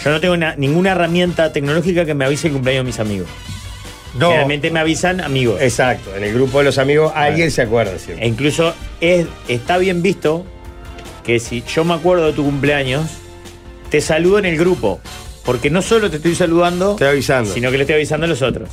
Yo 0.05 0.11
no 0.11 0.21
tengo 0.21 0.37
na- 0.37 0.55
ninguna 0.57 0.93
herramienta 0.93 1.53
tecnológica 1.53 2.05
que 2.05 2.15
me 2.15 2.25
avise 2.25 2.49
el 2.49 2.53
cumpleaños 2.55 2.85
de 2.85 2.87
mis 2.87 3.01
amigos. 3.01 3.29
No. 4.15 4.29
Generalmente 4.29 4.71
me 4.71 4.81
avisan 4.81 5.21
amigos. 5.21 5.61
Exacto, 5.61 6.15
en 6.17 6.25
el 6.25 6.33
grupo 6.35 6.59
de 6.59 6.65
los 6.65 6.79
amigos 6.79 7.13
alguien 7.15 7.51
se 7.51 7.63
acuerda 7.63 7.99
siempre. 7.99 8.25
E 8.25 8.29
incluso 8.29 8.75
es, 9.01 9.27
está 9.49 9.77
bien 9.79 10.03
visto 10.03 10.45
que 11.25 11.39
si 11.41 11.63
yo 11.63 11.85
me 11.85 11.95
acuerdo 11.95 12.27
de 12.27 12.33
tu 12.33 12.43
cumpleaños, 12.45 13.07
te 13.91 14.01
saludo 14.01 14.39
en 14.39 14.47
el 14.47 14.57
grupo. 14.57 15.01
Porque 15.45 15.71
no 15.71 15.81
solo 15.83 16.11
te 16.11 16.17
estoy 16.17 16.35
saludando, 16.35 16.93
Estoy 16.93 17.09
avisando. 17.09 17.53
sino 17.55 17.71
que 17.71 17.77
le 17.79 17.83
estoy 17.85 17.97
avisando 17.97 18.27
a 18.27 18.29
los 18.29 18.43
otros. 18.43 18.69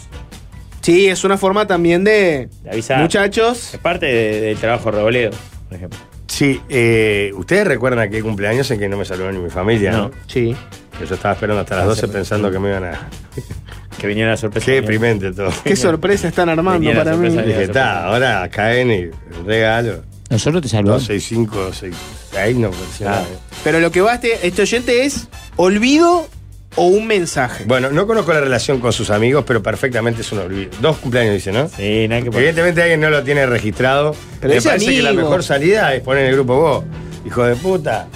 Sí, 0.82 1.08
es 1.08 1.24
una 1.24 1.38
forma 1.38 1.66
también 1.66 2.04
de. 2.04 2.50
De 2.64 2.70
avisar. 2.70 3.02
Muchachos. 3.02 3.74
Es 3.74 3.80
parte 3.80 4.06
de- 4.06 4.42
del 4.42 4.58
trabajo 4.58 4.92
revoleo, 4.92 5.32
por 5.70 5.78
ejemplo. 5.78 6.00
Sí, 6.28 6.60
eh, 6.70 7.32
¿ustedes 7.36 7.66
recuerdan 7.66 8.00
aquel 8.00 8.22
cumpleaños 8.24 8.70
en 8.72 8.80
que 8.80 8.90
no 8.90 8.98
me 8.98 9.06
saludó 9.06 9.32
ni 9.32 9.40
mi 9.40 9.50
familia? 9.50 9.92
No. 9.92 9.98
No. 10.10 10.12
Sí. 10.28 10.54
Que 11.00 11.06
yo 11.06 11.16
estaba 11.16 11.34
esperando 11.34 11.62
hasta 11.62 11.76
las 11.78 11.86
12 11.88 12.08
pensando 12.08 12.52
que 12.52 12.60
me 12.60 12.70
iban 12.70 12.84
a. 12.86 13.10
Que 13.98 14.08
viniera 14.08 14.32
la 14.32 14.38
sorpresa. 14.38 14.66
Qué 14.66 14.72
deprimente 14.82 15.32
todo. 15.32 15.50
Qué 15.64 15.76
sorpresa 15.78 16.28
están 16.28 16.50
armando 16.50 16.92
para 16.94 17.16
mí. 17.16 17.30
sorpresa. 17.30 17.48
Dije, 17.48 17.64
está, 17.64 18.06
ahora 18.08 18.50
caen 18.50 18.92
y 18.92 19.10
regalo. 19.46 20.02
Nosotros 20.30 20.62
te 20.64 20.68
saludamos. 20.68 21.04
2, 21.04 21.08
6, 21.08 21.26
5, 21.30 21.70
6. 21.72 21.96
Ahí 22.38 22.54
no 22.56 22.74
funciona. 22.74 23.20
Ah. 23.20 23.24
Pero 23.64 23.80
lo 23.80 23.92
que 23.92 24.02
va 24.02 24.16
este, 24.16 24.46
este 24.46 24.64
oyente 24.64 25.06
es 25.06 25.30
olvido 25.56 26.28
o 26.76 26.88
un 26.88 27.08
mensaje. 27.08 27.64
Bueno, 27.66 27.90
no 27.90 28.06
conozco 28.06 28.34
la 28.34 28.42
relación 28.42 28.82
con 28.82 28.92
sus 28.92 29.12
amigos, 29.12 29.46
pero 29.48 29.64
perfectamente 29.64 30.22
es 30.24 30.32
un 30.34 30.40
olvido. 30.40 30.72
Dos 30.82 30.98
cumpleaños, 30.98 31.34
dice, 31.36 31.54
¿no? 31.54 31.70
Sí, 31.70 32.06
nada 32.10 32.22
que 32.22 32.26
poner. 32.32 32.42
Evidentemente 32.50 32.82
alguien 32.82 33.00
no 33.00 33.10
lo 33.10 33.24
tiene 33.24 33.46
registrado. 33.46 34.14
Pero 34.42 34.52
Me 34.52 34.58
ese 34.58 34.68
parece 34.68 34.88
que 34.94 35.02
la 35.04 35.12
amigo. 35.12 35.24
mejor 35.24 35.42
salida 35.42 35.94
es 35.96 36.02
poner 36.02 36.24
en 36.24 36.30
el 36.32 36.36
grupo 36.36 36.58
vos. 36.60 36.84
Hijo 37.26 37.44
de 37.46 37.56
puta. 37.56 38.10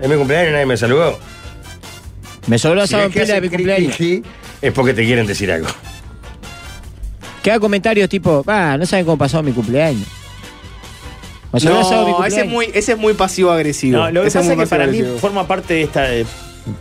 Es 0.00 0.08
mi 0.08 0.14
cumpleaños 0.14 0.50
y 0.50 0.52
nadie 0.52 0.66
me 0.66 0.76
saludó. 0.76 1.18
Me 2.46 2.58
sobró 2.58 2.86
Si 2.86 2.94
asado 2.94 3.04
en 3.04 3.08
ves 3.12 3.14
que 3.14 3.20
pila 3.22 3.34
de 3.34 3.40
mi 3.40 3.48
cumpleaños. 3.48 3.96
Es 4.62 4.72
porque 4.72 4.94
te 4.94 5.04
quieren 5.04 5.26
decir 5.26 5.50
algo. 5.50 5.68
Queda 7.42 7.60
comentarios 7.60 8.08
tipo, 8.08 8.42
ah, 8.46 8.76
no 8.78 8.86
saben 8.86 9.04
cómo 9.04 9.18
pasó 9.18 9.42
mi 9.42 9.52
cumpleaños. 9.52 10.06
Me 11.52 11.60
sobró 11.60 11.80
asado 11.80 12.06
mi 12.06 12.12
No, 12.12 12.24
ese 12.24 12.40
es 12.40 12.44
cumpleaños. 12.44 12.52
muy, 12.52 12.78
ese 12.78 12.92
es 12.92 12.98
muy 12.98 13.14
pasivo-agresivo. 13.14 13.98
No, 13.98 14.10
lo 14.10 14.22
que 14.22 14.28
Ese 14.28 14.38
pasa 14.38 14.52
es 14.52 14.58
que 14.58 14.66
para 14.66 14.86
mí 14.86 15.02
forma 15.20 15.46
parte 15.46 15.74
de 15.74 15.82
esta 15.82 16.12
eh, 16.14 16.26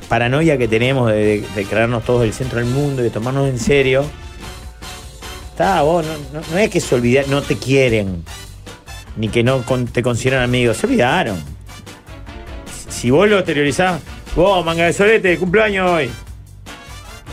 paranoia 0.10 0.58
que 0.58 0.68
tenemos 0.68 1.12
de, 1.12 1.18
de- 1.18 1.44
de 1.56 1.66
creernos 1.66 2.04
todos 2.04 2.24
el 2.24 2.34
centro 2.34 2.60
del 2.60 2.68
mundo 2.68 3.02
y 3.02 3.06
de 3.06 3.10
tomarnos 3.12 3.48
en 3.48 3.60
serio. 3.60 4.06
Está, 5.52 5.84
vos, 5.84 6.06
no, 6.06 6.14
no- 6.40 6.46
no 6.52 6.58
es 6.58 6.70
que 6.70 6.80
se 6.82 6.96
olvidaron, 6.96 7.32
no 7.32 7.42
te 7.42 7.58
quieren, 7.58 8.24
ni 9.18 9.30
que 9.30 9.44
no 9.44 9.62
con- 9.64 9.86
te 9.88 10.02
consideran 10.04 10.44
amigos, 10.44 10.78
se 10.78 10.88
olvidaron. 10.88 11.38
Si, 12.90 13.02
si 13.02 13.10
vos 13.12 13.30
lo 13.30 13.38
exteriorizás, 13.38 14.02
vos, 14.36 14.66
manga 14.66 14.86
de 14.86 14.94
solete, 14.94 15.38
cumpleaños 15.38 15.90
hoy. 15.90 16.10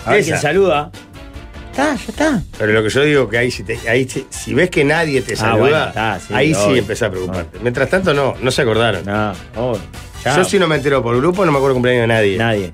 A 0.07 0.11
ver 0.13 0.21
Esa. 0.21 0.31
quién 0.31 0.41
saluda. 0.43 0.91
Está, 1.71 1.95
ya 1.95 2.05
está. 2.09 2.43
Pero 2.59 2.73
lo 2.73 2.83
que 2.83 2.91
yo 2.91 3.03
digo 3.03 3.29
que 3.29 3.39
ahí 3.39 3.51
si, 3.51 3.63
te- 3.63 3.89
ahí 3.89 4.07
si, 4.09 4.27
si 4.29 4.53
ves 4.53 4.69
que 4.69 4.85
nadie 4.85 5.23
te 5.23 5.33
Ah, 5.35 5.37
saluda, 5.37 5.59
bueno, 5.61 5.87
está, 5.89 6.21
sí, 6.21 6.35
ahí 6.35 6.55
sí 6.55 6.79
empezás 6.79 7.09
a 7.09 7.11
preocuparte. 7.11 7.59
Mientras 7.61 7.89
tanto 7.89 8.13
no, 8.13 8.35
no 8.41 8.51
se 8.51 8.63
acordaron. 8.63 9.05
No, 9.07 9.33
obvio. 9.57 9.81
Yo 10.25 10.45
si 10.45 10.59
no 10.59 10.69
me 10.69 10.77
entero 10.77 11.03
por 11.03 11.17
grupo, 11.17 11.45
no 11.45 11.51
me 11.51 11.57
acuerdo 11.59 11.73
el 11.73 11.75
cumpleaños 11.77 12.03
de 12.03 12.07
nadie. 12.09 12.37
Nadie. 12.39 12.73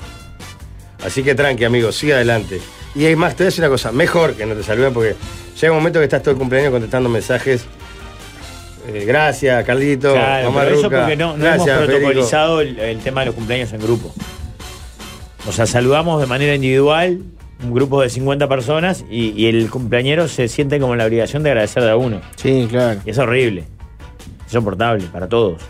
Así 1.04 1.22
que 1.22 1.34
tranqui, 1.34 1.64
amigo, 1.64 1.92
sigue 1.92 2.14
adelante. 2.14 2.60
Y 2.94 3.04
hay 3.04 3.14
más, 3.14 3.34
te 3.36 3.44
voy 3.44 3.46
a 3.46 3.50
decir 3.50 3.62
una 3.62 3.70
cosa, 3.70 3.92
mejor 3.92 4.34
que 4.34 4.44
no 4.44 4.54
te 4.54 4.62
saluden 4.64 4.92
porque 4.92 5.14
llega 5.60 5.72
un 5.72 5.78
momento 5.78 6.00
que 6.00 6.04
estás 6.04 6.22
todo 6.22 6.32
el 6.32 6.38
cumpleaños 6.38 6.72
contestando 6.72 7.08
mensajes. 7.08 7.64
Eh, 8.88 9.04
gracias, 9.04 9.64
Carlito. 9.64 10.12
Claro, 10.12 10.50
mamá 10.50 10.64
pero 10.64 10.78
eso 10.78 10.90
porque 10.90 11.16
no, 11.16 11.36
no 11.36 11.44
gracias, 11.44 11.68
hemos 11.68 11.86
protocolizado 11.86 12.60
el, 12.60 12.78
el 12.78 12.98
tema 13.00 13.20
de 13.20 13.26
los 13.26 13.34
cumpleaños 13.34 13.72
en 13.72 13.80
grupo. 13.80 14.12
O 15.46 15.52
sea, 15.52 15.66
saludamos 15.66 16.20
de 16.20 16.26
manera 16.26 16.54
individual, 16.54 17.22
un 17.62 17.74
grupo 17.74 18.00
de 18.02 18.08
50 18.10 18.48
personas, 18.48 19.04
y, 19.10 19.30
y 19.30 19.46
el 19.46 19.68
cumpleañero 19.70 20.26
se 20.28 20.48
siente 20.48 20.80
como 20.80 20.94
en 20.94 20.98
la 20.98 21.06
obligación 21.06 21.42
de 21.42 21.50
agradecerle 21.50 21.90
a 21.90 21.96
uno. 21.96 22.20
Sí, 22.36 22.66
claro. 22.70 23.00
Y 23.04 23.10
es 23.10 23.18
horrible. 23.18 23.64
Es 24.46 24.52
soportable 24.52 25.04
para 25.12 25.28
todos. 25.28 25.60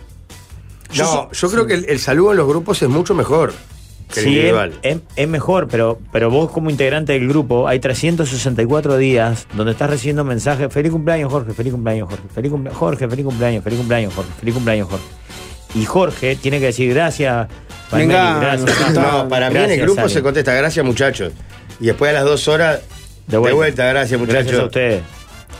No, 0.96 1.30
yo 1.32 1.50
creo 1.50 1.66
que 1.66 1.74
el, 1.74 1.84
el 1.88 1.98
saludo 1.98 2.30
en 2.30 2.38
los 2.38 2.48
grupos 2.48 2.80
es 2.82 2.88
mucho 2.88 3.14
mejor 3.14 3.52
que 4.12 4.20
Sí, 4.20 4.20
es, 4.20 4.26
individual. 4.36 4.72
es- 4.82 4.98
es 5.16 5.28
mejor, 5.28 5.68
pero, 5.68 5.98
pero 6.12 6.30
vos 6.30 6.50
como 6.50 6.70
integrante 6.70 7.12
del 7.12 7.28
grupo, 7.28 7.68
hay 7.68 7.78
364 7.80 8.96
días 8.96 9.46
donde 9.54 9.72
estás 9.72 9.90
recibiendo 9.90 10.24
mensajes, 10.24 10.72
feliz 10.72 10.90
cumpleaños 10.92 11.30
Jorge, 11.30 11.52
feliz 11.52 11.72
cumpleaños 11.72 12.08
Jorge, 12.08 12.24
feliz 12.34 12.50
cumpleaños 12.52 12.78
Jorge, 12.78 13.08
feliz 13.08 13.24
cumpleaños, 13.24 13.64
feliz 13.64 13.78
cumpleaños 13.78 14.14
Jorge, 14.14 14.30
feliz 14.40 14.54
cumpleaños 14.54 14.88
Jorge. 14.88 15.04
Y 15.74 15.84
Jorge 15.84 16.36
tiene 16.36 16.58
que 16.60 16.66
decir 16.66 16.92
gracias, 16.94 17.48
Palmeri, 17.90 18.08
Venga, 18.12 18.38
gracias. 18.40 18.94
No, 18.94 19.28
para 19.28 19.50
mí 19.50 19.58
en 19.58 19.70
el 19.72 19.80
grupo 19.82 20.08
se 20.08 20.22
contesta 20.22 20.54
gracias 20.54 20.84
muchachos. 20.84 21.32
Y 21.80 21.86
después 21.86 22.10
a 22.10 22.14
las 22.14 22.24
dos 22.24 22.48
horas, 22.48 22.80
de 23.26 23.36
vuelta, 23.36 23.86
gracias 23.86 24.18
muchachos. 24.18 24.42
Gracias 24.44 24.60
a 24.62 24.64
ustedes. 24.66 25.02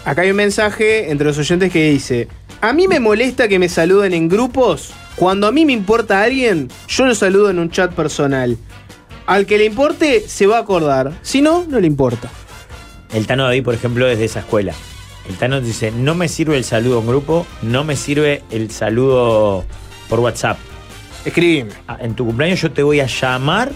Acá 0.04 0.22
hay 0.22 0.30
un 0.30 0.36
mensaje 0.36 1.10
entre 1.10 1.26
los 1.26 1.36
oyentes 1.38 1.70
que 1.70 1.90
dice: 1.90 2.28
A 2.62 2.72
mí 2.72 2.88
me 2.88 2.98
molesta 3.00 3.46
que 3.48 3.58
me 3.58 3.68
saluden 3.68 4.14
en 4.14 4.28
grupos. 4.28 4.92
Cuando 5.19 5.47
a 5.49 5.53
mí 5.53 5.65
me 5.65 5.73
importa 5.73 6.23
alguien, 6.23 6.69
yo 6.89 7.05
lo 7.07 7.15
saludo 7.15 7.51
en 7.51 7.59
un 7.59 7.70
chat 7.70 7.93
personal. 7.93 8.57
Al 9.27 9.47
que 9.47 9.59
le 9.59 9.65
importe, 9.65 10.20
se 10.28 10.47
va 10.47 10.59
a 10.59 10.61
acordar. 10.61 11.12
Si 11.23 11.43
no, 11.43 11.65
no 11.69 11.81
le 11.81 11.86
importa. 11.86 12.28
El 13.12 13.27
Tano 13.27 13.45
David, 13.45 13.65
por 13.65 13.74
ejemplo, 13.74 14.07
es 14.09 14.19
de 14.19 14.24
esa 14.27 14.40
escuela. 14.40 14.73
El 15.28 15.35
Tano 15.36 15.61
dice, 15.61 15.90
no 15.90 16.15
me 16.15 16.28
sirve 16.28 16.57
el 16.57 16.65
saludo 16.65 17.01
en 17.01 17.07
grupo, 17.09 17.47
no 17.62 17.85
me 17.85 17.97
sirve 17.97 18.43
el 18.51 18.70
saludo 18.70 19.65
por 20.09 20.20
WhatsApp. 20.20 20.57
Escribime. 21.24 21.70
Ah, 21.89 21.99
En 22.01 22.15
tu 22.15 22.24
cumpleaños 22.24 22.61
yo 22.62 22.70
te 22.70 22.82
voy 22.82 23.01
a 23.01 23.07
llamar, 23.07 23.70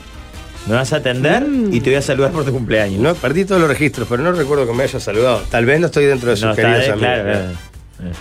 me 0.66 0.74
vas 0.76 0.92
a 0.92 0.96
atender 0.96 1.44
y 1.72 1.80
te 1.80 1.90
voy 1.90 1.96
a 1.96 2.02
saludar 2.02 2.30
por 2.30 2.44
tu 2.44 2.52
cumpleaños. 2.52 3.00
No, 3.00 3.14
perdí 3.14 3.44
todos 3.44 3.60
los 3.60 3.68
registros, 3.68 4.06
pero 4.08 4.22
no 4.22 4.32
recuerdo 4.32 4.66
que 4.66 4.72
me 4.72 4.84
haya 4.84 5.00
saludado. 5.00 5.42
Tal 5.50 5.66
vez 5.66 5.80
no 5.80 5.86
estoy 5.86 6.04
dentro 6.06 6.30
de 6.30 6.36
sus 6.36 6.44
No, 6.44 6.50
está 6.52 6.62
queridos 6.62 6.84
de- 6.86 6.92
amigos. 6.92 7.06
claro, 7.08 7.22
claro. 7.24 7.50
Eh, 8.10 8.12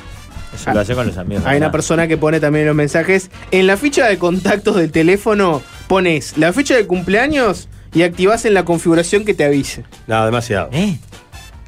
Eso 0.53 0.73
lo 0.73 0.79
hace 0.81 0.93
con 0.95 1.07
los 1.07 1.17
amigos. 1.17 1.43
Hay 1.45 1.57
una 1.57 1.67
¿verdad? 1.67 1.71
persona 1.71 2.07
que 2.07 2.17
pone 2.17 2.39
también 2.39 2.65
los 2.65 2.75
mensajes. 2.75 3.29
En 3.51 3.67
la 3.67 3.77
ficha 3.77 4.07
de 4.07 4.17
contactos 4.17 4.75
del 4.75 4.91
teléfono 4.91 5.61
pones 5.87 6.37
la 6.37 6.51
fecha 6.53 6.75
de 6.75 6.85
cumpleaños 6.87 7.67
y 7.93 8.03
activás 8.03 8.45
en 8.45 8.53
la 8.53 8.65
configuración 8.65 9.25
que 9.25 9.33
te 9.33 9.43
avise. 9.45 9.83
No, 10.07 10.23
demasiado. 10.25 10.69
¿Eh? 10.71 10.97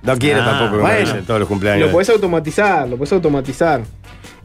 No 0.02 0.18
quiere 0.18 0.42
Ah, 0.42 0.46
tampoco 0.46 0.72
que 0.72 0.78
me 0.78 1.04
bueno. 1.04 1.24
todos 1.26 1.40
los 1.40 1.48
cumpleaños. 1.50 1.86
Lo 1.88 1.92
podés 1.92 2.10
automatizar, 2.10 2.88
lo 2.90 2.98
podés 2.98 3.14
automatizar. 3.14 3.82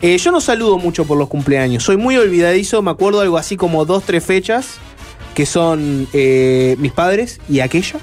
Eh, 0.01 0.17
yo 0.17 0.31
no 0.31 0.41
saludo 0.41 0.79
mucho 0.79 1.05
por 1.05 1.19
los 1.19 1.29
cumpleaños. 1.29 1.83
Soy 1.83 1.97
muy 1.97 2.17
olvidadizo. 2.17 2.81
Me 2.83 2.93
acuerdo 2.93 3.21
algo 3.21 3.37
así 3.39 3.57
como 3.57 3.85
dos, 3.85 4.05
tres 4.05 4.25
fechas 4.25 4.77
que 5.35 5.47
son 5.47 6.07
eh, 6.13 6.77
mis 6.79 6.93
padres 6.93 7.41
y 7.49 7.59
aquella. 7.61 7.97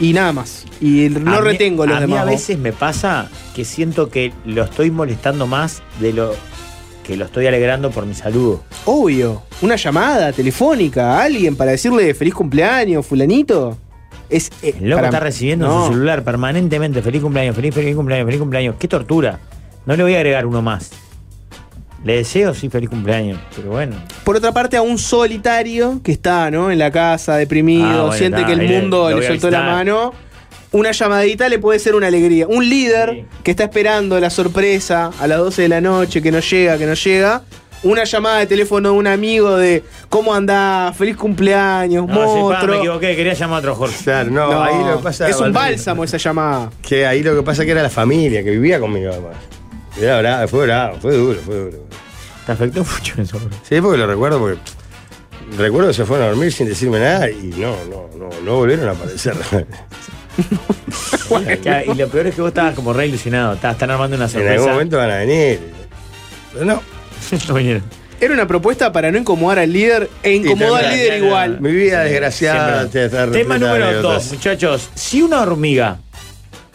Y 0.00 0.12
nada 0.14 0.32
más. 0.32 0.64
Y 0.80 1.08
no 1.10 1.34
A 1.34 1.40
mí- 1.40 1.46
retengo 1.50 1.84
los 1.86 2.02
a 2.02 2.06
mí 2.06 2.16
a 2.16 2.24
veces 2.24 2.58
me 2.58 2.72
pasa 2.72 3.28
que 3.54 3.64
siento 3.64 4.08
que 4.08 4.32
lo 4.46 4.64
estoy 4.64 4.90
molestando 4.90 5.46
más 5.46 5.82
de 6.00 6.12
lo 6.14 6.34
que 7.04 7.16
lo 7.16 7.24
estoy 7.24 7.46
alegrando 7.46 7.90
por 7.90 8.06
mi 8.06 8.14
saludo. 8.14 8.62
Obvio. 8.86 9.42
Una 9.62 9.76
llamada 9.76 10.32
telefónica 10.32 11.18
a 11.18 11.24
alguien 11.24 11.56
para 11.56 11.72
decirle 11.72 12.14
feliz 12.14 12.34
cumpleaños, 12.34 13.04
fulanito. 13.04 13.76
Es, 14.28 14.50
eh, 14.62 14.74
El 14.80 14.88
loco 14.90 14.98
para- 14.98 15.08
está 15.08 15.20
recibiendo 15.20 15.66
en 15.66 15.72
No. 15.72 15.86
su 15.86 15.92
celular 15.92 16.22
permanentemente 16.24 17.02
feliz 17.02 17.20
cumpleaños, 17.20 17.56
feliz, 17.56 17.74
feliz 17.74 17.96
cumpleaños, 17.96 18.26
feliz 18.26 18.40
cumpleaños. 18.40 18.76
Qué 18.78 18.86
tortura. 18.88 19.40
No 19.86 19.96
le 19.96 20.02
voy 20.04 20.14
a 20.14 20.18
agregar 20.18 20.46
uno 20.46 20.62
más. 20.62 20.90
Le 22.04 22.16
deseo 22.16 22.54
sí 22.54 22.68
feliz 22.70 22.88
cumpleaños, 22.88 23.38
pero 23.54 23.70
bueno. 23.70 23.94
Por 24.24 24.36
otra 24.36 24.52
parte, 24.52 24.76
a 24.76 24.82
un 24.82 24.96
solitario 24.98 26.00
que 26.02 26.12
está, 26.12 26.50
¿no? 26.50 26.70
En 26.70 26.78
la 26.78 26.90
casa, 26.90 27.36
deprimido, 27.36 27.84
Ah, 27.86 28.00
bueno, 28.02 28.12
siente 28.14 28.38
está, 28.40 28.46
que 28.46 28.52
el 28.54 28.58
le- 28.66 28.80
mundo 28.80 29.10
le 29.10 29.26
soltó 29.26 29.50
la 29.50 29.62
mano. 29.62 30.12
Una 30.72 30.92
llamadita 30.92 31.48
le 31.48 31.58
puede 31.58 31.78
ser 31.78 31.94
una 31.96 32.06
alegría. 32.06 32.46
Un 32.46 32.68
líder 32.68 33.24
que 33.42 33.50
está 33.50 33.64
esperando 33.64 34.18
la 34.20 34.30
sorpresa 34.30 35.10
a 35.20 35.26
las 35.26 35.38
12 35.38 35.62
de 35.62 35.68
la 35.68 35.80
noche, 35.80 36.22
que 36.22 36.30
no 36.30 36.38
llega, 36.40 36.78
que 36.78 36.86
no 36.86 36.94
llega. 36.94 37.42
Una 37.82 38.04
llamada 38.04 38.38
de 38.40 38.46
teléfono 38.46 38.90
de 38.92 38.94
un 38.98 39.06
amigo 39.06 39.56
de 39.56 39.82
¿Cómo 40.08 40.32
andás? 40.34 40.94
¡Feliz 40.96 41.16
cumpleaños! 41.16 42.06
No, 42.06 42.14
sí, 42.14 42.20
pa, 42.20 42.24
me 42.34 42.40
monstruo. 42.42 42.74
equivoqué, 42.76 43.16
quería 43.16 43.32
llamar 43.34 43.56
a 43.56 43.58
otro 43.60 43.74
Jorge. 43.74 44.04
Claro, 44.04 44.30
no, 44.30 44.52
No, 44.52 44.62
ahí 44.62 44.84
lo 44.84 44.96
que 44.98 45.02
pasa 45.02 45.28
es 45.28 45.36
un 45.40 45.52
bálsamo 45.52 46.04
esa 46.04 46.18
llamada. 46.18 46.70
Que 46.86 47.06
ahí 47.06 47.22
lo 47.22 47.34
que 47.34 47.42
pasa 47.42 47.64
que 47.64 47.70
era 47.72 47.82
la 47.82 47.90
familia 47.90 48.44
que 48.44 48.50
vivía 48.50 48.78
conmigo 48.78 49.10
además. 49.10 49.36
Era 49.98 50.18
bravo, 50.18 50.48
fue 50.48 50.66
bravo, 50.66 50.98
fue 51.00 51.16
duro, 51.16 51.40
fue 51.40 51.54
duro. 51.56 51.78
Te 52.46 52.52
afectó 52.52 52.84
mucho 52.84 53.20
eso. 53.20 53.38
Sí, 53.68 53.80
porque 53.80 53.98
lo 53.98 54.06
recuerdo 54.06 54.38
porque 54.38 54.58
recuerdo 55.56 55.88
que 55.88 55.94
se 55.94 56.04
fueron 56.04 56.26
a 56.26 56.28
dormir 56.30 56.52
sin 56.52 56.68
decirme 56.68 56.98
nada 57.00 57.30
y 57.30 57.54
no, 57.56 57.76
no, 57.86 58.08
no, 58.16 58.30
no 58.42 58.54
volvieron 58.56 58.88
a 58.88 58.92
aparecer. 58.92 59.34
Claro, 61.62 61.92
y 61.92 61.96
lo 61.96 62.08
peor 62.08 62.26
es 62.26 62.34
que 62.34 62.40
vos 62.40 62.48
estabas 62.48 62.74
como 62.74 62.92
re 62.92 63.06
ilusionado. 63.06 63.54
Estabas 63.54 63.76
están 63.76 63.90
armando 63.90 64.16
una 64.16 64.24
en 64.24 64.30
sorpresa. 64.30 64.54
algún 64.54 64.70
momento 64.70 64.96
van 64.96 65.10
a 65.10 65.16
venir. 65.18 65.60
Pero 66.52 66.64
no. 66.64 66.82
No 67.48 67.54
vinieron. 67.54 67.84
Era 68.20 68.34
una 68.34 68.46
propuesta 68.46 68.92
para 68.92 69.10
no 69.10 69.18
incomodar 69.18 69.60
al 69.60 69.72
líder 69.72 70.10
e 70.22 70.32
incomodar 70.34 70.84
al 70.84 70.92
líder 70.92 71.22
igual. 71.22 71.60
Mi 71.60 71.72
vida 71.72 72.02
desgraciada. 72.02 72.80
Siempre. 72.80 73.00
te 73.00 73.04
está 73.06 73.30
Tema 73.30 73.58
número 73.58 74.02
dos, 74.02 74.32
muchachos. 74.32 74.90
Si 74.94 75.22
una 75.22 75.40
hormiga 75.40 75.98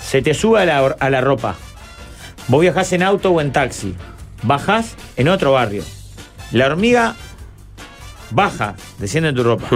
se 0.02 0.22
te 0.22 0.34
sube 0.34 0.62
a 0.62 0.66
la, 0.66 0.96
a 1.00 1.10
la 1.10 1.22
ropa, 1.22 1.56
vos 2.47 2.61
viajás 2.61 2.91
en 2.93 3.03
auto 3.03 3.31
o 3.31 3.41
en 3.41 3.51
taxi, 3.51 3.95
bajás 4.43 4.95
en 5.17 5.27
otro 5.30 5.51
barrio. 5.51 5.84
La 6.51 6.67
hormiga 6.67 7.15
baja, 8.31 8.76
desciende 8.99 9.30
en 9.30 9.35
tu 9.35 9.43
ropa. 9.43 9.67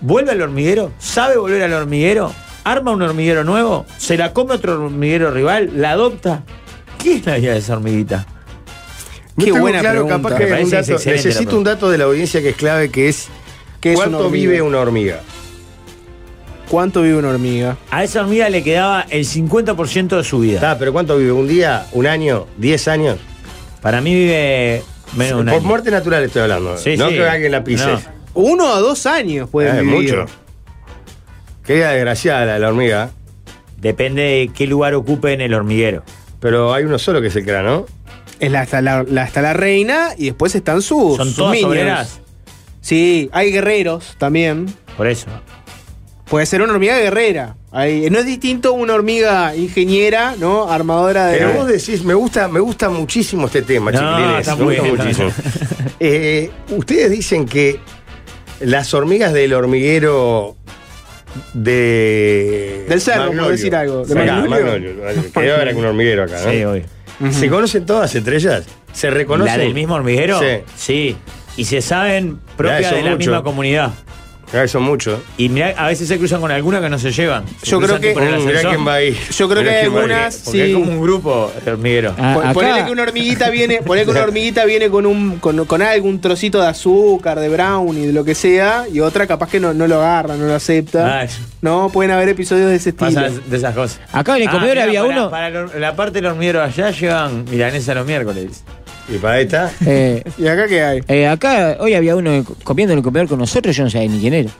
Vuelve 0.00 0.32
al 0.32 0.42
hormiguero, 0.42 0.92
sabe 0.98 1.36
volver 1.36 1.62
al 1.62 1.72
hormiguero, 1.72 2.32
arma 2.64 2.90
un 2.92 3.02
hormiguero 3.02 3.42
nuevo, 3.44 3.86
se 3.96 4.16
la 4.16 4.32
come 4.32 4.54
otro 4.54 4.84
hormiguero 4.84 5.30
rival, 5.30 5.70
la 5.76 5.92
adopta. 5.92 6.42
¿Qué 7.02 7.16
es 7.16 7.26
la 7.26 7.36
vida 7.36 7.52
de 7.52 7.58
esa 7.58 7.74
hormiguita? 7.74 8.26
No 9.36 9.44
Qué 9.44 9.50
tengo 9.50 9.60
buena 9.62 9.80
claro, 9.80 10.04
pregunta. 10.06 10.16
capaz 10.28 10.36
que 10.38 10.44
un 10.62 10.70
dato- 10.70 10.92
necesito 10.92 11.30
pregunta. 11.34 11.56
un 11.56 11.64
dato 11.64 11.90
de 11.90 11.98
la 11.98 12.04
audiencia 12.04 12.40
que 12.40 12.50
es 12.50 12.56
clave, 12.56 12.90
que 12.90 13.08
es 13.08 13.28
¿Qué 13.80 13.92
es 13.92 13.98
una 13.98 14.08
cuánto 14.08 14.30
vive 14.30 14.62
una 14.62 14.78
hormiga. 14.78 15.20
¿Cuánto 16.74 17.02
vive 17.02 17.16
una 17.18 17.28
hormiga? 17.28 17.76
A 17.92 18.02
esa 18.02 18.22
hormiga 18.22 18.48
le 18.48 18.64
quedaba 18.64 19.02
el 19.08 19.24
50% 19.24 20.16
de 20.16 20.24
su 20.24 20.40
vida. 20.40 20.56
Está, 20.56 20.76
pero 20.76 20.92
¿cuánto 20.92 21.16
vive? 21.16 21.30
¿Un 21.30 21.46
día? 21.46 21.86
¿Un 21.92 22.08
año? 22.08 22.46
¿Diez 22.56 22.88
años? 22.88 23.18
Para 23.80 24.00
mí 24.00 24.12
vive 24.12 24.82
menos 25.14 25.28
de 25.36 25.40
un 25.42 25.44
Por 25.46 25.54
año. 25.54 25.62
muerte 25.68 25.90
natural 25.92 26.24
estoy 26.24 26.42
hablando. 26.42 26.76
Sí, 26.76 26.96
no 26.96 27.10
sí. 27.10 27.14
que 27.14 27.28
alguien 27.28 27.52
la 27.52 27.62
pise. 27.62 27.86
No. 27.86 28.00
Uno 28.34 28.74
a 28.74 28.80
dos 28.80 29.06
años 29.06 29.48
puede 29.50 29.70
Ah, 29.70 29.76
es 29.76 29.82
vivir. 29.82 30.16
mucho. 30.16 30.26
Qué 31.64 31.74
vida 31.74 31.92
desgraciada 31.92 32.44
la, 32.44 32.58
la 32.58 32.68
hormiga. 32.70 33.10
Depende 33.80 34.22
de 34.22 34.50
qué 34.52 34.66
lugar 34.66 34.94
ocupe 34.94 35.32
en 35.32 35.42
el 35.42 35.54
hormiguero. 35.54 36.02
Pero 36.40 36.74
hay 36.74 36.82
uno 36.82 36.98
solo 36.98 37.22
que 37.22 37.30
se 37.30 37.44
crea, 37.44 37.62
¿no? 37.62 37.86
Es 38.40 38.50
la, 38.50 38.64
está, 38.64 38.82
la, 38.82 39.04
la- 39.08 39.24
está 39.24 39.40
la 39.42 39.52
reina 39.52 40.08
y 40.18 40.24
después 40.24 40.52
están 40.56 40.82
sus, 40.82 41.16
Son 41.18 41.28
sus 41.28 41.36
todas 41.36 41.52
minions. 41.52 41.70
obreras. 41.70 42.20
Sí, 42.80 43.30
hay 43.32 43.52
guerreros 43.52 44.16
también. 44.18 44.66
Por 44.96 45.06
eso. 45.06 45.26
Puede 46.34 46.46
ser 46.46 46.62
una 46.62 46.72
hormiga 46.72 46.98
guerrera. 46.98 47.54
Hay- 47.70 48.10
no 48.10 48.18
es 48.18 48.26
distinto 48.26 48.72
una 48.72 48.94
hormiga 48.94 49.54
ingeniera, 49.54 50.34
¿no? 50.36 50.68
Armadora 50.68 51.26
de. 51.28 51.38
Pero 51.38 51.52
vos 51.52 51.68
decís, 51.68 52.02
me 52.02 52.14
gusta, 52.14 52.48
me 52.48 52.58
gusta 52.58 52.88
muchísimo 52.90 53.46
este 53.46 53.62
tema, 53.62 53.92
No, 53.92 53.98
chiquilines. 54.00 54.46
Me 54.58 54.64
gusta 54.64 54.82
bien, 54.82 54.96
muchísimo. 54.96 55.30
Eh, 56.00 56.50
ustedes 56.70 57.12
dicen 57.12 57.46
que 57.46 57.78
las 58.58 58.92
hormigas 58.94 59.32
del 59.32 59.52
hormiguero 59.54 60.56
de. 61.52 62.84
Del 62.88 63.00
cerro, 63.00 63.30
por 63.32 63.48
decir 63.52 63.76
algo. 63.76 64.04
¿De 64.04 64.20
Acá, 64.20 64.44
Magnolio? 64.48 64.94
Magnolio, 65.32 65.54
haber 65.54 65.76
un 65.76 65.84
hormiguero 65.84 66.24
acá, 66.24 66.40
¿no? 66.44 66.50
Sí, 66.50 66.64
obvio. 66.64 66.82
¿Se 67.30 67.48
conocen 67.48 67.86
todas 67.86 68.12
entre 68.16 68.38
ellas? 68.38 68.64
¿Se 68.92 69.08
reconocen? 69.08 69.56
¿La 69.56 69.62
del 69.62 69.72
mismo 69.74 69.94
hormiguero? 69.94 70.40
Sí. 70.40 70.46
Sí. 70.76 71.16
Y 71.56 71.64
se 71.66 71.80
saben 71.80 72.40
Ya, 72.50 72.56
propia 72.56 72.80
eso 72.80 72.94
de 72.96 73.02
la 73.02 73.10
mucho. 73.10 73.18
misma 73.18 73.42
comunidad. 73.44 73.92
Claro, 74.54 74.68
son 74.68 74.84
muchos. 74.84 75.18
Y 75.36 75.48
mirá, 75.48 75.74
a 75.76 75.88
veces 75.88 76.06
se 76.06 76.16
cruzan 76.16 76.40
con 76.40 76.52
alguna 76.52 76.80
que 76.80 76.88
no 76.88 76.96
se 76.96 77.10
llevan. 77.10 77.44
Se 77.60 77.70
Yo 77.70 77.80
creo 77.80 77.98
que- 77.98 78.14
mirá 78.14 78.60
quién 78.60 78.86
va 78.86 78.94
ahí. 78.94 79.18
Yo 79.36 79.48
creo 79.48 79.62
Mirá 79.62 79.72
que 79.72 79.78
hay 79.80 79.84
algunas, 79.86 80.32
sí. 80.34 80.60
es 80.60 80.74
como 80.74 80.92
un 80.92 81.00
grupo 81.02 81.52
de 81.64 81.70
hormiguero. 81.72 82.14
Ah, 82.16 82.52
Ponele 82.54 82.84
que 82.84 82.92
una 82.92 83.02
hormiguita 83.02 83.50
viene, 83.50 83.82
ponele 83.82 84.04
que 84.04 84.12
una 84.12 84.22
hormiguita 84.24 84.64
viene 84.64 84.88
con 84.90 85.06
un 85.06 85.38
con, 85.40 85.64
con 85.66 85.82
algo, 85.82 86.06
un 86.08 86.20
trocito 86.20 86.60
de 86.60 86.68
azúcar, 86.68 87.40
de 87.40 87.48
brownie, 87.48 88.06
de 88.06 88.12
lo 88.12 88.24
que 88.24 88.36
sea, 88.36 88.84
y 88.92 89.00
otra 89.00 89.26
capaz 89.26 89.50
que 89.50 89.58
no, 89.58 89.74
no 89.74 89.88
lo 89.88 89.96
agarra, 89.96 90.36
no 90.36 90.46
lo 90.46 90.54
acepta. 90.54 91.22
Ah, 91.22 91.26
No, 91.60 91.88
pueden 91.92 92.12
haber 92.12 92.28
episodios 92.28 92.68
de 92.70 92.76
ese 92.76 92.90
estilo. 92.90 93.10
Pasan 93.12 93.40
de 93.50 93.56
esas 93.56 93.74
cosas. 93.74 93.98
Acá 94.12 94.36
en 94.36 94.42
el 94.42 94.48
Ah, 94.48 94.52
comedor 94.52 94.74
mirá, 94.76 94.84
había 94.84 95.00
para- 95.02 95.12
uno. 95.12 95.30
Para 95.30 95.50
la 95.80 95.96
parte 95.96 96.12
del 96.20 96.26
hormiguero 96.26 96.62
allá 96.62 96.90
llevan 96.92 97.44
milanesa 97.50 97.92
los 97.94 98.06
miércoles. 98.06 98.62
Y 99.08 99.18
para 99.18 99.40
esta. 99.40 99.70
eh, 99.86 100.22
¿Y 100.38 100.46
acá 100.46 100.66
qué 100.66 100.82
hay? 100.82 101.00
eh, 101.08 101.26
acá 101.28 101.76
hoy 101.80 101.94
había 101.94 102.16
uno 102.16 102.44
comiendo 102.64 102.92
en 102.92 102.98
el 102.98 103.04
comedor 103.04 103.28
con 103.28 103.38
nosotros, 103.38 103.76
yo 103.76 103.84
no 103.84 103.90
sabía 103.90 104.08
ni 104.08 104.18
quién 104.20 104.34
era. 104.34 104.50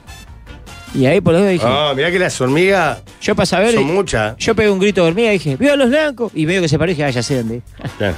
Y 0.95 1.07
ahí 1.07 1.21
por 1.21 1.33
lo 1.35 1.45
dije, 1.45 1.65
Ah, 1.67 1.93
mirá 1.97 2.09
que 2.13 2.21
las 2.21 2.41
hormigas 2.41 2.99
yo 3.21 3.35
para 3.35 3.47
saber. 3.47 3.75
son 3.75 3.93
muchas. 3.93 4.37
Yo 4.37 4.55
pegué 4.55 4.71
un 4.71 4.79
grito 4.79 5.03
de 5.03 5.09
hormiga 5.09 5.31
y 5.31 5.39
dije, 5.39 5.57
¡Viva 5.57 5.75
los 5.75 5.89
blancos! 5.89 6.31
Y 6.37 6.47
medio 6.47 6.61
que 6.63 6.69
se 6.69 6.79
paró 6.79 6.93
y 6.93 6.95
dije, 6.95 7.05
ah, 7.05 7.11
ya 7.11 7.21
sé 7.23 7.39
dónde. 7.39 7.63
Claro. 7.99 8.15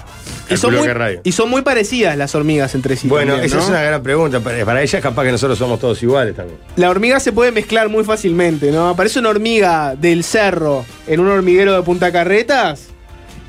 Y 0.51 0.57
son, 0.59 0.75
muy, 0.75 0.83
que 0.87 0.93
radio. 0.95 1.21
y 1.25 1.33
son 1.33 1.49
muy 1.49 1.63
parecidas 1.63 2.17
las 2.19 2.35
hormigas 2.35 2.75
entre 2.75 2.95
sí. 2.97 3.09
Bueno, 3.09 3.33
también, 3.33 3.47
esa 3.47 3.57
¿no? 3.57 3.63
es 3.63 3.69
una 3.71 3.83
gran 3.83 4.03
pregunta. 4.03 4.41
Para 4.41 4.63
para 4.67 4.83
ellas, 4.83 5.01
capaz 5.03 5.25
que 5.25 5.33
nosotros 5.33 5.59
somos 5.59 5.81
todos 5.81 6.03
iguales 6.03 6.37
también. 6.37 6.59
La 6.77 6.91
hormiga 6.91 7.19
se 7.19 7.33
puede 7.33 7.51
mezclar 7.51 7.89
muy 7.89 8.05
fácilmente, 8.05 8.71
¿no? 8.71 8.91
Aparece 8.91 9.21
una 9.21 9.31
hormiga 9.31 9.97
del 9.97 10.23
cerro 10.23 10.85
en 11.07 11.21
un 11.21 11.29
hormiguero 11.29 11.73
de 11.75 11.83
Punta 11.83 12.13
Carretas. 12.13 12.89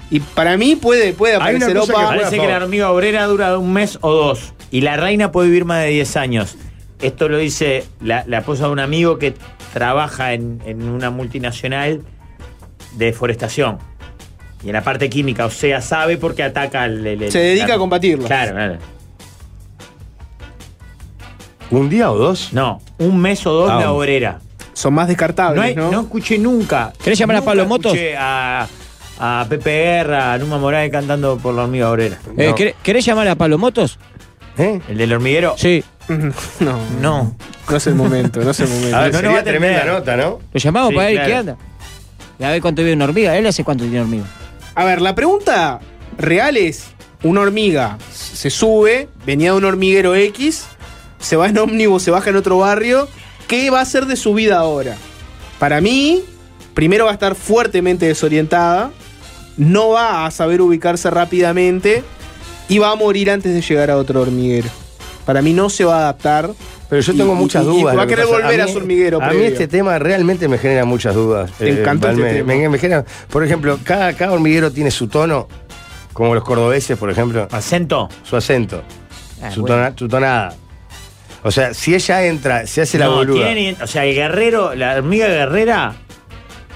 Y 0.09 0.19
para 0.21 0.55
mí 0.57 0.75
puede, 0.75 1.13
puede 1.13 1.35
aparecer 1.35 1.73
que 1.73 1.79
opa. 1.79 1.93
juega- 1.93 2.07
Parece 2.09 2.39
que 2.39 2.47
la 2.47 2.57
hormiga 2.57 2.91
obrera 2.91 3.25
dura 3.25 3.57
un 3.57 3.73
mes 3.73 3.97
o 4.01 4.11
dos. 4.13 4.53
Y 4.71 4.81
la 4.81 4.95
reina 4.97 5.31
puede 5.31 5.47
vivir 5.49 5.65
más 5.65 5.84
de 5.84 5.89
10 5.89 6.15
años. 6.17 6.55
Esto 7.01 7.27
lo 7.29 7.38
dice 7.38 7.85
la, 8.01 8.23
la 8.27 8.39
esposa 8.39 8.65
de 8.65 8.71
un 8.71 8.79
amigo 8.79 9.17
que 9.19 9.35
trabaja 9.73 10.34
en, 10.34 10.61
en 10.65 10.88
una 10.89 11.09
multinacional 11.09 12.01
de 12.95 13.05
deforestación. 13.05 13.77
Y 14.63 14.67
en 14.67 14.73
la 14.73 14.81
parte 14.84 15.09
química, 15.09 15.45
o 15.45 15.49
sea, 15.51 15.81
sabe 15.81 16.17
porque 16.17 16.41
ataca 16.43 16.84
al. 16.84 17.05
el- 17.05 17.23
el- 17.23 17.31
Se 17.31 17.39
dedica 17.39 17.67
la- 17.67 17.75
a 17.75 17.77
combatirlo. 17.77 18.25
Claro, 18.27 18.53
claro. 18.53 18.77
¿Un 21.69 21.89
día 21.89 22.09
o 22.11 22.17
dos? 22.17 22.53
No, 22.53 22.81
un 22.97 23.19
mes 23.19 23.45
o 23.45 23.51
dos 23.51 23.69
Ah, 23.69 23.79
la 23.81 23.91
obrera. 23.91 24.39
Son 24.73 24.93
más 24.93 25.07
descartables, 25.07 25.57
No, 25.57 25.61
hay- 25.63 25.75
¿no? 25.75 25.91
no 25.91 26.01
escuché 26.01 26.38
nunca. 26.38 26.93
¿Querés 27.03 27.19
llamar 27.19 27.38
a 27.38 27.41
Pablo 27.41 27.65
Motos? 27.65 27.97
A, 28.17 28.67
a 29.19 29.45
Pepe 29.49 29.72
Guerra, 29.84 30.34
a 30.34 30.38
Numa 30.38 30.57
Morales 30.57 30.91
cantando 30.91 31.38
por 31.38 31.53
la 31.53 31.64
hormiga 31.64 31.89
obrera. 31.91 32.18
Eh. 32.38 32.53
¿querés, 32.56 32.76
querés 32.84 33.06
llamar 33.06 33.27
a 33.27 33.35
Pablo 33.35 33.57
Motos? 33.57 33.98
¿Eh? 34.57 34.80
¿El 34.88 34.98
del 34.98 35.14
hormiguero? 35.14 35.56
Sí. 35.57 35.84
no, 36.60 36.80
No. 37.02 37.35
no 37.69 37.76
es 37.77 37.88
el 37.88 37.95
momento, 37.95 38.39
no 38.41 38.52
es 38.52 38.60
el 38.60 38.68
momento. 38.69 38.95
A 38.98 39.02
ver, 39.02 39.14
no, 39.14 39.22
no 39.22 39.31
va 39.34 39.39
a 39.39 39.44
tremenda 39.44 39.85
nota, 39.85 40.15
¿no? 40.18 40.39
Lo 40.53 40.60
llamamos 40.60 40.89
Sí, 40.89 40.95
para 40.95 41.07
ver 41.07 41.15
claro. 41.15 41.27
qué 41.30 41.35
anda. 41.35 41.57
Y 42.39 42.44
a 42.44 42.49
ver 42.52 42.61
cuánto 42.61 42.81
vive 42.81 42.94
una 42.94 43.06
hormiga. 43.06 43.35
Él 43.38 43.45
hace 43.48 43.64
cuánto 43.64 43.84
tiene 43.84 44.02
hormiga. 44.02 44.26
A 44.76 44.84
ver, 44.85 45.02
la 45.02 45.15
pregunta 45.15 45.80
real 46.18 46.56
es: 46.57 46.85
una 47.23 47.41
hormiga 47.41 47.98
se 48.14 48.49
sube, 48.49 49.10
venía 49.26 49.52
de 49.52 49.57
un 49.57 49.65
hormiguero 49.65 50.15
X, 50.15 50.65
se 51.19 51.35
va 51.35 51.48
en 51.48 51.57
ómnibus, 51.57 52.03
se 52.03 52.11
baja 52.11 52.30
en 52.30 52.35
otro 52.35 52.60
barrio. 52.60 53.07
¿Qué 53.48 53.69
va 53.72 53.80
a 53.80 53.81
hacer 53.84 54.06
de 54.06 54.15
su 54.15 54.34
vida 54.34 54.57
ahora? 54.60 54.95
Para 55.57 55.81
mí, 55.81 56.22
primero 56.73 57.06
va 57.06 57.11
a 57.11 57.14
estar 57.14 57.34
fuertemente 57.34 58.06
desorientada, 58.06 58.91
no 59.57 59.89
va 59.89 60.25
a 60.25 60.31
saber 60.31 60.61
ubicarse 60.61 61.09
rápidamente 61.09 62.03
y 62.69 62.77
va 62.79 62.91
a 62.91 62.95
morir 62.95 63.29
antes 63.31 63.53
de 63.53 63.61
llegar 63.61 63.91
a 63.91 63.97
otro 63.97 64.21
hormiguero. 64.21 64.69
Para 65.25 65.41
mí 65.41 65.53
no 65.53 65.69
se 65.69 65.84
va 65.85 65.95
a 65.95 65.99
adaptar. 65.99 66.49
Pero 66.89 67.01
yo 67.01 67.13
tengo 67.15 67.34
y- 67.34 67.35
muchas 67.35 67.65
y- 67.65 67.67
y 67.67 67.81
dudas. 67.81 67.97
va 67.97 68.03
a 68.03 68.07
querer 68.07 68.25
volver 68.27 68.61
a 68.61 68.65
mí- 68.65 68.71
su 68.71 68.77
hormiguero 68.77 69.21
A 69.21 69.31
mí 69.34 69.43
este 69.43 69.67
tema 69.67 69.99
realmente 69.99 70.47
me 70.47 70.57
genera 70.57 70.85
muchas 70.85 71.13
dudas. 71.15 71.51
Te 71.57 71.69
encantó 71.81 72.07
este 72.09 72.21
Valme- 72.21 72.34
tema. 72.34 72.53
me- 72.53 72.69
me 72.69 72.77
genera- 72.79 73.03
por 73.29 73.43
ejemplo, 73.43 73.77
cada, 73.84 74.13
cada 74.13 74.31
hormiguero 74.31 74.71
tiene 74.71 74.89
su 74.89 75.09
tono, 75.09 75.49
como 76.13 76.34
los 76.34 76.45
cordobeses, 76.45 76.97
por 76.97 77.09
ejemplo, 77.09 77.45
¿Acento? 77.51 78.07
su 78.23 78.38
acento, 78.38 78.84
Ah, 79.41 79.51
su, 79.51 79.61
bueno. 79.61 79.75
tona- 79.75 79.93
su 79.97 80.07
tonada. 80.07 80.55
O 81.43 81.51
sea, 81.51 81.73
si 81.73 81.93
ella 81.93 82.25
entra, 82.25 82.65
se 82.67 82.81
hace 82.81 82.97
la 82.97 83.09
boluda. 83.09 83.45
tiene- 83.45 83.75
o 83.81 83.88
sea, 83.88 84.05
el 84.05 84.15
guerrero, 84.15 84.73
la 84.73 84.95
hormiga 84.95 85.27
guerrera, 85.27 85.93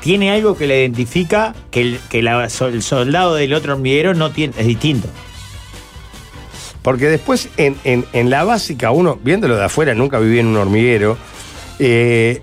tiene 0.02 0.32
algo 0.32 0.57
que 0.57 0.68
le 0.68 0.82
identifica 0.82 1.53
que 1.72 1.82
el, 1.82 1.99
que 2.10 2.22
la- 2.22 2.45
el 2.45 2.82
soldado 2.84 3.36
del 3.36 3.53
otro 3.53 3.73
hormiguero 3.73 4.14
no 4.14 4.32
tiene, 4.32 4.53
es 4.57 4.68
distinto. 4.68 5.07
Porque 6.82 7.07
después, 7.10 7.49
en, 7.57 7.76
en- 7.84 8.06
en 8.14 8.30
la 8.30 8.44
básica, 8.44 8.91
uno, 8.91 9.19
viéndolo 9.23 9.56
de 9.56 9.65
afuera, 9.65 9.94
nunca 9.94 10.18
viví 10.19 10.40
en 10.40 10.48
un 10.48 10.57
hormiguero, 10.57 11.15
eh, 11.80 12.41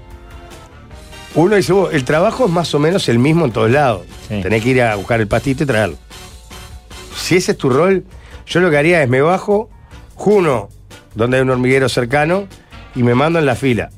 uno 1.34 1.56
dice, 1.56 1.72
"Vos, 1.72 1.92
el 1.92 2.04
trabajo 2.04 2.46
es 2.46 2.50
más 2.50 2.72
o 2.74 2.78
menos 2.78 3.08
el 3.08 3.18
mismo 3.18 3.44
en 3.44 3.52
todos 3.52 3.70
lados. 3.70 4.02
Sí. 4.28 4.40
Tenés 4.42 4.62
que 4.62 4.68
ir 4.70 4.82
a 4.82 4.94
buscar 4.96 5.20
el 5.20 5.26
pastito 5.26 5.64
y 5.64 5.66
traerlo. 5.66 5.96
Si 7.16 7.36
ese 7.36 7.52
es 7.52 7.58
tu 7.58 7.68
rol, 7.68 8.04
yo 8.46 8.60
lo 8.60 8.70
que 8.70 8.76
haría 8.78 9.02
es 9.02 9.08
me 9.08 9.20
bajo, 9.20 9.68
juno, 10.14 10.68
donde 11.14 11.36
hay 11.38 11.42
un 11.42 11.50
hormiguero 11.50 11.88
cercano, 11.88 12.46
y 12.94 13.02
me 13.02 13.14
mando 13.14 13.38
en 13.40 13.46
la 13.46 13.54
fila. 13.56 13.90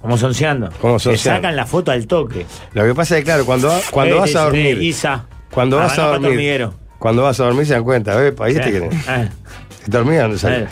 Como 0.00 0.16
sonseando. 0.16 0.70
Como 0.80 0.94
Te 0.96 1.00
sonseando. 1.04 1.38
sacan 1.42 1.56
la 1.56 1.66
foto 1.66 1.90
al 1.90 2.06
toque. 2.06 2.46
Lo 2.72 2.84
que 2.84 2.94
pasa 2.94 3.16
es 3.16 3.20
que, 3.22 3.24
claro, 3.26 3.44
cuando, 3.44 3.72
cuando 3.90 4.16
Eh, 4.16 4.20
vas 4.20 4.30
a 4.30 4.38
te- 4.38 4.44
dormir, 4.44 4.78
te- 4.78 4.84
Isa. 4.84 5.26
cuando 5.50 5.76
vas 5.78 5.98
a 5.98 6.06
dormir, 6.06 6.30
hormiguero. 6.30 6.74
cuando 6.98 7.22
vas 7.22 7.40
a 7.40 7.44
dormir 7.44 7.66
se 7.66 7.72
dan 7.74 7.84
cuenta, 7.84 8.14
¿ves? 8.16 8.32
Ahí 8.40 8.54
te 8.54 8.68
Eh, 8.78 8.90
eh, 9.08 9.28
¿Esta 9.84 9.98
hormiga 9.98 10.22
dónde 10.22 10.38
sale? 10.38 10.58
eh. 10.64 10.66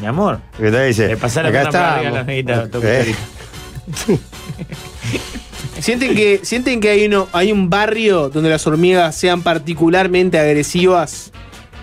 Mi 0.00 0.06
amor. 0.06 0.40
Que 0.56 0.70
te 0.70 0.84
dice, 0.86 1.08
Le 1.08 1.16
pasá 1.16 1.42
la 1.42 1.48
acá 1.50 1.62
está. 1.62 2.68
toque 2.70 3.14
¿Sienten 5.80 6.14
que, 6.14 6.40
sienten 6.42 6.80
que 6.80 6.90
hay, 6.90 7.06
uno, 7.06 7.28
hay 7.32 7.52
un 7.52 7.70
barrio 7.70 8.28
donde 8.28 8.50
las 8.50 8.66
hormigas 8.66 9.14
sean 9.16 9.42
particularmente 9.42 10.38
agresivas 10.38 11.32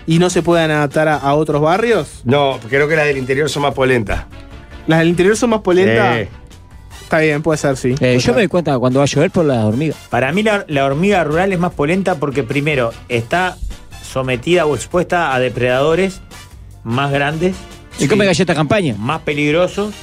y 0.06 0.18
no 0.20 0.30
se 0.30 0.42
puedan 0.42 0.70
adaptar 0.70 1.08
a, 1.08 1.16
a 1.16 1.34
otros 1.34 1.60
barrios? 1.60 2.20
No, 2.24 2.58
creo 2.68 2.86
que 2.88 2.94
las 2.96 3.06
del 3.06 3.18
interior 3.18 3.50
son 3.50 3.62
más 3.62 3.74
polentas. 3.74 4.24
¿Las 4.86 5.00
del 5.00 5.08
interior 5.08 5.36
son 5.36 5.50
más 5.50 5.60
polentas? 5.60 6.16
Eh, 6.16 6.28
Está 7.08 7.20
bien, 7.20 7.40
puede 7.42 7.56
ser, 7.56 7.74
sí. 7.78 7.92
Eh, 7.92 7.96
Puede 7.96 8.14
yo 8.16 8.20
ser. 8.20 8.34
me 8.34 8.40
doy 8.42 8.48
cuenta 8.48 8.78
cuando 8.78 8.98
va 8.98 9.04
a 9.04 9.08
llover 9.08 9.30
por 9.30 9.46
las 9.46 9.64
hormigas. 9.64 9.96
Para 10.10 10.30
mí 10.30 10.42
la, 10.42 10.66
la 10.68 10.84
hormiga 10.84 11.24
rural 11.24 11.50
es 11.54 11.58
más 11.58 11.72
polenta 11.72 12.16
porque 12.16 12.42
primero 12.42 12.92
está 13.08 13.56
sometida 14.02 14.66
o 14.66 14.74
expuesta 14.74 15.34
a 15.34 15.38
depredadores 15.40 16.20
más 16.84 17.10
grandes, 17.10 17.56
Y 17.98 18.08
come 18.08 18.26
galleta 18.26 18.54
campaña. 18.54 18.94
más 18.98 19.22
peligrosos. 19.22 19.94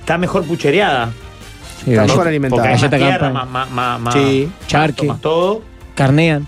Está 0.00 0.18
mejor 0.18 0.44
puchereada. 0.44 1.10
Sí, 1.84 1.90
Está 1.90 2.04
mejor 2.04 2.28
alimentada. 2.28 2.62
Porque 2.62 2.68
hay 2.68 2.74
más 2.80 2.82
Galleta 2.90 2.96
tierra, 2.96 3.18
campaña. 3.32 3.44
más, 3.44 3.70
más, 3.70 4.00
más, 4.00 4.00
más 4.00 4.14
Sí. 4.14 4.48
Charque. 4.68 5.06
más 5.06 5.20
todo. 5.20 5.62
Carnean. 5.96 6.46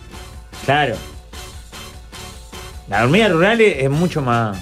Claro. 0.64 0.94
La 2.88 3.02
hormiga 3.02 3.28
rural 3.28 3.60
es, 3.60 3.82
es 3.84 3.90
mucho 3.90 4.22
más 4.22 4.56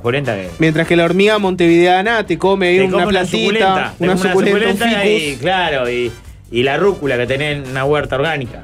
polenta 0.00 0.34
que. 0.34 0.48
Mientras 0.58 0.86
que 0.86 0.96
la 0.96 1.04
hormiga 1.04 1.38
montevideana 1.38 2.24
te 2.26 2.38
come 2.38 2.68
ahí 2.68 2.78
Te 2.78 2.84
una 2.84 2.92
come 3.04 3.06
plantita, 3.08 3.94
una 3.98 4.16
suculenta, 4.16 4.58
un 4.70 4.78
suculenta 4.78 5.04
y, 5.06 5.36
claro, 5.36 5.90
y, 5.90 6.12
y 6.50 6.62
la 6.62 6.76
rúcula 6.76 7.16
que 7.16 7.26
tenés 7.26 7.58
en 7.64 7.70
una 7.70 7.84
huerta 7.84 8.16
orgánica. 8.16 8.62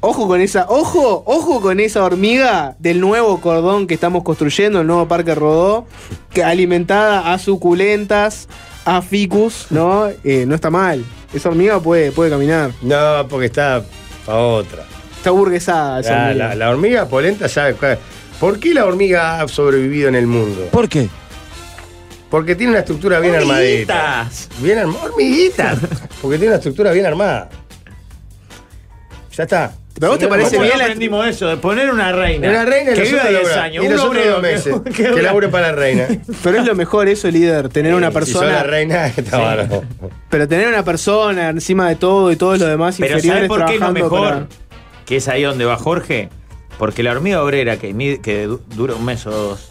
Ojo 0.00 0.28
con 0.28 0.40
esa, 0.40 0.66
ojo, 0.68 1.24
ojo 1.26 1.60
con 1.60 1.80
esa 1.80 2.04
hormiga 2.04 2.76
del 2.78 3.00
nuevo 3.00 3.40
cordón 3.40 3.88
que 3.88 3.94
estamos 3.94 4.22
construyendo, 4.22 4.80
el 4.80 4.86
nuevo 4.86 5.08
Parque 5.08 5.34
Rodó, 5.34 5.86
que 6.30 6.44
alimentada 6.44 7.32
a 7.32 7.38
suculentas, 7.40 8.48
a 8.84 9.02
ficus, 9.02 9.66
¿no? 9.70 10.06
Eh, 10.22 10.44
no 10.46 10.54
está 10.54 10.70
mal. 10.70 11.04
Esa 11.34 11.48
hormiga 11.48 11.80
puede, 11.80 12.12
puede 12.12 12.30
caminar. 12.30 12.70
no, 12.80 13.26
porque 13.28 13.46
está 13.46 13.82
para 14.24 14.38
otra. 14.38 14.84
Está 15.16 15.32
burguesada 15.32 15.98
esa 15.98 16.10
La, 16.14 16.26
hormiga. 16.28 16.48
la- 16.48 16.54
la 16.54 16.70
hormiga 16.70 17.06
polenta 17.08 17.48
sabe. 17.48 17.74
¿Por 18.40 18.60
qué 18.60 18.72
la 18.74 18.84
hormiga 18.86 19.40
ha 19.40 19.48
sobrevivido 19.48 20.08
en 20.08 20.14
el 20.14 20.26
mundo? 20.26 20.68
¿Por 20.70 20.88
qué? 20.88 21.08
Porque 22.30 22.54
tiene 22.54 22.70
una 22.72 22.80
estructura 22.80 23.18
bien 23.20 23.34
armadita. 23.34 24.20
Hormiguitas. 24.26 24.48
Bien 24.60 24.78
armada. 24.78 25.04
Hormiguitas. 25.04 25.78
Porque 26.22 26.36
tiene 26.36 26.48
una 26.48 26.56
estructura 26.56 26.92
bien 26.92 27.06
armada. 27.06 27.48
Ya 29.36 29.42
está. 29.44 29.72
¿Pero 29.94 30.06
a 30.06 30.10
vos 30.10 30.18
te 30.20 30.28
parece 30.28 30.50
¿Cómo 30.56 30.62
bien 30.68 30.80
aprendimos 30.80 31.26
eso? 31.26 31.48
De 31.48 31.56
poner 31.56 31.90
una 31.90 32.12
reina. 32.12 32.48
Una 32.50 32.64
reina 32.64 32.92
que 32.92 33.00
viva 33.02 33.18
otros 33.18 33.30
10 33.30 33.42
labura- 33.42 33.62
años. 33.64 33.84
y 33.84 33.86
un 33.88 33.92
los 33.92 34.00
otros 34.02 34.16
obrero 34.16 34.32
dos 34.34 34.42
meses. 34.42 34.74
que- 34.84 34.90
Que, 34.92 35.14
que- 35.14 35.22
labure 35.22 35.48
para 35.48 35.68
la 35.68 35.72
reina. 35.74 36.06
Pero 36.44 36.58
es 36.60 36.66
lo 36.66 36.74
mejor 36.76 37.08
eso, 37.08 37.28
líder, 37.28 37.68
tener 37.68 37.94
una 37.94 38.08
Si 38.08 38.12
sos 38.32 38.42
la 38.42 38.48
persona. 38.48 38.62
reina, 38.62 39.06
está 39.16 39.38
bárbaro. 39.38 39.82
Pero 40.30 40.46
tener 40.46 40.68
una 40.68 40.84
persona 40.84 41.48
encima 41.48 41.88
de 41.88 41.96
todo 41.96 42.30
y 42.30 42.36
todo 42.36 42.56
lo 42.56 42.66
demás 42.66 42.96
Pero 43.00 43.18
¿sabes 43.18 43.48
por 43.48 43.64
qué 43.64 43.74
es 43.74 43.80
lo 43.80 43.90
mejor? 43.92 44.28
para- 44.28 44.46
Que 45.04 45.16
es 45.16 45.26
ahí 45.26 45.42
donde 45.42 45.64
va 45.64 45.76
Jorge. 45.76 46.28
Porque 46.78 47.02
la 47.02 47.12
hormiga 47.12 47.42
obrera 47.42 47.76
que, 47.76 47.92
mide- 47.92 48.20
que 48.20 48.46
du- 48.46 48.62
dura 48.74 48.94
un 48.94 49.04
mes 49.04 49.26
o 49.26 49.30
dos 49.30 49.68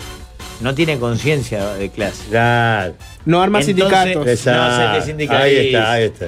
no 0.62 0.74
tiene 0.76 0.98
conciencia 1.00 1.74
de 1.76 1.90
clase. 1.90 2.24
Claro. 2.30 2.96
No 3.26 3.42
arma 3.42 3.60
Entonces- 3.62 3.76
sindicatos. 3.86 4.28
Exacto. 4.28 4.62
No, 4.62 5.06
se 5.06 5.34
ahí 5.34 5.56
está, 5.68 5.92
ahí 5.92 6.04
está. 6.06 6.26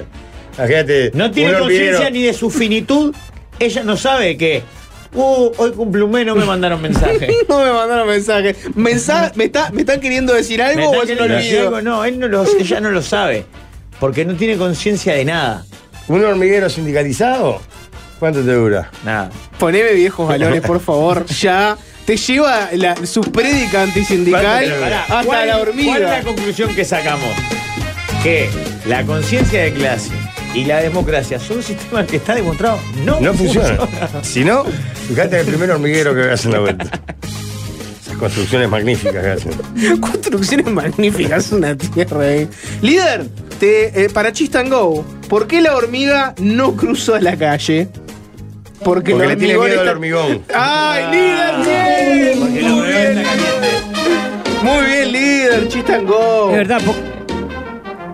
Imagínate. 0.58 1.10
No 1.14 1.30
tiene 1.30 1.50
un 1.50 1.56
hormiguero- 1.62 1.64
conciencia 1.64 2.10
ni 2.10 2.22
de 2.22 2.32
su 2.32 2.50
finitud. 2.50 3.14
Ella 3.58 3.82
no 3.84 3.96
sabe 3.96 4.36
que 4.36 4.62
Uh, 5.12 5.50
hoy 5.56 5.72
cumple 5.72 6.04
un 6.04 6.12
mes, 6.12 6.24
no 6.24 6.36
me 6.36 6.44
mandaron 6.44 6.80
mensaje. 6.80 7.26
no 7.48 7.58
me 7.64 7.72
mandaron 7.72 8.06
mensaje. 8.06 8.54
Mensa- 8.76 9.32
me, 9.34 9.46
está- 9.46 9.70
¿Me 9.72 9.80
están 9.80 9.98
queriendo 9.98 10.32
decir 10.32 10.58
¿Me 10.58 10.66
algo 10.66 10.90
o 10.90 10.94
es 10.94 11.00
un 11.00 11.06
queriendo 11.08 11.34
decir 11.34 11.54
olvido? 11.56 11.76
algo? 11.76 11.82
No, 11.82 12.04
él 12.04 12.20
no 12.20 12.28
lo, 12.28 12.44
ella 12.46 12.80
no 12.80 12.90
lo 12.92 13.02
sabe. 13.02 13.44
Porque 13.98 14.24
no 14.24 14.34
tiene 14.36 14.56
conciencia 14.56 15.14
de 15.14 15.24
nada. 15.24 15.66
¿Un 16.06 16.24
hormiguero 16.24 16.70
sindicalizado? 16.70 17.60
¿Cuánto 18.20 18.40
te 18.42 18.52
dura? 18.52 18.90
Nada. 19.04 19.30
Poneme 19.58 19.92
viejos 19.94 20.28
valores, 20.28 20.60
por 20.60 20.78
favor. 20.80 21.26
Ya. 21.40 21.76
Te 22.06 22.16
lleva 22.16 22.68
la- 22.72 22.96
su 23.06 23.20
prédica 23.20 23.82
antisindical 23.82 24.44
hasta 24.72 25.06
¿cuál- 25.06 25.18
la 25.18 25.24
¿Cuál 25.24 25.40
es 25.42 25.46
la 25.48 25.58
hormiga. 25.58 26.22
conclusión 26.22 26.74
que 26.74 26.84
sacamos? 26.84 27.28
Que 28.22 28.50
la 28.86 29.04
conciencia 29.04 29.62
de 29.62 29.72
clase 29.72 30.10
y 30.54 30.64
la 30.64 30.80
democracia 30.82 31.38
son 31.38 31.62
sistemas 31.62 32.06
que 32.06 32.16
está 32.16 32.34
demostrado 32.34 32.78
no, 33.04 33.20
No 33.20 33.32
funciona. 33.32 33.76
funcionan. 33.76 34.24
Si 34.24 34.44
no, 34.44 34.64
fíjate 35.08 35.36
en 35.36 35.40
el 35.42 35.46
primer 35.46 35.70
hormiguero 35.70 36.14
que 36.14 36.30
hacen 36.30 36.50
la 36.52 36.58
vuelta. 36.60 36.84
Esas 38.02 38.16
construcciones 38.16 38.68
magníficas 38.68 39.22
que 39.22 39.30
hacen. 39.30 40.00
Construcciones 40.00 40.66
magníficas, 40.66 41.52
una 41.52 41.76
tierra 41.76 42.22
ahí. 42.22 42.48
Líder, 42.82 43.28
te, 43.60 44.04
eh, 44.04 44.10
para 44.10 44.32
Chist 44.32 44.56
and 44.56 44.70
Go, 44.72 45.04
¿por 45.28 45.46
qué 45.46 45.60
la 45.60 45.76
hormiga 45.76 46.34
no 46.40 46.74
cruzó 46.74 47.18
la 47.20 47.36
calle? 47.36 47.88
Porque, 48.84 49.12
Porque 49.12 49.26
le 49.28 49.36
tiene 49.36 49.56
hormigón 49.56 49.68
miedo 49.68 49.80
al 49.82 49.88
hormigón. 49.88 50.42
¡Ay, 50.54 51.04
líder! 51.10 51.54
bien! 51.64 52.38
Porque 52.40 52.60
Muy 52.60 52.70
hormigón 52.70 52.86
bien, 52.86 53.18
está 53.18 54.62
muy 54.62 54.84
bien, 54.86 55.12
líder, 55.12 55.68
Chist 55.68 55.90
and 55.90 56.08
Go. 56.08 56.50
Es 56.50 56.56
verdad. 56.56 56.80
po- 56.84 56.94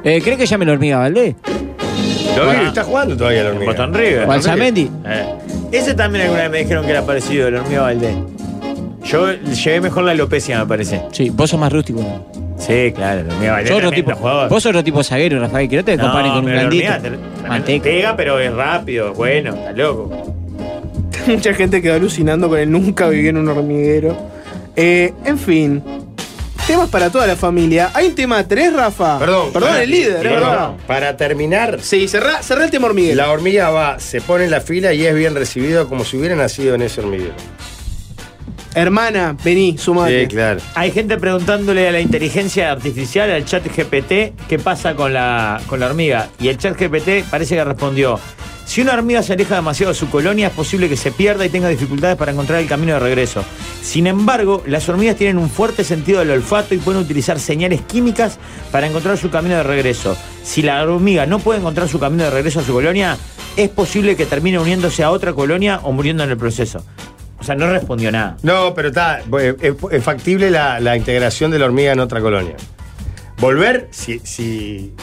Eh, 0.05 0.21
¿Cree 0.23 0.37
que 0.37 0.47
llame 0.47 0.65
la 0.65 0.73
hormiga 0.73 0.99
Valdés? 0.99 1.35
Lo 2.37 2.51
vi, 2.51 2.57
está 2.67 2.85
jugando 2.85 3.17
todavía 3.17 3.41
el 3.43 3.47
hormiga. 3.49 3.73
Botón 3.73 3.95
River. 3.95 4.27
Balsamendi. 4.27 4.91
Eh. 5.07 5.25
Ese 5.73 5.95
también 5.95 6.25
alguna 6.25 6.43
vez 6.43 6.51
me 6.51 6.59
dijeron 6.59 6.85
que 6.85 6.91
era 6.93 7.03
parecido, 7.05 7.49
el 7.49 7.57
hormiga 7.57 7.83
Valdés. 7.83 8.15
Yo 9.05 9.33
llevé 9.33 9.81
mejor 9.81 10.05
la 10.05 10.13
alopecia, 10.13 10.59
me 10.61 10.67
parece. 10.67 11.01
Sí, 11.13 11.31
vos 11.31 11.49
sos 11.51 11.59
más 11.59 11.73
rústico. 11.73 12.01
¿no? 12.01 12.27
Sí, 12.59 12.93
claro, 12.95 13.21
el 13.21 13.31
hormiga 13.31 13.53
Valdés. 13.53 13.69
Sos 13.69 13.79
otro 13.79 13.89
tremendo 13.91 14.13
tipo. 14.13 14.19
jugador. 14.21 14.49
Vos 14.49 14.63
sos 14.63 14.71
otro 14.71 14.85
tipo 14.85 15.03
zaguero, 15.03 15.41
Rafael, 15.41 15.69
que 15.69 15.77
no 15.77 15.85
te 15.85 15.97
No, 15.97 16.03
comparen 16.05 16.31
con 16.33 16.39
un 16.41 16.45
pero 16.47 16.61
el 16.61 16.67
blandito. 16.69 16.93
hormiga 16.93 17.17
te- 17.43 17.49
Manteca. 17.49 17.83
Pega, 17.85 18.17
pero 18.17 18.39
es 18.41 18.53
rápido, 18.53 19.15
bueno, 19.15 19.55
está 19.55 19.73
loco. 19.73 20.26
Mucha 21.33 21.55
gente 21.55 21.83
quedó 21.83 21.95
alucinando 21.95 22.49
con 22.49 22.59
el 22.59 22.71
nunca 22.71 23.09
viví 23.09 23.29
en 23.29 23.37
un 23.37 23.49
hormiguero. 23.49 24.17
Eh, 24.77 25.13
en 25.25 25.39
fin. 25.39 25.83
Temas 26.67 26.89
para 26.91 27.11
toda 27.11 27.27
la 27.29 27.37
familia. 27.37 27.91
¿Hay 27.95 28.09
un 28.09 28.15
tema 28.17 28.43
3, 28.47 28.73
Rafa? 28.73 29.19
Perdón. 29.21 29.53
Perdón, 29.53 29.71
para- 29.71 29.83
el 29.85 29.91
líder, 29.91 30.21
perdón. 30.23 30.51
perdón. 30.51 30.77
Para 30.87 31.17
terminar, 31.17 31.79
Sí, 31.81 32.09
cerrá, 32.09 32.43
cerrá 32.43 32.65
el 32.65 32.71
tema 32.71 32.87
hormiguero. 32.87 33.17
la 33.17 33.31
hormiga 33.31 33.71
va, 33.71 34.01
se 34.01 34.21
pone 34.21 34.45
en 34.47 34.51
la 34.51 34.61
fila 34.61 34.93
y 34.93 35.07
es 35.07 35.15
bien 35.15 35.35
recibido 35.37 35.89
como 35.89 36.05
si 36.05 36.17
hubiera 36.17 36.35
nacido 36.35 36.75
en 36.75 36.83
ese 36.83 37.01
hormiguero. 37.01 37.35
Hermana, 38.75 39.35
vení, 39.43 39.79
sumate. 39.79 40.23
Sí, 40.23 40.27
claro. 40.27 40.61
Hay 40.75 40.91
gente 40.91 41.17
preguntándole 41.17 41.89
a 41.89 41.93
la 41.93 42.01
inteligencia 42.01 42.73
artificial, 42.73 43.31
al 43.31 43.45
chat 43.47 43.65
GPT, 43.65 44.35
qué 44.49 44.59
pasa 44.63 44.95
con 44.95 45.15
la, 45.15 45.61
con 45.67 45.81
la 45.81 45.87
hormiga. 45.87 46.29
Y 46.41 46.49
el 46.49 46.59
chat 46.59 46.77
GPT 46.79 47.25
parece 47.31 47.55
que 47.55 47.65
respondió, 47.65 48.19
si 48.67 48.81
una 48.81 48.95
hormiga 48.95 49.23
se 49.23 49.33
aleja 49.33 49.55
demasiado 49.55 49.93
de 49.93 49.99
su 49.99 50.11
colonia, 50.11 50.49
es 50.49 50.53
posible 50.53 50.89
que 50.89 50.97
se 50.97 51.13
pierda 51.13 51.47
y 51.47 51.49
tenga 51.49 51.69
dificultades 51.69 52.17
para 52.17 52.33
encontrar 52.33 52.61
el 52.61 52.67
camino 52.67 52.95
de 52.95 52.99
regreso. 52.99 53.45
Sin 53.81 54.09
embargo, 54.09 54.65
las 54.67 54.89
hormigas 54.89 55.15
tienen 55.17 55.39
un 55.39 55.49
fuerte 55.49 55.85
sentido 55.85 56.19
del 56.19 56.33
olfato 56.33 56.75
y 56.75 56.79
pueden 56.79 57.01
utilizar 57.01 57.39
señales 57.39 57.83
químicas 57.83 58.39
para 58.73 58.89
encontrar 58.89 59.17
su 59.19 59.31
camino 59.31 59.55
de 59.55 59.63
regreso. 59.63 60.17
Si 60.43 60.63
la 60.63 60.83
hormiga 60.83 61.27
no 61.27 61.39
puede 61.39 61.61
encontrar 61.61 61.89
su 61.89 62.01
camino 62.01 62.25
de 62.25 62.31
regreso 62.31 62.59
a 62.59 62.65
su 62.65 62.73
colonia, 62.73 63.17
es 63.57 63.69
posible 63.69 64.17
que 64.17 64.27
termine 64.27 64.59
uniéndose 64.59 65.05
a 65.05 65.11
otra 65.11 65.33
colonia 65.33 65.81
o 65.85 65.93
muriendo 65.93 66.25
en 66.25 66.31
el 66.31 66.37
proceso. 66.37 66.85
O 67.39 67.45
sea, 67.45 67.55
no 67.55 67.71
respondió 67.71 68.11
nada. 68.11 68.37
No, 68.43 68.75
pero 68.75 68.89
está, 68.89 69.21
es, 69.41 69.75
es 69.93 70.03
factible 70.03 70.51
la, 70.51 70.81
la 70.81 70.97
integración 70.97 71.53
de 71.53 71.61
la 71.61 71.67
hormiga 71.67 71.93
en 71.93 72.01
otra 72.01 72.21
colonia. 72.21 72.57
Volver, 73.39 73.89
si, 73.91 74.19
si, 74.21 74.95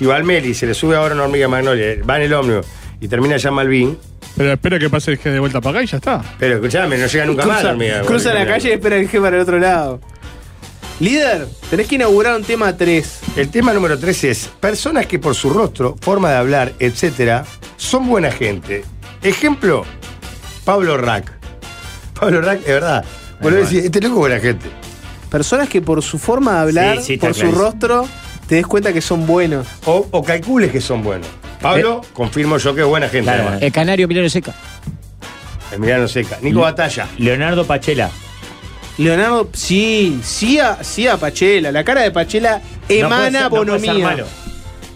si 0.00 0.06
va 0.06 0.16
al 0.16 0.24
Meli, 0.24 0.54
se 0.54 0.66
le 0.66 0.72
sube 0.72 0.96
ahora 0.96 1.14
una 1.14 1.24
hormiga 1.24 1.46
magnolia, 1.46 1.96
va 2.08 2.16
en 2.16 2.22
el 2.22 2.32
ómnibus 2.32 2.64
y 3.02 3.06
termina 3.06 3.36
ya 3.36 3.50
en 3.50 3.54
Malvin, 3.54 3.98
Pero 4.34 4.50
espera 4.54 4.78
que 4.78 4.88
pase 4.88 5.10
el 5.10 5.20
G 5.20 5.24
de 5.30 5.38
vuelta 5.40 5.60
para 5.60 5.76
acá 5.80 5.82
y 5.84 5.86
ya 5.88 5.98
está. 5.98 6.22
pero 6.38 6.54
escuchame, 6.54 6.96
no 6.96 7.06
llega 7.06 7.26
nunca 7.26 7.44
más 7.44 7.48
la 7.48 7.54
Cruza, 7.56 7.70
hormiga. 7.72 8.00
cruza 8.02 8.32
la 8.32 8.46
calle 8.46 8.70
y 8.70 8.72
espera 8.72 8.96
el 8.96 9.10
G 9.10 9.20
para 9.20 9.36
el 9.36 9.42
otro 9.42 9.58
lado. 9.58 10.00
Líder, 11.00 11.46
tenés 11.68 11.86
que 11.86 11.96
inaugurar 11.96 12.34
un 12.36 12.44
tema 12.44 12.74
3. 12.76 13.20
El 13.36 13.50
tema 13.50 13.74
número 13.74 13.98
3 13.98 14.24
es 14.24 14.50
personas 14.58 15.04
que 15.06 15.18
por 15.18 15.34
su 15.34 15.50
rostro, 15.50 15.96
forma 16.00 16.30
de 16.30 16.36
hablar, 16.36 16.72
etcétera, 16.78 17.44
son 17.76 18.06
buena 18.06 18.30
gente. 18.32 18.84
Ejemplo, 19.22 19.84
Pablo 20.64 20.96
Rack. 20.96 21.30
Pablo 22.18 22.40
Rack, 22.40 22.60
de 22.64 22.72
verdad. 22.72 23.04
Vuelvo 23.42 23.58
a 23.58 23.60
decir, 23.62 23.84
este 23.84 24.00
loco 24.00 24.14
es 24.14 24.18
buena 24.20 24.40
gente. 24.40 24.66
Personas 25.30 25.68
que 25.68 25.80
por 25.82 26.02
su 26.02 26.18
forma 26.18 26.54
de 26.54 26.60
hablar, 26.60 26.96
Sí, 26.98 27.02
sí, 27.04 27.12
está 27.14 27.26
por 27.28 27.34
su 27.34 27.40
clarísimo. 27.42 27.64
rostro, 27.64 28.08
te 28.50 28.56
des 28.56 28.66
cuenta 28.66 28.92
que 28.92 29.00
son 29.00 29.28
buenos. 29.28 29.64
O, 29.86 30.08
o 30.10 30.24
calcules 30.24 30.72
que 30.72 30.80
son 30.80 31.04
buenos. 31.04 31.28
Pablo, 31.62 32.00
confirmo 32.12 32.58
yo 32.58 32.74
que 32.74 32.80
es 32.80 32.86
buena 32.88 33.08
gente. 33.08 33.30
Claro. 33.32 33.58
El 33.60 33.70
canario 33.70 34.06
Emiliano 34.06 34.28
Seca. 34.28 34.52
Emiliano 35.70 36.08
Seca. 36.08 36.36
Nico 36.42 36.58
Batalla. 36.62 37.06
Leonardo 37.18 37.64
Pachela. 37.64 38.10
Leonardo, 38.98 39.48
sí, 39.52 40.18
sí 40.24 40.58
a, 40.58 40.82
sí 40.82 41.06
a 41.06 41.16
Pachela. 41.16 41.70
La 41.70 41.84
cara 41.84 42.00
de 42.02 42.10
Pachela 42.10 42.60
emana 42.88 43.42
no 43.42 43.50
puede 43.50 43.62
ser- 43.62 43.66
no 43.66 43.66
puede 43.70 43.78
ser 43.78 43.88
bonomía. 43.88 44.04
malo. 44.04 44.26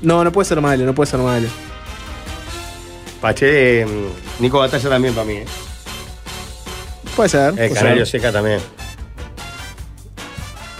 No, 0.02 0.24
no 0.24 0.32
puede 0.32 0.48
ser 0.48 0.60
malo, 0.60 0.84
no 0.84 0.92
puede 0.92 1.10
ser 1.12 1.20
malo. 1.20 1.46
Pache, 3.20 3.82
eh, 3.82 3.86
Nico 4.40 4.58
Batalla 4.58 4.88
también 4.88 5.14
para 5.14 5.26
mí. 5.28 5.34
eh. 5.34 5.44
Puede 7.14 7.28
ser. 7.28 7.50
El 7.50 7.54
puede 7.54 7.70
Canario 7.72 8.04
ser. 8.04 8.20
Seca 8.20 8.32
también. 8.32 8.58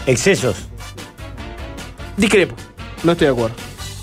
Excesos. 0.07 0.57
Discrepo. 2.17 2.55
No 3.03 3.13
estoy 3.13 3.27
de 3.27 3.33
acuerdo. 3.33 3.57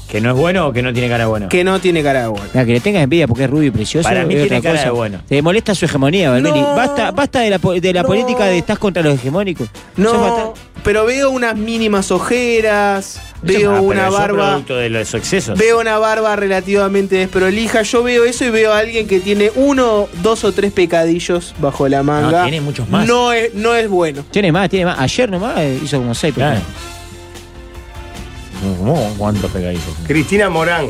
¿Que 0.10 0.20
no 0.20 0.32
es 0.32 0.36
bueno 0.36 0.68
o 0.68 0.74
que 0.74 0.82
no 0.82 0.92
tiene 0.92 1.08
cara 1.08 1.28
bueno? 1.28 1.48
Que 1.48 1.64
no 1.64 1.80
tiene 1.80 2.04
cara 2.04 2.24
de 2.24 2.28
bueno. 2.28 2.46
Mira, 2.54 2.66
que 2.66 2.74
le 2.74 2.80
tengas 2.82 3.02
envidia 3.04 3.28
porque 3.30 3.46
es 3.46 3.50
rubio 3.50 3.68
y 3.70 3.72
precioso. 3.72 4.04
Para 4.10 4.26
mí 4.26 4.34
es 4.36 4.42
tiene 4.42 4.58
otra 4.58 4.62
cara 4.70 4.80
cosa. 4.80 4.90
de 4.92 4.92
bueno. 4.98 5.22
Te 5.26 5.42
molesta 5.42 5.74
su 5.74 5.86
hegemonía, 5.86 6.32
Valmeli. 6.32 6.60
No. 6.60 6.76
basta, 6.76 7.12
basta 7.12 7.40
de 7.40 7.50
la, 7.50 7.60
po- 7.60 7.72
de 7.80 7.94
la 7.94 8.02
No. 8.02 8.08
política 8.10 8.44
de 8.48 8.58
estás 8.58 8.78
contra 8.78 9.02
los 9.02 9.14
hegemónicos. 9.14 9.70
No, 9.96 10.20
bastante- 10.20 10.60
pero 10.84 11.06
veo 11.06 11.30
unas 11.30 11.56
mínimas 11.56 12.12
ojeras, 12.12 13.22
Ah, 13.24 13.38
veo 13.42 13.58
pero 13.72 13.82
una 13.84 14.02
eso 14.08 14.08
es 14.16 14.20
barba. 14.20 14.48
producto 14.50 14.76
de 14.76 14.90
los 14.90 15.14
excesos. 15.14 15.58
Veo 15.58 15.80
una 15.80 15.98
barba 15.98 16.36
relativamente 16.36 17.16
desprolija. 17.16 17.82
Yo 17.84 18.04
veo 18.04 18.26
eso 18.26 18.44
y 18.44 18.50
veo 18.50 18.74
a 18.74 18.80
alguien 18.80 19.08
que 19.08 19.22
tiene 19.22 19.50
uno, 19.56 20.10
dos 20.22 20.44
o 20.44 20.52
tres 20.52 20.74
pecadillos 20.74 21.56
bajo 21.60 21.88
la 21.88 22.04
manga. 22.04 22.40
No, 22.40 22.44
tiene 22.44 22.60
muchos 22.60 22.90
más. 22.90 23.08
No 23.08 23.32
es, 23.32 23.54
no 23.54 23.76
es 23.76 23.88
bueno. 23.88 24.26
Tiene 24.30 24.52
más, 24.52 24.70
tiene 24.70 24.88
más. 24.88 25.00
Ayer 25.00 25.32
nomás 25.32 25.58
eh, 25.60 25.80
hizo 25.82 26.00
como 26.00 26.14
seis. 26.14 26.34
Claro. 26.34 26.60
¿Cómo? 28.62 29.14
¿Cuántos 29.18 29.52
pegadizos? 29.52 29.94
Cristina 30.08 30.50
Morán. 30.50 30.88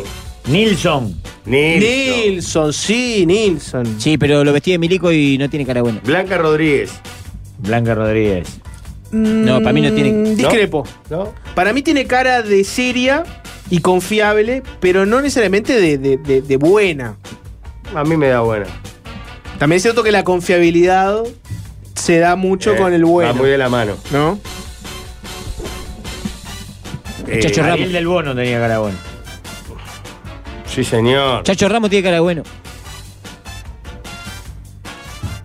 Nilsson. 0.47 1.15
Nilsson. 1.45 2.25
Nilsson, 2.25 2.73
sí, 2.73 3.25
Nilsson. 3.25 3.95
Sí, 3.99 4.17
pero 4.17 4.43
lo 4.43 4.51
vestí 4.53 4.71
de 4.71 4.77
milico 4.79 5.11
y 5.11 5.37
no 5.37 5.49
tiene 5.49 5.65
cara 5.65 5.81
buena. 5.81 5.99
Blanca 6.03 6.37
Rodríguez. 6.37 6.91
Blanca 7.59 7.95
Rodríguez. 7.95 8.47
No, 9.11 9.59
para 9.61 9.73
mí 9.73 9.81
no 9.81 9.91
tiene- 9.93 10.11
Mm, 10.11 10.35
Discrepo. 10.35 10.83
¿No? 11.09 11.33
Para 11.53 11.73
mí 11.73 11.81
tiene 11.81 12.05
cara 12.05 12.41
de 12.41 12.63
seria 12.63 13.23
y 13.69 13.79
confiable, 13.79 14.63
pero 14.79 15.05
no 15.05 15.21
necesariamente 15.21 15.79
de, 15.79 15.97
de- 15.97 16.17
de- 16.17 16.41
de 16.41 16.57
buena. 16.57 17.17
A 17.93 18.03
mí 18.03 18.15
me 18.17 18.27
da 18.29 18.41
buena. 18.41 18.65
También 19.59 19.77
es 19.77 19.83
cierto 19.83 20.01
que 20.03 20.11
la 20.11 20.23
confiabilidad 20.23 21.23
se 21.93 22.19
da 22.19 22.35
mucho 22.35 22.73
Eh, 22.73 22.77
con 22.77 22.93
el 22.93 23.03
bueno. 23.05 23.31
Va 23.33 23.37
muy 23.37 23.49
de 23.49 23.57
la 23.57 23.69
mano. 23.69 23.93
¿No? 24.11 24.39
Eh, 27.27 27.39
Chacho 27.41 27.61
Ramos. 27.61 27.73
Ariel 27.73 27.91
del 27.93 28.07
Bono 28.07 28.35
tenía 28.35 28.59
cara 28.59 28.79
buena. 28.79 28.97
Sí, 30.65 30.83
señor. 30.83 31.43
Chacho 31.43 31.67
Ramos 31.69 31.89
tiene 31.89 32.03
cara 32.03 32.21
bueno. 32.21 32.43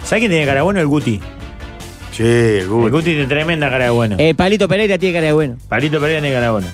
¿Sabes 0.04 0.20
quién 0.22 0.30
tiene 0.30 0.46
cara 0.46 0.62
buena? 0.62 0.80
El 0.80 0.86
Guti. 0.86 1.20
Sí, 2.12 2.22
el 2.22 2.28
El 2.60 2.68
Guti. 2.68 2.90
Guti 2.90 3.04
tiene 3.04 3.26
tremenda 3.26 3.68
cara 3.68 3.84
de 3.84 3.90
bueno. 3.90 4.16
Eh, 4.18 4.34
Palito 4.34 4.68
Pereira 4.68 4.96
tiene 4.98 5.14
cara 5.14 5.26
de 5.26 5.32
bueno. 5.32 5.56
Palito 5.68 5.98
Pereira 6.00 6.20
tiene 6.20 6.34
cara 6.34 6.52
buena. 6.52 6.72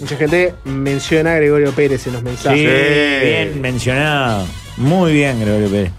Mucha 0.00 0.16
gente 0.16 0.54
menciona 0.64 1.32
a 1.34 1.36
Gregorio 1.36 1.70
Pérez 1.72 2.06
en 2.08 2.14
los 2.14 2.22
Sí, 2.22 2.26
mensajes. 2.28 3.22
bien 3.22 3.60
mencionado. 3.60 4.46
Muy 4.78 5.12
bien, 5.12 5.38
Gregorio 5.40 5.68
Pérez. 5.68 5.92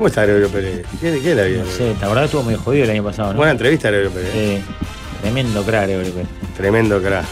¿Cómo 0.00 0.08
está 0.08 0.22
Gregorio 0.22 0.48
Pérez? 0.48 0.86
¿Qué, 0.98 1.20
qué 1.20 1.30
es 1.32 1.36
la 1.36 1.42
vida? 1.42 1.62
No 1.62 1.70
sé, 1.70 1.94
la 2.00 2.08
verdad 2.08 2.24
estuvo 2.24 2.42
muy 2.42 2.54
jodido 2.54 2.84
el 2.84 2.90
año 2.90 3.04
pasado, 3.04 3.32
¿no? 3.32 3.36
Buena 3.36 3.52
entrevista, 3.52 3.90
Gregorio 3.90 4.10
Pérez. 4.10 4.30
Sí. 4.32 4.62
Tremendo 5.20 5.62
crack, 5.62 5.84
Gregorio 5.88 6.12
Pérez. 6.14 6.28
Tremendo 6.56 7.02
crack. 7.02 7.26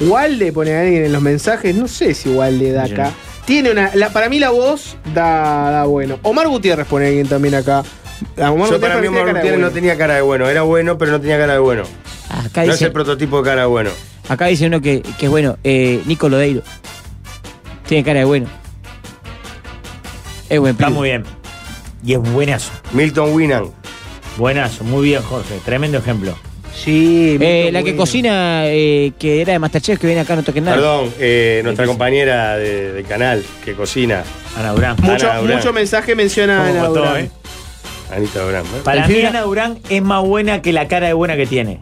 Walde 0.00 0.52
pone 0.52 0.74
a 0.76 0.80
alguien 0.82 1.06
en 1.06 1.12
los 1.14 1.22
mensajes, 1.22 1.74
no 1.74 1.88
sé 1.88 2.12
si 2.12 2.28
Walde 2.28 2.72
da 2.72 2.84
acá. 2.84 3.10
Tiene 3.46 3.70
una. 3.70 3.90
la- 3.94 4.10
para 4.10 4.28
mí 4.28 4.38
la 4.38 4.50
voz 4.50 4.98
da, 5.14 5.70
da 5.70 5.84
bueno. 5.86 6.18
Omar 6.24 6.46
Gutiérrez 6.48 6.86
pone 6.86 7.06
a 7.06 7.08
alguien 7.08 7.26
también 7.26 7.54
acá. 7.54 7.82
A 8.38 8.50
Omar 8.50 8.68
Yo 8.68 8.78
para 8.78 8.96
mí 8.96 9.00
tiene 9.00 9.16
Omar 9.16 9.24
cara 9.24 9.32
de 9.32 9.40
Gutiérrez 9.44 9.60
no 9.60 9.70
tenía 9.70 9.96
cara 9.96 10.14
de 10.16 10.20
bueno. 10.20 10.46
Era 10.46 10.60
bueno, 10.60 10.98
pero 10.98 11.12
no 11.12 11.20
tenía 11.22 11.38
cara 11.38 11.54
de 11.54 11.58
bueno. 11.60 11.84
Acá 12.28 12.66
No 12.66 12.72
es 12.72 12.78
dice, 12.78 12.84
el 12.84 12.92
prototipo 12.92 13.38
de 13.38 13.48
cara 13.48 13.62
de 13.62 13.66
bueno. 13.68 13.88
Acá 14.28 14.44
dice 14.44 14.66
uno 14.66 14.82
que, 14.82 15.00
que 15.18 15.24
es 15.24 15.30
bueno, 15.30 15.56
eh, 15.64 16.02
Nico 16.04 16.28
Lodeiro. 16.28 16.60
Tiene 17.88 18.04
cara 18.04 18.18
de 18.18 18.26
bueno. 18.26 18.46
Es 20.48 20.58
buen 20.60 20.72
Está 20.72 20.86
pibe. 20.86 20.96
muy 20.98 21.08
bien. 21.08 21.24
Y 22.04 22.12
es 22.14 22.18
buenazo. 22.32 22.70
Milton 22.92 23.32
Winnan. 23.34 23.64
Buenazo, 24.36 24.84
muy 24.84 25.04
bien, 25.06 25.22
Jorge. 25.22 25.58
Tremendo 25.64 25.98
ejemplo. 25.98 26.36
Sí, 26.74 27.38
Eh, 27.40 27.70
la 27.72 27.82
que 27.82 27.96
cocina, 27.96 28.66
eh, 28.66 29.12
que 29.18 29.40
era 29.40 29.54
de 29.54 29.58
Masterchef, 29.58 29.98
que 29.98 30.06
viene 30.06 30.20
acá, 30.20 30.36
no 30.36 30.42
toquen 30.42 30.64
nada. 30.64 30.76
Perdón, 30.76 31.10
eh, 31.18 31.62
nuestra 31.64 31.86
compañera 31.86 32.56
de- 32.58 32.92
del 32.92 33.04
canal 33.06 33.42
que 33.64 33.72
cocina. 33.72 34.24
Ana 34.58 34.72
Durán. 34.72 34.96
Mucho, 35.00 35.30
Ana 35.30 35.40
Durán. 35.40 35.56
mucho 35.56 35.72
mensaje 35.72 36.14
menciona 36.14 36.62
a 36.64 36.68
¿Cómo 36.68 36.80
Ana 36.80 36.88
Durán. 36.88 37.16
eh? 37.24 37.30
Anita 38.14 38.40
Durán. 38.44 38.64
¿eh? 38.66 38.80
Para 38.84 39.02
El 39.04 39.08
mí 39.08 39.14
fibra- 39.14 39.28
Ana 39.30 39.40
Durán 39.42 39.78
es 39.88 40.02
más 40.02 40.22
buena 40.22 40.60
que 40.60 40.72
la 40.74 40.86
cara 40.86 41.06
de 41.06 41.14
buena 41.14 41.34
que 41.36 41.46
tiene. 41.46 41.80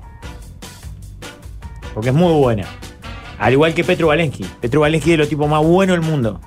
Porque 1.92 2.10
es 2.10 2.14
muy 2.14 2.32
buena. 2.32 2.64
Al 3.38 3.52
igual 3.52 3.74
que 3.74 3.82
Petro 3.84 4.06
Valensky. 4.08 4.44
Petro 4.60 4.80
Valensky 4.80 5.10
es 5.10 5.14
de 5.14 5.18
los 5.18 5.28
tipos 5.28 5.48
más 5.48 5.62
buenos 5.62 5.96
del 5.98 6.06
mundo. 6.08 6.40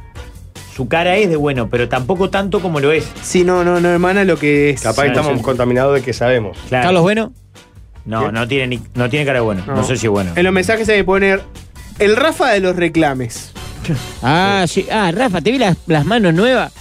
Su 0.77 0.87
cara 0.87 1.17
es 1.17 1.27
de 1.27 1.35
bueno, 1.37 1.69
pero 1.71 1.89
tampoco 1.89 2.29
tanto 2.29 2.61
como 2.61 2.79
lo 2.79 2.91
es. 2.91 3.03
Sí, 3.23 3.43
no, 3.43 3.63
no, 3.63 3.79
no 3.81 3.89
hermana 3.89 4.23
lo 4.23 4.37
que 4.37 4.69
es. 4.69 4.81
Capaz 4.81 5.07
estamos 5.07 5.35
sí. 5.37 5.43
contaminados 5.43 5.95
de 5.95 6.03
que 6.03 6.13
sabemos. 6.13 6.55
Claro. 6.69 6.83
Carlos 6.85 7.01
Bueno. 7.01 7.33
No, 8.05 8.31
no 8.31 8.47
tiene, 8.47 8.67
ni- 8.67 8.81
no 8.93 9.09
tiene 9.09 9.25
cara 9.25 9.39
de 9.39 9.43
bueno. 9.45 9.63
No, 9.65 9.83
sé 9.83 9.97
si 9.97 10.05
es 10.05 10.11
bueno. 10.11 10.33
En 10.35 10.43
los 10.43 10.53
mensajes 10.53 10.87
hay 10.87 10.97
que 10.99 11.03
poner 11.03 11.41
el 11.97 12.15
Rafa 12.15 12.51
de 12.51 12.59
los 12.59 12.75
reclames. 12.75 13.51
Ah, 14.21 14.65
sí. 14.67 14.85
Ah, 14.91 15.11
Rafa, 15.11 15.41
te 15.41 15.51
vi 15.51 15.57
las, 15.57 15.75
las 15.87 16.05
manos 16.05 16.31
nuevas. 16.33 16.71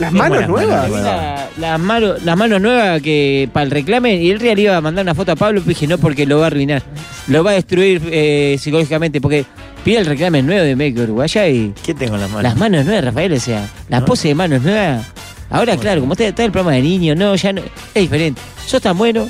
¿Las 0.00 0.12
Qué 0.12 0.18
manos 0.18 0.46
buenas 0.48 0.48
nuevas? 0.68 0.90
manos, 0.90 1.04
La- 1.04 1.48
las, 1.58 1.80
manos, 1.80 2.22
las 2.24 2.36
manos 2.36 2.60
nuevas 2.60 3.00
que 3.02 3.48
para 3.52 3.64
el 3.64 3.70
reclame 3.70 4.16
y 4.16 4.30
él 4.30 4.40
real 4.40 4.58
iba 4.58 4.76
a 4.76 4.80
mandar 4.80 5.04
una 5.04 5.14
foto 5.14 5.32
a 5.32 5.36
Pablo 5.36 5.60
y 5.60 5.68
dije 5.68 5.86
no 5.86 5.98
porque 5.98 6.24
lo 6.26 6.38
va 6.38 6.44
a 6.44 6.46
arruinar 6.48 6.82
lo 7.26 7.42
va 7.42 7.50
a 7.50 7.54
destruir 7.54 8.00
eh, 8.12 8.56
psicológicamente 8.60 9.20
porque 9.20 9.44
pide 9.84 9.98
el 9.98 10.06
reclame 10.06 10.42
nuevo 10.42 10.62
de 10.64 10.76
México 10.76 11.02
Uruguaya 11.02 11.48
y 11.48 11.72
¿Qué 11.84 11.94
tengo 11.94 12.14
en 12.16 12.20
las 12.22 12.30
manos? 12.30 12.42
las 12.42 12.56
manos 12.56 12.84
nuevas 12.84 13.04
Rafael 13.04 13.32
o 13.32 13.40
sea 13.40 13.68
la 13.88 14.04
pose 14.04 14.28
de 14.28 14.34
manos 14.34 14.62
nuevas 14.62 15.06
ahora 15.50 15.76
claro 15.76 16.00
como 16.00 16.12
está, 16.14 16.24
está 16.26 16.44
el 16.44 16.52
programa 16.52 16.76
de 16.76 16.82
niños 16.82 17.16
no 17.16 17.34
ya 17.36 17.52
no 17.52 17.62
es 17.94 18.02
diferente 18.02 18.40
sos 18.66 18.82
tan 18.82 18.96
bueno 18.98 19.28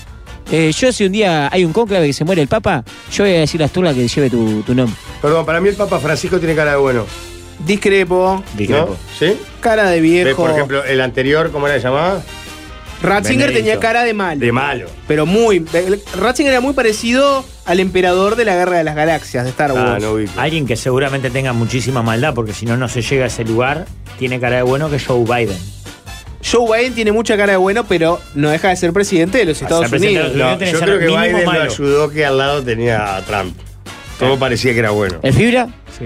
Eh, 0.51 0.73
yo 0.73 0.91
si 0.93 1.05
un 1.05 1.13
día 1.13 1.51
hay 1.53 1.63
un 1.63 1.75
cónclave 1.75 2.07
que 2.07 2.13
se 2.15 2.25
muere 2.25 2.41
el 2.41 2.49
papa 2.49 2.83
yo 3.13 3.25
voy 3.25 3.35
a 3.35 3.41
decir 3.41 3.61
a 3.63 3.67
Asturla 3.67 3.93
que 3.93 4.09
lleve 4.09 4.31
tu, 4.31 4.63
tu 4.63 4.75
nombre 4.75 4.97
Perdón, 5.21 5.45
para 5.45 5.61
mí 5.61 5.69
el 5.69 5.75
Papa 5.77 5.99
Francisco 5.99 6.39
tiene 6.39 6.55
cara 6.55 6.71
de 6.71 6.77
bueno. 6.79 7.05
Discrepo. 7.67 8.43
Discrepo. 8.57 8.91
¿No? 8.91 8.97
¿Sí? 9.19 9.37
Cara 9.61 9.91
de 9.91 10.01
¿Ves, 10.01 10.11
viejo. 10.25 10.43
por 10.43 10.51
ejemplo, 10.53 10.85
el 10.85 11.01
anterior, 11.01 11.51
¿cómo 11.51 11.67
era 11.67 11.77
llamado? 11.79 12.23
Ratzinger 13.03 13.49
Benedicto. 13.49 13.59
tenía 13.71 13.81
cara 13.81 14.03
de 14.05 14.15
malo. 14.15 14.41
De 14.41 14.53
malo. 14.53 14.87
Pero 15.07 15.25
muy. 15.27 15.65
Ratzinger 16.17 16.53
era 16.53 16.61
muy 16.61 16.73
parecido 16.75 17.45
al 17.65 17.81
emperador 17.81 18.35
de 18.37 18.45
la 18.45 18.55
Guerra 18.57 18.79
de 18.79 18.85
las 18.85 18.95
Galaxias 18.97 19.45
de 19.45 19.51
Star 19.51 19.71
Ah, 19.71 19.75
Wars. 19.75 20.03
no. 20.03 20.41
Alguien 20.41 20.67
que 20.67 20.77
seguramente 20.77 21.31
tenga 21.31 21.53
muchísima 21.53 22.03
maldad, 22.03 22.35
porque 22.35 22.53
si 22.53 22.67
no, 22.67 22.77
no 22.77 22.89
se 22.89 23.03
llega 23.03 23.25
a 23.25 23.27
ese 23.29 23.45
lugar, 23.45 23.87
tiene 24.19 24.41
cara 24.41 24.57
de 24.57 24.63
bueno 24.63 24.91
que 24.91 24.99
Joe 24.99 25.25
Biden. 25.25 25.59
Joe 26.51 26.67
Biden 26.79 26.95
tiene 26.95 27.13
mucha 27.13 27.37
cara 27.37 27.53
de 27.53 27.57
bueno, 27.59 27.85
pero 27.85 28.21
no 28.35 28.49
deja 28.51 28.69
de 28.69 28.77
ser 28.77 28.93
presidente 28.93 29.39
de 29.39 29.45
los 29.45 29.61
Estados 29.61 29.83
ser 29.89 29.91
presidente 29.91 30.23
de 30.31 30.43
Unidos. 30.45 30.61
No, 30.61 30.67
yo 30.67 30.81
creo 30.81 30.99
que 30.99 31.07
Biden 31.07 31.45
lo 31.45 31.63
ayudó 31.63 32.11
que 32.11 32.25
al 32.25 32.39
lado 32.39 32.63
tenía 32.63 33.17
a 33.17 33.23
Trump. 33.23 33.57
Todo 34.19 34.39
parecía 34.39 34.73
que 34.73 34.79
era 34.81 34.91
bueno. 34.91 35.19
el 35.23 35.33
fibra 35.35 35.69
Sí. 35.97 36.05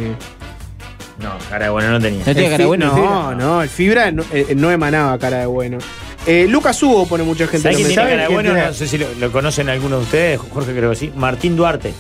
No, 1.19 1.31
cara 1.49 1.67
de 1.67 1.71
bueno 1.71 1.91
no 1.91 2.01
tenía. 2.01 2.25
no 2.25 2.31
El 2.33 2.51
cara 2.51 2.67
buena 2.67 2.87
el 2.87 2.93
no, 2.95 3.35
no, 3.35 3.63
el 3.63 3.69
fibra 3.69 4.11
no, 4.11 4.25
eh, 4.33 4.55
no 4.57 4.71
emanaba 4.73 5.19
cara 5.19 5.39
de 5.39 5.47
bueno. 5.47 5.79
Eh, 6.27 6.47
Lucas 6.49 6.81
Hugo 6.83 7.07
pone 7.07 7.25
mucha 7.25 7.47
gente 7.47 7.63
¿Sabes 7.63 7.79
en 7.79 7.85
quién 7.87 7.95
tiene 7.97 8.11
cara 8.11 8.23
de 8.23 8.29
bueno? 8.35 8.51
tiene? 8.53 8.67
No 8.69 8.75
sé 8.75 8.87
si 8.87 8.99
lo, 8.99 9.07
lo 9.19 9.33
conocen 9.33 9.69
algunos 9.69 9.99
de 10.01 10.05
ustedes, 10.05 10.41
Jorge 10.53 10.73
creo 10.73 10.91
que 10.91 10.97
sí. 10.97 11.13
Martín 11.17 11.57
Duarte, 11.57 11.93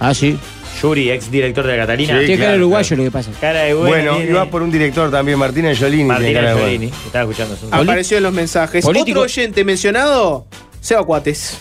ah 0.00 0.12
sí 0.12 0.38
Yuri, 0.82 1.10
ex 1.10 1.30
director 1.30 1.64
de 1.66 1.76
la 1.76 1.82
Catalina. 1.84 2.18
Sí, 2.18 2.26
tiene 2.26 2.32
cara 2.36 2.50
de 2.50 2.56
claro, 2.56 2.66
uruguayo 2.66 2.88
claro. 2.88 3.02
lo 3.04 3.08
que 3.08 3.12
pasa 3.12 3.30
Cara 3.40 3.60
de 3.62 3.74
bueno. 3.74 3.88
Bueno, 3.90 4.16
tiene 4.16 4.30
iba 4.32 4.44
por 4.50 4.62
un 4.62 4.70
director 4.72 5.10
también. 5.10 5.38
Martín 5.38 5.62
tiene 5.62 6.32
cara 6.34 6.54
de 6.54 6.60
bueno. 6.60 6.90
Estaba 7.06 7.22
escuchando. 7.30 7.56
su- 7.56 7.68
Apareció 7.72 8.16
en 8.16 8.22
los 8.24 8.32
mensajes. 8.32 8.84
Político. 8.84 9.20
Otro 9.20 9.22
oyente 9.32 9.64
mencionado, 9.64 10.46
Seba 10.80 11.04
Cuates. 11.04 11.58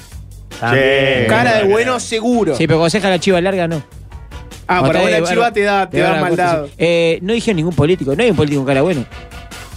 También. 0.60 1.24
Sí. 1.24 1.28
Cara 1.30 1.58
de 1.60 1.64
bueno 1.66 2.00
seguro. 2.00 2.56
sí 2.58 2.66
pero 2.68 2.80
cuando 2.80 2.90
se 2.90 2.98
deja 2.98 3.10
la 3.10 3.20
chiva 3.20 3.40
larga 3.40 3.68
no 3.68 3.84
Ah, 4.66 4.80
Cuando 4.80 4.88
para 4.88 5.02
vos 5.02 5.12
la 5.12 5.24
chiva 5.30 5.52
te 5.54 5.62
da, 5.62 5.90
te 5.90 5.98
de 5.98 6.04
da 6.04 6.10
barba 6.12 6.28
maldad. 6.28 6.66
Eh, 6.78 7.20
no 7.22 7.34
dijeron 7.34 7.58
ningún 7.58 7.76
político, 7.76 8.16
no 8.16 8.24
hay 8.24 8.30
un 8.32 8.36
político 8.36 8.62
con 8.62 8.68
cara 8.68 8.82
buena. 8.82 9.06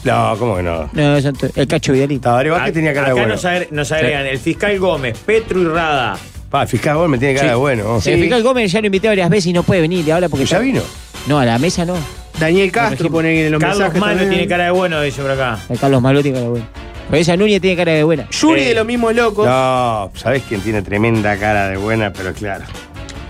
No, 0.07 0.37
¿cómo 0.39 0.57
que 0.57 0.63
no? 0.63 0.89
No, 0.93 1.17
el 1.17 1.67
cacho 1.69 1.93
Vidalín. 1.93 2.21
Tabaré 2.21 2.51
Vázquez 2.51 2.75
tenía 2.75 2.95
cara 2.95 3.07
de 3.07 3.13
Acá 3.13 3.21
bueno. 3.21 3.35
nos, 3.35 3.45
agre- 3.45 3.69
nos 3.71 3.93
agregan 3.93 4.27
el 4.27 4.39
fiscal 4.39 4.79
Gómez, 4.79 5.19
Petro 5.25 5.61
y 5.61 5.65
Rada. 5.67 6.17
Pa, 6.51 6.63
el 6.63 6.69
fiscal 6.69 6.97
Gómez 6.97 7.19
tiene 7.21 7.35
cara 7.35 7.49
Sí. 7.49 7.51
de 7.51 7.57
bueno. 7.57 7.97
El 8.05 8.21
fiscal 8.21 8.43
Gómez 8.43 8.71
ya 8.73 8.81
lo 8.81 8.87
invité 8.87 9.09
varias 9.09 9.29
veces 9.29 9.47
y 9.47 9.53
no 9.53 9.63
puede 9.63 9.81
venir 9.81 10.11
ahora 10.13 10.29
porque 10.29 10.45
¿Ya 10.47 10.57
está- 10.57 10.65
vino? 10.65 10.83
No, 11.27 11.39
a 11.41 11.45
la 11.45 11.59
mesa 11.59 11.85
no. 11.85 11.95
Daniel 12.39 12.71
Castro 12.71 13.11
pone 13.11 13.47
en 13.47 13.53
los 13.53 13.61
Carlos 13.61 13.79
mensajes. 13.79 14.01
Malo 14.01 14.13
también. 14.19 14.31
tiene 14.31 14.47
cara 14.49 14.65
de 14.67 14.71
bueno, 14.71 15.01
dice 15.01 15.23
por 15.23 15.31
acá. 15.31 15.59
El 15.69 15.79
Carlos 15.79 16.01
Malo 16.03 16.23
tiene 16.23 16.35
cara 16.37 16.45
de 16.45 16.51
buena. 16.51 16.67
Pero 17.11 17.23
esa 17.23 17.37
Núñez 17.37 17.61
tiene 17.61 17.77
cara 17.77 17.93
de 17.93 18.05
buena. 18.05 18.29
Yuri 18.31 18.61
Eh. 18.63 18.69
de 18.69 18.75
los 18.75 18.87
mismos 18.87 19.15
locos. 19.15 19.47
No, 19.47 20.11
¿sabés 20.15 20.43
quién 20.49 20.61
tiene 20.61 20.83
tremenda 20.83 21.37
cara 21.37 21.69
de 21.69 21.77
buena? 21.77 22.13
Pero 22.13 22.33
claro. 22.33 22.65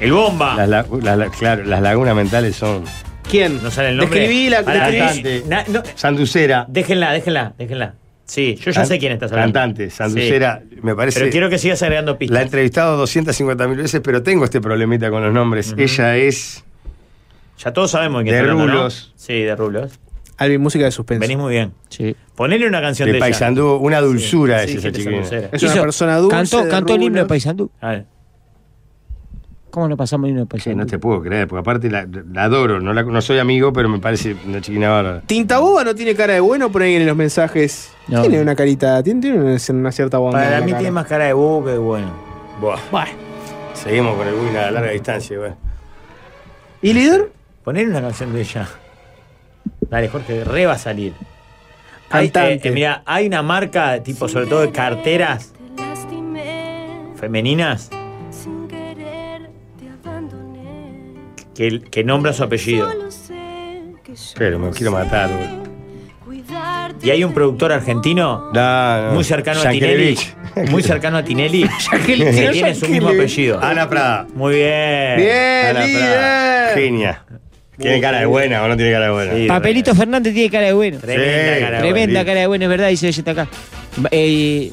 El 0.00 0.12
Bomba. 0.12 0.54
Las, 0.56 0.68
la- 0.68 0.86
las 1.02 1.18
la- 1.18 1.26
claro, 1.30 1.64
las 1.64 1.80
lagunas 1.80 2.14
mentales 2.14 2.56
son. 2.56 2.84
¿Quién? 3.30 3.62
No 3.62 3.70
sale 3.70 3.90
el 3.90 3.96
nombre. 3.96 4.20
Describí 4.20 4.48
la 4.50 4.62
Pará, 4.62 4.90
Cantante. 4.90 5.42
Na- 5.48 5.64
no, 5.68 5.82
Sanducera. 5.94 6.64
déjenla, 6.68 7.12
déjenla, 7.12 7.54
déjenla. 7.58 7.94
Sí, 8.24 8.56
yo 8.56 8.72
ya 8.72 8.84
sé 8.84 8.98
quién 8.98 9.12
estás 9.12 9.30
hablando. 9.32 9.52
Cantante, 9.54 9.90
Sanducera. 9.90 10.62
Me 10.82 10.92
Sí. 10.92 10.96
parece. 10.96 11.20
Pero 11.20 11.30
quiero 11.32 11.48
que 11.50 11.58
sigas 11.58 11.82
agregando 11.82 12.12
La 12.12 12.16
he 12.16 12.18
pistas. 12.18 12.42
entrevistado 12.42 12.96
250 12.96 13.68
mil 13.68 13.78
veces, 13.78 14.00
pero 14.02 14.22
tengo 14.22 14.44
este 14.44 14.60
problemita 14.60 15.10
con 15.10 15.22
los 15.24 15.32
nombres. 15.32 15.74
Ella 15.76 16.16
es. 16.16 16.64
Ya 17.62 17.72
todos 17.72 17.90
sabemos 17.92 18.22
quién 18.22 18.34
De 18.34 18.40
está 18.40 18.50
hablando, 18.50 18.66
¿no? 18.72 18.78
Rulos. 18.78 19.12
Sí, 19.16 19.42
de 19.42 19.54
Rulos. 19.56 19.92
Alvin, 20.38 20.60
música 20.60 20.84
de 20.84 20.90
suspenso. 20.90 21.20
Venís 21.20 21.38
muy 21.38 21.52
bien. 21.54 21.72
Sí. 21.88 22.14
Ponele 22.34 22.66
una 22.68 22.80
canción 22.82 23.06
de, 23.06 23.12
De 23.12 23.18
ella. 23.18 23.24
Paysandú, 23.26 23.76
una 23.76 24.00
dulzura 24.00 24.58
Sí, 24.58 24.64
es 24.64 24.70
esa 24.72 24.82
gente 24.82 24.98
chiquina. 24.98 25.16
sanducera. 25.24 25.48
Es 25.52 25.62
una 25.62 25.72
Hizo- 25.72 25.82
persona 25.82 26.16
dulce. 26.18 26.36
Cantó, 26.36 26.64
de 26.64 26.68
cantó 26.70 26.94
el 26.94 27.02
himno 27.02 27.14
de 27.14 27.20
rulos. 27.22 27.28
Paysandú. 27.28 27.70
A 27.80 27.88
ver. 27.90 28.04
¿Cómo 29.76 29.88
no 29.90 29.96
pasamos 29.98 30.30
Paysandú? 30.48 30.78
no 30.78 30.86
te 30.86 30.98
puedo 30.98 31.20
creer, 31.20 31.46
porque 31.46 31.60
aparte 31.60 31.90
la, 31.90 32.08
la 32.32 32.44
adoro. 32.44 32.80
No, 32.80 32.94
la- 32.94 33.02
no 33.02 33.20
soy 33.20 33.38
amigo, 33.38 33.74
pero 33.74 33.90
me 33.90 33.98
parece 33.98 34.34
una 34.46 34.62
chiquina 34.62 34.88
bárbara. 34.88 35.20
Tinta 35.26 35.58
Boba 35.58 35.84
no 35.84 35.94
tiene 35.94 36.14
cara 36.14 36.32
de 36.32 36.40
bueno, 36.40 36.72
por 36.72 36.80
ahí 36.80 36.94
en 36.94 37.04
los 37.04 37.14
mensajes. 37.14 37.92
No. 38.08 38.22
Tiene 38.22 38.40
una 38.40 38.56
carita, 38.56 39.02
tiene, 39.02 39.20
tiene 39.20 39.38
una, 39.38 39.58
una 39.68 39.92
cierta 39.92 40.16
bondad. 40.16 40.42
Para 40.42 40.60
mí 40.62 40.68
cara. 40.68 40.78
tiene 40.78 40.92
más 40.92 41.06
cara 41.06 41.26
de 41.26 41.34
boca 41.34 41.66
que 41.66 41.72
de 41.72 41.78
bueno. 41.78 42.08
Buah. 42.58 43.04
Seguimos 43.74 44.16
con 44.16 44.26
el 44.26 44.32
win 44.32 44.56
a 44.56 44.70
larga 44.70 44.92
distancia, 44.92 45.36
güey. 45.36 45.52
¿Y 46.80 46.94
líder? 46.94 47.30
Ponele 47.62 47.90
una 47.90 48.00
canción 48.00 48.32
de 48.32 48.40
ella. 48.40 48.66
Dale, 49.90 50.08
Jorge, 50.08 50.42
re 50.42 50.64
va 50.64 50.72
a 50.72 50.78
salir. 50.78 51.12
Hay, 52.08 52.30
Cantante. 52.30 52.68
eh, 52.70 52.72
mira, 52.72 53.02
hay 53.04 53.26
una 53.26 53.42
marca, 53.42 54.02
tipo, 54.02 54.26
sobre 54.26 54.46
todo 54.46 54.62
de 54.62 54.70
carteras 54.72 55.52
femeninas, 57.16 57.90
que, 61.56 61.80
que 61.80 62.04
nombra 62.04 62.32
su 62.32 62.42
apellido. 62.44 62.88
Pero 64.36 64.58
me 64.58 64.70
quiero 64.70 64.92
matar, 64.92 65.30
güey. 65.30 65.66
Y 67.02 67.10
hay 67.10 67.22
un 67.24 67.34
productor 67.34 67.72
argentino 67.72 68.50
No, 68.54 69.02
no. 69.08 69.12
muy 69.12 69.24
cercano 69.24 69.60
a 69.60 69.68
Tinelli. 69.70 70.18
Muy 70.70 70.82
cercano 70.82 71.18
a 71.18 71.22
Tinelli. 71.24 71.68
Que 72.06 72.16
no 72.16 72.30
tiene 72.52 72.74
su 72.74 72.88
mismo 72.88 73.08
apellido. 73.08 73.60
Ana 73.62 73.88
Prada. 73.88 74.26
Muy 74.34 74.54
bien. 74.54 75.16
Bien, 75.18 75.66
Ana 75.76 75.86
Prada. 75.92 76.74
Genia. 76.74 77.24
¿Tiene 77.78 78.00
cara 78.00 78.20
de 78.20 78.26
buena 78.26 78.62
o 78.62 78.68
no 78.68 78.76
tiene 78.76 78.92
cara 78.92 79.04
de 79.06 79.10
buena? 79.12 79.34
Sí. 79.34 79.46
Papelito 79.46 79.94
Fernández 79.94 80.32
tiene 80.32 80.50
cara 80.50 80.66
de 80.66 80.72
bueno. 80.72 80.98
Tremenda 80.98 81.54
Sí, 81.54 81.60
cara 81.60 81.76
de 81.76 81.82
Tremenda 81.82 82.24
cara 82.24 82.40
de 82.40 82.46
bueno, 82.46 82.64
es 82.64 82.68
verdad, 82.70 82.88
dice 82.88 83.08
ella 83.08 83.18
está 83.20 83.30
acá. 83.32 83.48
Eh, 84.10 84.70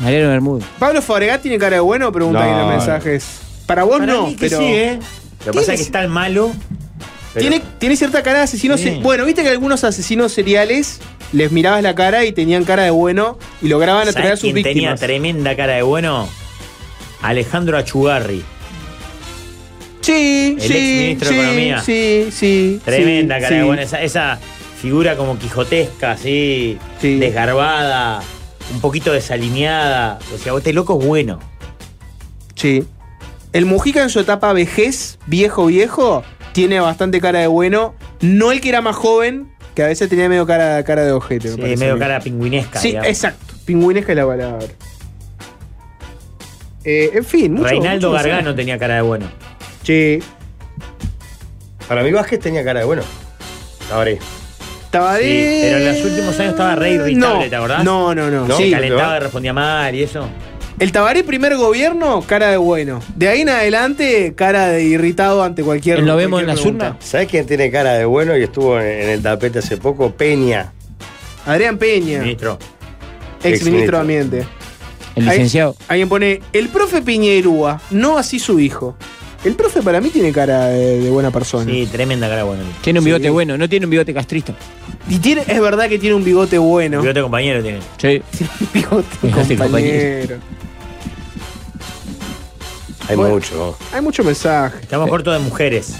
Mariano 0.00 0.28
Bermúdez. 0.28 0.66
Pablo 0.78 1.00
Fabregat 1.00 1.40
tiene 1.40 1.56
cara 1.58 1.76
de 1.76 1.80
bueno, 1.80 2.12
pregunta 2.12 2.42
ahí 2.44 2.50
en 2.50 2.56
los 2.58 2.66
No. 2.66 2.72
mensajes. 2.72 3.40
Para 3.66 3.84
vos 3.84 3.98
Para 4.00 4.12
no, 4.12 4.26
mí 4.26 4.36
que 4.36 4.46
pero. 4.50 4.58
sí, 4.58 4.64
¿eh? 4.66 4.98
Lo 5.46 5.52
que 5.52 5.58
pasa 5.58 5.72
es 5.74 5.80
que 5.80 5.84
está 5.84 6.02
el 6.02 6.08
malo. 6.08 6.52
pero- 7.34 7.48
Tiene, 7.48 7.62
tiene 7.78 7.96
cierta 7.96 8.22
cara 8.22 8.38
de 8.38 8.44
asesino. 8.44 8.76
Sí. 8.78 9.00
Bueno, 9.02 9.24
viste 9.24 9.42
que 9.42 9.48
algunos 9.48 9.82
asesinos 9.84 10.32
seriales 10.32 11.00
les 11.32 11.50
mirabas 11.52 11.82
la 11.82 11.94
cara 11.94 12.24
y 12.24 12.32
tenían 12.32 12.64
cara 12.64 12.84
de 12.84 12.90
bueno 12.90 13.38
y 13.60 13.68
lograban 13.68 14.06
atraer 14.08 14.26
a 14.26 14.36
¿Sabés 14.36 14.40
sus 14.40 14.52
quién 14.52 14.62
tenía 14.62 14.72
víctimas. 14.90 15.00
tremenda 15.00 15.56
cara 15.56 15.74
de 15.74 15.82
bueno? 15.82 16.28
Alejandro 17.22 17.76
Achugarri. 17.78 18.44
Sí, 20.00 20.56
El 20.58 20.60
sí, 20.60 20.72
exministro 20.74 21.28
de 21.30 21.34
sí, 21.34 21.40
Economía. 21.40 21.80
Sí, 21.80 22.28
sí. 22.30 22.80
Tremenda 22.84 23.36
sí, 23.36 23.42
cara 23.42 23.56
de 23.56 23.62
bueno. 23.64 23.82
Esa, 23.82 24.02
esa 24.02 24.38
figura 24.80 25.16
como 25.16 25.38
quijotesca, 25.38 26.12
así, 26.12 26.78
Sí. 27.00 27.18
desgarbada, 27.18 28.20
un 28.72 28.80
poquito 28.80 29.12
desalineada. 29.12 30.18
O 30.34 30.38
sea, 30.38 30.54
este 30.56 30.72
loco 30.74 30.98
es 31.00 31.06
bueno. 31.06 31.38
Sí. 32.54 32.84
El 33.54 33.64
Mujica 33.66 34.02
en 34.02 34.10
su 34.10 34.18
etapa 34.20 34.52
vejez, 34.52 35.18
viejo, 35.26 35.66
viejo, 35.66 36.22
tiene 36.52 36.80
bastante 36.80 37.20
cara 37.20 37.38
de 37.38 37.46
bueno. 37.46 37.94
No 38.20 38.50
el 38.52 38.60
que 38.60 38.68
era 38.68 38.80
más 38.82 38.96
joven, 38.96 39.48
que 39.76 39.84
a 39.84 39.86
veces 39.86 40.08
tenía 40.10 40.28
medio 40.28 40.44
cara, 40.44 40.82
cara 40.84 41.04
de 41.04 41.12
ojete. 41.12 41.48
Sí, 41.48 41.60
medio 41.76 41.96
cara 41.98 42.18
pingüinesca. 42.20 42.80
Sí, 42.80 42.88
digamos. 42.88 43.08
exacto. 43.08 43.54
Pingüinesca 43.64 44.10
es 44.12 44.16
la 44.18 44.26
palabra. 44.26 44.66
Eh, 46.84 47.10
en 47.14 47.24
fin, 47.24 47.52
mucho, 47.54 47.68
Reinaldo 47.68 48.10
mucho 48.10 48.22
Gargano 48.22 48.54
tenía 48.54 48.76
cara 48.78 48.96
de 48.96 49.00
bueno. 49.02 49.26
Sí. 49.84 50.18
Para 51.88 52.02
mí 52.02 52.10
Vázquez 52.12 52.40
tenía 52.40 52.64
cara 52.64 52.80
de 52.80 52.86
bueno. 52.86 53.02
Tabaré. 53.88 54.18
Tabaré. 54.90 55.22
Sí, 55.24 55.60
pero 55.62 55.78
en 55.78 55.86
los 55.94 56.04
últimos 56.04 56.40
años 56.40 56.50
estaba 56.52 56.74
re 56.74 56.90
irritable, 56.90 57.44
No. 57.44 57.48
¿te 57.50 57.56
acordás? 57.56 57.84
No, 57.84 58.14
no, 58.14 58.30
no. 58.30 58.56
Se 58.56 58.64
Sí. 58.64 58.70
calentaba 58.70 59.16
y 59.16 59.20
respondía 59.20 59.52
mal 59.52 59.94
y 59.94 60.02
eso. 60.02 60.28
El 60.78 60.90
Tabaré 60.90 61.22
primer 61.22 61.56
gobierno, 61.56 62.22
cara 62.26 62.50
de 62.50 62.56
bueno. 62.56 63.00
De 63.14 63.28
ahí 63.28 63.42
en 63.42 63.48
adelante, 63.48 64.34
cara 64.34 64.68
de 64.68 64.82
irritado 64.84 65.42
ante 65.44 65.62
cualquier. 65.62 66.00
¿Lo 66.00 66.16
vemos 66.16 66.40
en 66.40 66.46
cualquier 66.46 66.48
las 66.48 66.60
pregunta. 66.60 66.86
urnas? 66.90 67.04
¿Sabes 67.04 67.28
quién 67.28 67.46
tiene 67.46 67.70
cara 67.70 67.92
de 67.92 68.04
bueno 68.04 68.36
y 68.36 68.42
estuvo 68.42 68.80
en, 68.80 69.08
el 69.10 69.22
tapete 69.22 69.60
hace 69.60 69.76
poco? 69.76 70.10
Peña. 70.10 70.72
Adrián 71.46 71.78
Peña, 71.78 72.20
Ministro. 72.20 72.54
ex 72.54 72.62
ministro 73.42 73.48
Ex-ministro. 73.68 73.96
de 73.96 74.00
Ambiente. 74.00 74.46
El 75.14 75.28
Ahí- 75.28 75.36
licenciado. 75.36 75.76
Alguien 75.86 76.08
pone, 76.08 76.40
el 76.52 76.68
profe 76.68 77.02
Piñerúa, 77.02 77.80
no 77.90 78.18
así 78.18 78.38
su 78.40 78.58
hijo. 78.58 78.96
El 79.44 79.54
profe 79.54 79.82
para 79.82 80.00
mí 80.00 80.08
tiene 80.08 80.32
cara 80.32 80.68
de, 80.68 81.00
de 81.00 81.10
buena 81.10 81.30
persona. 81.30 81.70
Sí, 81.70 81.86
tremenda 81.92 82.28
cara 82.28 82.44
buena. 82.44 82.62
Tiene 82.80 82.98
un 82.98 83.04
Sí. 83.04 83.10
bigote 83.10 83.28
bueno, 83.30 83.56
no 83.58 83.68
tiene 83.68 83.84
un 83.86 83.90
bigote 83.90 84.12
castrista. 84.14 84.54
Y 85.08 85.18
tiene, 85.18 85.42
es 85.46 85.60
verdad 85.60 85.88
que 85.88 85.98
tiene 85.98 86.16
un 86.16 86.24
bigote 86.24 86.56
bueno. 86.58 87.00
Bigote 87.02 87.20
compañero 87.20 87.62
tiene. 87.62 87.78
Sí. 87.98 88.22
bigote 88.74 89.06
Bigote 89.22 89.56
compañero. 89.56 90.36
Hay 93.08 93.16
Bueno. 93.16 93.34
mucho. 93.34 93.76
Hay 93.92 94.00
mucho 94.00 94.24
mensaje. 94.24 94.78
Estamos 94.82 95.08
cortos 95.08 95.32
de 95.34 95.38
mujeres. 95.40 95.94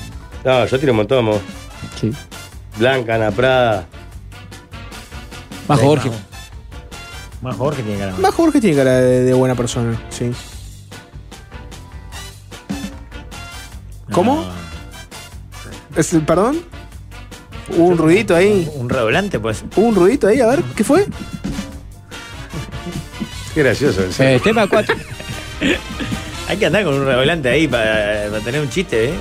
No, 0.45 0.65
yo 0.67 0.79
tiro 0.79 0.93
un 0.93 0.99
montón, 0.99 1.25
mo. 1.25 1.41
Sí. 2.01 2.11
Blanca, 2.79 3.15
Ana 3.17 3.31
Prada. 3.31 3.87
Más 5.69 5.79
Sí, 5.81 5.85
Jorge. 5.87 6.11
Más, 7.43 7.57
Jorge 7.57 7.83
tiene 7.83 7.99
cara. 7.99 8.15
Más 8.19 8.35
Jorge 8.35 8.61
tiene 8.61 8.77
cara 8.77 8.93
de, 9.01 9.23
de 9.25 9.35
buena 9.35 9.55
persona, 9.55 10.01
sí. 10.11 10.31
¿Cómo? 14.13 14.45
Es- 15.97 16.17
¿Perdón? 16.27 16.63
Hubo 17.77 17.85
un 17.87 17.99
ruidito 17.99 18.35
ahí. 18.35 18.71
Un 18.77 18.89
redoblante, 18.89 19.39
pues. 19.41 19.65
Hubo 19.77 19.87
un 19.87 19.95
ruidito 19.95 20.27
ahí, 20.27 20.41
a 20.41 20.47
ver, 20.47 20.63
¿qué 20.77 20.85
fue? 20.85 21.07
Qué 23.55 23.63
gracioso. 23.63 24.03
Eh, 24.19 24.41
tema 24.43 24.67
4. 24.67 24.95
Hay 26.49 26.57
que 26.59 26.67
andar 26.67 26.85
con 26.85 26.95
un 26.95 27.05
redoblante 27.07 27.49
ahí 27.49 27.67
para, 27.67 28.27
para 28.31 28.45
tener 28.45 28.61
un 28.61 28.69
chiste, 28.69 29.11
¿eh? 29.11 29.15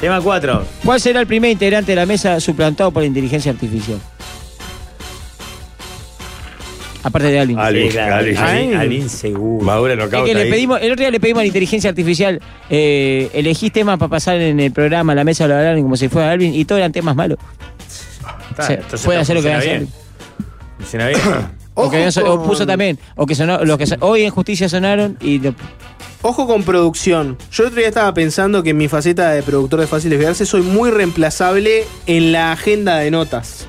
Tema 0.00 0.20
4. 0.20 0.64
¿Cuál 0.84 1.00
será 1.00 1.20
el 1.20 1.26
primer 1.26 1.50
integrante 1.50 1.92
de 1.92 1.96
la 1.96 2.06
mesa 2.06 2.38
suplantado 2.40 2.90
por 2.90 3.02
la 3.02 3.06
inteligencia 3.06 3.52
artificial? 3.52 3.98
Aparte 7.04 7.28
de 7.28 7.40
Alvin. 7.40 7.58
Alvin, 7.58 7.86
Sí, 7.86 7.92
claro. 7.92 8.14
Alvin. 8.16 8.36
Alvin, 8.36 8.74
Alvin 8.74 9.08
seguro. 9.08 9.64
Madura 9.64 9.94
Es 9.94 9.98
knockout 9.98 10.24
que 10.24 10.34
le 10.34 10.46
pedimos, 10.46 10.80
el 10.80 10.92
otro 10.92 11.02
día 11.02 11.10
le 11.10 11.18
pedimos 11.20 11.40
a 11.40 11.42
la 11.42 11.46
inteligencia 11.48 11.90
artificial, 11.90 12.40
eh, 12.70 13.30
elegís 13.32 13.72
temas 13.72 13.98
para 13.98 14.08
pasar 14.08 14.36
en 14.36 14.60
el 14.60 14.72
programa, 14.72 15.14
la 15.14 15.24
mesa 15.24 15.46
lo 15.48 15.54
hablaron 15.56 15.82
como 15.82 15.96
si 15.96 16.08
fuera 16.08 16.30
Alvin, 16.30 16.54
y 16.54 16.64
todos 16.64 16.78
eran 16.78 16.92
temas 16.92 17.16
malos. 17.16 17.38
Está, 18.50 18.62
O 18.62 18.66
sea, 18.66 18.76
entonces 18.76 19.04
puede 19.04 19.18
no 19.18 19.22
hacer 19.22 19.36
lo 19.36 19.42
que 19.42 19.48
funciona 19.50 19.58
hace 19.58 19.68
bien. 19.68 19.76
Alvin. 19.78 20.78
Funciona 20.78 21.06
bien. 21.08 21.20
O, 21.74 21.90
que 21.90 22.04
no 22.04 22.10
o 22.32 22.38
con- 22.38 22.46
puso 22.48 22.66
también, 22.66 22.98
o 23.16 23.24
que 23.26 23.34
sonó, 23.34 23.64
los 23.64 23.78
que 23.78 23.86
hoy 24.00 24.22
en 24.24 24.30
Justicia 24.30 24.68
sonaron 24.68 25.16
y 25.20 25.38
lo- 25.38 25.54
Ojo 26.24 26.46
con 26.46 26.62
producción. 26.62 27.36
Yo 27.50 27.64
el 27.64 27.68
otro 27.68 27.78
día 27.80 27.88
estaba 27.88 28.14
pensando 28.14 28.62
que 28.62 28.70
en 28.70 28.76
mi 28.76 28.86
faceta 28.88 29.30
de 29.30 29.42
productor 29.42 29.80
de 29.80 29.86
Fáciles 29.88 30.18
Verse 30.18 30.46
soy 30.46 30.62
muy 30.62 30.90
reemplazable 30.90 31.84
en 32.06 32.30
la 32.30 32.52
agenda 32.52 32.98
de 32.98 33.10
notas. 33.10 33.66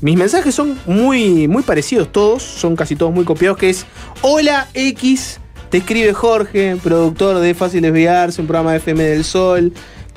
Mis 0.00 0.16
mensajes 0.16 0.54
son 0.54 0.78
muy, 0.86 1.46
muy 1.48 1.62
parecidos 1.62 2.10
todos, 2.10 2.42
son 2.42 2.74
casi 2.76 2.96
todos 2.96 3.12
muy 3.12 3.24
copiados, 3.24 3.58
que 3.58 3.70
es 3.70 3.84
Hola 4.22 4.66
X, 4.74 5.38
te 5.70 5.78
escribe 5.78 6.12
Jorge, 6.14 6.76
productor 6.82 7.38
de 7.38 7.54
Fáciles 7.54 7.92
Viarse, 7.92 8.40
un 8.40 8.46
programa 8.48 8.72
de 8.72 8.78
FM 8.78 9.02
del 9.04 9.22
Sol. 9.24 9.72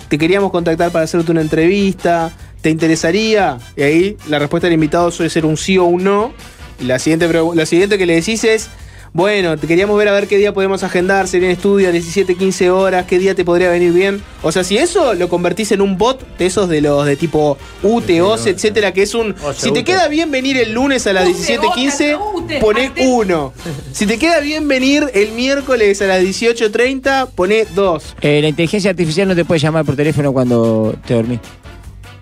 Te 0.07 0.17
queríamos 0.17 0.51
contactar 0.51 0.91
para 0.91 1.05
hacerte 1.05 1.31
una 1.31 1.41
entrevista. 1.41 2.31
¿Te 2.61 2.69
interesaría? 2.69 3.57
Y 3.75 3.81
ahí 3.81 4.17
la 4.29 4.39
respuesta 4.39 4.67
del 4.67 4.75
invitado 4.75 5.09
suele 5.11 5.29
ser 5.29 5.45
un 5.45 5.57
sí 5.57 5.77
o 5.77 5.85
un 5.85 6.03
no. 6.03 6.33
La 6.81 6.99
siguiente, 6.99 7.29
la 7.55 7.65
siguiente 7.65 7.97
que 7.97 8.05
le 8.05 8.15
decís 8.15 8.43
es, 8.43 8.69
bueno, 9.13 9.57
te 9.57 9.67
queríamos 9.67 9.97
ver 9.97 10.07
a 10.07 10.13
ver 10.13 10.27
qué 10.27 10.37
día 10.37 10.53
podemos 10.53 10.83
agendar, 10.83 11.27
sería 11.27 11.49
en 11.49 11.53
estudio 11.53 11.89
a 11.89 11.91
17, 11.91 12.35
15 12.35 12.69
horas, 12.71 13.05
qué 13.05 13.19
día 13.19 13.35
te 13.35 13.43
podría 13.43 13.69
venir 13.69 13.91
bien. 13.91 14.23
O 14.41 14.53
sea, 14.53 14.63
si 14.63 14.77
eso 14.77 15.13
lo 15.15 15.27
convertís 15.27 15.71
en 15.73 15.81
un 15.81 15.97
bot 15.97 16.25
de 16.37 16.45
esos 16.45 16.69
de 16.69 16.79
los 16.79 17.05
de 17.05 17.17
tipo 17.17 17.57
UTE, 17.83 18.21
OCE, 18.21 18.51
etcétera, 18.51 18.93
que 18.93 19.03
es 19.03 19.13
un... 19.13 19.35
Si 19.57 19.65
te 19.71 19.81
UTE. 19.81 19.83
queda 19.83 20.07
bien 20.07 20.31
venir 20.31 20.57
el 20.57 20.71
lunes 20.71 21.05
a 21.07 21.13
las 21.13 21.25
17, 21.25 21.67
15, 21.75 22.17
poné 22.61 22.91
1. 22.97 23.53
Si 23.91 24.05
te 24.05 24.17
queda 24.17 24.39
bien 24.39 24.69
venir 24.69 25.05
el 25.13 25.33
miércoles 25.33 26.01
a 26.01 26.05
las 26.07 26.21
18.30, 26.23 27.31
poné 27.35 27.65
2. 27.75 28.15
eh, 28.21 28.39
la 28.41 28.47
inteligencia 28.47 28.91
artificial 28.91 29.27
no 29.27 29.35
te 29.35 29.43
puede 29.43 29.59
llamar 29.59 29.83
por 29.83 29.97
teléfono 29.97 30.31
cuando 30.31 30.95
te 31.05 31.15
dormís. 31.15 31.39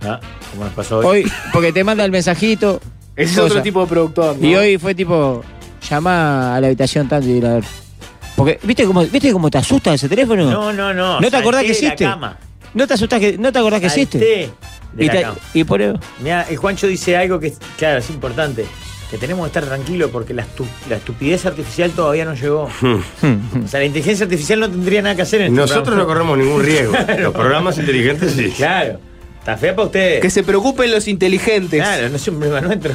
Ah, 0.02 0.20
como 0.52 0.64
nos 0.66 0.74
pasó 0.74 0.98
hoy. 1.00 1.06
Hoy, 1.24 1.32
porque 1.54 1.72
te 1.72 1.84
manda 1.84 2.04
el 2.04 2.12
mensajito. 2.12 2.82
Ese 3.24 3.32
es 3.34 3.38
cosa. 3.40 3.44
otro 3.46 3.62
tipo 3.62 3.82
de 3.82 3.88
productor. 3.88 4.38
¿no? 4.38 4.48
Y 4.48 4.56
hoy 4.56 4.78
fue 4.78 4.96
tipo, 4.96 5.44
llama 5.90 6.56
a 6.56 6.62
la 6.62 6.68
habitación 6.68 7.08
tanto 7.08 7.28
y 7.28 7.32
ir 7.34 7.46
a 7.46 7.56
ver. 7.56 7.64
Porque, 8.36 8.60
¿viste 8.64 8.86
cómo, 8.86 9.02
¿viste 9.06 9.32
cómo 9.34 9.50
te 9.52 9.58
asusta 9.58 9.94
ese 9.94 10.08
teléfono? 10.08 10.50
No, 10.50 10.72
no, 10.74 10.94
no. 10.94 11.20
¿No 11.20 11.30
te 11.30 11.38
acordás 11.38 11.64
que 11.64 11.72
existe? 11.72 12.06
cama. 12.06 12.38
¿No 12.74 12.88
te 12.88 12.94
asustás 12.94 13.20
que, 13.20 13.38
no 13.38 13.52
te 13.52 13.60
acordás 13.60 13.82
que 13.82 13.88
existe? 13.88 14.18
De 14.20 14.50
Y, 14.98 15.06
la 15.08 15.12
te- 15.14 15.22
cama. 15.24 15.36
y 15.54 15.64
por 15.66 15.82
eso. 15.82 16.00
Mira, 16.22 16.44
el 16.50 16.58
Juancho 16.58 16.88
dice 16.88 17.18
algo 17.18 17.40
que, 17.40 17.48
es- 17.48 17.58
claro, 17.78 18.00
es 18.00 18.10
importante. 18.10 18.66
Que 19.12 19.18
tenemos 19.18 19.44
que 19.44 19.48
estar 19.48 19.66
tranquilos 19.66 20.12
porque 20.14 20.36
la, 20.36 20.44
estu- 20.44 20.68
la 20.88 20.98
estupidez 20.98 21.44
artificial 21.48 21.90
todavía 21.92 22.26
no 22.26 22.36
llegó. 22.36 22.66
o 22.66 23.68
sea, 23.68 23.80
la 23.80 23.86
inteligencia 23.88 24.24
artificial 24.26 24.60
no 24.60 24.70
tendría 24.70 25.02
nada 25.02 25.16
que 25.16 25.24
hacer 25.24 25.42
en 25.42 25.48
este 25.48 25.60
Nosotros 25.62 25.98
no 25.98 26.06
corremos 26.06 26.38
ningún 26.38 26.64
riesgo. 26.64 26.94
Los 27.20 27.34
programas 27.34 27.78
inteligentes 27.80 28.34
sí. 28.34 28.54
Claro. 28.56 29.00
Está 29.50 29.58
fea 29.58 29.76
para 29.76 29.86
ustedes. 29.88 30.22
Que 30.22 30.30
se 30.30 30.44
preocupen 30.44 30.92
los 30.92 31.08
inteligentes. 31.08 31.82
Claro, 31.82 32.10
no 32.10 32.16
es 32.16 32.28
un 32.28 32.40
problema 32.40 32.62
nuestro. 32.62 32.94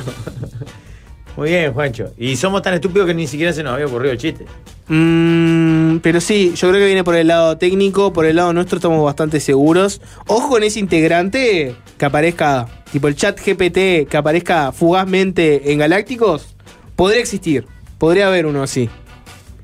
Muy 1.36 1.50
bien, 1.50 1.72
Juancho. 1.72 2.12
Y 2.16 2.36
somos 2.36 2.62
tan 2.62 2.74
estúpidos 2.74 3.08
que 3.08 3.14
ni 3.14 3.26
siquiera 3.26 3.52
se 3.52 3.62
nos 3.64 3.72
había 3.74 3.86
ocurrido 3.86 4.12
el 4.12 4.18
chiste. 4.18 4.46
Mm, 4.86 5.96
pero 5.98 6.20
sí, 6.20 6.52
yo 6.54 6.68
creo 6.68 6.80
que 6.80 6.86
viene 6.86 7.02
por 7.02 7.16
el 7.16 7.26
lado 7.26 7.58
técnico, 7.58 8.12
por 8.12 8.24
el 8.26 8.36
lado 8.36 8.52
nuestro 8.52 8.76
estamos 8.76 9.04
bastante 9.04 9.40
seguros. 9.40 10.00
Ojo 10.28 10.48
con 10.48 10.62
ese 10.62 10.78
integrante 10.78 11.74
que 11.98 12.04
aparezca, 12.04 12.66
tipo 12.92 13.08
el 13.08 13.16
chat 13.16 13.36
GPT, 13.40 14.08
que 14.08 14.16
aparezca 14.16 14.70
fugazmente 14.70 15.72
en 15.72 15.78
Galácticos, 15.80 16.54
podría 16.94 17.20
existir, 17.20 17.66
podría 17.98 18.28
haber 18.28 18.46
uno 18.46 18.62
así. 18.62 18.88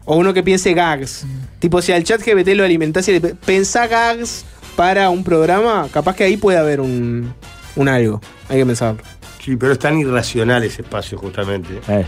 O 0.06 0.16
uno 0.16 0.34
que 0.34 0.42
piense 0.42 0.74
gags. 0.74 1.24
Tipo, 1.60 1.80
si 1.82 1.92
al 1.92 2.02
chat 2.02 2.20
GPT 2.20 2.48
lo 2.56 2.64
alimentás 2.64 3.06
y 3.08 3.12
le 3.12 3.20
pe- 3.20 3.34
pensá 3.36 3.86
gags 3.86 4.44
para 4.80 5.10
un 5.10 5.22
programa, 5.22 5.88
capaz 5.92 6.16
que 6.16 6.24
ahí 6.24 6.38
puede 6.38 6.56
haber 6.56 6.80
un, 6.80 7.34
un 7.76 7.86
algo. 7.86 8.18
Hay 8.48 8.60
que 8.60 8.64
pensarlo. 8.64 9.02
Sí, 9.44 9.54
pero 9.54 9.72
es 9.72 9.78
tan 9.78 9.98
irracional 9.98 10.64
ese 10.64 10.80
espacio 10.80 11.18
justamente. 11.18 11.82
Ver. 11.86 12.06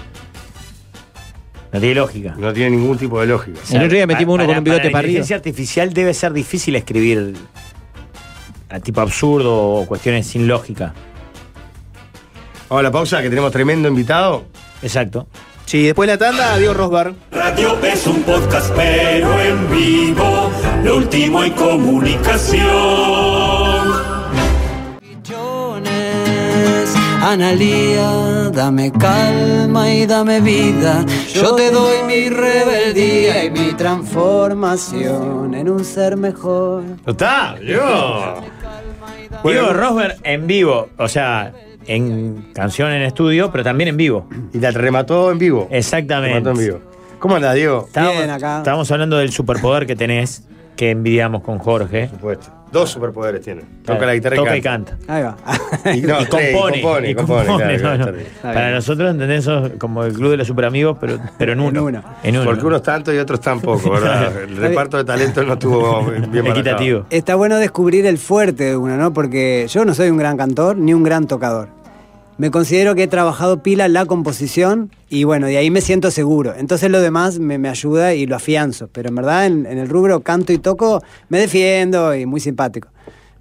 No 1.70 1.80
tiene 1.80 1.94
lógica. 1.96 2.34
No 2.38 2.50
tiene 2.50 2.70
ningún 2.78 2.96
tipo 2.96 3.20
de 3.20 3.26
lógica. 3.26 3.60
El 3.72 3.82
otro 3.82 3.94
día 3.94 4.06
metimos 4.06 4.36
uno 4.36 4.46
con 4.46 4.56
un 4.56 4.64
bigote 4.64 4.84
la 4.84 4.90
para 4.90 5.00
arriba. 5.00 5.18
inteligencia 5.20 5.36
artificial 5.36 5.92
debe 5.92 6.14
ser 6.14 6.32
difícil 6.32 6.74
escribir 6.74 7.34
a 8.70 8.80
tipo 8.80 9.02
absurdo 9.02 9.54
o 9.54 9.86
cuestiones 9.86 10.26
sin 10.28 10.48
lógica. 10.48 10.94
Vamos 12.70 12.80
a 12.80 12.84
la 12.84 12.90
pausa 12.90 13.20
que 13.20 13.28
tenemos 13.28 13.52
tremendo 13.52 13.86
invitado. 13.86 14.46
Exacto. 14.82 15.28
Sí, 15.66 15.84
después 15.84 16.06
de 16.06 16.14
la 16.14 16.18
tanda, 16.18 16.58
Diego 16.58 16.74
Rosbar. 16.74 17.14
Radio 17.30 17.78
es 17.82 18.06
un 18.06 18.22
podcast 18.22 18.72
pero 18.76 19.40
en 19.40 19.70
vivo, 19.70 20.50
lo 20.84 20.96
último 20.98 21.42
en 21.42 21.52
comunicación. 21.54 22.62
Analía, 27.22 28.50
dame 28.52 28.92
calma 28.92 29.90
y 29.90 30.06
dame 30.06 30.40
vida. 30.40 31.06
Yo 31.32 31.54
te 31.54 31.70
doy 31.70 32.02
mi 32.06 32.28
rebeldía 32.28 33.44
y 33.44 33.50
mi 33.50 33.72
transformación 33.72 35.54
en 35.54 35.70
un 35.70 35.84
ser 35.84 36.16
mejor. 36.16 36.82
¿No 37.06 37.12
está? 37.12 37.56
Yo. 37.60 38.34
Diego 39.44 39.72
Rosberg 39.72 40.16
en 40.24 40.46
vivo, 40.46 40.88
o 40.98 41.08
sea, 41.08 41.52
en 41.86 42.50
canción 42.54 42.90
en 42.92 43.02
estudio, 43.02 43.50
pero 43.50 43.64
también 43.64 43.88
en 43.88 43.96
vivo. 43.96 44.28
Y 44.52 44.58
la 44.58 44.70
remató 44.70 45.30
en 45.30 45.38
vivo. 45.38 45.68
Exactamente. 45.70 46.34
Remató 46.38 46.50
en 46.60 46.66
vivo. 46.66 46.80
¿Cómo 47.18 47.36
andás, 47.36 47.54
Diego? 47.54 47.84
Estábamos, 47.86 48.16
Bien, 48.16 48.30
acá. 48.30 48.58
estábamos 48.58 48.90
hablando 48.90 49.16
del 49.18 49.30
superpoder 49.30 49.86
que 49.86 49.94
tenés, 49.94 50.44
que 50.76 50.90
envidiamos 50.90 51.42
con 51.42 51.58
Jorge. 51.58 52.06
Por 52.08 52.16
supuesto. 52.18 52.61
Dos 52.72 52.90
superpoderes 52.90 53.42
tiene. 53.42 53.60
Toca 53.60 53.98
Claro, 53.98 54.06
la 54.06 54.14
guitarra 54.14 54.36
toca 54.36 54.56
y 54.56 54.58
y 54.58 54.62
canta. 54.62 54.96
canta. 54.96 55.14
Ahí 55.14 55.22
va. 55.22 55.36
Y, 55.94 56.00
no, 56.00 56.20
y 56.22 56.24
compone, 56.26 56.52
compone, 56.80 57.10
y 57.10 57.14
compone, 57.14 57.46
compone, 57.46 57.78
claro, 57.78 57.98
no, 57.98 57.98
no. 57.98 58.04
claro, 58.04 58.04
está 58.04 58.12
bien. 58.12 58.26
Para 58.54 58.70
nosotros, 58.72 59.10
¿entendés? 59.10 59.38
Eso 59.40 59.66
es 59.66 59.72
como 59.78 60.04
el 60.04 60.12
club 60.14 60.30
de 60.30 60.36
los 60.38 60.46
superamigos, 60.46 60.96
pero, 60.98 61.18
pero 61.36 61.52
en 61.52 61.60
uno. 61.60 61.80
En 61.80 61.86
uno. 61.96 62.02
En 62.22 62.36
uno. 62.36 62.44
Porque 62.46 62.64
unos 62.66 62.82
tanto 62.82 63.12
y 63.12 63.18
otros 63.18 63.40
tampoco, 63.40 63.90
¿verdad? 63.90 64.42
El 64.42 64.56
reparto 64.56 64.96
de 64.96 65.04
talentos 65.04 65.46
no 65.46 65.52
estuvo 65.52 66.04
bien. 66.10 66.46
Equitativo. 66.46 67.04
Está 67.10 67.34
bueno 67.34 67.56
descubrir 67.58 68.06
el 68.06 68.16
fuerte 68.18 68.64
de 68.64 68.76
uno, 68.76 68.96
¿no? 68.96 69.12
Porque 69.12 69.66
yo 69.68 69.84
no 69.84 69.94
soy 69.94 70.08
un 70.10 70.16
gran 70.16 70.36
cantor 70.38 70.76
ni 70.78 70.94
un 70.94 71.02
gran 71.02 71.26
tocador. 71.26 71.68
Me 72.38 72.50
considero 72.50 72.94
que 72.94 73.04
he 73.04 73.08
trabajado 73.08 73.62
pila 73.62 73.88
la 73.88 74.06
composición 74.06 74.90
y 75.08 75.24
bueno, 75.24 75.46
de 75.46 75.58
ahí 75.58 75.70
me 75.70 75.80
siento 75.80 76.10
seguro. 76.10 76.54
Entonces 76.56 76.90
lo 76.90 77.00
demás 77.00 77.38
me, 77.38 77.58
me 77.58 77.68
ayuda 77.68 78.14
y 78.14 78.26
lo 78.26 78.36
afianzo. 78.36 78.88
Pero 78.92 79.10
en 79.10 79.14
verdad 79.14 79.46
en, 79.46 79.66
en 79.66 79.78
el 79.78 79.88
rubro 79.88 80.20
canto 80.20 80.52
y 80.52 80.58
toco 80.58 81.02
me 81.28 81.38
defiendo 81.38 82.14
y 82.14 82.26
muy 82.26 82.40
simpático. 82.40 82.88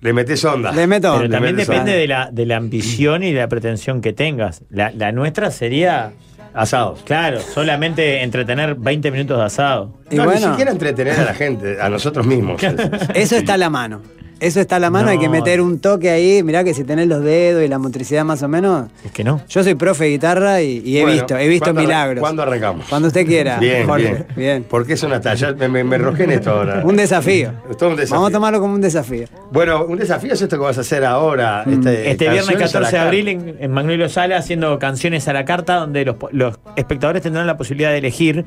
Le 0.01 0.13
metes 0.13 0.43
onda. 0.45 0.71
Le 0.71 0.87
meto 0.87 1.13
Pero 1.13 1.25
onda. 1.25 1.37
también 1.37 1.55
metes 1.55 1.67
depende 1.67 1.93
de 1.93 2.07
la, 2.07 2.29
de 2.31 2.45
la 2.45 2.57
ambición 2.57 3.23
y 3.23 3.31
de 3.31 3.39
la 3.39 3.47
pretensión 3.47 4.01
que 4.01 4.13
tengas. 4.13 4.63
La, 4.69 4.91
la 4.91 5.11
nuestra 5.11 5.51
sería. 5.51 6.13
Asados. 6.53 6.99
Claro, 7.05 7.39
solamente 7.39 8.23
entretener 8.23 8.75
20 8.75 9.09
minutos 9.11 9.37
de 9.37 9.45
asado. 9.45 9.93
Y 10.09 10.15
no, 10.17 10.29
ni 10.29 10.37
siquiera 10.37 10.71
entretener 10.71 11.17
a 11.17 11.23
la 11.23 11.33
gente, 11.33 11.79
a 11.79 11.87
nosotros 11.87 12.25
mismos. 12.27 12.61
Eso 13.15 13.37
está 13.37 13.53
a 13.53 13.57
la 13.57 13.69
mano. 13.69 14.01
Eso 14.41 14.59
está 14.59 14.77
a 14.77 14.79
la 14.79 14.89
mano, 14.89 15.09
hay 15.09 15.19
que 15.19 15.29
meter 15.29 15.61
un 15.61 15.79
toque 15.79 16.09
ahí. 16.09 16.41
Mirá 16.43 16.63
que 16.63 16.73
si 16.73 16.83
tenés 16.83 17.07
los 17.07 17.23
dedos 17.23 17.63
y 17.63 17.67
la 17.67 17.77
motricidad 17.77 18.25
más 18.25 18.41
o 18.41 18.47
menos. 18.47 18.87
Es 19.05 19.11
que 19.11 19.23
no. 19.23 19.39
Yo 19.47 19.63
soy 19.63 19.75
profe 19.75 20.05
de 20.05 20.09
guitarra 20.09 20.61
y, 20.63 20.81
y 20.83 20.97
he 20.97 21.01
Bueno, 21.03 21.13
visto, 21.17 21.37
he 21.37 21.47
visto 21.47 21.65
¿cuándo 21.65 21.81
arran- 21.81 21.87
milagros. 21.87 22.19
¿Cuándo 22.21 22.41
arrancamos? 22.41 22.85
Cuando 22.89 23.07
usted 23.09 23.25
quiera. 23.25 23.59
Bien, 23.59 23.85
Jorge. 23.87 24.03
bien. 24.07 24.25
bien. 24.35 24.65
Porque 24.67 24.93
es 24.93 25.03
una 25.03 25.21
talla. 25.21 25.53
Me, 25.53 25.67
me, 25.69 25.83
me 25.83 25.95
en 25.95 26.31
esto 26.31 26.49
ahora. 26.51 26.81
Un 26.83 26.95
desafío. 26.95 27.51
Es 27.69 27.81
un 27.81 27.95
desafío. 27.95 28.15
Vamos 28.15 28.29
a 28.29 28.33
tomarlo 28.33 28.59
como 28.59 28.73
un 28.73 28.81
desafío. 28.81 29.27
Bueno, 29.51 29.85
un 29.85 29.97
desafío 29.99 30.33
es 30.33 30.41
esto 30.41 30.57
que 30.57 30.63
vas 30.63 30.77
a 30.77 30.81
hacer 30.81 31.05
ahora. 31.05 31.63
Este, 31.69 32.09
Este 32.09 32.29
viernes 32.29 32.57
canciones 32.57 32.75
a 32.75 32.79
la 32.79 32.85
14 32.89 32.95
de 32.95 33.01
abril 33.03 33.27
en, 33.27 33.55
en 33.59 33.71
Magnolio 33.71 34.09
Sala 34.09 34.37
haciendo 34.37 34.79
canciones 34.79 35.27
a 35.27 35.33
la 35.33 35.45
carta 35.45 35.75
donde 35.75 36.03
los, 36.03 36.15
los 36.31 36.59
espectadores 36.75 37.21
tendrán 37.21 37.45
la 37.45 37.57
posibilidad 37.57 37.91
de 37.91 37.99
elegir 37.99 38.43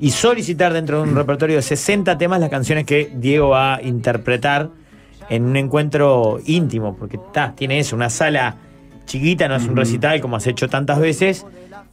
y 0.00 0.10
solicitar 0.10 0.72
dentro 0.72 1.02
de 1.02 1.08
un 1.10 1.14
repertorio 1.16 1.54
de 1.56 1.62
60 1.62 2.18
temas 2.18 2.40
las 2.40 2.50
canciones 2.50 2.84
que 2.86 3.10
Diego 3.14 3.50
va 3.50 3.76
a 3.76 3.82
interpretar 3.82 4.70
en 5.30 5.44
un 5.44 5.56
encuentro 5.56 6.38
íntimo, 6.46 6.96
porque 6.96 7.16
está, 7.16 7.52
tiene 7.54 7.78
eso, 7.78 7.96
una 7.96 8.10
sala 8.10 8.56
chiquita, 9.06 9.48
no 9.48 9.56
es 9.56 9.66
un 9.66 9.76
recital 9.76 10.20
como 10.20 10.36
has 10.36 10.46
hecho 10.46 10.68
tantas 10.68 10.98
veces, 11.00 11.46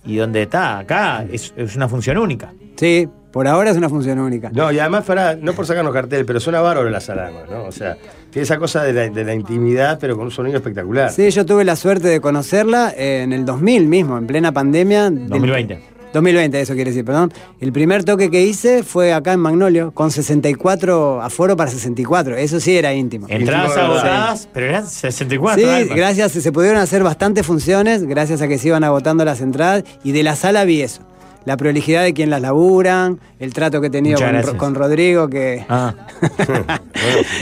y 0.05 0.17
donde 0.17 0.43
está, 0.43 0.79
acá 0.79 1.25
es, 1.31 1.53
es 1.55 1.75
una 1.75 1.87
función 1.89 2.17
única. 2.17 2.51
Sí, 2.75 3.07
por 3.31 3.47
ahora 3.47 3.71
es 3.71 3.77
una 3.77 3.89
función 3.89 4.19
única. 4.19 4.49
No, 4.53 4.71
y 4.71 4.79
además, 4.79 5.03
para, 5.05 5.35
no 5.35 5.53
por 5.53 5.65
sacarnos 5.65 5.93
cartel, 5.93 6.25
pero 6.25 6.39
suena 6.39 6.61
bárbaro 6.61 6.89
la 6.89 6.99
sala, 7.01 7.31
¿no? 7.49 7.63
O 7.63 7.71
sea, 7.71 7.97
tiene 8.29 8.43
esa 8.43 8.57
cosa 8.57 8.83
de 8.83 8.93
la, 8.93 9.09
de 9.09 9.23
la 9.25 9.33
intimidad, 9.33 9.97
pero 9.99 10.15
con 10.15 10.25
un 10.25 10.31
sonido 10.31 10.57
espectacular. 10.57 11.11
Sí, 11.11 11.29
yo 11.31 11.45
tuve 11.45 11.63
la 11.65 11.75
suerte 11.75 12.07
de 12.09 12.21
conocerla 12.21 12.93
eh, 12.97 13.23
en 13.23 13.33
el 13.33 13.45
2000 13.45 13.87
mismo, 13.87 14.17
en 14.17 14.27
plena 14.27 14.51
pandemia. 14.51 15.09
del- 15.09 15.27
2020. 15.29 15.79
2020, 16.15 16.61
eso 16.61 16.73
quiere 16.75 16.91
decir, 16.91 17.03
perdón. 17.03 17.33
El 17.59 17.73
primer 17.73 18.03
toque 18.05 18.31
que 18.31 18.43
hice 18.43 18.83
fue 18.83 19.13
acá 19.13 19.33
en 19.33 19.41
Magnolio, 19.41 19.91
con 19.91 20.11
64, 20.11 21.21
aforo 21.21 21.57
para 21.57 21.69
64. 21.69 22.37
Eso 22.37 22.59
sí 22.59 22.77
era 22.77 22.93
íntimo. 22.93 23.27
Entradas 23.29 23.75
agotadas, 23.77 24.49
pero 24.53 24.67
eran 24.67 24.87
64. 24.87 25.61
Sí, 25.61 25.89
gracias, 25.93 26.31
se 26.31 26.51
pudieron 26.51 26.79
hacer 26.79 27.03
bastantes 27.03 27.45
funciones, 27.45 28.03
gracias 28.03 28.41
a 28.41 28.47
que 28.47 28.57
se 28.57 28.69
iban 28.69 28.83
agotando 28.83 29.25
las 29.25 29.41
entradas, 29.41 29.83
y 30.03 30.13
de 30.13 30.23
la 30.23 30.35
sala 30.35 30.63
vi 30.63 30.81
eso. 30.81 31.01
La 31.43 31.57
prolijidad 31.57 32.01
de 32.03 32.13
quien 32.13 32.31
las 32.31 32.41
laburan, 32.41 33.19
el 33.39 33.53
trato 33.53 33.79
que 33.79 33.87
he 33.87 33.89
tenido 33.91 34.17
con, 34.57 34.73
Rodrigo, 34.73 35.27
que, 35.27 35.63
Ah. 35.69 35.93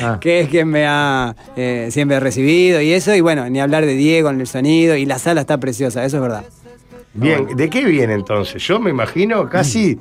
Ah. 0.03 0.17
que 0.19 0.41
es 0.41 0.49
quien 0.49 0.67
me 0.67 0.85
ha 0.85 1.35
eh, 1.55 1.87
siempre 1.91 2.19
recibido, 2.19 2.81
y 2.81 2.91
eso, 2.91 3.13
y 3.15 3.21
bueno, 3.21 3.47
ni 3.49 3.61
hablar 3.61 3.85
de 3.85 3.93
Diego 3.93 4.29
en 4.29 4.41
el 4.41 4.47
sonido, 4.47 4.95
y 4.95 5.05
la 5.05 5.19
sala 5.19 5.41
está 5.41 5.59
preciosa, 5.59 6.03
eso 6.03 6.17
es 6.17 6.21
verdad. 6.23 6.43
Bien, 7.13 7.47
¿de 7.55 7.69
qué 7.69 7.83
viene 7.85 8.13
entonces? 8.13 8.61
Yo 8.63 8.79
me 8.79 8.89
imagino 8.89 9.47
casi 9.49 9.99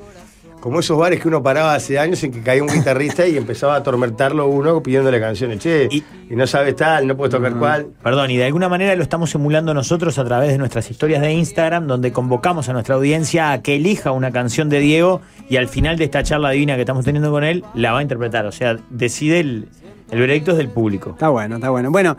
como 0.59 0.79
esos 0.79 0.97
bares 0.97 1.19
que 1.19 1.27
uno 1.27 1.43
paraba 1.43 1.75
hace 1.75 1.99
años 1.99 2.23
en 2.23 2.31
que 2.31 2.41
caía 2.41 2.63
un 2.63 2.69
guitarrista 2.73 3.27
y 3.27 3.35
empezaba 3.35 3.73
a 3.75 3.77
atormentarlo 3.79 4.47
uno 4.47 4.81
pidiéndole 4.81 5.19
canciones. 5.19 5.59
Che, 5.59 5.89
y, 5.91 5.97
Y- 6.29 6.35
no 6.37 6.47
sabes 6.47 6.75
tal, 6.77 7.05
no 7.05 7.17
puedes 7.17 7.35
tocar 7.35 7.53
cuál. 7.57 7.87
Perdón, 8.01 8.31
y 8.31 8.37
de 8.37 8.45
alguna 8.45 8.69
manera 8.69 8.95
lo 8.95 9.03
estamos 9.03 9.35
emulando 9.35 9.73
nosotros 9.73 10.17
a 10.17 10.23
través 10.23 10.49
de 10.51 10.57
nuestras 10.57 10.89
historias 10.89 11.21
de 11.21 11.33
Instagram, 11.33 11.85
donde 11.85 12.13
convocamos 12.13 12.69
a 12.69 12.73
nuestra 12.73 12.95
audiencia 12.95 13.51
a 13.51 13.61
que 13.61 13.75
elija 13.75 14.11
una 14.11 14.31
canción 14.31 14.69
de 14.69 14.79
Diego 14.79 15.19
y 15.49 15.57
al 15.57 15.67
final 15.67 15.97
de 15.97 16.05
esta 16.05 16.23
charla 16.23 16.51
divina 16.51 16.75
que 16.75 16.81
estamos 16.81 17.03
teniendo 17.03 17.29
con 17.29 17.43
él, 17.43 17.63
la 17.75 17.91
va 17.91 17.99
a 17.99 18.01
interpretar. 18.01 18.45
O 18.45 18.51
sea, 18.53 18.77
decide 18.89 19.41
el, 19.41 19.67
el 20.11 20.19
veredicto 20.19 20.51
es 20.51 20.57
del 20.57 20.69
público. 20.69 21.09
Está 21.11 21.27
bueno, 21.27 21.55
está 21.55 21.69
bueno. 21.71 21.91
Bueno, 21.91 22.15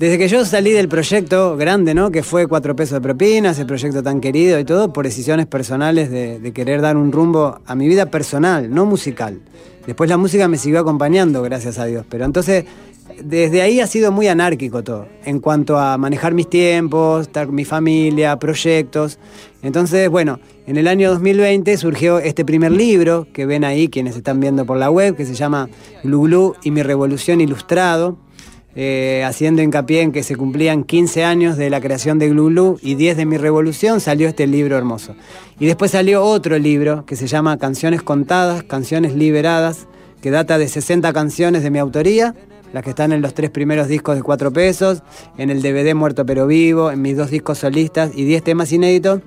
desde 0.00 0.16
que 0.16 0.28
yo 0.28 0.46
salí 0.46 0.72
del 0.72 0.88
proyecto 0.88 1.58
grande, 1.58 1.92
¿no? 1.92 2.10
Que 2.10 2.22
fue 2.22 2.46
cuatro 2.46 2.74
pesos 2.74 2.94
de 2.94 3.00
propina, 3.02 3.50
ese 3.50 3.66
proyecto 3.66 4.02
tan 4.02 4.22
querido 4.22 4.58
y 4.58 4.64
todo, 4.64 4.94
por 4.94 5.04
decisiones 5.04 5.46
personales 5.46 6.10
de, 6.10 6.38
de 6.38 6.52
querer 6.54 6.80
dar 6.80 6.96
un 6.96 7.12
rumbo 7.12 7.60
a 7.66 7.74
mi 7.74 7.86
vida 7.86 8.06
personal, 8.06 8.72
no 8.72 8.86
musical. 8.86 9.42
Después 9.86 10.08
la 10.08 10.16
música 10.16 10.48
me 10.48 10.56
siguió 10.56 10.80
acompañando, 10.80 11.42
gracias 11.42 11.78
a 11.78 11.84
Dios. 11.84 12.06
Pero 12.08 12.24
entonces, 12.24 12.64
desde 13.22 13.60
ahí 13.60 13.80
ha 13.80 13.86
sido 13.86 14.10
muy 14.10 14.26
anárquico 14.26 14.82
todo, 14.82 15.06
en 15.26 15.38
cuanto 15.38 15.78
a 15.78 15.98
manejar 15.98 16.32
mis 16.32 16.48
tiempos, 16.48 17.26
estar 17.26 17.44
con 17.44 17.54
mi 17.54 17.66
familia, 17.66 18.38
proyectos. 18.38 19.18
Entonces, 19.62 20.08
bueno, 20.08 20.40
en 20.66 20.78
el 20.78 20.88
año 20.88 21.10
2020 21.10 21.76
surgió 21.76 22.20
este 22.20 22.46
primer 22.46 22.72
libro 22.72 23.26
que 23.34 23.44
ven 23.44 23.64
ahí 23.64 23.88
quienes 23.88 24.16
están 24.16 24.40
viendo 24.40 24.64
por 24.64 24.78
la 24.78 24.90
web, 24.90 25.14
que 25.14 25.26
se 25.26 25.34
llama 25.34 25.68
Glu 26.02 26.22
Glu 26.22 26.54
y 26.62 26.70
mi 26.70 26.82
revolución 26.82 27.42
ilustrado 27.42 28.16
eh, 28.76 29.24
haciendo 29.26 29.62
hincapié 29.62 30.02
en 30.02 30.12
que 30.12 30.22
se 30.22 30.36
cumplían 30.36 30.84
15 30.84 31.24
años 31.24 31.56
de 31.56 31.70
la 31.70 31.80
creación 31.80 32.18
de 32.18 32.28
Glu 32.28 32.46
Glu 32.46 32.78
y 32.80 32.94
10 32.94 33.16
de 33.16 33.26
mi 33.26 33.36
revolución, 33.36 34.00
salió 34.00 34.28
este 34.28 34.46
libro 34.46 34.76
hermoso. 34.76 35.16
Y 35.58 35.66
después 35.66 35.90
salió 35.90 36.22
otro 36.22 36.58
libro 36.58 37.04
que 37.04 37.16
se 37.16 37.26
llama 37.26 37.58
Canciones 37.58 38.02
Contadas, 38.02 38.62
Canciones 38.62 39.14
Liberadas, 39.14 39.88
que 40.22 40.30
data 40.30 40.58
de 40.58 40.68
60 40.68 41.12
canciones 41.12 41.62
de 41.62 41.70
mi 41.70 41.78
autoría, 41.78 42.34
las 42.72 42.84
que 42.84 42.90
están 42.90 43.12
en 43.12 43.22
los 43.22 43.34
tres 43.34 43.50
primeros 43.50 43.88
discos 43.88 44.14
de 44.14 44.22
4 44.22 44.52
pesos, 44.52 45.02
en 45.36 45.50
el 45.50 45.62
DVD 45.62 45.94
Muerto 45.94 46.24
pero 46.24 46.46
Vivo, 46.46 46.92
en 46.92 47.02
mis 47.02 47.16
dos 47.16 47.30
discos 47.30 47.58
solistas 47.58 48.12
y 48.14 48.24
10 48.24 48.44
temas 48.44 48.72
inéditos. 48.72 49.20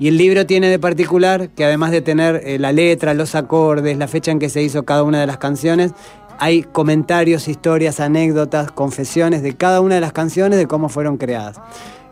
Y 0.00 0.08
el 0.08 0.16
libro 0.16 0.46
tiene 0.46 0.68
de 0.70 0.78
particular 0.78 1.50
que 1.50 1.64
además 1.64 1.90
de 1.90 2.00
tener 2.00 2.42
eh, 2.44 2.58
la 2.58 2.72
letra, 2.72 3.14
los 3.14 3.34
acordes, 3.34 3.98
la 3.98 4.06
fecha 4.06 4.30
en 4.30 4.38
que 4.38 4.48
se 4.48 4.62
hizo 4.62 4.84
cada 4.84 5.02
una 5.02 5.20
de 5.20 5.26
las 5.26 5.38
canciones, 5.38 5.92
hay 6.38 6.62
comentarios, 6.62 7.48
historias, 7.48 8.00
anécdotas, 8.00 8.70
confesiones 8.70 9.42
de 9.42 9.54
cada 9.56 9.80
una 9.80 9.96
de 9.96 10.00
las 10.00 10.12
canciones 10.12 10.58
de 10.58 10.66
cómo 10.66 10.88
fueron 10.88 11.16
creadas. 11.16 11.60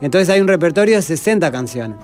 Entonces 0.01 0.29
hay 0.29 0.41
un 0.41 0.49
repertorio 0.49 0.97
de 0.97 1.03
60 1.03 1.51
canciones. 1.53 1.97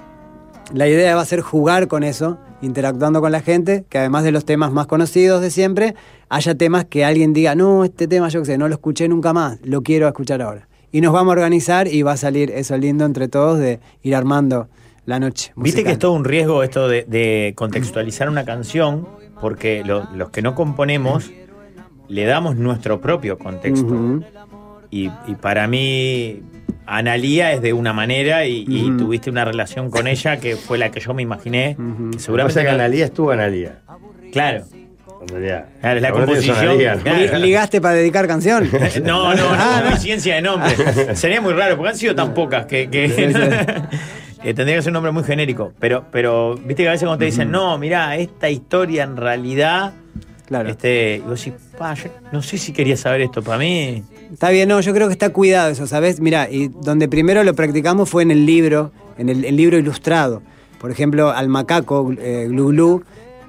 La 0.72 0.88
idea 0.88 1.14
va 1.16 1.22
a 1.22 1.26
ser 1.26 1.40
jugar 1.42 1.88
con 1.88 2.02
eso, 2.04 2.38
interactuando 2.62 3.20
con 3.20 3.32
la 3.32 3.40
gente, 3.40 3.84
que 3.88 3.98
además 3.98 4.24
de 4.24 4.32
los 4.32 4.44
temas 4.44 4.72
más 4.72 4.86
conocidos 4.86 5.42
de 5.42 5.50
siempre, 5.50 5.94
haya 6.30 6.54
temas 6.54 6.84
que 6.86 7.04
alguien 7.04 7.32
diga, 7.32 7.54
no, 7.54 7.84
este 7.84 8.06
tema 8.08 8.28
yo 8.28 8.40
qué 8.40 8.46
sé, 8.46 8.58
no 8.58 8.68
lo 8.68 8.74
escuché 8.74 9.08
nunca 9.08 9.32
más, 9.32 9.58
lo 9.64 9.82
quiero 9.82 10.06
escuchar 10.06 10.40
ahora. 10.40 10.68
Y 10.92 11.00
nos 11.00 11.12
vamos 11.12 11.32
a 11.32 11.34
organizar 11.34 11.88
y 11.88 12.02
va 12.02 12.12
a 12.12 12.16
salir 12.16 12.50
eso 12.52 12.76
lindo 12.78 13.04
entre 13.04 13.28
todos 13.28 13.58
de 13.58 13.80
ir 14.02 14.14
armando 14.14 14.68
la 15.04 15.18
noche. 15.18 15.52
Viste 15.56 15.82
que 15.84 15.92
es 15.92 15.98
todo 15.98 16.12
un 16.12 16.24
riesgo 16.24 16.62
esto 16.62 16.86
de, 16.88 17.04
de 17.04 17.52
contextualizar 17.56 18.28
una 18.28 18.44
canción, 18.44 19.06
porque 19.40 19.82
lo- 19.84 20.06
los 20.14 20.30
que 20.30 20.40
no 20.42 20.54
componemos 20.54 21.30
le 22.12 22.24
damos 22.26 22.56
nuestro 22.56 23.00
propio 23.00 23.38
contexto. 23.38 24.20
Y, 24.90 25.10
y 25.26 25.34
para 25.40 25.66
mí, 25.66 26.42
Analía 26.86 27.52
es 27.52 27.62
de 27.62 27.72
una 27.72 27.92
manera 27.92 28.46
y, 28.46 28.64
tuviste 28.98 29.30
una 29.30 29.44
relación 29.44 29.90
con 29.90 30.06
ella 30.06 30.36
que 30.38 30.56
fue 30.56 30.76
la 30.78 30.90
que 30.90 31.00
yo 31.00 31.14
me 31.14 31.22
imaginé. 31.22 31.76
Ujú. 31.78 32.10
que 32.10 32.18
Seguramente 32.18 32.20
Seguramente 32.20 32.62
que 32.62 32.68
Analía 32.68 33.04
estuvo 33.06 33.30
Analía. 33.30 33.78
Claro. 34.32 34.64
Claro, 35.26 35.96
es 35.96 36.02
la 36.02 36.10
composición. 36.10 36.78
¿no? 36.78 37.02
Claro. 37.02 37.38
¿Ligaste 37.38 37.80
para 37.80 37.94
dedicar 37.94 38.26
canción? 38.26 38.68
No, 39.04 39.32
no, 39.34 39.44
Ah, 39.52 39.80
no, 39.84 39.90
coincidencia 39.90 40.34
de 40.34 40.42
nombre. 40.42 40.74
Sería 41.14 41.40
muy 41.40 41.52
raro, 41.52 41.76
porque 41.76 41.90
han 41.90 41.96
sido 41.96 42.14
tan 42.14 42.34
pocas 42.34 42.66
que, 42.66 42.90
que- 42.90 43.82
Eh, 44.44 44.54
tendría 44.54 44.74
que 44.74 44.82
ser 44.82 44.90
un 44.90 44.94
nombre 44.94 45.12
muy 45.12 45.22
genérico. 45.22 45.72
Pero, 45.78 46.06
pero 46.10 46.56
viste 46.56 46.82
que 46.82 46.88
a 46.88 46.92
veces 46.92 47.06
cuando 47.06 47.20
te 47.20 47.26
dicen, 47.26 47.52
no, 47.52 47.78
mirá, 47.78 48.16
esta 48.16 48.50
historia 48.50 49.04
en 49.04 49.16
realidad. 49.16 49.92
Claro. 50.46 50.68
Este, 50.68 51.16
y 51.18 51.20
vos 51.20 51.42
decís, 51.44 51.54
yo 51.94 52.10
no 52.32 52.42
sé 52.42 52.58
si 52.58 52.72
quería 52.72 52.96
saber 52.96 53.22
esto. 53.22 53.42
Para 53.42 53.58
mí. 53.58 54.02
Está 54.32 54.50
bien, 54.50 54.68
no, 54.68 54.80
yo 54.80 54.94
creo 54.94 55.08
que 55.08 55.12
está 55.12 55.30
cuidado 55.30 55.70
eso, 55.70 55.86
¿sabes? 55.86 56.20
Mira, 56.20 56.48
y 56.50 56.68
donde 56.68 57.08
primero 57.08 57.44
lo 57.44 57.54
practicamos 57.54 58.08
fue 58.08 58.22
en 58.22 58.30
el 58.30 58.46
libro, 58.46 58.92
en 59.18 59.28
el, 59.28 59.56
libro 59.56 59.76
ilustrado. 59.76 60.42
Por 60.80 60.90
ejemplo, 60.90 61.30
al 61.30 61.48
macaco 61.48 62.12
eh, 62.18 62.46
Glu 62.48 63.02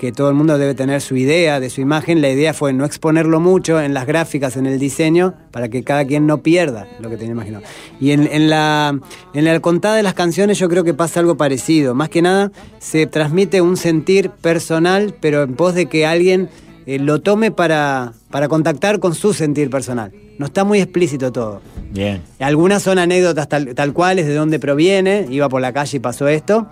que 0.03 0.11
todo 0.11 0.27
el 0.27 0.35
mundo 0.35 0.57
debe 0.57 0.75
tener 0.75 0.99
su 0.99 1.15
idea 1.15 1.61
de 1.61 1.69
su 1.69 1.79
imagen, 1.79 2.21
la 2.21 2.29
idea 2.29 2.53
fue 2.53 2.73
no 2.73 2.83
exponerlo 2.83 3.39
mucho 3.39 3.79
en 3.79 3.93
las 3.93 4.05
gráficas, 4.05 4.57
en 4.57 4.65
el 4.65 4.77
diseño, 4.77 5.33
para 5.49 5.69
que 5.69 5.85
cada 5.85 6.03
quien 6.03 6.27
no 6.27 6.39
pierda 6.39 6.89
lo 6.99 7.09
que 7.09 7.15
tenía 7.15 7.31
imaginado. 7.31 7.63
Y 8.01 8.11
en, 8.11 8.27
en 8.29 8.49
la, 8.49 8.99
en 9.33 9.45
la 9.45 9.57
contada 9.61 9.95
de 9.95 10.03
las 10.03 10.13
canciones 10.13 10.59
yo 10.59 10.67
creo 10.67 10.83
que 10.83 10.93
pasa 10.93 11.21
algo 11.21 11.37
parecido. 11.37 11.95
Más 11.95 12.09
que 12.09 12.21
nada 12.21 12.51
se 12.79 13.07
transmite 13.07 13.61
un 13.61 13.77
sentir 13.77 14.29
personal, 14.29 15.15
pero 15.21 15.43
en 15.43 15.55
pos 15.55 15.73
de 15.73 15.85
que 15.85 16.05
alguien 16.05 16.49
eh, 16.85 16.99
lo 16.99 17.21
tome 17.21 17.51
para, 17.51 18.13
para 18.31 18.47
contactar 18.47 18.99
con 18.99 19.13
su 19.15 19.33
sentir 19.33 19.69
personal. 19.69 20.11
No 20.39 20.45
está 20.47 20.63
muy 20.63 20.79
explícito 20.81 21.31
todo. 21.31 21.61
Bien. 21.91 22.21
Algunas 22.39 22.81
son 22.83 22.97
anécdotas 22.99 23.47
tal, 23.47 23.75
tal 23.75 23.93
cuales, 23.93 24.25
de 24.27 24.33
dónde 24.33 24.59
proviene, 24.59 25.27
iba 25.29 25.47
por 25.49 25.61
la 25.61 25.71
calle 25.73 25.97
y 25.97 25.99
pasó 25.99 26.27
esto. 26.27 26.67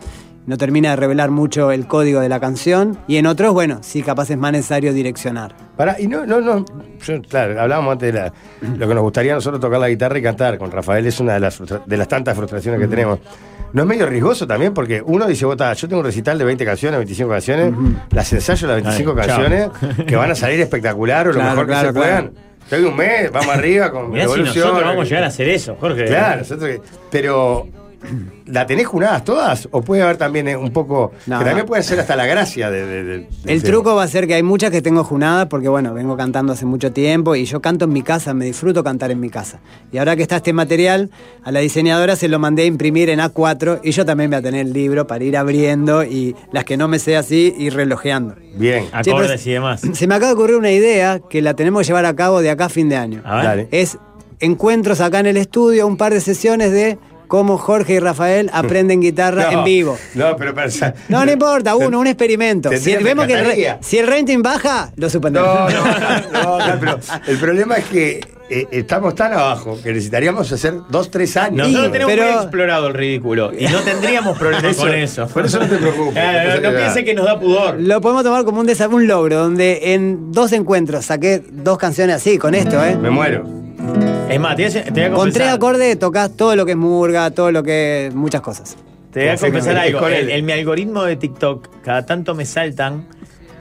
no 0.47 0.57
termina 0.57 0.89
de 0.89 0.95
revelar 0.95 1.29
mucho 1.29 1.71
el 1.71 1.85
código 1.85 2.19
de 2.19 2.27
la 2.29 2.39
canción. 2.39 2.97
Y 3.07 3.17
en 3.17 3.27
otros, 3.27 3.53
bueno, 3.53 3.79
sí, 3.81 4.01
capaz 4.01 4.31
es 4.31 4.37
más 4.37 4.51
necesario 4.51 4.91
direccionar. 4.93 5.55
Pará, 5.77 5.95
y 5.99 6.07
no, 6.07 6.25
no, 6.25 6.41
no. 6.41 6.65
yo, 7.05 7.21
claro, 7.21 7.61
hablábamos 7.61 7.91
antes 7.93 8.11
de 8.13 8.19
la- 8.19 8.33
lo 8.77 8.87
que 8.87 8.93
nos 8.95 9.03
gustaría 9.03 9.33
a 9.33 9.35
nosotros 9.35 9.61
tocar 9.61 9.79
la 9.79 9.89
guitarra 9.89 10.17
y 10.17 10.21
cantar. 10.23 10.57
Con 10.57 10.71
Rafael 10.71 11.05
es 11.05 11.19
una 11.19 11.33
de 11.35 11.39
las, 11.41 11.61
de 11.85 11.97
las 11.97 12.07
tantas 12.07 12.35
frustraciones 12.35 12.79
que 12.81 12.87
tenemos. 12.87 13.19
¿No 13.73 13.83
es 13.83 13.87
medio 13.87 14.05
riesgoso 14.05 14.45
también? 14.47 14.73
Porque 14.73 15.01
uno 15.05 15.25
dice, 15.27 15.45
"Bota, 15.45 15.71
yo 15.73 15.87
tengo 15.87 15.99
un 16.01 16.05
recital 16.05 16.37
de 16.37 16.45
20 16.45 16.65
canciones, 16.65 16.97
25 16.99 17.29
canciones, 17.29 17.73
las 18.11 18.33
ensayo 18.33 18.67
las 18.67 18.75
25 18.83 19.11
Ay, 19.11 19.27
chao. 19.27 19.37
canciones, 19.37 19.69
que 20.05 20.15
van 20.15 20.31
a 20.31 20.35
salir 20.35 20.59
espectacular 20.61 21.27
o 21.27 21.33
lo 21.33 21.41
mejor 21.41 21.65
claro, 21.67 21.67
que 21.67 21.87
se 21.87 21.93
claro. 21.93 21.93
puedan. 21.93 22.51
Estoy 22.63 22.83
un 22.85 22.95
mes, 22.95 23.31
vamos 23.31 23.53
arriba 23.55 23.91
con 23.91 24.11
Mirá 24.11 24.27
si 24.27 24.39
nosotros 24.41 24.81
vamos 24.83 25.05
a 25.05 25.09
llegar 25.09 25.23
a 25.23 25.27
hacer 25.27 25.49
eso, 25.49 25.75
Jorge. 25.79 26.05
Claro, 26.05 26.39
nosotros 26.39 26.69
pero 27.09 27.67
¿la 28.47 28.65
tenés 28.65 28.87
junadas 28.87 29.23
todas? 29.23 29.67
¿O 29.71 29.81
puede 29.81 30.01
haber 30.01 30.17
también 30.17 30.47
eh, 30.47 30.55
un 30.57 30.71
poco, 30.71 31.11
No, 31.27 31.39
que 31.39 31.45
también 31.45 31.65
puede 31.65 31.83
ser 31.83 31.99
hasta 31.99 32.15
la 32.15 32.25
gracia 32.25 32.69
de... 32.69 32.85
de- 32.85 33.03
de- 33.03 33.17
del 33.19 33.27
El 33.45 33.63
truco 33.63 33.95
va 33.95 34.03
a 34.03 34.07
ser 34.07 34.27
que 34.27 34.33
hay 34.35 34.43
muchas 34.43 34.71
que 34.71 34.81
tengo 34.81 35.03
junadas 35.03 35.47
porque, 35.49 35.67
bueno, 35.69 35.93
vengo 35.93 36.17
cantando 36.17 36.53
hace 36.53 36.65
mucho 36.65 36.91
tiempo 36.91 37.35
y 37.35 37.45
yo 37.45 37.61
canto 37.61 37.85
en 37.85 37.93
mi 37.93 38.01
casa, 38.01 38.33
me 38.33 38.45
disfruto 38.45 38.83
cantar 38.83 39.11
en 39.11 39.19
mi 39.19 39.29
casa. 39.29 39.59
Y 39.91 39.97
ahora 39.97 40.15
que 40.15 40.21
está 40.21 40.37
este 40.37 40.53
material, 40.53 41.09
a 41.43 41.51
la 41.51 41.59
diseñadora 41.59 42.15
se 42.15 42.27
lo 42.27 42.39
mandé 42.39 42.63
a 42.63 42.65
imprimir 42.65 43.09
en 43.09 43.19
A4 43.19 43.79
y 43.83 43.91
yo 43.91 44.05
también 44.05 44.29
voy 44.29 44.39
a 44.39 44.41
tener 44.41 44.61
el 44.67 44.73
libro 44.73 45.07
para 45.07 45.23
ir 45.23 45.37
abriendo 45.37 46.03
y 46.03 46.35
las 46.51 46.65
que 46.65 46.77
no 46.77 46.87
me 46.87 46.99
sé 46.99 47.17
así, 47.17 47.53
ir 47.57 47.73
relojeando. 47.73 48.35
Bien. 48.55 48.85
Che, 49.01 49.11
Acordes 49.11 49.41
pero- 49.41 49.49
y 49.49 49.53
demás. 49.53 49.81
Se 49.93 50.07
me 50.07 50.15
acaba 50.15 50.29
de 50.29 50.33
ocurrir 50.35 50.55
una 50.57 50.71
idea 50.71 51.19
que 51.29 51.41
la 51.41 51.53
tenemos 51.53 51.81
que 51.81 51.87
llevar 51.87 52.05
a 52.05 52.15
cabo 52.15 52.41
de 52.41 52.49
acá 52.49 52.65
a 52.65 52.69
fin 52.69 52.89
de 52.89 52.95
año. 52.97 53.21
A 53.25 53.35
ver. 53.37 53.45
Dale. 53.45 53.67
Es 53.71 53.97
encuentros 54.39 55.01
acá 55.01 55.19
en 55.19 55.27
el 55.27 55.37
estudio, 55.37 55.85
un 55.87 55.97
par 55.97 56.13
de 56.13 56.21
sesiones 56.21 56.71
de 56.71 56.97
cómo 57.31 57.57
Jorge 57.57 57.93
y 57.93 57.99
Rafael 57.99 58.49
aprenden 58.53 58.99
guitarra 58.99 59.49
No, 59.53 59.59
en 59.59 59.63
vivo. 59.63 59.97
No, 60.15 60.35
pero 60.35 60.53
para... 60.53 60.67
No, 61.07 61.25
no 61.25 61.31
importa, 61.31 61.75
uno, 61.77 61.97
un 61.97 62.07
experimento. 62.07 62.69
Si 62.77 62.93
vemos 62.97 63.25
que 63.25 63.33
el, 63.33 63.75
si 63.79 63.99
el 63.99 64.07
rating 64.07 64.41
baja, 64.41 64.91
lo 64.97 65.09
suspendemos. 65.09 65.47
No, 65.49 65.69
no, 66.33 66.59
no, 66.59 66.67
no, 66.67 66.79
pero 66.81 66.99
el 67.27 67.37
problema 67.37 67.77
es 67.77 67.85
que 67.85 68.19
eh, 68.49 68.67
estamos 68.71 69.15
tan 69.15 69.31
abajo 69.31 69.79
que 69.81 69.93
necesitaríamos 69.93 70.51
hacer 70.51 70.73
dos, 70.89 71.09
tres 71.09 71.37
años. 71.37 71.69
Nosotros 71.69 71.91
tenemos 71.93 72.13
pero- 72.13 72.25
muy 72.33 72.41
explorado 72.41 72.87
el 72.87 72.93
ridículo 72.95 73.51
y 73.57 73.65
no 73.67 73.79
tendríamos 73.79 74.37
problemas 74.37 74.75
con 74.75 74.93
eso. 74.93 75.25
por 75.27 75.45
eso 75.45 75.57
no 75.59 75.67
te 75.69 75.77
preocupes. 75.77 76.11
Claro, 76.13 76.37
No 76.37 76.43
no, 76.43 76.51
pasa 76.57 76.61
nada. 76.71 76.77
piense 76.79 77.05
que 77.05 77.13
nos 77.13 77.25
da 77.25 77.39
pudor. 77.39 77.79
Lo 77.79 78.01
podemos 78.01 78.23
tomar 78.25 78.43
como 78.43 78.59
un, 78.59 78.67
desa- 78.67 78.89
un 78.93 79.07
logro, 79.07 79.37
donde 79.37 79.93
en 79.93 80.33
dos 80.33 80.51
encuentros 80.51 81.05
saqué 81.05 81.41
dos 81.49 81.77
canciones 81.77 82.17
así, 82.17 82.37
con 82.37 82.53
esto, 82.53 82.83
¿eh? 82.83 82.97
Me 82.97 83.09
muero. 83.09 83.60
Es 84.31 84.39
más, 84.39 84.55
te 84.55 84.67
voy 84.67 84.77
a, 84.77 84.83
te 84.83 84.91
voy 84.91 85.01
a 85.01 85.11
Con 85.11 85.31
tres 85.31 85.49
acordes 85.49 85.99
tocas 85.99 86.31
todo 86.35 86.55
lo 86.55 86.65
que 86.65 86.71
es 86.71 86.77
murga, 86.77 87.31
todo 87.31 87.51
lo 87.51 87.63
que 87.63 88.07
es 88.07 88.15
muchas 88.15 88.41
cosas. 88.41 88.77
te 89.11 89.21
voy 89.21 89.29
a 89.29 89.37
confesar 89.37 89.85
es 89.85 89.95
algo. 89.95 90.07
En, 90.07 90.45
mi 90.45 90.51
algoritmo 90.51 91.03
de 91.03 91.15
TikTok, 91.15 91.67
cada 91.83 92.05
tanto 92.05 92.33
me 92.35 92.45
saltan 92.45 93.07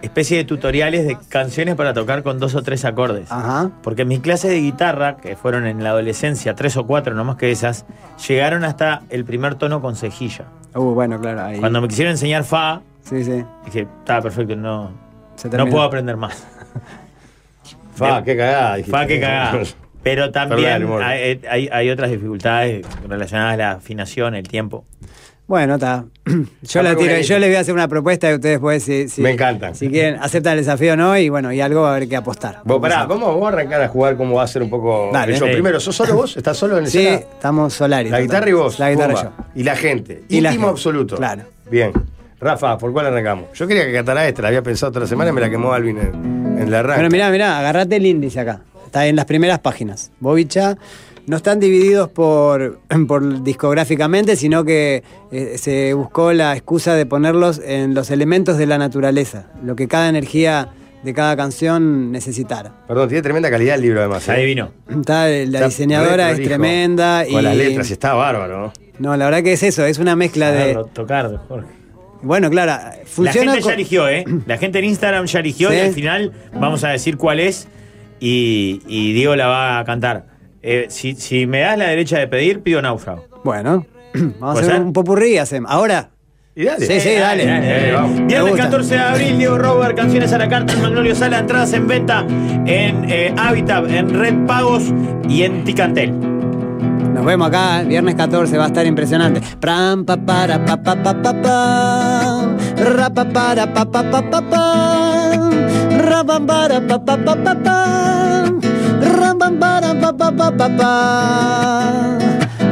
especie 0.03 0.39
de 0.39 0.45
tutoriales 0.45 1.07
de 1.07 1.19
canciones 1.29 1.75
para 1.75 1.93
tocar 1.93 2.23
con 2.23 2.39
dos 2.39 2.55
o 2.55 2.63
tres 2.63 2.85
acordes. 2.85 3.31
Ajá. 3.31 3.71
Porque 3.83 4.05
mis 4.05 4.21
clases 4.21 4.51
de 4.51 4.61
guitarra, 4.61 5.17
que 5.17 5.37
fueron 5.37 5.67
en 5.67 5.85
la 5.85 5.91
adolescencia, 5.91 6.55
tres 6.55 6.77
o 6.77 6.87
cuatro, 6.87 7.15
no 7.15 7.25
más 7.25 7.37
que 7.37 7.51
esas, 7.51 7.85
llegaron 8.27 8.65
hasta 8.65 9.03
el 9.11 9.25
primer 9.25 9.57
tono 9.57 9.83
con 9.83 9.97
cejilla. 9.97 10.47
Uh, 10.75 10.95
bueno, 10.95 11.21
claro, 11.21 11.43
ahí. 11.43 11.59
Cuando 11.59 11.81
me 11.83 11.89
quisieron 11.89 12.13
enseñar 12.13 12.45
fa, 12.45 12.81
Sí, 13.03 13.25
sí. 13.25 13.45
dije, 13.65 13.89
estaba 13.99 14.23
perfecto, 14.23 14.57
no, 14.57 14.91
Se 15.37 15.49
no 15.49 15.67
puedo 15.67 15.83
aprender 15.83 16.17
más. 16.17 16.47
Fa, 17.95 18.23
qué 18.25 18.35
cagada. 18.37 18.77
dijiste. 18.77 18.97
Fa, 18.97 19.07
qué 19.07 19.21
cagada. 19.21 19.63
Pero 20.03 20.31
también 20.31 20.85
humor. 20.85 21.03
hay, 21.03 21.41
hay- 21.49 21.69
hay 21.71 21.91
otras 21.91 22.11
dificultades 22.11 22.87
relacionadas 23.09 23.55
a 23.55 23.57
la 23.57 23.71
afinación, 23.73 24.35
el 24.35 24.49
tiempo. 24.49 24.85
Bueno, 25.47 25.75
está. 25.75 26.05
Yo, 26.27 26.33
Está 26.63 26.83
la 26.85 26.95
tiro, 26.95 27.19
yo 27.23 27.39
les 27.41 27.49
voy 27.49 27.57
a 27.57 27.61
hacer 27.61 27.75
una 27.75 27.89
propuesta 27.89 28.31
y 28.31 28.35
ustedes 28.35 28.61
pues 28.61 28.85
si, 28.85 29.09
si- 29.09 29.21
Me 29.21 29.31
encanta. 29.33 29.75
Si 29.75 29.89
quieren, 29.91 30.17
aceptan 30.23 30.53
el 30.53 30.61
desafío 30.61 30.93
o 30.93 30.97
no, 30.97 31.19
y 31.19 31.29
bueno, 31.29 31.53
y 31.53 31.61
algo 31.61 31.81
va 31.83 31.89
a 31.93 31.97
haber 31.97 32.09
que 32.09 32.15
apostar. 32.15 32.61
Vos, 32.65 32.81
pará, 32.81 33.05
vamos, 33.05 33.29
vamos 33.31 33.45
a 33.47 33.49
arrancar 33.49 33.83
a 33.83 33.89
jugar 33.89 34.17
cómo 34.17 34.37
va 34.37 34.45
a 34.45 34.47
ser 34.47 34.63
un 34.63 34.71
poco 34.71 35.11
Dale. 35.13 35.33
el. 35.35 35.39
Sí. 35.41 35.45
Primero, 35.47 35.81
¿sos 35.81 35.97
solo 35.97 36.15
vos? 36.15 36.37
¿Estás 36.37 36.57
solo 36.57 36.79
en 36.79 36.87
Sí, 36.87 36.99
escena? 37.01 37.17
estamos 37.17 37.75
solarios. 37.75 38.13
La 38.13 38.21
guitarra 38.21 38.49
y 38.49 38.53
vos. 38.53 38.79
La 38.79 38.91
guitarra 38.93 39.13
y 39.13 39.17
pumba. 39.17 39.33
yo. 39.39 39.45
Y 39.57 39.65
la 39.65 39.75
gente. 39.77 40.23
Y 40.29 40.41
la 40.41 40.51
Íntimo 40.51 40.69
gente, 40.69 40.79
absoluto. 40.79 41.17
claro. 41.17 41.43
Bien. 41.69 41.93
Rafa, 42.41 42.79
¿por 42.79 42.93
cuál 42.93 43.07
arrancamos? 43.07 43.47
Yo 43.55 43.67
quería 43.67 43.85
que 43.87 43.93
cantara 43.93 44.27
esta, 44.29 44.43
la 44.43 44.49
había 44.49 44.63
pensado 44.63 44.91
otra 44.91 45.07
semana 45.09 45.31
y 45.31 45.33
me 45.33 45.41
la 45.41 45.51
quemó 45.51 45.73
Alvin 45.73 45.99
en, 45.99 46.59
en 46.63 46.71
la 46.71 46.79
arranque. 46.79 47.01
Bueno, 47.03 47.11
mirá, 47.11 47.29
mirá, 47.31 47.59
agarrate 47.59 47.97
el 47.97 48.07
índice 48.07 48.39
acá. 48.39 48.61
Está 48.91 49.07
en 49.07 49.15
las 49.15 49.25
primeras 49.27 49.61
páginas. 49.61 50.11
Bobicha 50.19 50.77
no 51.29 51.37
están 51.37 51.61
divididos 51.61 52.09
por, 52.09 52.81
por 53.07 53.45
discográficamente, 53.45 54.35
sino 54.35 54.65
que 54.65 55.05
eh, 55.31 55.55
se 55.59 55.95
buscó 55.95 56.33
la 56.33 56.55
excusa 56.57 56.95
de 56.95 57.07
ponerlos 57.07 57.61
en 57.65 57.95
los 57.95 58.11
elementos 58.11 58.59
de 58.59 58.67
la 58.67 58.79
naturaleza, 58.79 59.47
lo 59.63 59.77
que 59.77 59.87
cada 59.87 60.09
energía 60.09 60.71
de 61.05 61.15
cada 61.15 61.37
canción 61.37 62.11
necesitara. 62.11 62.73
Perdón, 62.89 63.09
tiene 63.09 63.23
tremenda 63.23 63.49
calidad 63.49 63.77
el 63.77 63.83
libro 63.83 64.01
además. 64.01 64.29
¿eh? 64.29 64.33
Adivino. 64.33 64.73
Está, 64.91 65.29
la 65.29 65.35
Está 65.37 65.67
diseñadora 65.67 66.33
es 66.33 66.43
tremenda 66.43 67.25
y 67.29 67.31
Con 67.33 67.45
las 67.45 67.57
letras, 67.57 67.91
está 67.93 68.15
bárbaro. 68.15 68.73
¿no? 68.99 69.17
la 69.17 69.25
verdad 69.25 69.45
que 69.45 69.53
es 69.53 69.63
eso, 69.63 69.85
es 69.87 69.99
una 70.01 70.17
mezcla 70.17 70.51
de 70.51 70.77
tocar, 70.93 71.31
Jorge. 71.47 71.69
bueno, 72.23 72.51
claro, 72.51 72.91
La 73.19 73.33
gente 73.33 73.61
con- 73.61 73.69
ya 73.71 73.75
eligió, 73.75 74.09
¿eh? 74.09 74.25
La 74.47 74.59
gente 74.59 74.81
en 74.81 74.87
Instagram 74.87 75.27
ya 75.27 75.39
eligió 75.39 75.71
Sí. 75.71 75.77
y 75.77 75.79
al 75.79 75.93
final 75.95 76.33
vamos 76.59 76.83
a 76.83 76.89
decir 76.89 77.17
cuál 77.17 77.39
es 77.39 77.69
y, 78.21 78.83
y 78.87 79.13
Diego 79.13 79.35
la 79.37 79.47
va 79.47 79.79
a 79.79 79.85
cantar. 79.85 80.27
Eh, 80.63 80.87
si, 80.89 81.15
si 81.15 81.47
me 81.47 81.61
das 81.61 81.79
la 81.79 81.87
derecha 81.87 82.19
de 82.19 82.29
pedir, 82.29 82.61
pido 82.61 82.83
náufrago. 82.83 83.25
Bueno, 83.45 83.87
vamos 84.15 84.35
a 84.35 84.39
¿Puede 84.39 84.59
hacer 84.67 84.73
ser? 84.77 84.83
un 84.83 84.93
popurrí 84.93 85.39
hacemos. 85.39 85.71
Ahora. 85.71 86.11
Y 86.55 86.65
dale. 86.65 86.85
Sí, 86.85 87.01
sí, 87.01 87.15
dale. 87.15 87.45
Viernes 87.45 88.41
gusta. 88.43 88.65
14 88.65 88.95
de 88.95 89.01
abril, 89.01 89.39
Diego 89.39 89.57
Robert, 89.57 89.97
canciones 89.97 90.33
a 90.33 90.39
la 90.39 90.49
carta 90.49 90.73
en 90.73 90.83
Magnolio 90.83 91.15
Sala, 91.15 91.39
entradas 91.39 91.73
en 91.73 91.87
venta 91.87 92.27
en 92.67 93.09
eh, 93.09 93.33
Habitat, 93.39 93.89
en 93.89 94.11
Red 94.13 94.47
Pagos 94.47 94.93
y 95.29 95.45
en 95.45 95.65
Ticantel. 95.65 96.30
Nos 97.21 97.27
vemos 97.27 97.49
acá, 97.49 97.83
viernes 97.83 98.15
14, 98.15 98.57
va 98.57 98.65
a 98.65 98.69
estar 98.69 98.87
impresionante. 98.87 99.43
Pram, 99.61 100.07
pa, 100.07 100.17
para, 100.17 100.65
pa, 100.65 100.79
pa, 100.79 100.97
pa, 100.97 101.13
pa, 101.13 101.35
pa. 101.35 102.49
Ra, 102.79 103.11
pa, 103.11 103.27
para, 103.27 103.67
pa, 103.67 103.85
pa, 103.85 104.03
pa, 104.11 104.23
pa, 104.23 104.41
pa. 104.41 105.39
Ra, 105.99 106.25
pam, 106.25 106.47
para, 106.47 106.81
pa, 106.81 106.99
pa, 106.99 107.19
pa, 107.19 107.37
pa, 107.37 107.55
pa. 107.55 108.45
Ra, 109.03 109.35
pam, 109.39 109.59
para, 109.59 109.95
pa, 110.01 110.13
pa, 110.15 110.33
pa, 110.33 110.51
pa, 110.51 110.69
pa. 110.79 110.93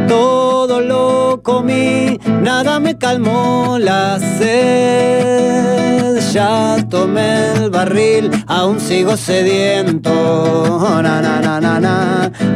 Todo 0.08 0.80
lo 0.80 1.42
comí, 1.42 2.18
nada 2.40 2.80
me 2.80 2.96
calmó 2.96 3.76
la 3.78 4.18
sed. 4.18 6.17
Ya 6.32 6.76
tomé 6.90 7.52
el 7.54 7.70
barril, 7.70 8.30
aún 8.46 8.78
sigo 8.80 9.16
sediento. 9.16 10.10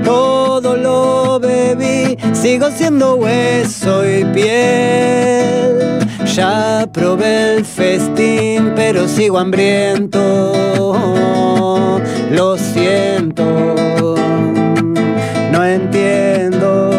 Todo 0.04 0.76
lo 0.76 1.40
bebí, 1.40 2.18
sigo 2.34 2.70
siendo 2.70 3.14
hueso 3.14 4.06
y 4.06 4.24
piel. 4.26 6.06
Ya 6.34 6.86
probé 6.92 7.56
el 7.56 7.64
festín, 7.64 8.72
pero 8.76 9.08
sigo 9.08 9.38
hambriento. 9.38 10.52
Lo 12.30 12.58
siento, 12.58 13.44
no 15.50 15.64
entiendo 15.64 16.90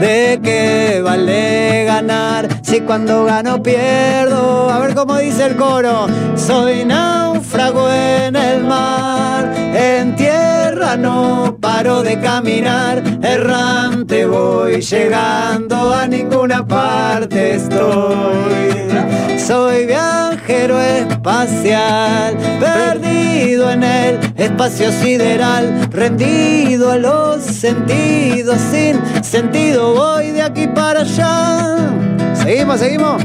de 0.00 0.40
qué 0.42 1.00
vale 1.02 1.84
ganar 1.84 2.48
si 2.64 2.80
cuando 2.80 3.24
gano 3.24 3.62
pierdo. 3.62 4.70
A 4.70 4.78
ver 4.80 4.94
cómo 4.94 5.18
dice 5.18 5.46
el 5.46 5.56
coro. 5.56 6.06
Soy 6.34 6.84
náufrago 6.84 7.90
en 7.90 8.34
el 8.34 8.64
mar, 8.64 9.52
en 9.56 10.16
tierra 10.16 10.96
no 10.96 11.56
paro 11.60 12.02
de 12.02 12.18
caminar, 12.20 13.02
errante 13.22 14.26
voy 14.26 14.80
llegando 14.80 15.92
a 15.92 16.06
ninguna 16.06 16.66
parte 16.66 17.54
estoy. 17.54 19.38
Soy 19.38 19.86
viajero 19.86 20.80
espacial, 20.80 22.36
perdido 22.60 23.70
en 23.70 23.82
el 23.82 24.20
espacio 24.36 24.90
sideral, 24.90 25.88
rendido 25.90 26.92
a 26.92 26.96
los 26.96 27.42
sentidos, 27.42 28.58
sin 28.70 29.00
sentido 29.22 29.94
voy 29.94 30.30
de 30.30 30.42
aquí 30.42 30.66
para 30.68 31.00
allá. 31.00 32.13
Seguimos, 32.44 32.78
seguimos. 32.78 33.22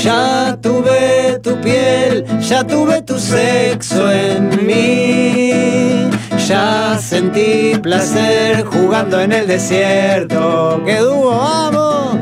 Ya 0.00 0.56
tuve 0.62 1.40
tu 1.42 1.60
piel, 1.60 2.24
ya 2.48 2.62
tuve 2.62 3.02
tu 3.02 3.18
sexo 3.18 4.08
en 4.08 4.64
mí. 4.64 6.08
Ya 6.46 6.96
sentí 7.00 7.76
placer 7.82 8.64
jugando 8.66 9.20
en 9.20 9.32
el 9.32 9.48
desierto. 9.48 10.80
¡Qué 10.86 10.98
dúo, 10.98 11.36
vamos! 11.36 12.18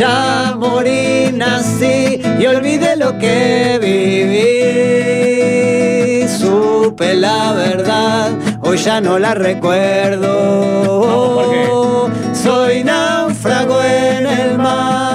Ya 0.00 0.56
morí, 0.58 1.30
nací 1.32 2.20
y 2.40 2.46
olvidé 2.46 2.96
lo 2.96 3.16
que 3.18 3.78
viví. 3.80 4.48
Supe 6.26 7.14
la 7.14 7.52
verdad, 7.52 8.32
hoy 8.62 8.78
ya 8.78 9.00
no 9.00 9.16
la 9.20 9.34
recuerdo. 9.34 10.30
Soy 12.32 12.82
náufrago 12.84 13.82
en 13.82 14.26
el 14.26 14.56
mar, 14.56 15.09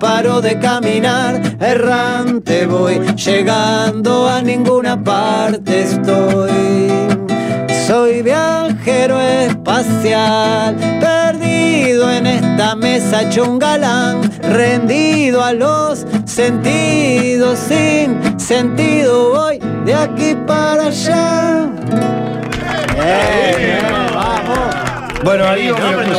paro 0.00 0.40
de 0.40 0.58
caminar, 0.58 1.40
errante 1.60 2.66
voy, 2.66 2.98
llegando 3.14 4.26
a 4.26 4.40
ninguna 4.40 5.02
parte 5.04 5.82
estoy. 5.82 6.88
Soy 7.86 8.22
viajero 8.22 9.20
espacial, 9.20 10.74
perdido 11.00 12.10
en 12.10 12.26
esta 12.26 12.74
mesa 12.74 13.22
hecho 13.22 13.44
un 13.44 13.58
galán, 13.58 14.22
rendido 14.42 15.44
a 15.44 15.52
los 15.52 16.06
sentidos, 16.24 17.58
sin 17.58 18.40
sentido 18.40 19.30
voy 19.30 19.58
de 19.84 19.94
aquí 19.94 20.34
para 20.46 20.86
allá. 20.86 21.70
Bien. 22.94 24.09
Bueno, 25.30 25.44
a 25.44 25.54
Diego, 25.54 25.76
Vamos 25.78 25.86
a 25.86 25.90
me 25.90 25.96
prender 25.96 26.12
lo 26.12 26.18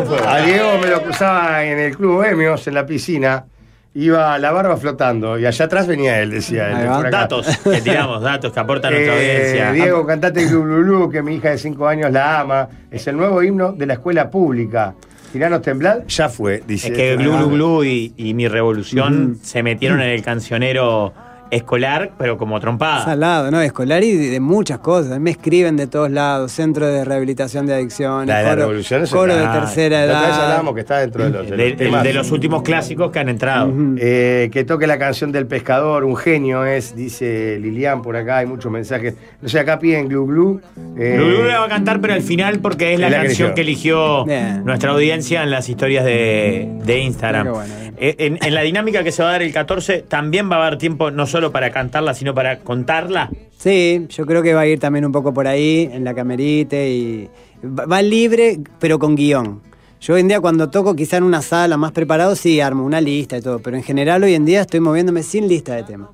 un 0.00 0.06
fuego, 0.06 0.26
a 0.26 0.40
Diego 0.40 0.78
me 0.80 0.86
lo 0.86 1.02
cruzaba 1.02 1.64
en 1.66 1.78
el 1.78 1.94
Club 1.94 2.12
Bohemios, 2.14 2.66
en 2.66 2.74
la 2.74 2.86
piscina. 2.86 3.44
Iba 3.92 4.38
la 4.38 4.52
barba 4.52 4.74
flotando 4.78 5.38
y 5.38 5.44
allá 5.44 5.66
atrás 5.66 5.86
venía 5.86 6.18
él, 6.22 6.30
decía 6.30 6.70
él. 6.70 7.10
Datos 7.10 7.46
que 7.58 7.82
tiramos, 7.82 8.22
datos 8.22 8.50
que 8.50 8.58
aporta 8.60 8.90
nuestra 8.90 9.14
Eh, 9.20 9.42
audiencia. 9.42 9.72
Diego, 9.72 10.06
cantate 10.06 10.46
Glu 10.46 10.62
Glu, 10.62 11.10
que 11.10 11.20
mi 11.20 11.34
hija 11.34 11.50
de 11.50 11.58
5 11.58 11.86
años 11.88 12.10
la 12.10 12.40
ama. 12.40 12.68
Es 12.90 13.06
el 13.06 13.18
nuevo 13.18 13.42
himno 13.42 13.72
de 13.72 13.84
la 13.84 13.92
escuela 13.94 14.30
pública. 14.30 14.94
Tiranos 15.30 15.60
temblad, 15.60 16.04
ya 16.08 16.30
fue, 16.30 16.62
dice. 16.66 16.88
Es 16.88 16.94
que 16.94 17.16
Glu 17.16 17.36
Glu 17.36 17.50
Glu 17.50 17.84
y, 17.84 18.14
y 18.16 18.32
Mi 18.32 18.48
Revolución 18.48 19.38
se 19.42 19.62
metieron 19.62 20.00
en 20.00 20.08
el 20.08 20.22
cancionero 20.22 21.12
escolar, 21.50 22.10
pero 22.18 22.36
como 22.38 22.58
trompada. 22.60 23.04
Salado, 23.04 23.50
¿no? 23.50 23.60
Escolar 23.60 24.02
y 24.04 24.12
de, 24.16 24.30
de 24.30 24.40
muchas 24.40 24.78
cosas. 24.78 25.18
Me 25.20 25.30
escriben 25.30 25.76
de 25.76 25.86
todos 25.86 26.10
lados, 26.10 26.52
centro 26.52 26.86
de 26.86 27.04
rehabilitación 27.04 27.66
de 27.66 27.74
adicciones, 27.74 28.28
La 28.28 28.38
de 28.38 28.42
la 28.44 28.50
coro, 28.50 28.60
revolución 28.62 29.02
es 29.02 29.10
coro 29.10 29.34
de 29.34 29.46
tercera 29.46 29.98
la 29.98 30.04
edad. 30.04 30.42
hablábamos 30.42 30.74
que 30.74 30.80
está 30.80 30.98
dentro 30.98 31.24
de 31.24 31.30
los, 31.30 31.50
de 31.50 31.56
De, 31.56 31.68
los 31.70 31.78
de- 31.78 31.84
temas. 31.84 32.02
de 32.04 32.12
los 32.14 32.30
últimos 32.30 32.62
clásicos 32.62 33.10
que 33.10 33.18
han 33.18 33.28
entrado. 33.28 33.72
Eh, 33.98 34.50
que 34.52 34.64
toque 34.64 34.86
la 34.86 34.98
canción 34.98 35.32
del 35.32 35.46
pescador, 35.46 36.04
un 36.04 36.16
genio 36.16 36.64
es, 36.64 36.94
dice 36.96 37.58
Lilian 37.60 38.02
por 38.02 38.16
acá, 38.16 38.38
hay 38.38 38.46
muchos 38.46 38.70
mensajes. 38.72 39.14
No 39.40 39.48
sé, 39.48 39.58
acá 39.60 39.78
piden 39.78 40.08
Glu 40.08 40.26
Glu. 40.26 40.60
eh, 40.98 41.14
Glu 41.18 41.26
Glu 41.28 41.44
la 41.44 41.60
va 41.60 41.66
a 41.66 41.68
cantar, 41.68 42.00
pero 42.00 42.14
al 42.14 42.22
final 42.22 42.58
porque 42.60 42.94
es 42.94 43.00
la 43.00 43.08
la 43.10 43.20
que 43.20 43.26
canción 43.28 43.48
eligió. 43.50 43.54
que 43.54 43.60
eligió 43.60 44.24
Bien. 44.24 44.64
nuestra 44.64 44.90
audiencia 44.90 45.42
en 45.42 45.50
las 45.50 45.68
historias 45.68 46.04
de, 46.04 46.68
de 46.84 46.98
Instagram. 47.00 47.48
Bueno. 47.52 47.74
Eh, 48.00 48.14
en, 48.18 48.38
en 48.40 48.54
la 48.54 48.60
dinámica 48.62 49.02
que 49.02 49.10
se 49.10 49.22
va 49.22 49.30
a 49.30 49.32
dar 49.32 49.42
el 49.42 49.52
14, 49.52 50.02
también 50.08 50.48
va 50.50 50.56
a 50.56 50.66
haber 50.66 50.78
tiempo 50.78 51.10
no 51.10 51.26
solo 51.26 51.37
para 51.52 51.70
cantarla, 51.70 52.14
sino 52.14 52.34
para 52.34 52.60
contarla. 52.60 53.30
Sí, 53.56 54.06
yo 54.08 54.26
creo 54.26 54.42
que 54.42 54.54
va 54.54 54.60
a 54.60 54.66
ir 54.66 54.78
también 54.78 55.04
un 55.04 55.12
poco 55.12 55.32
por 55.32 55.46
ahí, 55.46 55.88
en 55.92 56.04
la 56.04 56.14
camerite 56.14 56.90
y 56.90 57.28
va 57.64 57.86
va 57.86 58.02
libre, 58.02 58.60
pero 58.78 58.98
con 58.98 59.16
guion. 59.16 59.60
Yo 60.00 60.14
hoy 60.14 60.20
en 60.20 60.28
día 60.28 60.40
cuando 60.40 60.70
toco 60.70 60.94
quizá 60.94 61.16
en 61.16 61.24
una 61.24 61.42
sala 61.42 61.76
más 61.76 61.90
preparado, 61.90 62.36
sí, 62.36 62.60
armo 62.60 62.84
una 62.84 63.00
lista 63.00 63.36
y 63.36 63.42
todo, 63.42 63.58
pero 63.58 63.76
en 63.76 63.82
general 63.82 64.22
hoy 64.22 64.34
en 64.34 64.44
día 64.44 64.60
estoy 64.60 64.78
moviéndome 64.78 65.24
sin 65.24 65.48
lista 65.48 65.74
de 65.74 65.82
temas. 65.82 66.10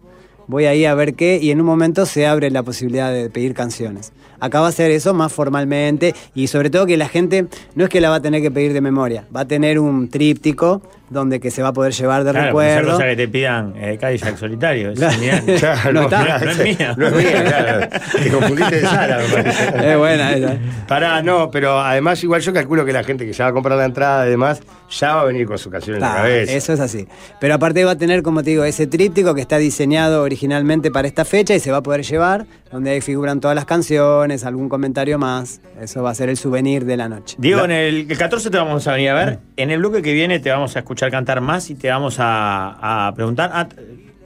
Voy 0.46 0.66
ahí 0.66 0.84
a 0.84 0.94
ver 0.94 1.14
qué 1.14 1.38
y 1.40 1.50
en 1.50 1.60
un 1.60 1.66
momento 1.66 2.04
se 2.06 2.26
abre 2.26 2.50
la 2.50 2.62
posibilidad 2.62 3.12
de 3.12 3.30
pedir 3.30 3.54
canciones. 3.54 4.12
Acá 4.40 4.60
va 4.60 4.68
a 4.68 4.72
ser 4.72 4.90
eso 4.90 5.14
más 5.14 5.32
formalmente 5.32 6.14
y 6.34 6.48
sobre 6.48 6.70
todo 6.70 6.86
que 6.86 6.96
la 6.96 7.08
gente 7.08 7.46
no 7.74 7.84
es 7.84 7.90
que 7.90 8.00
la 8.00 8.10
va 8.10 8.16
a 8.16 8.22
tener 8.22 8.42
que 8.42 8.50
pedir 8.50 8.72
de 8.72 8.80
memoria, 8.80 9.26
va 9.34 9.40
a 9.40 9.48
tener 9.48 9.78
un 9.78 10.08
tríptico 10.08 10.82
donde 11.10 11.38
que 11.40 11.50
se 11.50 11.62
va 11.62 11.68
a 11.68 11.72
poder 11.72 11.92
llevar 11.92 12.24
de 12.24 12.30
Claro, 12.30 12.46
recuerdo. 12.46 12.92
cosa 12.92 13.04
que 13.04 13.16
te 13.16 13.28
pidan 13.28 13.74
eh, 13.76 13.98
Cadillac 14.00 14.36
solitario. 14.36 14.90
es 14.92 14.98
Claro. 14.98 15.14
genial. 15.14 15.42
Claro, 15.60 15.92
No 15.92 16.00
no, 16.00 16.02
está. 16.06 16.22
mirá, 16.22 16.38
No 16.38 16.50
es 16.50 16.58
mía. 16.78 16.94
No 16.96 17.06
es 17.08 17.14
mía, 17.14 17.44
claro. 17.46 17.88
Te 18.22 18.30
confundiste 18.30 18.74
de 18.76 18.82
Sara, 18.82 19.18
me 19.18 19.28
parece. 19.34 19.64
Es 19.92 19.98
buena 19.98 20.32
esa. 20.32 20.56
Pará, 20.88 21.22
no, 21.22 21.50
pero 21.50 21.78
además 21.80 22.22
igual 22.24 22.40
yo 22.40 22.52
calculo 22.52 22.84
que 22.84 22.92
la 22.92 23.04
gente 23.04 23.26
que 23.26 23.32
ya 23.32 23.44
va 23.44 23.50
a 23.50 23.52
comprar 23.52 23.78
la 23.78 23.84
entrada 23.84 24.22
además 24.22 24.60
ya 24.90 25.14
va 25.16 25.20
a 25.22 25.24
venir 25.24 25.46
con 25.46 25.58
su 25.58 25.70
canción 25.70 25.96
en 25.96 26.00
la 26.02 26.08
Claro, 26.08 26.22
cabeza. 26.24 26.52
Eso 26.52 26.72
es 26.72 26.80
así. 26.80 27.06
Pero 27.40 27.54
aparte 27.54 27.84
va 27.84 27.92
a 27.92 27.98
tener, 27.98 28.22
como 28.22 28.42
te 28.42 28.50
digo, 28.50 28.64
ese 28.64 28.86
tríptico 28.86 29.34
que 29.34 29.40
está 29.40 29.58
diseñado 29.58 30.22
originalmente 30.22 30.90
para 30.90 31.06
esta 31.08 31.24
fecha 31.24 31.54
y 31.54 31.60
se 31.60 31.70
va 31.70 31.78
a 31.78 31.82
poder 31.82 32.02
llevar, 32.02 32.46
donde 32.74 32.90
ahí 32.90 33.00
figuran 33.00 33.38
todas 33.38 33.54
las 33.54 33.66
canciones, 33.66 34.44
algún 34.44 34.68
comentario 34.68 35.16
más. 35.16 35.60
Eso 35.80 36.02
va 36.02 36.10
a 36.10 36.14
ser 36.16 36.28
el 36.28 36.36
souvenir 36.36 36.84
de 36.84 36.96
la 36.96 37.08
noche. 37.08 37.36
Diego, 37.38 37.64
en 37.64 37.70
el, 37.70 38.10
el 38.10 38.18
14 38.18 38.50
te 38.50 38.58
vamos 38.58 38.84
a 38.88 38.92
venir 38.94 39.10
a 39.10 39.14
ver. 39.14 39.38
En 39.56 39.70
el 39.70 39.78
bloque 39.78 40.02
que 40.02 40.12
viene 40.12 40.40
te 40.40 40.50
vamos 40.50 40.74
a 40.74 40.80
escuchar 40.80 41.08
cantar 41.12 41.40
más 41.40 41.70
y 41.70 41.76
te 41.76 41.88
vamos 41.88 42.16
a, 42.18 43.06
a 43.08 43.14
preguntar. 43.14 43.48
ah, 43.54 43.68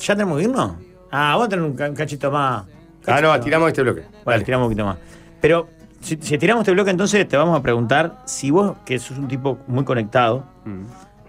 ¿Ya 0.01 0.15
tenemos 0.15 0.39
que 0.39 0.45
irnos? 0.45 0.73
Ah, 1.11 1.33
vamos 1.33 1.47
a 1.47 1.49
tener 1.51 1.65
un 1.67 1.75
ca- 1.75 1.91
un 1.91 1.95
cachito 1.95 2.31
más. 2.31 2.65
Ah, 3.07 3.21
no, 3.21 3.39
tiramos 3.39 3.69
este 3.69 3.83
bloque. 3.83 4.05
Vale, 4.25 4.43
tiramos 4.45 4.65
un 4.67 4.71
poquito 4.73 4.87
más. 4.87 4.97
Pero 5.43 5.69
si, 6.01 6.17
si 6.19 6.39
tiramos 6.39 6.63
este 6.63 6.73
bloque, 6.73 6.91
entonces 6.91 7.29
te 7.29 7.37
vamos 7.37 7.59
a 7.59 7.63
preguntar 7.63 8.17
si 8.25 8.51
vos, 8.51 8.77
que 8.87 8.99
sos 8.99 9.19
un 9.19 9.29
tipo 9.29 9.59
muy 9.67 9.85
conectado, 9.85 10.45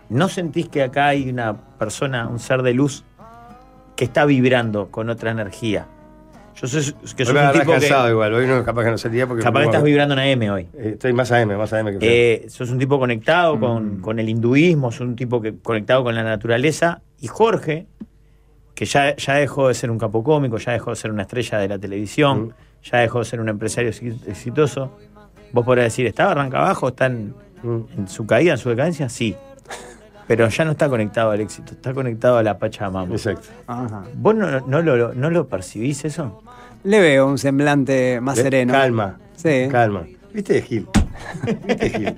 ¿no 0.07 0.29
sentís 0.29 0.69
que 0.69 0.83
acá 0.83 1.07
hay 1.07 1.29
una 1.29 1.53
persona, 1.77 2.29
un 2.29 2.39
ser 2.39 2.61
de 2.61 2.73
luz, 2.73 3.03
que 3.97 4.05
está 4.05 4.23
vibrando 4.23 4.87
con 4.89 5.09
otra 5.09 5.31
energía? 5.31 5.85
Yo 6.61 6.67
sé 6.67 6.93
que 7.15 7.25
me 7.25 7.31
un 7.45 7.51
tipo 7.53 7.65
que. 7.65 7.71
cansado 7.79 8.09
igual, 8.09 8.33
hoy 8.33 8.45
no, 8.47 8.63
capaz 8.65 8.83
que 8.83 8.91
no 8.91 8.97
salía 8.97 9.25
porque... 9.27 9.43
Capaz 9.43 9.59
que 9.61 9.65
estás 9.67 9.83
vibrando 9.83 10.13
en 10.19 10.19
AM 10.41 10.51
hoy. 10.53 10.67
Eh, 10.73 10.91
Estoy 10.93 11.13
más 11.13 11.31
AM, 11.31 11.57
más 11.57 11.71
AM 11.71 11.97
que 11.99 12.33
Eh, 12.43 12.49
sos 12.49 12.69
un 12.69 12.77
tipo 12.79 12.99
conectado 12.99 13.55
Mm. 13.55 13.59
con, 13.59 14.01
con 14.01 14.19
el 14.19 14.27
hinduismo, 14.27 14.91
sos 14.91 15.01
un 15.07 15.15
tipo 15.15 15.41
que, 15.41 15.55
conectado 15.57 16.03
con 16.03 16.15
la 16.15 16.23
naturaleza. 16.23 17.01
Y 17.21 17.27
Jorge, 17.27 17.87
que 18.75 18.85
ya, 18.85 19.15
ya 19.15 19.35
dejó 19.35 19.67
de 19.69 19.73
ser 19.73 19.89
un 19.91 19.97
capo 19.97 20.23
cómico, 20.23 20.57
ya 20.57 20.73
dejó 20.73 20.89
de 20.89 20.95
ser 20.97 21.11
una 21.11 21.21
estrella 21.23 21.57
de 21.59 21.67
la 21.69 21.79
televisión, 21.79 22.47
Mm. 22.47 22.53
ya 22.91 22.97
dejó 22.99 23.19
de 23.19 23.25
ser 23.25 23.39
un 23.41 23.49
empresario 23.49 23.89
exi- 23.91 24.19
exitoso. 24.27 24.97
Vos 25.53 25.65
podrás 25.65 25.85
decir, 25.85 26.05
¿estaba 26.07 26.31
arranca 26.31 26.59
abajo? 26.59 26.89
¿Está 26.89 27.05
en, 27.07 27.33
Mm. 27.63 27.79
en 27.97 28.07
su 28.07 28.25
caída, 28.25 28.51
en 28.53 28.57
su 28.57 28.69
decadencia? 28.69 29.07
Sí. 29.09 29.35
Pero 30.29 30.47
ya 30.47 30.63
no 30.63 30.71
está 30.73 30.87
conectado 30.87 31.31
al 31.31 31.41
éxito, 31.41 31.71
está 31.71 31.91
conectado 31.91 32.37
a 32.37 32.43
la 32.43 32.59
Pachamama. 32.59 33.11
Exacto. 33.15 33.47
Ajá. 33.65 34.03
¿Vos 34.13 34.35
no, 34.35 34.59
no 34.59 34.81
lo, 34.83 35.11
no 35.15 35.31
lo 35.31 35.47
percibís 35.47 36.05
eso? 36.05 36.43
Le 36.83 36.99
veo 36.99 37.25
un 37.25 37.39
semblante 37.39 38.21
más 38.21 38.35
De- 38.35 38.43
sereno. 38.43 38.71
Calma. 38.71 39.17
Sí. 39.35 39.67
Calma. 39.71 40.03
¿Viste, 40.31 40.61
Gil? 40.61 40.85
¿Viste, 41.65 41.89
Gil? 41.89 42.15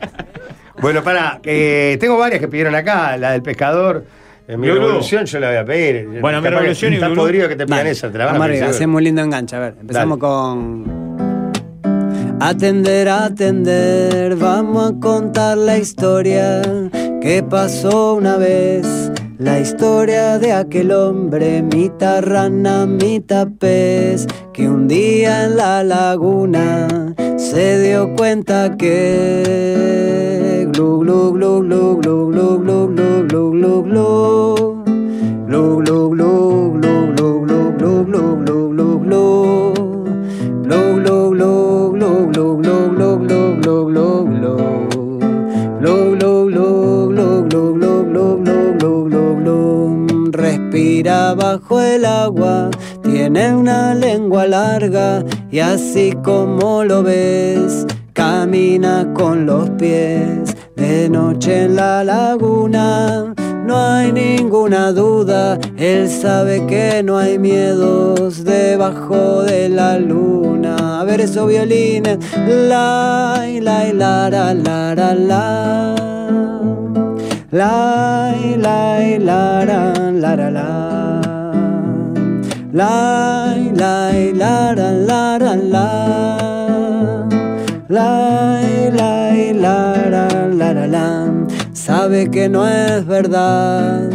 Bueno, 0.81 1.01
para, 1.03 1.39
tengo 1.41 2.17
varias 2.17 2.41
que 2.41 2.49
pidieron 2.49 2.75
acá, 2.75 3.15
la 3.15 3.31
del 3.31 3.43
pescador. 3.43 4.03
En 4.45 4.59
mi 4.59 4.67
glu. 4.67 4.75
revolución 4.75 5.25
yo 5.25 5.39
la 5.39 5.47
voy 5.47 5.57
a 5.57 5.65
pedir. 5.65 6.19
Bueno, 6.19 6.41
Mi 6.41 6.49
Revolución 6.49 6.91
y 6.91 6.95
Está 6.95 7.13
podrido 7.13 7.47
que 7.47 7.55
te 7.55 7.65
pidan 7.65 7.79
Dale, 7.79 7.91
esa, 7.91 8.11
te 8.11 8.17
la 8.17 8.25
van 8.25 8.41
a 8.41 8.67
hacemos 8.67 8.97
un 8.97 9.03
lindo 9.05 9.21
enganche. 9.21 9.55
A 9.55 9.59
ver, 9.59 9.75
empezamos 9.79 10.17
con. 10.17 11.11
Atender, 12.41 13.07
atender, 13.07 14.35
vamos 14.35 14.91
a 14.91 14.99
contar 14.99 15.57
la 15.57 15.77
historia 15.77 16.61
que 17.21 17.43
pasó 17.43 18.15
una 18.15 18.37
vez. 18.37 19.11
La 19.37 19.59
historia 19.59 20.37
de 20.37 20.51
aquel 20.53 20.91
hombre, 20.91 21.63
mitad 21.63 22.21
rana, 22.21 22.85
mitad 22.85 23.47
pez, 23.59 24.27
que 24.53 24.67
un 24.67 24.87
día 24.87 25.45
en 25.45 25.57
la 25.57 25.83
laguna 25.83 27.15
se 27.37 27.81
dio 27.81 28.13
cuenta 28.15 28.75
que 28.77 30.67
glu 30.71 30.99
glu 30.99 31.31
glu 31.31 31.61
glu 31.61 31.97
glu 31.99 32.29
glu 32.29 32.59
glu 32.59 32.87
glu 33.27 33.51
glu 33.51 33.83
glu 33.83 34.60
Bajo 51.35 51.79
el 51.79 52.03
agua, 52.03 52.69
tiene 53.03 53.53
una 53.53 53.95
lengua 53.95 54.45
larga 54.47 55.23
y 55.49 55.59
así 55.59 56.11
como 56.23 56.83
lo 56.83 57.03
ves, 57.03 57.85
camina 58.11 59.07
con 59.13 59.45
los 59.45 59.69
pies 59.71 60.55
de 60.75 61.09
noche 61.09 61.63
en 61.63 61.77
la 61.77 62.03
laguna. 62.03 63.33
No 63.65 63.77
hay 63.77 64.11
ninguna 64.11 64.91
duda, 64.91 65.57
él 65.77 66.09
sabe 66.09 66.65
que 66.65 67.01
no 67.01 67.17
hay 67.17 67.39
miedos 67.39 68.43
debajo 68.43 69.43
de 69.43 69.69
la 69.69 69.97
luna. 69.97 70.99
A 70.99 71.05
ver 71.05 71.21
esos 71.21 71.47
violines, 71.47 72.17
la, 72.45 73.45
la, 73.61 73.93
la, 73.93 74.29
la, 74.29 74.53
la, 74.53 74.95
la, 74.95 75.15
la. 75.15 76.10
La, 77.51 78.33
la, 78.57 78.97
la, 79.19 79.65
la, 79.65 79.93
la, 80.13 80.35
la, 80.37 80.49
la. 80.49 81.21
La, 82.71 83.57
la, 83.75 84.11
la, 84.33 84.73
la, 84.73 84.93
la, 84.95 85.37
la, 85.37 85.55
la. 85.57 87.27
La, 87.89 88.61
la, 88.93 89.33
la, 89.51 89.95
la, 90.09 90.47
la, 90.47 90.73
la, 90.73 90.87
la. 90.87 91.33
Sabe 91.73 92.31
que 92.31 92.47
no 92.47 92.65
es 92.65 93.05
verdad 93.05 94.09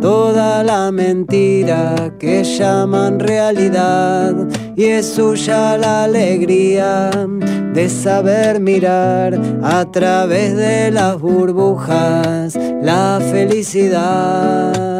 toda 0.00 0.62
la 0.64 0.90
mentira 0.90 2.14
que 2.18 2.44
llaman 2.44 3.20
realidad 3.20 4.34
y 4.76 4.84
es 4.84 5.06
suya 5.14 5.76
la 5.76 6.04
alegría 6.04 7.10
de 7.74 7.88
saber 7.88 8.60
mirar 8.60 9.40
a 9.62 9.84
través 9.90 10.56
de 10.56 10.90
las 10.90 11.20
burbujas 11.20 12.56
la 12.82 13.20
felicidad. 13.30 14.90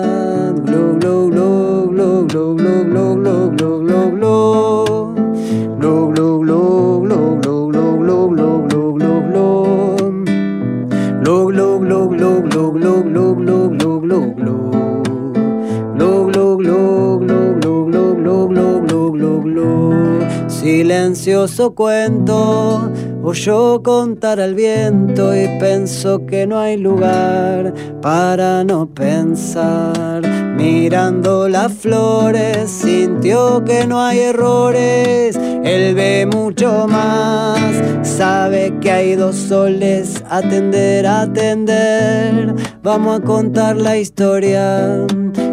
Silencioso 20.91 21.73
cuento, 21.77 22.91
oyó 23.23 23.81
contar 23.81 24.41
al 24.41 24.57
viento 24.57 25.33
y 25.37 25.47
pensó 25.61 26.27
que 26.27 26.49
no 26.49 26.59
hay 26.59 26.79
lugar 26.79 27.73
para 28.03 28.65
no 28.65 28.93
pensar. 28.93 30.21
Mirando 30.57 31.49
las 31.49 31.73
flores, 31.75 32.69
sintió 32.69 33.65
que 33.65 33.87
no 33.87 34.03
hay 34.03 34.19
errores. 34.19 35.37
Él 35.63 35.95
ve 35.95 36.27
mucho 36.27 36.89
más, 36.89 37.61
sabe 38.03 38.77
que 38.81 38.91
hay 38.91 39.15
dos 39.15 39.37
soles. 39.37 40.25
Atender, 40.29 41.07
atender. 41.07 42.57
Vamos 42.83 43.21
a 43.21 43.23
contar 43.23 43.77
la 43.77 43.99
historia 43.99 45.07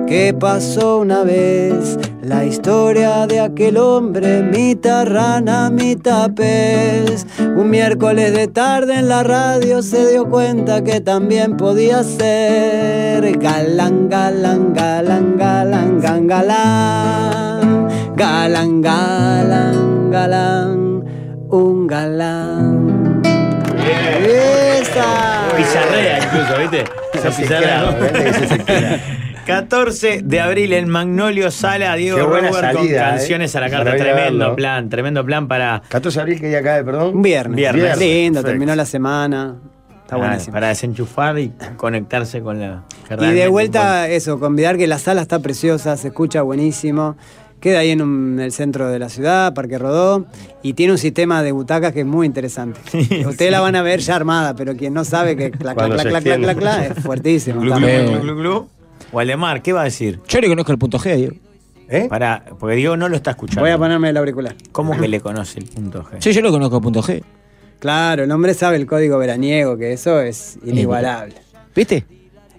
que 0.07 0.33
pasó 0.33 0.99
una 0.99 1.23
vez. 1.23 1.99
La 2.21 2.45
historia 2.45 3.27
de 3.27 3.41
aquel 3.41 3.75
hombre, 3.77 4.43
mitad 4.43 5.05
rana, 5.05 5.69
mitad 5.69 6.31
pez. 6.31 7.25
Un 7.37 7.69
miércoles 7.69 8.33
de 8.33 8.47
tarde 8.47 8.99
en 8.99 9.09
la 9.09 9.23
radio 9.23 9.81
se 9.81 10.09
dio 10.09 10.29
cuenta 10.29 10.85
que 10.85 11.01
también 11.01 11.57
podía 11.57 12.01
ser 12.03 13.37
galán, 13.39 14.07
galán, 14.07 14.73
galán, 14.73 15.35
galán, 15.35 15.99
galán, 15.99 16.27
galán, 16.27 17.87
galán, 18.15 18.81
galán, 18.81 20.11
galán, 20.11 21.03
un 21.49 21.87
galán. 21.87 23.21
¡Esa! 23.83 25.55
Pizarrea 25.57 26.19
incluso, 26.19 26.57
¿viste? 26.59 27.06
Esa 27.27 27.35
Se 27.37 27.41
pizarrea. 27.43 27.97
queda, 27.97 28.09
¿ves? 28.11 28.37
Que 28.37 28.47
se 28.47 28.57
queda. 28.59 28.99
14 29.47 30.21
de 30.23 30.39
abril 30.41 30.73
en 30.73 30.89
Magnolio 30.89 31.51
Sala, 31.51 31.95
Diego 31.95 32.17
Qué 32.17 32.23
buena 32.23 32.49
Robert 32.49 32.73
con 32.73 32.83
salida, 32.83 33.09
canciones 33.11 33.55
¿eh? 33.55 33.57
a 33.57 33.61
la 33.61 33.69
carta. 33.69 33.95
Tremendo 33.95 34.39
verlo. 34.39 34.55
plan, 34.57 34.89
tremendo 34.89 35.25
plan 35.25 35.47
para, 35.47 35.81
14 35.87 36.17
de 36.17 36.21
abril 36.21 36.41
que 36.41 36.51
ya 36.51 36.61
cae, 36.61 36.83
perdón. 36.83 37.15
Un 37.15 37.21
viernes. 37.21 37.55
Viernes. 37.55 37.97
Lindo, 37.97 38.41
Perfecto. 38.41 38.43
terminó 38.43 38.75
la 38.75 38.85
semana. 38.85 39.55
Está 40.01 40.15
para, 40.17 40.27
buenísimo. 40.29 40.53
para 40.53 40.67
desenchufar 40.67 41.39
y 41.39 41.53
conectarse 41.77 42.41
con 42.41 42.59
la. 42.59 42.83
Y 43.21 43.33
de 43.33 43.47
vuelta, 43.47 44.09
eso, 44.09 44.37
convidar 44.37 44.77
que 44.77 44.85
la 44.87 44.99
sala 44.99 45.21
está 45.21 45.39
preciosa, 45.39 45.95
se 45.95 46.09
escucha 46.09 46.41
buenísimo. 46.41 47.15
Queda 47.59 47.79
ahí 47.79 47.89
en, 47.89 48.01
un- 48.03 48.33
en 48.33 48.39
el 48.39 48.51
centro 48.51 48.87
de 48.89 48.99
la 48.99 49.09
ciudad, 49.09 49.53
Parque 49.53 49.77
Rodó, 49.79 50.27
y 50.61 50.73
tiene 50.73 50.91
un 50.93 50.97
sistema 50.99 51.41
de 51.41 51.51
butacas 51.51 51.91
que 51.91 52.01
es 52.01 52.05
muy 52.05 52.25
interesante. 52.27 52.79
Ustedes 53.27 53.51
la 53.51 53.61
van 53.61 53.75
a 53.75 53.81
ver 53.81 53.99
ya 53.99 54.15
armada, 54.15 54.55
pero 54.55 54.75
quien 54.75 54.93
no 54.93 55.03
sabe 55.03 55.35
que 55.35 55.49
clac, 55.51 55.61
clac, 55.61 55.75
Cuando 55.75 55.95
clac, 55.95 56.05
se 56.05 56.09
clac, 56.09 56.23
clac, 56.23 56.37
extiende. 56.37 56.61
clac, 56.61 56.87
clac, 56.87 56.97
es 56.97 57.03
fuertísimo. 57.03 57.61
Glu, 57.61 58.35
glu. 58.35 58.67
Waldemar, 59.11 59.61
¿qué 59.61 59.73
va 59.73 59.81
a 59.81 59.85
decir? 59.85 60.19
Yo 60.27 60.39
le 60.41 60.47
conozco 60.47 60.71
el 60.71 60.77
punto 60.77 60.99
G, 60.99 61.15
Diego. 61.15 61.35
¿Eh? 61.89 62.07
Para, 62.09 62.43
porque 62.59 62.75
Diego 62.75 62.97
no 62.97 63.07
lo 63.07 63.15
está 63.15 63.31
escuchando. 63.31 63.61
Voy 63.61 63.69
a 63.71 63.77
ponerme 63.77 64.09
el 64.09 64.17
auricular. 64.17 64.55
¿Cómo 64.73 64.97
que 64.97 65.07
le 65.07 65.21
conoce 65.21 65.59
el 65.59 65.65
punto 65.65 66.03
G? 66.03 66.17
Sí, 66.19 66.33
yo 66.33 66.41
lo 66.41 66.51
conozco 66.51 66.75
el 66.77 66.81
punto 66.83 67.01
G. 67.01 67.23
Claro, 67.79 68.23
el 68.23 68.31
hombre 68.31 68.53
sabe 68.53 68.75
el 68.75 68.85
código 68.85 69.17
veraniego, 69.17 69.77
que 69.77 69.93
eso 69.93 70.19
es 70.19 70.57
inigualable. 70.65 71.35
¿Viste? 71.75 72.05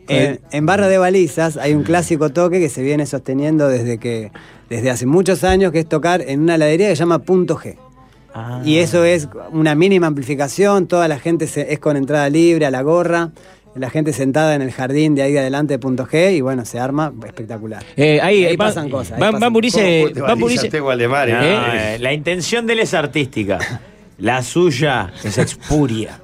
En, 0.08 0.40
en 0.52 0.64
Barra 0.64 0.88
de 0.88 0.96
Balizas 0.96 1.58
hay 1.58 1.74
un 1.74 1.82
clásico 1.82 2.30
toque 2.30 2.58
que 2.60 2.70
se 2.70 2.82
viene 2.82 3.04
sosteniendo 3.04 3.68
desde 3.68 3.98
que 3.98 4.32
desde 4.68 4.90
hace 4.90 5.06
muchos 5.06 5.44
años, 5.44 5.72
que 5.72 5.80
es 5.80 5.88
tocar 5.88 6.20
en 6.22 6.40
una 6.40 6.56
heladería 6.56 6.88
que 6.88 6.96
se 6.96 7.00
llama 7.00 7.20
Punto 7.20 7.56
G. 7.56 7.76
Ah. 8.34 8.60
Y 8.64 8.78
eso 8.78 9.04
es 9.04 9.28
una 9.52 9.74
mínima 9.74 10.06
amplificación, 10.06 10.86
toda 10.86 11.08
la 11.08 11.18
gente 11.18 11.46
se- 11.46 11.72
es 11.72 11.78
con 11.78 11.96
entrada 11.96 12.28
libre 12.28 12.66
a 12.66 12.70
la 12.70 12.82
gorra, 12.82 13.30
la 13.74 13.90
gente 13.90 14.12
sentada 14.12 14.54
en 14.54 14.62
el 14.62 14.72
jardín 14.72 15.14
de 15.14 15.22
ahí 15.22 15.32
de 15.32 15.38
adelante 15.38 15.74
de 15.74 15.78
Punto 15.78 16.04
G 16.06 16.36
y 16.36 16.40
bueno, 16.40 16.64
se 16.64 16.78
arma 16.80 17.12
espectacular. 17.26 17.82
Eh, 17.96 18.20
ahí, 18.20 18.56
pasan 18.56 18.90
cosas, 18.90 19.12
ahí 19.12 19.20
Van, 19.20 19.32
pasan 19.32 19.40
van 19.40 19.52
Burice- 19.52 20.00
¿Cómo 20.02 20.14
te 20.14 20.20
van 20.20 20.38
Burice- 20.40 20.66
usted, 20.66 20.80
Waldemar, 20.82 21.28
eh? 21.28 21.32
No, 21.32 21.42
¿Eh? 21.42 21.94
eh, 21.94 21.98
la 22.00 22.12
intención 22.12 22.66
de 22.66 22.72
él 22.74 22.80
es 22.80 22.92
artística. 22.94 23.58
La 24.18 24.42
suya 24.42 25.12
es 25.22 25.38
expuria. 25.38 26.20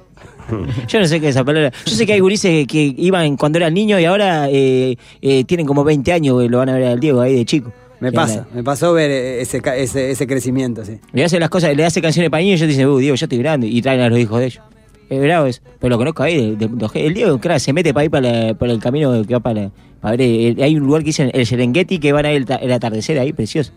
Yo 0.87 0.99
no 0.99 1.05
sé 1.07 1.19
qué 1.21 1.29
es 1.29 1.35
esa 1.35 1.45
palabra. 1.45 1.71
Yo 1.85 1.95
sé 1.95 2.05
que 2.05 2.11
hay 2.13 2.19
gurises 2.19 2.67
que 2.67 2.93
iban 2.97 3.37
cuando 3.37 3.57
eran 3.57 3.73
niños 3.73 3.99
y 4.01 4.05
ahora 4.05 4.47
eh, 4.49 4.97
eh, 5.21 5.43
tienen 5.45 5.65
como 5.65 5.83
20 5.85 6.11
años, 6.11 6.43
lo 6.51 6.57
van 6.57 6.69
a 6.69 6.73
ver 6.73 6.83
al 6.87 6.99
Diego 6.99 7.21
ahí 7.21 7.35
de 7.35 7.45
chico. 7.45 7.71
Me 7.99 8.11
pasa, 8.11 8.45
me 8.53 8.63
pasó 8.63 8.93
ver 8.93 9.09
eh, 9.11 9.41
ese, 9.41 9.61
ca- 9.61 9.75
ese, 9.75 10.11
ese 10.11 10.27
crecimiento, 10.27 10.83
sí. 10.85 10.99
Le 11.13 11.23
hace 11.23 11.39
las 11.39 11.49
cosas, 11.49 11.75
le 11.75 11.85
hace 11.85 12.01
canciones 12.01 12.29
para 12.29 12.41
niños 12.43 12.59
y 12.59 12.63
ellos 12.65 12.75
dicen, 12.75 12.87
uh, 12.89 12.97
Diego, 12.97 13.15
yo 13.15 13.25
estoy 13.25 13.37
grande. 13.39 13.67
Y 13.67 13.81
traen 13.81 14.01
a 14.01 14.09
los 14.09 14.19
hijos 14.19 14.39
de 14.39 14.45
ellos. 14.47 14.63
Es 15.09 15.21
bravo 15.21 15.45
eso. 15.45 15.61
Pero 15.79 15.91
lo 15.91 15.97
conozco 15.97 16.23
ahí, 16.23 16.55
de 16.55 16.67
punto 16.67 16.89
G. 16.89 17.01
El 17.05 17.13
Diego, 17.13 17.39
claro, 17.39 17.59
se 17.59 17.71
mete 17.73 17.93
para 17.93 18.01
ahí 18.03 18.09
para, 18.09 18.31
la- 18.47 18.53
para 18.55 18.71
el 18.71 18.79
camino 18.79 19.23
que 19.25 19.33
va 19.33 19.39
para, 19.39 19.71
para 20.01 20.11
ver. 20.17 20.21
eh, 20.21 20.55
hay 20.61 20.75
un 20.75 20.83
lugar 20.85 21.01
que 21.03 21.07
dicen 21.07 21.31
el 21.33 21.45
Serengeti 21.45 21.99
que 21.99 22.11
van 22.11 22.25
a 22.25 22.29
ver 22.29 22.37
el, 22.37 22.45
ta- 22.45 22.55
el 22.55 22.71
atardecer 22.71 23.17
ahí, 23.19 23.31
precioso. 23.33 23.71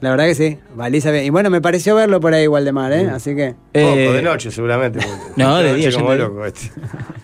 La 0.00 0.10
verdad 0.10 0.26
que 0.26 0.34
sí, 0.34 0.58
baliza 0.74 1.10
bien. 1.12 1.24
Y 1.24 1.30
bueno, 1.30 1.48
me 1.50 1.60
pareció 1.62 1.94
verlo 1.94 2.20
por 2.20 2.34
ahí, 2.34 2.46
Waldemar, 2.46 2.92
¿eh? 2.92 3.08
Así 3.08 3.34
que... 3.34 3.54
Eh, 3.72 4.06
Poco, 4.06 4.12
de 4.16 4.22
noche 4.22 4.50
seguramente. 4.50 4.98
No, 5.36 5.56
de 5.58 5.64
noche 5.70 5.76
día, 5.80 5.90
yo 5.90 5.98
como 6.00 6.14
loco 6.14 6.44
este. 6.44 6.70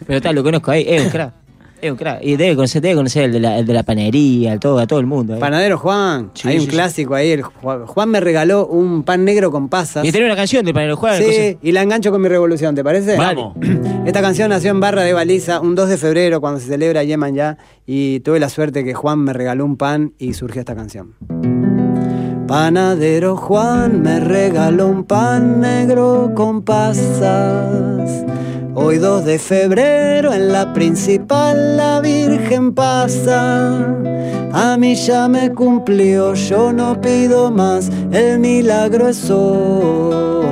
Pero 0.06 0.20
tal, 0.22 0.34
lo 0.36 0.42
conozco 0.42 0.70
ahí, 0.70 0.84
es 0.86 1.02
un 1.04 1.10
crack. 1.10 1.34
Es 1.82 1.90
un 1.90 1.96
crack. 1.96 2.20
Y 2.22 2.36
debe 2.36 2.54
conocer, 2.56 2.82
debe 2.82 2.94
conocer 2.96 3.24
el 3.24 3.32
de 3.32 3.40
la, 3.40 3.58
el 3.58 3.66
de 3.66 3.72
la 3.74 3.82
panería, 3.82 4.52
el 4.52 4.60
todo, 4.60 4.78
a 4.78 4.86
todo 4.86 5.00
el 5.00 5.06
mundo. 5.06 5.34
eh. 5.34 5.38
Panadero 5.38 5.78
Juan, 5.78 6.30
Sí, 6.34 6.48
hay 6.48 6.56
un 6.58 6.62
sí, 6.64 6.68
clásico 6.68 7.14
ahí. 7.14 7.30
el 7.30 7.42
Juan, 7.42 7.86
Juan 7.86 8.08
me 8.10 8.20
regaló 8.20 8.66
un 8.66 9.02
pan 9.02 9.24
negro 9.24 9.50
con 9.50 9.68
pasas. 9.68 10.04
Y 10.04 10.12
tenía 10.12 10.26
una 10.26 10.36
canción 10.36 10.64
del 10.64 10.74
panero 10.74 10.96
Juan. 10.96 11.16
Sí, 11.22 11.58
y 11.62 11.72
la 11.72 11.82
engancho 11.82 12.10
con 12.10 12.20
mi 12.20 12.28
revolución, 12.28 12.74
¿te 12.74 12.84
parece? 12.84 13.16
Vamos. 13.16 13.54
Esta 14.06 14.20
canción 14.20 14.50
nació 14.50 14.70
en 14.70 14.80
Barra 14.80 15.02
de 15.02 15.12
Baliza 15.12 15.60
un 15.60 15.74
2 15.74 15.88
de 15.88 15.96
febrero 15.96 16.40
cuando 16.40 16.60
se 16.60 16.66
celebra 16.66 17.02
Yeman 17.04 17.34
ya 17.34 17.58
y 17.86 18.20
tuve 18.20 18.40
la 18.40 18.48
suerte 18.48 18.84
que 18.84 18.94
Juan 18.94 19.18
me 19.20 19.32
regaló 19.32 19.64
un 19.64 19.76
pan 19.76 20.12
y 20.18 20.34
surgió 20.34 20.60
esta 20.60 20.74
canción. 20.74 21.14
Panadero 22.46 23.36
Juan 23.36 24.02
me 24.02 24.18
regaló 24.18 24.88
un 24.88 25.04
pan 25.04 25.60
negro 25.60 26.32
con 26.34 26.62
pasas. 26.62 28.24
Hoy 28.82 28.96
2 28.96 29.26
de 29.26 29.38
febrero 29.38 30.32
en 30.32 30.52
la 30.54 30.72
principal 30.72 31.76
la 31.76 32.00
Virgen 32.00 32.72
pasa. 32.72 33.76
A 34.54 34.78
mí 34.78 34.94
ya 34.94 35.28
me 35.28 35.52
cumplió, 35.52 36.32
yo 36.32 36.72
no 36.72 36.98
pido 36.98 37.50
más, 37.50 37.90
el 38.10 38.38
milagro 38.38 39.08
es 39.08 39.30
hoy. 39.30 40.46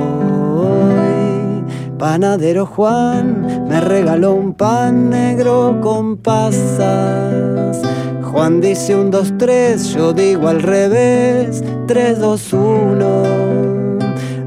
Panadero 1.97 2.67
Juan 2.67 3.65
me 3.67 3.81
regaló 3.81 4.35
un 4.35 4.53
pan 4.53 5.09
negro 5.09 5.79
con 5.81 6.17
pasas. 6.17 7.81
Juan 8.21 8.61
dice 8.61 8.95
un, 8.95 9.09
dos, 9.09 9.33
tres, 9.39 9.89
yo 9.95 10.13
digo 10.13 10.49
al 10.49 10.61
revés, 10.61 11.63
tres, 11.87 12.19
dos, 12.19 12.53
uno. 12.53 13.48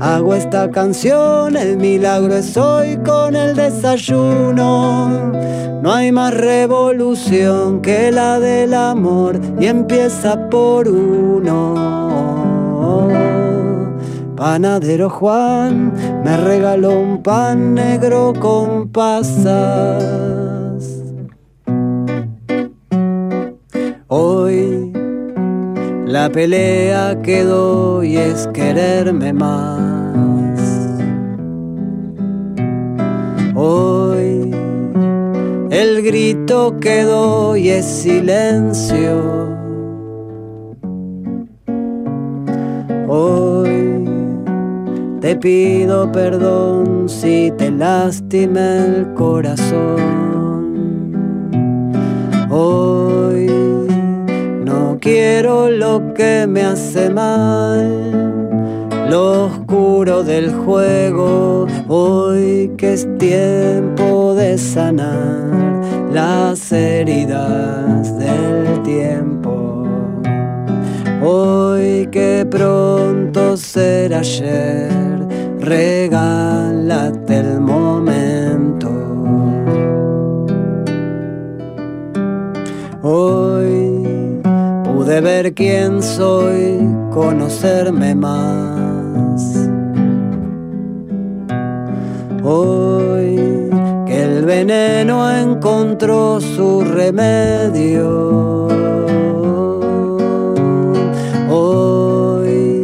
Hago 0.03 0.35
esta 0.35 0.69
canción, 0.69 1.57
el 1.57 1.77
milagro 1.77 2.35
es 2.35 2.57
hoy 2.57 2.97
con 3.07 3.37
el 3.37 3.55
desayuno. 3.55 5.31
No 5.81 5.93
hay 5.93 6.11
más 6.11 6.35
revolución 6.35 7.81
que 7.81 8.11
la 8.11 8.41
del 8.41 8.75
amor 8.75 9.41
y 9.61 9.67
empieza 9.67 10.51
por 10.51 10.89
uno. 10.89 11.77
Panadero 14.35 15.09
Juan 15.09 15.93
me 16.25 16.37
regaló 16.37 16.99
un 16.99 17.23
pan 17.23 17.75
negro 17.75 18.33
con 18.41 18.89
pasas. 18.89 19.55
Hoy 24.09 25.02
la 26.13 26.29
pelea 26.29 27.19
que 27.23 27.43
doy 27.43 28.19
es 28.19 28.47
quererme 28.53 29.33
más. 29.33 30.61
Hoy 33.55 34.55
el 35.71 36.03
grito 36.03 36.79
que 36.81 37.05
doy 37.05 37.71
es 37.71 37.87
silencio. 37.87 39.23
Hoy 43.09 44.05
te 45.23 45.35
pido 45.37 46.13
perdón 46.13 47.09
si 47.09 47.51
te 47.57 47.71
lastimé 47.71 48.85
el 48.85 49.15
corazón. 49.15 50.53
Hoy 52.51 52.92
quiero 55.03 55.69
lo 55.69 56.15
que 56.15 56.47
me 56.47 56.63
hace 56.63 57.11
mal. 57.11 58.31
lo 59.11 59.47
oscuro 59.47 60.23
del 60.23 60.55
juego, 60.55 61.67
hoy 61.89 62.73
que 62.79 62.95
es 62.95 63.07
tiempo 63.19 64.35
de 64.35 64.57
sanar 64.57 65.51
las 66.13 66.73
heridas 66.73 68.17
del 68.17 68.83
tiempo. 68.83 69.85
Hoy 71.21 72.09
que 72.11 72.47
pronto 72.49 73.57
será 73.57 74.21
ayer, 74.21 74.89
regálate 75.59 77.39
el 77.39 77.61
momento. 77.61 78.91
Hoy 83.03 83.52
pude 85.13 85.21
ver 85.21 85.53
quién 85.53 86.03
soy, 86.03 86.79
conocerme 87.13 88.15
más. 88.15 89.69
Hoy 92.43 93.37
que 94.07 94.23
el 94.23 94.47
veneno 94.47 95.31
encontró 95.31 96.41
su 96.41 96.83
remedio. 96.83 98.69
Hoy 101.51 102.83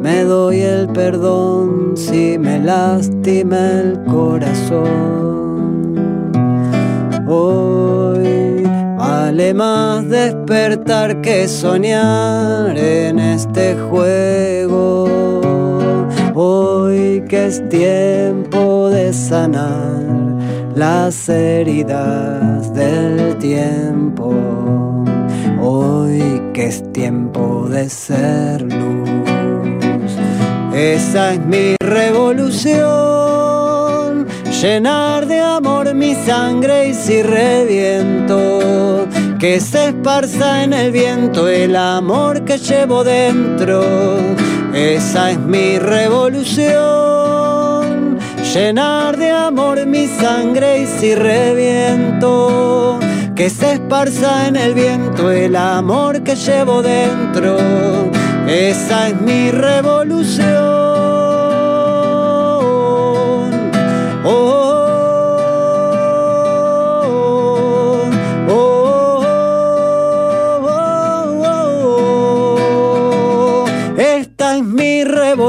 me 0.00 0.24
doy 0.24 0.60
el 0.60 0.88
perdón 0.88 1.94
si 1.94 2.38
me 2.38 2.58
lastima 2.60 3.58
el 3.58 4.02
corazón. 4.04 4.88
Hoy 7.28 7.99
vale 9.30 9.54
más 9.54 10.08
despertar 10.08 11.20
que 11.20 11.46
soñar 11.46 12.76
en 12.76 13.20
este 13.20 13.76
juego. 13.76 15.40
Hoy 16.34 17.22
que 17.28 17.46
es 17.46 17.68
tiempo 17.68 18.90
de 18.90 19.12
sanar 19.12 20.02
las 20.74 21.28
heridas 21.28 22.74
del 22.74 23.38
tiempo. 23.38 24.34
Hoy 25.62 26.42
que 26.52 26.66
es 26.66 26.92
tiempo 26.92 27.68
de 27.70 27.88
ser 27.88 28.62
luz. 28.62 29.08
Esa 30.74 31.34
es 31.34 31.46
mi 31.46 31.76
revolución, 31.78 32.80
llenar 34.60 35.26
de 35.26 35.38
amor 35.38 35.80
mi 36.00 36.14
sangre 36.14 36.88
y 36.88 36.94
si 36.94 37.22
reviento, 37.22 39.06
que 39.40 39.58
se 39.58 39.88
esparza 39.88 40.62
en 40.62 40.72
el 40.74 40.92
viento 40.92 41.48
el 41.48 41.74
amor 41.74 42.44
que 42.44 42.58
llevo 42.58 43.02
dentro. 43.02 43.82
Esa 44.74 45.30
es 45.30 45.38
mi 45.38 45.78
revolución, 45.78 46.68
llenar 48.52 49.16
de 49.16 49.30
amor 49.30 49.86
mi 49.86 50.06
sangre 50.06 50.82
y 50.82 50.86
si 50.86 51.14
reviento, 51.14 52.98
que 53.34 53.48
se 53.48 53.72
esparza 53.72 54.46
en 54.46 54.56
el 54.56 54.74
viento 54.74 55.30
el 55.30 55.56
amor 55.56 56.22
que 56.22 56.36
llevo 56.36 56.82
dentro. 56.82 57.56
Esa 58.46 59.08
es 59.08 59.18
mi 59.22 59.50
revolución. 59.50 60.69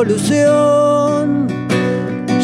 Revolución. 0.03 1.47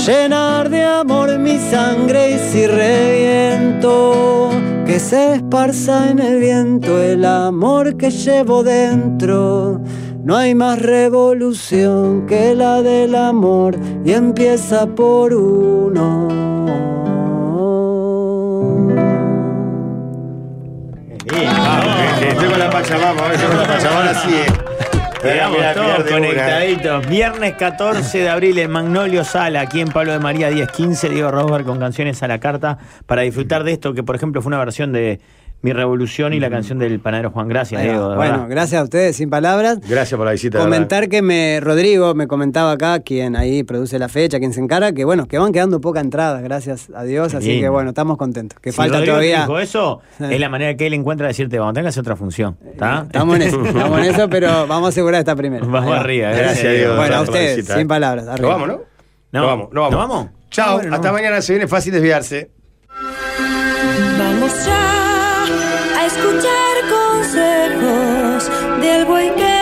Llenar 0.05 0.69
de 0.69 0.83
amor 0.83 1.37
mi 1.39 1.57
sangre 1.57 2.31
y 2.31 2.39
si 2.39 2.67
reviento, 2.67 4.49
que 4.85 4.99
se 4.99 5.35
esparza 5.35 6.09
en 6.09 6.19
el 6.19 6.39
viento 6.39 7.01
el 7.01 7.25
amor 7.25 7.97
que 7.97 8.11
llevo 8.11 8.63
dentro. 8.63 9.81
No 10.23 10.35
hay 10.35 10.55
más 10.55 10.81
revolución 10.81 12.25
que 12.27 12.53
la 12.53 12.81
del 12.81 13.15
amor 13.15 13.75
y 14.05 14.11
empieza 14.11 14.85
por 14.85 15.33
uno. 15.33 16.27
Estoy 22.21 22.49
con 22.49 22.59
la 22.59 22.69
Pachamama, 22.69 23.33
estoy 23.33 23.47
con 23.47 23.57
la 23.57 23.67
Pachamama 23.67 24.09
así. 24.11 24.66
Quedamos 25.21 25.57
Mirá, 25.57 25.73
todos 25.73 25.87
mirá, 25.87 26.03
de 26.03 26.03
una, 26.03 26.11
conectaditos. 26.11 27.07
Viernes 27.07 27.53
14 27.55 28.17
de 28.19 28.29
abril 28.29 28.57
en 28.59 28.71
Magnolio 28.71 29.23
Sala, 29.23 29.61
aquí 29.61 29.81
en 29.81 29.87
Pablo 29.87 30.11
de 30.11 30.19
María 30.19 30.49
1015, 30.49 31.09
Diego 31.09 31.31
Rosberg 31.31 31.65
con 31.65 31.79
canciones 31.79 32.21
a 32.21 32.27
la 32.27 32.39
carta 32.39 32.77
para 33.05 33.23
disfrutar 33.23 33.63
de 33.63 33.73
esto, 33.73 33.93
que 33.93 34.03
por 34.03 34.15
ejemplo 34.15 34.41
fue 34.41 34.49
una 34.49 34.59
versión 34.59 34.91
de 34.93 35.19
Mi 35.61 35.73
Revolución 35.73 36.33
y 36.33 36.39
la 36.39 36.49
canción 36.49 36.77
del 36.77 36.99
panadero 36.99 37.31
Juan. 37.31 37.47
Gracias. 37.47 37.81
Diego. 37.81 38.15
bueno, 38.15 38.45
gracias 38.47 38.79
a 38.79 38.83
ustedes, 38.83 39.15
sin 39.15 39.29
palabras. 39.29 39.79
Gracias 39.87 40.15
por 40.15 40.25
la 40.25 40.31
visita. 40.33 40.59
Comentar 40.59 41.09
que 41.09 41.21
me 41.21 41.59
Rodrigo 41.59 42.13
me 42.13 42.27
comentaba 42.27 42.71
acá, 42.73 42.99
quien 42.99 43.35
ahí 43.35 43.63
produce 43.63 43.97
la 43.97 44.07
fecha, 44.07 44.37
quien 44.39 44.53
se 44.53 44.59
encara, 44.59 44.93
que 44.93 45.03
bueno, 45.03 45.27
que 45.27 45.39
van 45.39 45.51
quedando 45.51 45.81
pocas 45.81 46.03
entradas, 46.03 46.43
gracias 46.43 46.89
a 46.93 47.03
Dios, 47.03 47.33
así 47.33 47.59
que 47.59 47.69
bueno, 47.69 47.89
estamos 47.89 48.17
contentos. 48.17 48.59
Que 48.59 48.71
Si 48.71 48.77
falta 48.77 48.97
Rodrigo 48.97 49.13
todavía. 49.13 49.41
dijo 49.41 49.59
eso, 49.59 50.01
es 50.19 50.39
la 50.39 50.49
manera 50.49 50.75
que 50.77 50.87
él 50.87 50.93
encuentra 50.93 51.25
de 51.25 51.29
decirte, 51.29 51.57
vamos, 51.57 51.73
tengas 51.73 51.97
otra 51.97 52.15
función. 52.15 52.57
¿está? 52.71 53.03
Estamos 53.07 53.35
en 53.37 53.41
eso, 53.41 53.65
estamos 53.65 53.99
en 53.99 54.05
eso, 54.05 54.29
pero 54.29 54.67
vamos 54.67 54.85
a 54.85 54.89
asegurar 54.89 55.19
esta 55.19 55.35
primera. 55.35 55.65
Vamos 55.65 55.91
va. 55.91 55.99
arriba, 56.01 56.29
Gracias, 56.29 56.71
Diego. 56.71 56.95
Bueno, 56.95 57.15
a 57.15 57.21
ustedes, 57.21 57.57
visita, 57.57 57.73
sin 57.75 57.83
eh. 57.83 57.89
palabras. 57.89 58.25
Nos 58.25 58.33
arriba. 58.35 58.49
vamos, 58.49 58.67
¿no? 58.67 58.81
No. 59.31 59.45
Vamos, 59.45 59.69
nos 59.73 59.81
vamos. 59.83 59.91
¿Nos 59.91 60.07
vamos? 60.07 60.27
Chao, 60.51 60.77
Bueno, 60.77 60.95
hasta 60.95 61.07
no. 61.07 61.13
mañana. 61.13 61.41
Se 61.41 61.53
viene 61.53 61.67
fácil 61.67 61.93
desviarse. 61.93 62.51
Vamos 64.17 64.65
ya 64.65 64.96
escuchar 66.27 66.89
consejos 66.89 68.49
del 68.81 69.05
buen 69.05 69.33
que 69.35 69.56